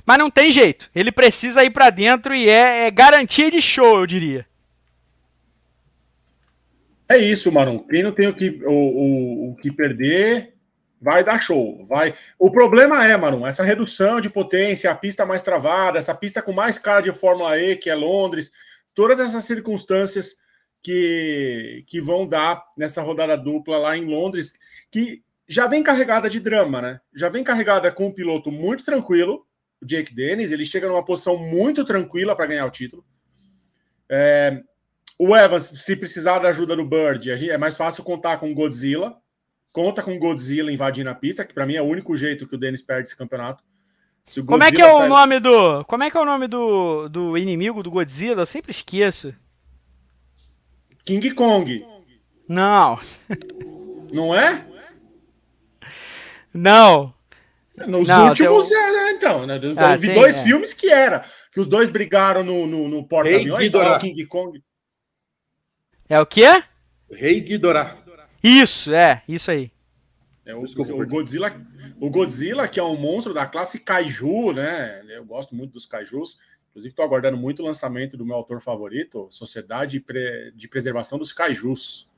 Mas 0.05 0.17
não 0.17 0.29
tem 0.29 0.51
jeito, 0.51 0.89
ele 0.95 1.11
precisa 1.11 1.63
ir 1.63 1.69
para 1.69 1.89
dentro 1.89 2.33
e 2.33 2.49
é, 2.49 2.87
é 2.87 2.91
garantia 2.91 3.51
de 3.51 3.61
show, 3.61 3.99
eu 3.99 4.07
diria. 4.07 4.48
É 7.09 7.17
isso, 7.17 7.51
Marum. 7.51 7.79
Quem 7.79 8.03
não 8.03 8.11
tem 8.11 8.27
o 8.27 8.35
que, 8.35 8.61
o, 8.63 8.71
o, 8.71 9.49
o, 9.49 9.55
que 9.55 9.71
perder 9.71 10.53
vai 11.01 11.23
dar 11.23 11.41
show. 11.41 11.83
Vai. 11.87 12.13
O 12.37 12.51
problema 12.51 13.03
é, 13.07 13.17
Marum, 13.17 13.47
essa 13.47 13.63
redução 13.63 14.21
de 14.21 14.29
potência, 14.29 14.91
a 14.91 14.95
pista 14.95 15.25
mais 15.25 15.41
travada, 15.41 15.97
essa 15.97 16.13
pista 16.13 16.39
com 16.39 16.53
mais 16.53 16.77
cara 16.77 17.01
de 17.01 17.11
Fórmula 17.11 17.57
E, 17.57 17.75
que 17.75 17.89
é 17.89 17.95
Londres, 17.95 18.51
todas 18.93 19.19
essas 19.19 19.43
circunstâncias 19.45 20.35
que, 20.83 21.83
que 21.87 21.99
vão 21.99 22.27
dar 22.27 22.63
nessa 22.77 23.01
rodada 23.01 23.35
dupla 23.35 23.79
lá 23.79 23.97
em 23.97 24.05
Londres, 24.05 24.53
que 24.91 25.23
já 25.47 25.65
vem 25.65 25.81
carregada 25.81 26.29
de 26.29 26.39
drama, 26.39 26.79
né? 26.79 27.01
Já 27.15 27.27
vem 27.27 27.43
carregada 27.43 27.91
com 27.91 28.07
um 28.07 28.13
piloto 28.13 28.51
muito 28.51 28.85
tranquilo, 28.85 29.47
o 29.81 29.85
Jake 29.85 30.13
Dennis, 30.13 30.51
ele 30.51 30.65
chega 30.65 30.87
numa 30.87 31.03
posição 31.03 31.37
muito 31.37 31.83
tranquila 31.83 32.35
para 32.35 32.45
ganhar 32.45 32.67
o 32.67 32.71
título. 32.71 33.03
É, 34.07 34.61
o 35.19 35.35
Evans, 35.35 35.73
se 35.75 35.97
precisar 35.97 36.39
da 36.39 36.47
ajuda 36.47 36.77
do 36.77 36.85
Bird, 36.85 37.29
é 37.49 37.57
mais 37.57 37.75
fácil 37.75 38.05
contar 38.05 38.37
com 38.37 38.53
Godzilla. 38.53 39.17
Conta 39.71 40.01
com 40.01 40.17
Godzilla 40.17 40.71
invadindo 40.71 41.09
a 41.09 41.15
pista, 41.15 41.43
que 41.43 41.53
para 41.53 41.65
mim 41.65 41.75
é 41.75 41.81
o 41.81 41.85
único 41.85 42.15
jeito 42.15 42.47
que 42.47 42.55
o 42.55 42.57
Dennis 42.57 42.81
perde 42.81 43.09
esse 43.09 43.17
campeonato. 43.17 43.61
Como 44.45 44.63
é 44.63 44.71
que 44.71 44.81
é 44.81 44.87
o 44.87 44.97
sai... 44.97 45.09
nome 45.09 45.39
do. 45.41 45.83
Como 45.85 46.03
é 46.03 46.09
que 46.09 46.17
é 46.17 46.21
o 46.21 46.25
nome 46.25 46.47
do, 46.47 47.09
do 47.09 47.37
inimigo 47.37 47.83
do 47.83 47.91
Godzilla? 47.91 48.43
Eu 48.43 48.45
sempre 48.45 48.71
esqueço. 48.71 49.33
King 51.03 51.31
Kong. 51.33 51.85
Não. 52.47 52.99
Não 54.11 54.33
é? 54.33 54.65
Não. 56.53 57.13
Nos 57.87 58.07
não, 58.07 58.29
últimos, 58.29 58.71
é, 58.71 58.91
né, 58.91 59.11
então. 59.11 59.45
Né? 59.45 59.59
Ah, 59.77 59.93
eu 59.93 59.99
vi 59.99 60.07
tem, 60.07 60.15
dois 60.15 60.39
é. 60.39 60.43
filmes 60.43 60.73
que 60.73 60.89
era. 60.89 61.25
Que 61.51 61.59
os 61.59 61.67
dois 61.67 61.89
brigaram 61.89 62.43
no, 62.43 62.65
no, 62.65 62.87
no 62.87 63.07
porta-aviões. 63.07 63.69
King 63.99 64.25
Kong. 64.25 64.61
É 66.09 66.19
o 66.19 66.25
quê? 66.25 66.63
Rei 67.11 67.39
Ghidorah. 67.39 67.95
Isso, 68.43 68.91
é, 68.91 69.21
isso 69.27 69.51
aí. 69.51 69.71
É 70.45 70.55
o, 70.55 70.61
Desculpa, 70.61 70.93
o 70.93 71.05
Godzilla, 71.05 71.55
o 71.99 72.09
Godzilla, 72.09 72.67
que 72.67 72.79
é 72.79 72.83
um 72.83 72.97
monstro 72.97 73.33
da 73.33 73.45
classe 73.45 73.79
Kaiju, 73.79 74.53
né? 74.53 75.03
Eu 75.09 75.23
gosto 75.23 75.53
muito 75.53 75.73
dos 75.73 75.85
Kaijus. 75.85 76.39
Inclusive, 76.71 76.91
estou 76.91 77.05
aguardando 77.05 77.37
muito 77.37 77.61
o 77.61 77.65
lançamento 77.65 78.17
do 78.17 78.25
meu 78.25 78.35
autor 78.35 78.59
favorito, 78.59 79.27
Sociedade 79.29 80.03
de 80.55 80.67
Preservação 80.67 81.19
dos 81.19 81.31
Kaijus. 81.31 82.09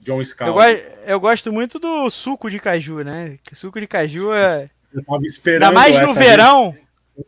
John 0.00 0.22
Scout. 0.22 0.50
Eu, 0.50 1.12
eu, 1.12 1.20
gosto 1.20 1.52
muito 1.52 1.78
do 1.78 2.10
suco 2.10 2.50
de 2.50 2.58
caju, 2.58 3.04
né? 3.04 3.38
O 3.52 3.54
suco 3.54 3.78
de 3.78 3.86
caju 3.86 4.32
é. 4.32 4.68
Eu 4.92 5.04
tava 5.04 5.24
esperando. 5.24 5.68
Ainda 5.68 5.72
mais 5.72 6.08
no 6.08 6.14
verão. 6.14 6.76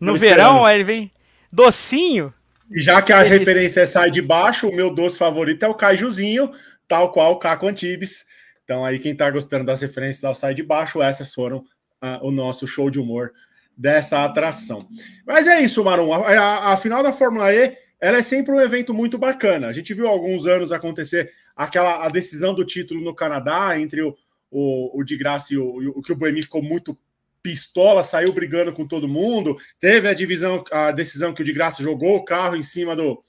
No 0.01 0.19
verão, 0.19 0.69
ele 0.69 0.82
vem 0.82 1.12
docinho. 1.52 2.35
E 2.70 2.81
já 2.81 3.03
que 3.03 3.12
a 3.12 3.20
referência 3.20 3.81
é 3.81 3.86
sai 3.86 4.11
de 4.11 4.23
baixo, 4.23 4.69
o 4.69 4.74
meu 4.74 4.93
doce 4.93 5.19
favorito 5.19 5.65
é 5.65 5.69
o 5.69 5.74
caijuzinho, 5.74 6.51
tal 6.89 7.12
qual 7.12 7.32
o 7.32 7.39
Caco 7.39 7.66
Antibes. 7.66 8.27
Então, 8.65 8.85
aí, 8.85 8.99
quem 8.99 9.12
está 9.12 9.31
gostando 9.31 9.65
das 9.65 9.82
referências 9.82 10.24
ao 10.24 10.35
sai 10.35 10.55
de 10.55 10.62
baixo, 10.62 11.03
essas 11.03 11.35
foram 11.35 11.59
uh, 11.59 12.19
o 12.23 12.31
nosso 12.31 12.66
show 12.66 12.91
de 12.91 12.99
humor 12.99 13.32
dessa 13.77 14.24
atração. 14.24 14.89
Mas 15.27 15.47
é 15.47 15.61
isso, 15.61 15.85
Marum. 15.85 16.12
A, 16.12 16.31
a, 16.31 16.73
a, 16.73 16.77
final 16.77 17.03
da 17.03 17.12
Fórmula 17.12 17.53
E 17.53 17.77
ela 18.01 18.19
é 18.19 18.23
sempre 18.23 18.53
um 18.53 18.61
evento 18.61 18.95
muito 18.95 19.19
bacana. 19.19 19.69
A 19.69 19.73
gente 19.73 19.93
viu 19.93 20.07
há 20.07 20.11
alguns 20.11 20.47
anos 20.47 20.73
acontecer 20.73 21.31
aquela 21.57 22.05
a 22.05 22.09
decisão 22.09 22.55
do 22.55 22.65
título 22.65 23.01
no 23.01 23.15
Canadá 23.15 23.78
entre 23.78 24.03
o, 24.03 24.16
o, 24.51 25.01
o 25.01 25.05
de 25.05 25.16
Graça 25.16 25.55
e 25.55 25.57
o, 25.57 25.93
o 25.97 26.03
que 26.03 26.12
o 26.12 26.16
Boemi 26.16 26.43
ficou 26.43 26.62
muito 26.62 26.97
pistola, 27.44 28.02
saiu 28.02 28.32
brigando 28.32 28.72
com 28.72 28.88
todo 28.88 29.06
mundo. 29.06 29.56
Teve 29.78 30.08
a 30.08 30.14
divisão, 30.14 30.64
a 30.72 30.90
decisão 30.90 31.34
que 31.34 31.42
o 31.42 31.44
de 31.44 31.52
graça 31.52 31.82
jogou 31.82 32.16
o 32.16 32.24
carro 32.24 32.56
em 32.56 32.62
cima 32.62 32.96
do, 32.96 33.22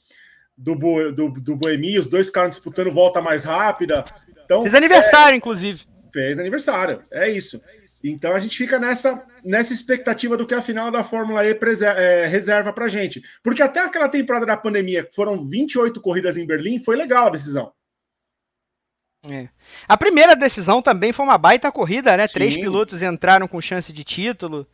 do, 0.58 0.76
do, 1.12 1.30
do 1.30 1.56
Boemi, 1.58 2.00
os 2.00 2.08
dois 2.08 2.28
ficaram 2.28 2.50
disputando 2.50 2.92
volta 2.92 3.22
mais 3.22 3.44
rápida. 3.44 4.06
Então, 4.46 4.62
fez 4.62 4.74
aniversário, 4.74 5.34
é, 5.34 5.38
inclusive. 5.38 5.84
Fez 6.14 6.40
aniversário, 6.40 7.04
é 7.12 7.30
isso. 7.30 7.62
Então 8.02 8.34
a 8.34 8.40
gente 8.40 8.58
fica 8.58 8.80
nessa, 8.80 9.26
nessa 9.44 9.74
expectativa 9.74 10.38
do 10.38 10.46
que 10.46 10.54
a 10.54 10.62
final 10.62 10.92
da 10.92 11.04
Fórmula 11.04 11.44
E 11.44 11.58
é, 11.84 12.26
reserva 12.28 12.72
pra 12.72 12.88
gente. 12.88 13.22
Porque 13.44 13.62
até 13.62 13.82
aquela 13.82 14.08
temporada 14.08 14.46
da 14.46 14.56
pandemia, 14.56 15.04
que 15.04 15.14
foram 15.14 15.38
28 15.50 16.00
corridas 16.00 16.38
em 16.38 16.46
Berlim, 16.46 16.80
foi 16.80 16.96
legal 16.96 17.28
a 17.28 17.32
decisão. 17.32 17.74
É. 19.30 19.48
A 19.88 19.98
primeira 19.98 20.36
decisão 20.36 20.82
também 20.82 21.12
foi 21.12 21.26
uma 21.26 21.38
baita 21.38 21.72
corrida, 21.72 22.16
né? 22.16 22.28
Sim. 22.28 22.34
Três 22.34 22.56
pilotos 22.56 23.02
entraram 23.02 23.48
com 23.48 23.62
chance 23.62 23.92
de 23.92 24.04
título. 24.04 24.68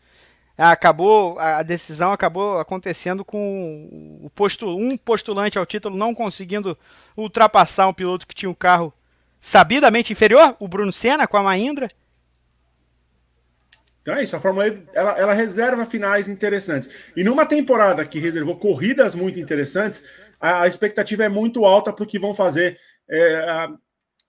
Acabou 0.57 1.39
a 1.39 1.63
decisão 1.63 2.11
acabou 2.11 2.59
acontecendo 2.59 3.23
com 3.23 4.19
o 4.21 4.29
posto, 4.29 4.67
um 4.67 4.97
postulante 4.97 5.57
ao 5.57 5.65
título 5.65 5.97
não 5.97 6.13
conseguindo 6.13 6.77
ultrapassar 7.15 7.87
um 7.87 7.93
piloto 7.93 8.27
que 8.27 8.35
tinha 8.35 8.49
um 8.49 8.53
carro 8.53 8.93
sabidamente 9.39 10.13
inferior, 10.13 10.55
o 10.59 10.67
Bruno 10.67 10.93
Senna 10.93 11.25
com 11.25 11.37
a 11.37 11.43
Mahindra. 11.43 11.87
Então 14.01 14.15
é 14.15 14.23
isso, 14.23 14.35
a 14.35 14.39
Fórmula 14.39 14.67
E 14.67 14.83
ela, 14.93 15.11
ela, 15.11 15.33
reserva 15.33 15.85
finais 15.85 16.27
interessantes. 16.27 16.89
E 17.15 17.23
numa 17.23 17.45
temporada 17.45 18.05
que 18.05 18.19
reservou 18.19 18.57
corridas 18.57 19.15
muito 19.15 19.39
interessantes, 19.39 20.03
a, 20.39 20.63
a 20.63 20.67
expectativa 20.67 21.23
é 21.23 21.29
muito 21.29 21.65
alta 21.65 21.93
para 21.93 22.03
o 22.03 22.07
que 22.07 22.19
vão 22.19 22.33
fazer 22.33 22.79
é, 23.09 23.67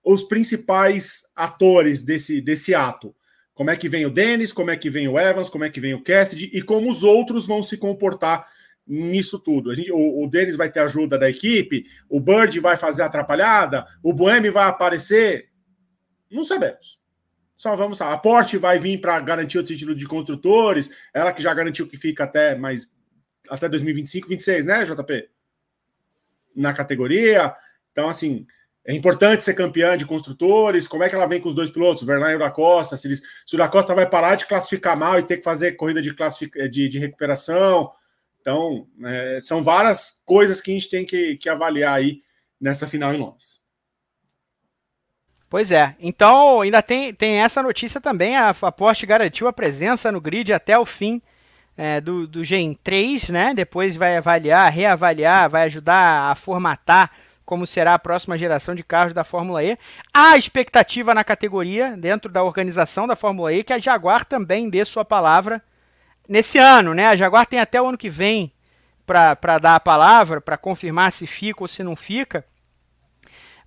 os 0.04 0.22
principais 0.22 1.22
atores 1.34 2.02
desse, 2.02 2.40
desse 2.40 2.74
ato. 2.74 3.14
Como 3.54 3.70
é 3.70 3.76
que 3.76 3.88
vem 3.88 4.06
o 4.06 4.10
Dennis, 4.10 4.52
como 4.52 4.70
é 4.70 4.76
que 4.76 4.90
vem 4.90 5.06
o 5.08 5.18
Evans, 5.18 5.50
como 5.50 5.64
é 5.64 5.70
que 5.70 5.80
vem 5.80 5.94
o 5.94 6.02
Cassidy 6.02 6.50
e 6.52 6.62
como 6.62 6.90
os 6.90 7.04
outros 7.04 7.46
vão 7.46 7.62
se 7.62 7.76
comportar 7.76 8.46
nisso 8.86 9.38
tudo. 9.38 9.70
A 9.70 9.74
gente, 9.74 9.92
o, 9.92 10.24
o 10.24 10.30
vai 10.56 10.70
ter 10.70 10.80
ajuda 10.80 11.18
da 11.18 11.30
equipe, 11.30 11.84
o 12.08 12.20
Bird 12.20 12.58
vai 12.60 12.76
fazer 12.76 13.02
atrapalhada, 13.02 13.86
o 14.02 14.12
Boemi 14.12 14.50
vai 14.50 14.68
aparecer. 14.68 15.50
Não 16.30 16.44
sabemos. 16.44 17.00
Só 17.56 17.76
vamos 17.76 17.98
saber. 17.98 18.14
A 18.14 18.18
Porsche 18.18 18.56
vai 18.58 18.78
vir 18.78 19.00
para 19.00 19.20
garantir 19.20 19.58
o 19.58 19.62
título 19.62 19.94
de 19.94 20.06
construtores, 20.06 20.90
ela 21.14 21.32
que 21.32 21.42
já 21.42 21.54
garantiu 21.54 21.86
que 21.86 21.96
fica 21.96 22.24
até 22.24 22.56
mais 22.56 22.92
até 23.48 23.68
2025, 23.68 24.28
26, 24.28 24.66
né, 24.66 24.84
JP? 24.84 25.28
Na 26.54 26.72
categoria. 26.72 27.54
Então, 27.92 28.08
assim, 28.08 28.46
é 28.84 28.94
importante 28.94 29.44
ser 29.44 29.54
campeã 29.54 29.96
de 29.96 30.04
construtores. 30.04 30.88
Como 30.88 31.04
é 31.04 31.08
que 31.08 31.14
ela 31.14 31.26
vem 31.26 31.40
com 31.40 31.48
os 31.48 31.54
dois 31.54 31.70
pilotos, 31.70 32.02
Verlaine 32.02 32.36
e 32.36 32.38
da 32.38 32.50
Costa? 32.50 32.96
Se, 32.96 33.06
eles, 33.06 33.22
se 33.46 33.54
o 33.54 33.58
da 33.58 33.68
Costa 33.68 33.94
vai 33.94 34.08
parar 34.08 34.34
de 34.34 34.46
classificar 34.46 34.96
mal 34.96 35.18
e 35.18 35.22
ter 35.22 35.36
que 35.36 35.44
fazer 35.44 35.72
corrida 35.72 36.02
de, 36.02 36.12
classific, 36.12 36.68
de, 36.68 36.88
de 36.88 36.98
recuperação. 36.98 37.92
Então, 38.40 38.88
é, 39.04 39.38
são 39.40 39.62
várias 39.62 40.20
coisas 40.24 40.60
que 40.60 40.72
a 40.72 40.74
gente 40.74 40.90
tem 40.90 41.04
que, 41.04 41.36
que 41.36 41.48
avaliar 41.48 41.94
aí 41.94 42.22
nessa 42.60 42.86
final 42.86 43.14
em 43.14 43.18
Londres. 43.18 43.62
Pois 45.48 45.70
é. 45.70 45.94
Então, 46.00 46.62
ainda 46.62 46.82
tem, 46.82 47.14
tem 47.14 47.40
essa 47.40 47.62
notícia 47.62 48.00
também. 48.00 48.36
A, 48.36 48.48
a 48.50 48.72
Porsche 48.72 49.06
garantiu 49.06 49.46
a 49.46 49.52
presença 49.52 50.10
no 50.10 50.20
grid 50.20 50.52
até 50.52 50.76
o 50.76 50.84
fim 50.84 51.22
é, 51.76 52.00
do, 52.00 52.26
do 52.26 52.42
Gen 52.42 52.74
3, 52.82 53.28
né? 53.28 53.54
Depois 53.54 53.94
vai 53.94 54.16
avaliar, 54.16 54.72
reavaliar, 54.72 55.48
vai 55.48 55.64
ajudar 55.64 56.30
a 56.30 56.34
formatar 56.34 57.12
como 57.52 57.66
será 57.66 57.92
a 57.92 57.98
próxima 57.98 58.38
geração 58.38 58.74
de 58.74 58.82
carros 58.82 59.12
da 59.12 59.22
Fórmula 59.22 59.62
E. 59.62 59.76
Há 60.10 60.38
expectativa 60.38 61.12
na 61.12 61.22
categoria, 61.22 61.94
dentro 61.98 62.32
da 62.32 62.42
organização 62.42 63.06
da 63.06 63.14
Fórmula 63.14 63.52
E, 63.52 63.62
que 63.62 63.74
a 63.74 63.78
Jaguar 63.78 64.24
também 64.24 64.70
dê 64.70 64.82
sua 64.86 65.04
palavra 65.04 65.62
nesse 66.26 66.56
ano, 66.56 66.94
né? 66.94 67.08
A 67.08 67.14
Jaguar 67.14 67.44
tem 67.44 67.60
até 67.60 67.78
o 67.82 67.86
ano 67.86 67.98
que 67.98 68.08
vem 68.08 68.50
para 69.04 69.58
dar 69.58 69.74
a 69.74 69.80
palavra, 69.80 70.40
para 70.40 70.56
confirmar 70.56 71.12
se 71.12 71.26
fica 71.26 71.62
ou 71.62 71.68
se 71.68 71.82
não 71.82 71.94
fica. 71.94 72.42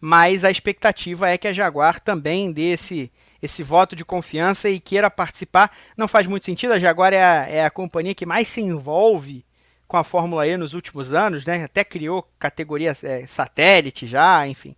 Mas 0.02 0.44
a 0.44 0.50
expectativa 0.50 1.30
é 1.30 1.38
que 1.38 1.48
a 1.48 1.54
Jaguar 1.54 2.00
também 2.00 2.52
dê 2.52 2.72
esse, 2.72 3.12
esse 3.40 3.62
voto 3.62 3.96
de 3.96 4.04
confiança 4.04 4.68
e 4.68 4.80
queira 4.80 5.12
participar. 5.12 5.72
Não 5.96 6.08
faz 6.08 6.26
muito 6.26 6.44
sentido, 6.44 6.74
a 6.74 6.80
Jaguar 6.80 7.14
é 7.14 7.24
a, 7.24 7.48
é 7.48 7.64
a 7.64 7.70
companhia 7.70 8.16
que 8.16 8.26
mais 8.26 8.48
se 8.48 8.62
envolve 8.62 9.45
com 9.88 9.98
a 9.98 10.04
Fórmula 10.04 10.48
E 10.48 10.58
nos 10.58 10.74
últimos 10.74 11.14
anos, 11.14 11.46
né? 11.46 11.64
Até 11.64 11.84
criou 11.84 12.28
categorias 12.40 13.04
é, 13.04 13.26
satélite 13.28 14.08
já, 14.08 14.48
enfim. 14.48 14.76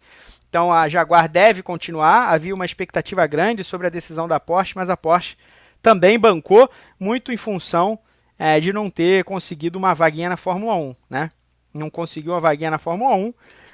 Então 0.50 0.72
a 0.72 0.88
Jaguar 0.88 1.30
deve 1.30 1.62
continuar. 1.62 2.30
Havia 2.30 2.54
uma 2.54 2.66
expectativa 2.66 3.26
grande 3.28 3.64
sobre 3.64 3.88
a 3.88 3.92
decisão 3.92 4.28
da 4.28 4.40
Porsche, 4.40 4.74
mas 4.76 4.90
a 4.90 4.98
Porsche 4.98 5.38
também 5.82 6.20
bancou 6.20 6.70
muito 7.00 7.32
em 7.32 7.38
função 7.38 8.00
é, 8.38 8.60
de 8.60 8.72
não 8.72 8.90
ter 8.90 9.24
conseguido 9.24 9.78
uma 9.78 9.94
vaguinha 9.94 10.30
na 10.30 10.38
Fórmula 10.38 10.76
1, 10.76 10.96
né? 11.10 11.32
Não 11.74 11.90
conseguiu 11.90 12.34
uma 12.34 12.40
vaguinha 12.40 12.72
na 12.72 12.78
Fórmula 12.78 13.16
1. 13.16 13.34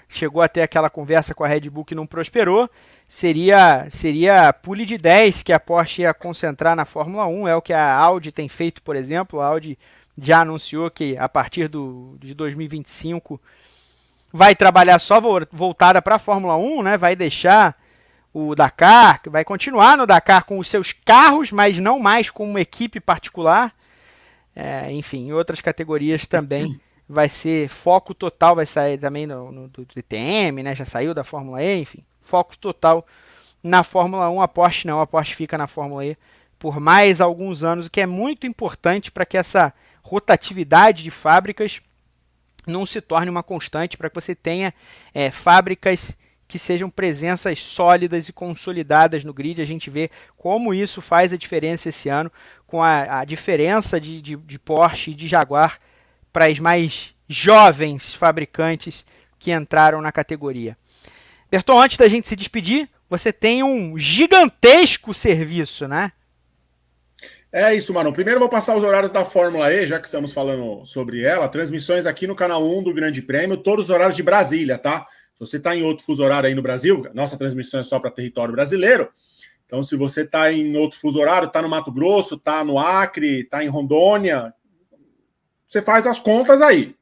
chegou 0.09 0.41
até 0.41 0.61
aquela 0.63 0.89
conversa 0.89 1.33
com 1.33 1.43
a 1.43 1.47
Red 1.47 1.69
Bull 1.69 1.85
que 1.85 1.95
não 1.95 2.05
prosperou. 2.05 2.69
Seria 3.07 3.87
seria 3.89 4.53
pule 4.53 4.85
de 4.85 4.97
10 4.97 5.43
que 5.43 5.53
a 5.53 5.59
Porsche 5.59 6.01
ia 6.01 6.13
concentrar 6.13 6.75
na 6.75 6.85
Fórmula 6.85 7.25
1, 7.25 7.47
é 7.47 7.55
o 7.55 7.61
que 7.61 7.73
a 7.73 7.93
Audi 7.95 8.31
tem 8.31 8.47
feito, 8.47 8.81
por 8.81 8.95
exemplo. 8.95 9.39
A 9.39 9.47
Audi 9.47 9.77
já 10.17 10.41
anunciou 10.41 10.89
que 10.91 11.17
a 11.17 11.27
partir 11.27 11.67
do, 11.67 12.17
de 12.19 12.33
2025 12.33 13.39
vai 14.31 14.55
trabalhar 14.55 14.99
só 14.99 15.21
voltada 15.51 16.01
para 16.01 16.15
a 16.15 16.19
Fórmula 16.19 16.55
1, 16.55 16.83
né? 16.83 16.97
Vai 16.97 17.15
deixar 17.15 17.77
o 18.33 18.55
Dakar, 18.55 19.21
vai 19.27 19.43
continuar 19.43 19.95
no 19.95 20.07
Dakar 20.07 20.43
com 20.45 20.57
os 20.57 20.67
seus 20.67 20.91
carros, 20.91 21.51
mas 21.51 21.77
não 21.77 21.99
mais 21.99 22.29
com 22.29 22.49
uma 22.49 22.61
equipe 22.61 22.99
particular. 22.99 23.73
É, 24.55 24.91
enfim, 24.91 25.27
em 25.27 25.33
outras 25.33 25.61
categorias 25.61 26.27
também 26.27 26.79
vai 27.07 27.29
ser 27.29 27.67
foco 27.69 28.13
total, 28.13 28.55
vai 28.55 28.65
sair 28.65 28.97
também 28.97 29.27
no, 29.27 29.51
no 29.51 29.67
do 29.67 29.85
DTM, 29.85 30.63
né? 30.63 30.75
Já 30.75 30.85
saiu 30.85 31.13
da 31.13 31.23
Fórmula 31.23 31.61
E, 31.61 31.81
enfim, 31.81 32.03
foco 32.21 32.57
total 32.57 33.05
na 33.61 33.83
Fórmula 33.83 34.29
1. 34.29 34.41
A 34.41 34.47
Porsche 34.47 34.87
não, 34.87 34.99
a 34.99 35.07
Porsche 35.07 35.35
fica 35.35 35.57
na 35.57 35.67
Fórmula 35.67 36.05
E 36.05 36.17
por 36.63 36.79
mais 36.79 37.19
alguns 37.19 37.61
anos, 37.61 37.87
o 37.87 37.91
que 37.91 37.99
é 37.99 38.05
muito 38.05 38.47
importante 38.47 39.11
para 39.11 39.25
que 39.25 39.37
essa 39.37 39.73
rotatividade 40.13 41.01
de 41.01 41.09
fábricas 41.09 41.81
não 42.67 42.85
se 42.85 43.01
torne 43.01 43.29
uma 43.29 43.41
constante, 43.41 43.97
para 43.97 44.09
que 44.09 44.15
você 44.15 44.35
tenha 44.35 44.73
é, 45.13 45.31
fábricas 45.31 46.15
que 46.47 46.59
sejam 46.59 46.89
presenças 46.89 47.57
sólidas 47.59 48.29
e 48.29 48.33
consolidadas 48.33 49.23
no 49.23 49.33
grid. 49.33 49.59
A 49.59 49.65
gente 49.65 49.89
vê 49.89 50.11
como 50.37 50.73
isso 50.73 51.01
faz 51.01 51.33
a 51.33 51.37
diferença 51.37 51.89
esse 51.89 52.09
ano, 52.09 52.31
com 52.67 52.81
a, 52.81 53.21
a 53.21 53.25
diferença 53.25 53.99
de, 53.99 54.21
de, 54.21 54.35
de 54.35 54.59
Porsche 54.59 55.11
e 55.11 55.15
de 55.15 55.27
Jaguar 55.27 55.79
para 56.31 56.45
as 56.45 56.59
mais 56.59 57.15
jovens 57.27 58.13
fabricantes 58.13 59.05
que 59.39 59.51
entraram 59.51 59.99
na 59.99 60.11
categoria. 60.11 60.77
Berton, 61.49 61.81
antes 61.81 61.97
da 61.97 62.07
gente 62.07 62.27
se 62.27 62.35
despedir, 62.35 62.87
você 63.09 63.33
tem 63.33 63.63
um 63.63 63.97
gigantesco 63.97 65.13
serviço, 65.13 65.87
né? 65.87 66.11
É 67.55 67.75
isso, 67.75 67.93
mano. 67.93 68.11
Primeiro 68.11 68.39
vou 68.39 68.49
passar 68.49 68.75
os 68.75 68.83
horários 68.83 69.11
da 69.11 69.23
Fórmula 69.23 69.71
E, 69.71 69.85
já 69.85 69.99
que 69.99 70.07
estamos 70.07 70.33
falando 70.33 70.83
sobre 70.87 71.21
ela. 71.21 71.47
Transmissões 71.47 72.07
aqui 72.07 72.25
no 72.25 72.35
canal 72.35 72.67
1 72.67 72.81
do 72.81 72.91
Grande 72.91 73.21
Prêmio, 73.21 73.55
todos 73.55 73.85
os 73.85 73.91
horários 73.91 74.15
de 74.15 74.23
Brasília, 74.23 74.75
tá? 74.75 75.05
Se 75.35 75.39
você 75.39 75.57
está 75.57 75.75
em 75.75 75.83
outro 75.83 76.03
fuso 76.03 76.23
horário 76.23 76.47
aí 76.47 76.55
no 76.55 76.63
Brasil, 76.63 77.05
nossa 77.13 77.37
transmissão 77.37 77.79
é 77.79 77.83
só 77.83 77.99
para 77.99 78.09
território 78.09 78.51
brasileiro. 78.51 79.07
Então, 79.67 79.83
se 79.83 79.95
você 79.95 80.21
está 80.21 80.51
em 80.51 80.75
outro 80.75 80.99
fuso 80.99 81.19
horário, 81.19 81.45
está 81.45 81.61
no 81.61 81.69
Mato 81.69 81.91
Grosso, 81.91 82.35
está 82.35 82.63
no 82.63 82.79
Acre, 82.79 83.41
está 83.41 83.63
em 83.63 83.67
Rondônia, 83.67 84.51
você 85.67 85.79
faz 85.79 86.07
as 86.07 86.19
contas 86.19 86.59
aí. 86.59 86.95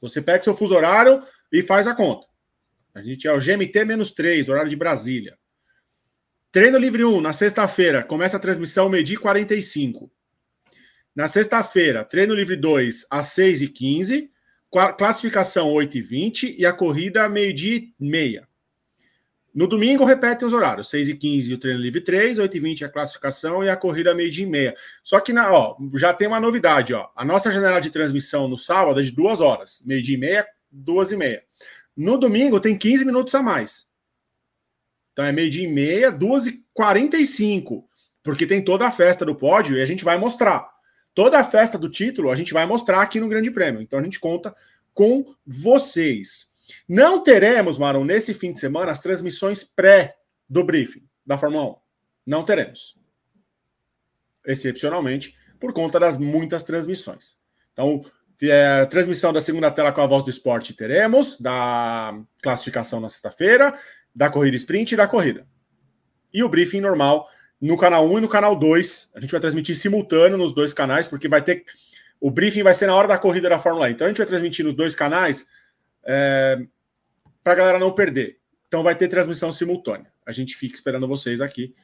Você 0.00 0.22
pega 0.22 0.42
seu 0.42 0.56
fuso 0.56 0.74
horário 0.74 1.22
e 1.52 1.62
faz 1.62 1.86
a 1.86 1.94
conta. 1.94 2.26
A 2.94 3.02
gente 3.02 3.28
é 3.28 3.32
o 3.32 3.38
GMT 3.38 3.84
menos 3.84 4.12
3, 4.12 4.48
horário 4.48 4.70
de 4.70 4.76
Brasília. 4.76 5.36
Treino 6.52 6.78
Livre 6.78 7.04
1, 7.04 7.20
na 7.20 7.32
sexta-feira, 7.32 8.02
começa 8.02 8.36
a 8.36 8.40
transmissão 8.40 8.88
meio-dia 8.88 9.20
45. 9.20 10.10
Na 11.14 11.28
sexta-feira, 11.28 12.04
treino 12.04 12.34
livre 12.34 12.56
2, 12.56 13.06
às 13.08 13.28
6h15. 13.36 14.28
Classificação 14.98 15.68
8h20 15.72 16.56
e 16.58 16.66
a 16.66 16.72
corrida 16.72 17.28
meio-dia 17.28 17.76
e 17.76 17.94
meia. 18.00 18.48
No 19.54 19.68
domingo, 19.68 20.04
repete 20.04 20.44
os 20.44 20.52
horários: 20.52 20.90
6h15 20.90 21.54
o 21.54 21.58
treino 21.58 21.80
livre 21.80 22.00
3, 22.00 22.38
8h20 22.38 22.82
a 22.82 22.88
classificação 22.88 23.62
e 23.62 23.68
a 23.68 23.76
corrida 23.76 24.12
meio-dia 24.12 24.44
e 24.44 24.50
meia. 24.50 24.74
Só 25.04 25.20
que 25.20 25.32
na, 25.32 25.52
ó, 25.52 25.76
já 25.94 26.12
tem 26.12 26.26
uma 26.26 26.40
novidade: 26.40 26.94
ó. 26.94 27.10
a 27.14 27.24
nossa 27.24 27.52
janela 27.52 27.78
de 27.78 27.90
transmissão 27.90 28.48
no 28.48 28.58
sábado 28.58 28.98
é 28.98 29.04
de 29.04 29.12
duas 29.12 29.40
horas, 29.40 29.84
meio-dia 29.86 30.16
e 30.16 30.18
meia, 30.18 30.46
duas 30.68 31.12
e 31.12 31.16
meia. 31.16 31.44
No 31.96 32.18
domingo, 32.18 32.58
tem 32.58 32.76
15 32.76 33.04
minutos 33.04 33.34
a 33.36 33.42
mais. 33.42 33.89
Então 35.12 35.24
é 35.24 35.32
meio-dia 35.32 35.64
e 35.64 35.72
meia, 35.72 36.10
duas 36.10 36.46
e 36.46 36.64
quarenta 36.72 37.16
e 37.16 37.26
cinco, 37.26 37.88
porque 38.22 38.46
tem 38.46 38.64
toda 38.64 38.86
a 38.86 38.90
festa 38.90 39.24
do 39.24 39.34
pódio 39.34 39.76
e 39.76 39.82
a 39.82 39.86
gente 39.86 40.04
vai 40.04 40.18
mostrar. 40.18 40.70
Toda 41.14 41.38
a 41.38 41.44
festa 41.44 41.76
do 41.76 41.90
título 41.90 42.30
a 42.30 42.36
gente 42.36 42.52
vai 42.52 42.64
mostrar 42.66 43.02
aqui 43.02 43.20
no 43.20 43.28
Grande 43.28 43.50
Prêmio. 43.50 43.82
Então 43.82 43.98
a 43.98 44.02
gente 44.02 44.20
conta 44.20 44.54
com 44.94 45.24
vocês. 45.46 46.50
Não 46.88 47.22
teremos, 47.22 47.78
Maron, 47.78 48.04
nesse 48.04 48.32
fim 48.32 48.52
de 48.52 48.60
semana, 48.60 48.92
as 48.92 49.00
transmissões 49.00 49.64
pré 49.64 50.16
do 50.48 50.64
briefing 50.64 51.02
da 51.26 51.36
Fórmula 51.36 51.72
1. 51.72 51.76
Não 52.26 52.44
teremos. 52.44 52.98
Excepcionalmente, 54.46 55.36
por 55.58 55.72
conta 55.72 55.98
das 56.00 56.16
muitas 56.16 56.62
transmissões. 56.62 57.36
Então, 57.72 58.04
é, 58.42 58.86
transmissão 58.86 59.32
da 59.32 59.40
segunda 59.40 59.70
tela 59.70 59.92
com 59.92 60.00
a 60.00 60.06
voz 60.06 60.24
do 60.24 60.30
esporte 60.30 60.74
teremos, 60.74 61.38
da 61.40 62.18
classificação 62.42 63.00
na 63.00 63.08
sexta-feira, 63.08 63.72
da 64.14 64.30
corrida 64.30 64.56
sprint 64.56 64.92
e 64.92 64.96
da 64.96 65.06
corrida. 65.06 65.46
E 66.32 66.42
o 66.42 66.48
briefing 66.48 66.80
normal 66.80 67.28
no 67.60 67.76
canal 67.76 68.08
1 68.08 68.18
e 68.18 68.20
no 68.22 68.28
canal 68.28 68.56
2. 68.56 69.12
A 69.14 69.20
gente 69.20 69.30
vai 69.30 69.40
transmitir 69.40 69.76
simultâneo 69.76 70.38
nos 70.38 70.54
dois 70.54 70.72
canais, 70.72 71.06
porque 71.06 71.28
vai 71.28 71.42
ter. 71.42 71.64
O 72.18 72.30
briefing 72.30 72.62
vai 72.62 72.74
ser 72.74 72.86
na 72.86 72.94
hora 72.94 73.08
da 73.08 73.18
corrida 73.18 73.48
da 73.48 73.58
Fórmula 73.58 73.86
1. 73.86 73.90
Então 73.90 74.06
a 74.06 74.08
gente 74.10 74.18
vai 74.18 74.26
transmitir 74.26 74.64
nos 74.64 74.74
dois 74.74 74.94
canais 74.94 75.46
é, 76.04 76.58
para 77.42 77.52
a 77.52 77.56
galera 77.56 77.78
não 77.78 77.92
perder. 77.92 78.38
Então 78.66 78.82
vai 78.82 78.94
ter 78.94 79.08
transmissão 79.08 79.52
simultânea. 79.52 80.06
A 80.24 80.32
gente 80.32 80.56
fica 80.56 80.74
esperando 80.74 81.08
vocês 81.08 81.40
aqui 81.40 81.74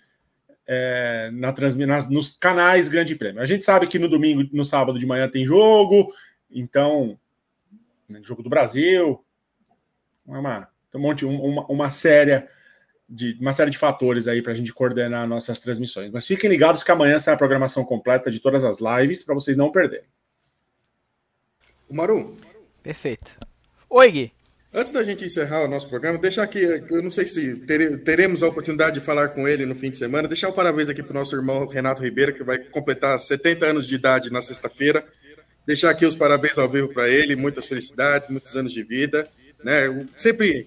é, 0.67 1.31
na 1.33 1.55
nas, 1.87 2.09
nos 2.09 2.37
canais 2.37 2.89
Grande 2.89 3.15
Prêmio. 3.15 3.41
A 3.41 3.47
gente 3.47 3.65
sabe 3.65 3.87
que 3.87 3.99
no 3.99 4.09
domingo, 4.09 4.49
no 4.53 4.65
sábado 4.65 4.99
de 4.99 5.07
manhã 5.07 5.29
tem 5.29 5.45
jogo, 5.45 6.13
então 6.51 7.19
né, 8.09 8.21
jogo 8.23 8.43
do 8.43 8.51
Brasil, 8.51 9.25
é 10.29 10.39
uma 10.39 10.69
um 10.97 11.01
monte, 11.01 11.25
uma, 11.25 11.67
uma 11.67 11.91
série 11.91 12.43
de 13.09 13.37
uma 13.41 13.53
série 13.53 13.71
de 13.71 13.79
fatores 13.79 14.27
aí 14.27 14.43
para 14.43 14.53
a 14.53 14.55
gente 14.55 14.73
coordenar 14.73 15.29
nossas 15.29 15.59
transmissões. 15.59 16.11
Mas 16.11 16.27
fiquem 16.27 16.51
ligados 16.51 16.83
que 16.83 16.91
amanhã 16.91 17.19
sai 17.19 17.35
a 17.35 17.37
programação 17.37 17.85
completa 17.85 18.31
de 18.31 18.41
todas 18.41 18.65
as 18.65 18.79
lives 18.81 19.23
para 19.23 19.35
vocês 19.35 19.57
não 19.57 19.71
perderem. 19.71 20.07
O 21.89 21.95
Maru. 21.95 22.37
Perfeito. 22.83 23.39
Oi, 23.89 24.11
Gui. 24.11 24.33
Antes 24.75 24.93
da 24.93 25.05
gente 25.05 25.25
encerrar 25.25 25.65
o 25.65 25.69
nosso 25.69 25.89
programa, 25.89 26.19
deixar 26.19 26.43
aqui, 26.43 26.61
eu 26.61 27.03
não 27.03 27.11
sei 27.11 27.25
se 27.25 27.65
teremos 28.05 28.43
a 28.43 28.49
oportunidade 28.49 28.99
de 28.99 29.01
falar 29.01 29.29
com 29.29 29.47
ele 29.47 29.65
no 29.65 29.75
fim 29.75 29.91
de 29.91 29.97
semana, 29.97 30.29
deixar 30.29 30.49
um 30.49 30.53
parabéns 30.53 30.89
aqui 30.89 31.03
para 31.03 31.13
o 31.13 31.15
nosso 31.15 31.35
irmão 31.35 31.67
Renato 31.67 32.03
Ribeiro, 32.03 32.35
que 32.35 32.43
vai 32.43 32.59
completar 32.59 33.19
70 33.19 33.65
anos 33.65 33.87
de 33.87 33.95
idade 33.95 34.31
na 34.31 34.43
sexta-feira. 34.43 35.07
Deixar 35.67 35.91
aqui 35.91 36.07
os 36.07 36.15
parabéns 36.15 36.57
ao 36.59 36.69
vivo 36.69 36.89
para 36.89 37.09
ele, 37.09 37.35
muitas 37.35 37.67
felicidades, 37.67 38.31
muitos 38.31 38.55
anos 38.55 38.73
de 38.73 38.83
vida 38.83 39.29
né? 39.63 40.07
Sempre 40.17 40.67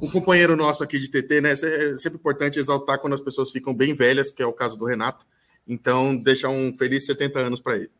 um 0.00 0.08
companheiro 0.08 0.56
nosso 0.56 0.82
aqui 0.82 0.98
de 0.98 1.08
TT, 1.08 1.40
né? 1.40 1.52
É 1.52 1.96
sempre 1.96 2.18
importante 2.18 2.58
exaltar 2.58 2.98
quando 2.98 3.14
as 3.14 3.20
pessoas 3.20 3.50
ficam 3.50 3.74
bem 3.74 3.94
velhas, 3.94 4.30
que 4.30 4.42
é 4.42 4.46
o 4.46 4.52
caso 4.52 4.76
do 4.76 4.84
Renato. 4.84 5.26
Então, 5.66 6.16
deixar 6.16 6.48
um 6.48 6.72
feliz 6.76 7.04
70 7.06 7.38
anos 7.40 7.60
para 7.60 7.76
ele. 7.76 7.90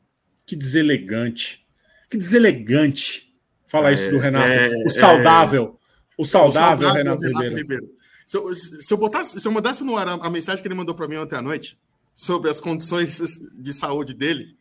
Que 0.45 0.55
deselegante. 0.55 1.67
Que 2.09 2.17
deselegante 2.17 3.35
falar 3.67 3.91
é, 3.91 3.95
isso 3.95 4.11
do 4.11 4.19
Renato. 4.19 4.47
É, 4.47 4.69
o 4.87 4.91
saudável. 4.91 5.79
É, 6.17 6.21
o 6.21 6.25
saudável, 6.25 6.49
o 6.49 6.53
saudável 6.53 6.93
Renato, 6.93 7.23
Renato 7.23 7.45
Ribeiro. 7.45 7.57
Ribeiro. 7.57 7.97
Se 8.25 8.37
eu, 8.37 8.55
se 8.55 8.95
eu, 8.95 8.99
botasse, 8.99 9.41
se 9.41 9.47
eu 9.47 9.53
mandasse 9.53 9.85
no 9.85 9.97
ar 9.97 10.09
a, 10.09 10.13
a 10.15 10.31
mensagem 10.31 10.61
que 10.63 10.69
ele 10.69 10.75
mandou 10.75 10.95
para 10.95 11.09
mim 11.09 11.17
ontem 11.17 11.37
à 11.37 11.43
noite 11.43 11.79
sobre 12.15 12.51
as 12.51 12.61
condições 12.61 13.21
de 13.55 13.73
saúde 13.73 14.15
dele, 14.15 14.57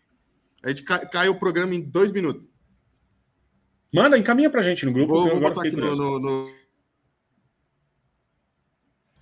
a 0.65 0.69
gente 0.69 0.81
cai, 0.81 1.07
cai 1.07 1.29
o 1.29 1.35
programa 1.35 1.75
em 1.75 1.81
dois 1.81 2.11
minutos. 2.11 2.43
Manda, 3.93 4.17
encaminha 4.17 4.49
pra 4.49 4.63
gente 4.63 4.83
no 4.83 4.91
grupo. 4.91 5.13
Vou, 5.13 5.29
vou 5.29 5.39
botar 5.39 5.61
aqui 5.61 5.75
no, 5.75 5.95
no, 5.95 6.19
no, 6.19 6.51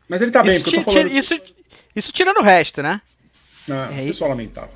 Mas 0.07 0.21
ele 0.21 0.31
tá 0.31 0.41
bem, 0.41 0.55
isso, 0.55 0.63
porque 0.63 0.81
falando... 0.83 1.11
isso, 1.11 1.39
isso 1.93 2.11
tirando 2.13 2.37
o 2.37 2.43
resto, 2.43 2.81
né? 2.81 3.01
Ah, 3.69 3.89
é 3.91 4.05
pessoal 4.05 4.29
lamentável. 4.29 4.73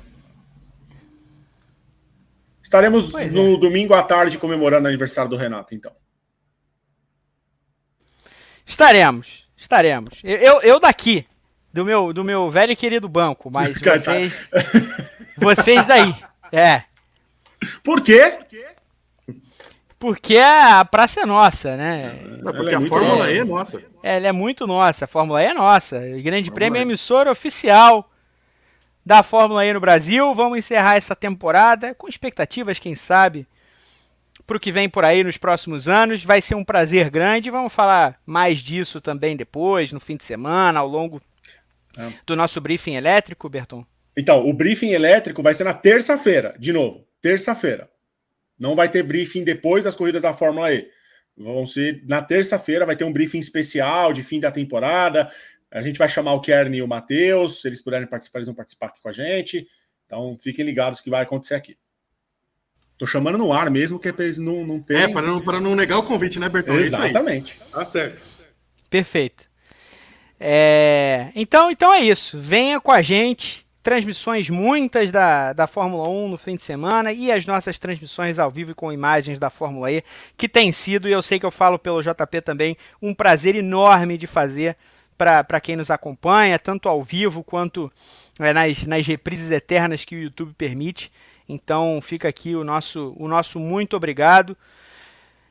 Estaremos 2.62 3.10
pois 3.10 3.32
no 3.32 3.54
é. 3.54 3.58
domingo 3.58 3.94
à 3.94 4.02
tarde 4.02 4.36
comemorando 4.36 4.84
o 4.84 4.88
aniversário 4.88 5.30
do 5.30 5.38
Renato, 5.38 5.74
então. 5.74 5.92
Estaremos, 8.66 9.48
estaremos. 9.56 10.20
Eu, 10.22 10.36
eu, 10.36 10.60
eu 10.60 10.80
daqui, 10.80 11.26
do 11.72 11.82
meu, 11.82 12.12
do 12.12 12.22
meu 12.22 12.50
velho 12.50 12.72
e 12.72 12.76
querido 12.76 13.08
banco, 13.08 13.50
mas 13.50 13.78
vocês, 13.80 14.48
vocês 15.38 15.86
daí. 15.86 16.14
É. 16.52 16.84
Por 17.82 18.00
quê? 18.00 18.30
Por 18.38 18.46
quê? 18.46 18.66
Porque 19.98 20.38
a 20.38 20.84
praça 20.84 21.22
é 21.22 21.26
nossa, 21.26 21.76
né? 21.76 22.20
Não, 22.40 22.52
porque 22.52 22.72
é 22.72 22.78
a 22.78 22.80
Fórmula 22.80 23.30
E 23.32 23.38
é 23.38 23.44
nossa. 23.44 23.82
É, 24.02 24.16
ela 24.16 24.28
é 24.28 24.32
muito 24.32 24.66
nossa. 24.66 25.06
A 25.06 25.08
Fórmula 25.08 25.42
E 25.42 25.46
é 25.46 25.54
nossa. 25.54 25.98
O 25.98 26.22
Grande 26.22 26.52
Prêmio 26.52 26.78
é 26.78 26.82
emissora 26.82 27.32
oficial 27.32 28.08
da 29.04 29.24
Fórmula 29.24 29.66
E 29.66 29.72
no 29.72 29.80
Brasil. 29.80 30.32
Vamos 30.34 30.58
encerrar 30.58 30.96
essa 30.96 31.16
temporada 31.16 31.94
com 31.96 32.06
expectativas, 32.06 32.78
quem 32.78 32.94
sabe, 32.94 33.44
para 34.46 34.56
o 34.56 34.60
que 34.60 34.70
vem 34.70 34.88
por 34.88 35.04
aí 35.04 35.24
nos 35.24 35.36
próximos 35.36 35.88
anos. 35.88 36.22
Vai 36.22 36.40
ser 36.40 36.54
um 36.54 36.64
prazer 36.64 37.10
grande. 37.10 37.50
Vamos 37.50 37.72
falar 37.72 38.20
mais 38.24 38.60
disso 38.60 39.00
também 39.00 39.36
depois, 39.36 39.90
no 39.90 39.98
fim 39.98 40.16
de 40.16 40.24
semana, 40.24 40.78
ao 40.78 40.86
longo 40.86 41.20
é. 41.96 42.12
do 42.24 42.36
nosso 42.36 42.60
briefing 42.60 42.94
elétrico, 42.94 43.48
Berton. 43.48 43.84
Então, 44.18 44.44
o 44.44 44.52
briefing 44.52 44.90
elétrico 44.90 45.44
vai 45.44 45.54
ser 45.54 45.62
na 45.62 45.72
terça-feira, 45.72 46.52
de 46.58 46.72
novo. 46.72 47.06
Terça-feira. 47.22 47.88
Não 48.58 48.74
vai 48.74 48.88
ter 48.88 49.04
briefing 49.04 49.44
depois 49.44 49.84
das 49.84 49.94
corridas 49.94 50.22
da 50.22 50.34
Fórmula 50.34 50.74
E. 50.74 50.88
Vão 51.36 51.64
ser 51.68 52.02
na 52.04 52.20
terça-feira, 52.20 52.84
vai 52.84 52.96
ter 52.96 53.04
um 53.04 53.12
briefing 53.12 53.38
especial 53.38 54.12
de 54.12 54.24
fim 54.24 54.40
da 54.40 54.50
temporada. 54.50 55.30
A 55.70 55.80
gente 55.82 56.00
vai 56.00 56.08
chamar 56.08 56.32
o 56.32 56.40
Kern 56.40 56.76
e 56.76 56.82
o 56.82 56.88
Matheus. 56.88 57.62
Se 57.62 57.68
eles 57.68 57.80
puderem 57.80 58.08
participar, 58.08 58.40
eles 58.40 58.48
vão 58.48 58.56
participar 58.56 58.86
aqui 58.86 59.00
com 59.00 59.08
a 59.08 59.12
gente. 59.12 59.68
Então 60.04 60.36
fiquem 60.42 60.64
ligados 60.64 61.00
que 61.00 61.08
vai 61.08 61.22
acontecer 61.22 61.54
aqui. 61.54 61.78
Tô 62.98 63.06
chamando 63.06 63.38
no 63.38 63.52
ar 63.52 63.70
mesmo, 63.70 64.00
que 64.00 64.08
é 64.08 64.12
pra 64.12 64.24
eles 64.24 64.38
não, 64.38 64.66
não 64.66 64.80
terem... 64.82 65.04
É, 65.04 65.08
para 65.08 65.28
não, 65.28 65.40
para 65.40 65.60
não 65.60 65.76
negar 65.76 65.96
o 65.96 66.02
convite, 66.02 66.40
né, 66.40 66.48
Bertão? 66.48 66.76
Exatamente. 66.76 67.56
É 67.60 67.72
tá 67.72 67.84
certo. 67.84 68.20
Perfeito. 68.90 69.48
É... 70.40 71.30
Então, 71.36 71.70
então 71.70 71.94
é 71.94 72.00
isso. 72.00 72.36
Venha 72.40 72.80
com 72.80 72.90
a 72.90 73.00
gente. 73.00 73.67
Transmissões 73.82 74.50
muitas 74.50 75.10
da, 75.10 75.52
da 75.52 75.66
Fórmula 75.66 76.08
1 76.08 76.28
no 76.28 76.38
fim 76.38 76.56
de 76.56 76.62
semana 76.62 77.12
e 77.12 77.30
as 77.30 77.46
nossas 77.46 77.78
transmissões 77.78 78.38
ao 78.38 78.50
vivo 78.50 78.74
com 78.74 78.92
imagens 78.92 79.38
da 79.38 79.50
Fórmula 79.50 79.90
E, 79.90 80.04
que 80.36 80.48
tem 80.48 80.72
sido, 80.72 81.08
e 81.08 81.12
eu 81.12 81.22
sei 81.22 81.38
que 81.38 81.46
eu 81.46 81.50
falo 81.50 81.78
pelo 81.78 82.02
JP 82.02 82.40
também, 82.42 82.76
um 83.00 83.14
prazer 83.14 83.54
enorme 83.54 84.18
de 84.18 84.26
fazer 84.26 84.76
para 85.16 85.60
quem 85.60 85.74
nos 85.74 85.90
acompanha, 85.90 86.58
tanto 86.58 86.88
ao 86.88 87.02
vivo 87.02 87.42
quanto 87.42 87.90
é, 88.38 88.52
nas, 88.52 88.86
nas 88.86 89.06
reprises 89.06 89.50
eternas 89.50 90.04
que 90.04 90.14
o 90.14 90.20
YouTube 90.20 90.54
permite. 90.54 91.10
Então 91.48 92.00
fica 92.00 92.28
aqui 92.28 92.54
o 92.54 92.62
nosso, 92.62 93.14
o 93.18 93.26
nosso 93.26 93.58
muito 93.58 93.96
obrigado. 93.96 94.56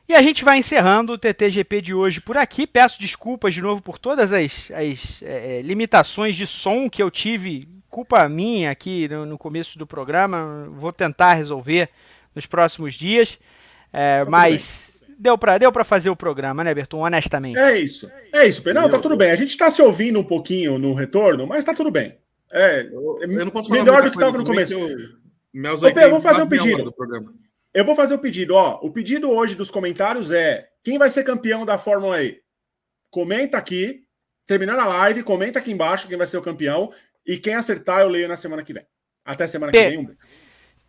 E 0.08 0.14
a 0.14 0.22
gente 0.22 0.42
vai 0.42 0.56
encerrando 0.56 1.12
o 1.12 1.18
TTGP 1.18 1.82
de 1.82 1.92
hoje 1.92 2.18
por 2.18 2.38
aqui. 2.38 2.66
Peço 2.66 2.98
desculpas 2.98 3.52
de 3.52 3.60
novo 3.60 3.82
por 3.82 3.98
todas 3.98 4.32
as, 4.32 4.70
as 4.70 5.22
é, 5.22 5.58
é, 5.58 5.62
limitações 5.62 6.34
de 6.34 6.46
som 6.46 6.88
que 6.88 7.02
eu 7.02 7.10
tive, 7.10 7.68
culpa 7.98 8.28
minha 8.28 8.70
aqui 8.70 9.08
no, 9.08 9.26
no, 9.26 9.36
começo 9.36 9.76
do 9.76 9.84
programa. 9.84 10.68
Vou 10.70 10.92
tentar 10.92 11.34
resolver 11.34 11.88
nos 12.32 12.46
próximos 12.46 12.94
dias. 12.94 13.40
É, 13.92 14.24
tá 14.24 14.30
mas 14.30 15.02
deu 15.18 15.36
para 15.36 15.58
deu 15.58 15.72
fazer 15.84 16.08
o 16.08 16.14
programa, 16.14 16.62
né, 16.62 16.72
Berton? 16.72 16.98
Honestamente. 16.98 17.58
É 17.58 17.76
isso. 17.76 18.08
É 18.32 18.46
isso, 18.46 18.62
Não, 18.72 18.88
tá 18.88 19.00
tudo 19.00 19.16
bem. 19.16 19.32
A 19.32 19.34
gente 19.34 19.50
está 19.50 19.68
se 19.68 19.82
ouvindo 19.82 20.16
um 20.16 20.22
pouquinho 20.22 20.78
no 20.78 20.94
retorno, 20.94 21.44
mas 21.44 21.64
tá 21.64 21.74
tudo 21.74 21.90
bem. 21.90 22.16
É, 22.52 22.82
eu, 22.82 23.18
eu 23.20 23.44
não 23.44 23.50
posso 23.50 23.68
falar 23.68 23.80
melhor 23.80 24.02
do 24.02 24.10
que 24.10 24.16
estava 24.16 24.38
no 24.38 24.44
começo. 24.44 24.74
Eu, 24.74 26.00
eu 26.00 26.10
vou 26.10 26.20
fazer 26.20 26.42
um 26.42 26.48
pedido. 26.48 26.94
Eu 27.74 27.84
vou 27.84 27.96
fazer 27.96 28.14
o 28.14 28.16
um 28.16 28.20
pedido. 28.20 28.54
Ó, 28.54 28.78
o 28.80 28.92
pedido 28.92 29.28
hoje 29.28 29.56
dos 29.56 29.72
comentários 29.72 30.30
é: 30.30 30.68
quem 30.84 30.98
vai 30.98 31.10
ser 31.10 31.24
campeão 31.24 31.66
da 31.66 31.76
Fórmula 31.76 32.22
E? 32.22 32.38
Comenta 33.10 33.58
aqui. 33.58 34.04
Terminando 34.46 34.78
a 34.78 34.86
live, 34.86 35.24
comenta 35.24 35.58
aqui 35.58 35.70
embaixo 35.70 36.08
quem 36.08 36.16
vai 36.16 36.26
ser 36.26 36.38
o 36.38 36.42
campeão. 36.42 36.90
E 37.28 37.38
quem 37.38 37.52
acertar, 37.52 38.00
eu 38.00 38.08
leio 38.08 38.26
na 38.26 38.36
semana 38.36 38.64
que 38.64 38.72
vem. 38.72 38.86
Até 39.22 39.46
semana 39.46 39.70
que 39.70 39.78
vem. 39.78 39.98
Um 39.98 40.06
beijo. 40.06 40.18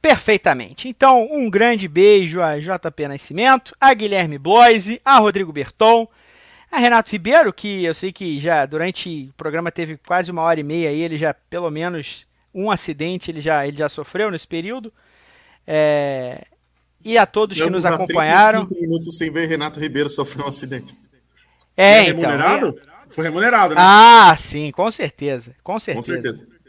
Perfeitamente. 0.02 0.88
Então, 0.88 1.28
um 1.30 1.50
grande 1.50 1.86
beijo 1.86 2.42
a 2.42 2.58
JP 2.58 3.10
Nascimento, 3.10 3.76
a 3.78 3.94
Guilherme 3.94 4.38
Bloise, 4.38 5.02
a 5.04 5.20
Rodrigo 5.20 5.52
Berton, 5.52 6.08
a 6.72 6.80
Renato 6.80 7.12
Ribeiro, 7.12 7.52
que 7.52 7.84
eu 7.84 7.94
sei 7.94 8.14
que 8.14 8.40
já 8.40 8.66
durante 8.66 9.28
o 9.30 9.34
programa 9.34 9.70
teve 9.70 9.98
quase 9.98 10.32
uma 10.32 10.42
hora 10.44 10.62
e 10.62 10.64
meia 10.64 10.90
aí, 10.90 11.02
ele 11.02 11.18
já 11.18 11.34
pelo 11.34 11.70
menos 11.70 12.26
um 12.56 12.72
acidente 12.72 13.30
ele 13.30 13.42
já, 13.42 13.68
ele 13.68 13.76
já 13.76 13.90
sofreu 13.90 14.32
nesse 14.32 14.48
período. 14.48 14.94
É... 15.68 16.46
E 17.04 17.18
a 17.18 17.26
todos 17.26 17.58
Estamos 17.58 17.84
que 17.84 17.90
nos 17.90 17.94
acompanharam. 17.94 18.66
35 18.66 18.82
minutos 18.82 19.18
sem 19.18 19.34
ver 19.34 19.48
Renato 19.48 19.78
Ribeiro 19.78 20.10
sofrer 20.10 20.46
um 20.46 20.48
acidente. 20.48 20.94
É, 21.76 22.04
Foi 22.04 22.12
então. 22.12 22.30
Remunerado? 22.30 22.80
É... 22.86 22.89
Foi 23.10 23.24
remunerado, 23.24 23.76
né? 23.76 23.82
Ah, 23.82 24.36
sim, 24.38 24.72
com 24.72 24.90
certeza. 24.92 25.56
Com 25.64 25.80
certeza. 25.80 26.18
Com 26.18 26.24
certeza. 26.24 26.60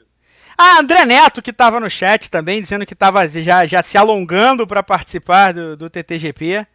Ah, 0.56 0.78
André 0.78 1.06
Neto, 1.06 1.40
que 1.40 1.50
estava 1.50 1.80
no 1.80 1.88
chat 1.88 2.30
também, 2.30 2.60
dizendo 2.60 2.84
que 2.84 2.92
estava 2.92 3.26
já, 3.26 3.64
já 3.64 3.82
se 3.82 3.96
alongando 3.96 4.66
para 4.66 4.82
participar 4.82 5.54
do, 5.54 5.76
do 5.76 5.88
TTGP. 5.88 6.66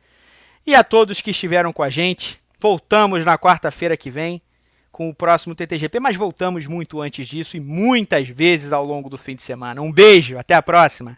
E 0.65 0.73
a 0.73 0.83
todos 0.83 1.21
que 1.21 1.29
estiveram 1.29 1.71
com 1.71 1.83
a 1.83 1.89
gente. 1.89 2.41
Voltamos 2.59 3.23
na 3.23 3.37
quarta-feira 3.37 3.95
que 3.95 4.09
vem 4.09 4.41
com 4.91 5.09
o 5.09 5.13
próximo 5.13 5.53
TTGP, 5.53 5.99
mas 5.99 6.15
voltamos 6.15 6.65
muito 6.65 7.01
antes 7.01 7.27
disso 7.27 7.57
e 7.57 7.59
muitas 7.59 8.27
vezes 8.29 8.71
ao 8.71 8.83
longo 8.83 9.09
do 9.09 9.17
fim 9.17 9.35
de 9.35 9.43
semana. 9.43 9.81
Um 9.81 9.91
beijo, 9.91 10.37
até 10.37 10.55
a 10.55 10.63
próxima! 10.63 11.17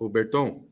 Ô, 0.00 0.08
Berton. 0.08 0.66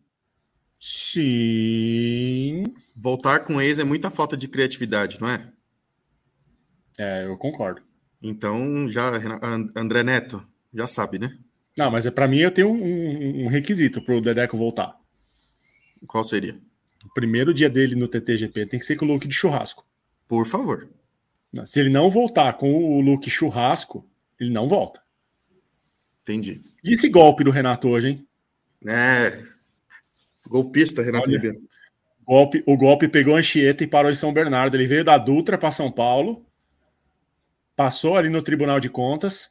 Sim. 0.80 2.64
Voltar 2.96 3.40
com 3.40 3.60
ex 3.60 3.78
é 3.78 3.84
muita 3.84 4.10
falta 4.10 4.34
de 4.38 4.48
criatividade, 4.48 5.20
não 5.20 5.28
é? 5.28 5.52
É, 6.98 7.26
eu 7.26 7.36
concordo. 7.36 7.82
Então, 8.22 8.90
já, 8.90 9.10
André 9.76 10.02
Neto, 10.02 10.42
já 10.72 10.86
sabe, 10.86 11.18
né? 11.18 11.36
Não, 11.76 11.90
mas 11.90 12.06
é 12.06 12.10
para 12.10 12.26
mim 12.26 12.38
eu 12.38 12.50
tenho 12.50 12.70
um, 12.70 13.44
um 13.44 13.48
requisito 13.48 14.00
para 14.00 14.16
o 14.16 14.20
Dedeco 14.20 14.56
voltar. 14.56 14.98
Qual 16.06 16.24
seria? 16.24 16.58
O 17.04 17.12
primeiro 17.12 17.52
dia 17.52 17.68
dele 17.68 17.94
no 17.94 18.08
TTGP 18.08 18.66
tem 18.66 18.80
que 18.80 18.86
ser 18.86 18.96
com 18.96 19.04
o 19.04 19.08
look 19.08 19.28
de 19.28 19.34
churrasco. 19.34 19.86
Por 20.26 20.46
favor. 20.46 20.88
Se 21.66 21.80
ele 21.80 21.90
não 21.90 22.10
voltar 22.10 22.54
com 22.54 22.72
o 22.72 23.00
look 23.00 23.28
churrasco, 23.28 24.08
ele 24.40 24.50
não 24.50 24.68
volta. 24.68 25.02
Entendi. 26.22 26.62
E 26.82 26.94
esse 26.94 27.08
golpe 27.10 27.44
do 27.44 27.50
Renato 27.50 27.88
hoje, 27.88 28.08
hein? 28.08 28.27
É. 28.86 29.42
Golpista, 30.46 31.02
Renato 31.02 31.28
Olha, 31.28 31.36
Ribeiro. 31.36 31.68
Golpe, 32.26 32.62
o 32.66 32.76
golpe 32.76 33.08
pegou 33.08 33.34
a 33.34 33.38
Anchieta 33.38 33.82
e 33.82 33.86
parou 33.86 34.10
em 34.10 34.14
São 34.14 34.32
Bernardo. 34.32 34.76
Ele 34.76 34.86
veio 34.86 35.04
da 35.04 35.16
Dutra 35.16 35.56
para 35.56 35.70
São 35.70 35.90
Paulo, 35.90 36.44
passou 37.74 38.16
ali 38.16 38.28
no 38.28 38.42
Tribunal 38.42 38.80
de 38.80 38.90
Contas. 38.90 39.50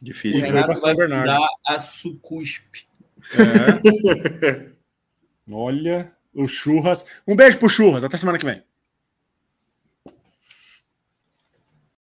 Difícil. 0.00 0.42
O 0.42 0.44
Renato 0.44 0.80
vai 0.80 0.94
Bernardo. 0.94 1.26
dar 1.26 1.48
a 1.66 1.78
sucuspe. 1.78 2.86
É. 3.32 4.70
Olha, 5.50 6.12
o 6.34 6.46
Churras. 6.46 7.06
Um 7.26 7.34
beijo 7.34 7.58
pro 7.58 7.68
Churras. 7.68 8.04
Até 8.04 8.16
semana 8.16 8.38
que 8.38 8.44
vem. 8.44 8.62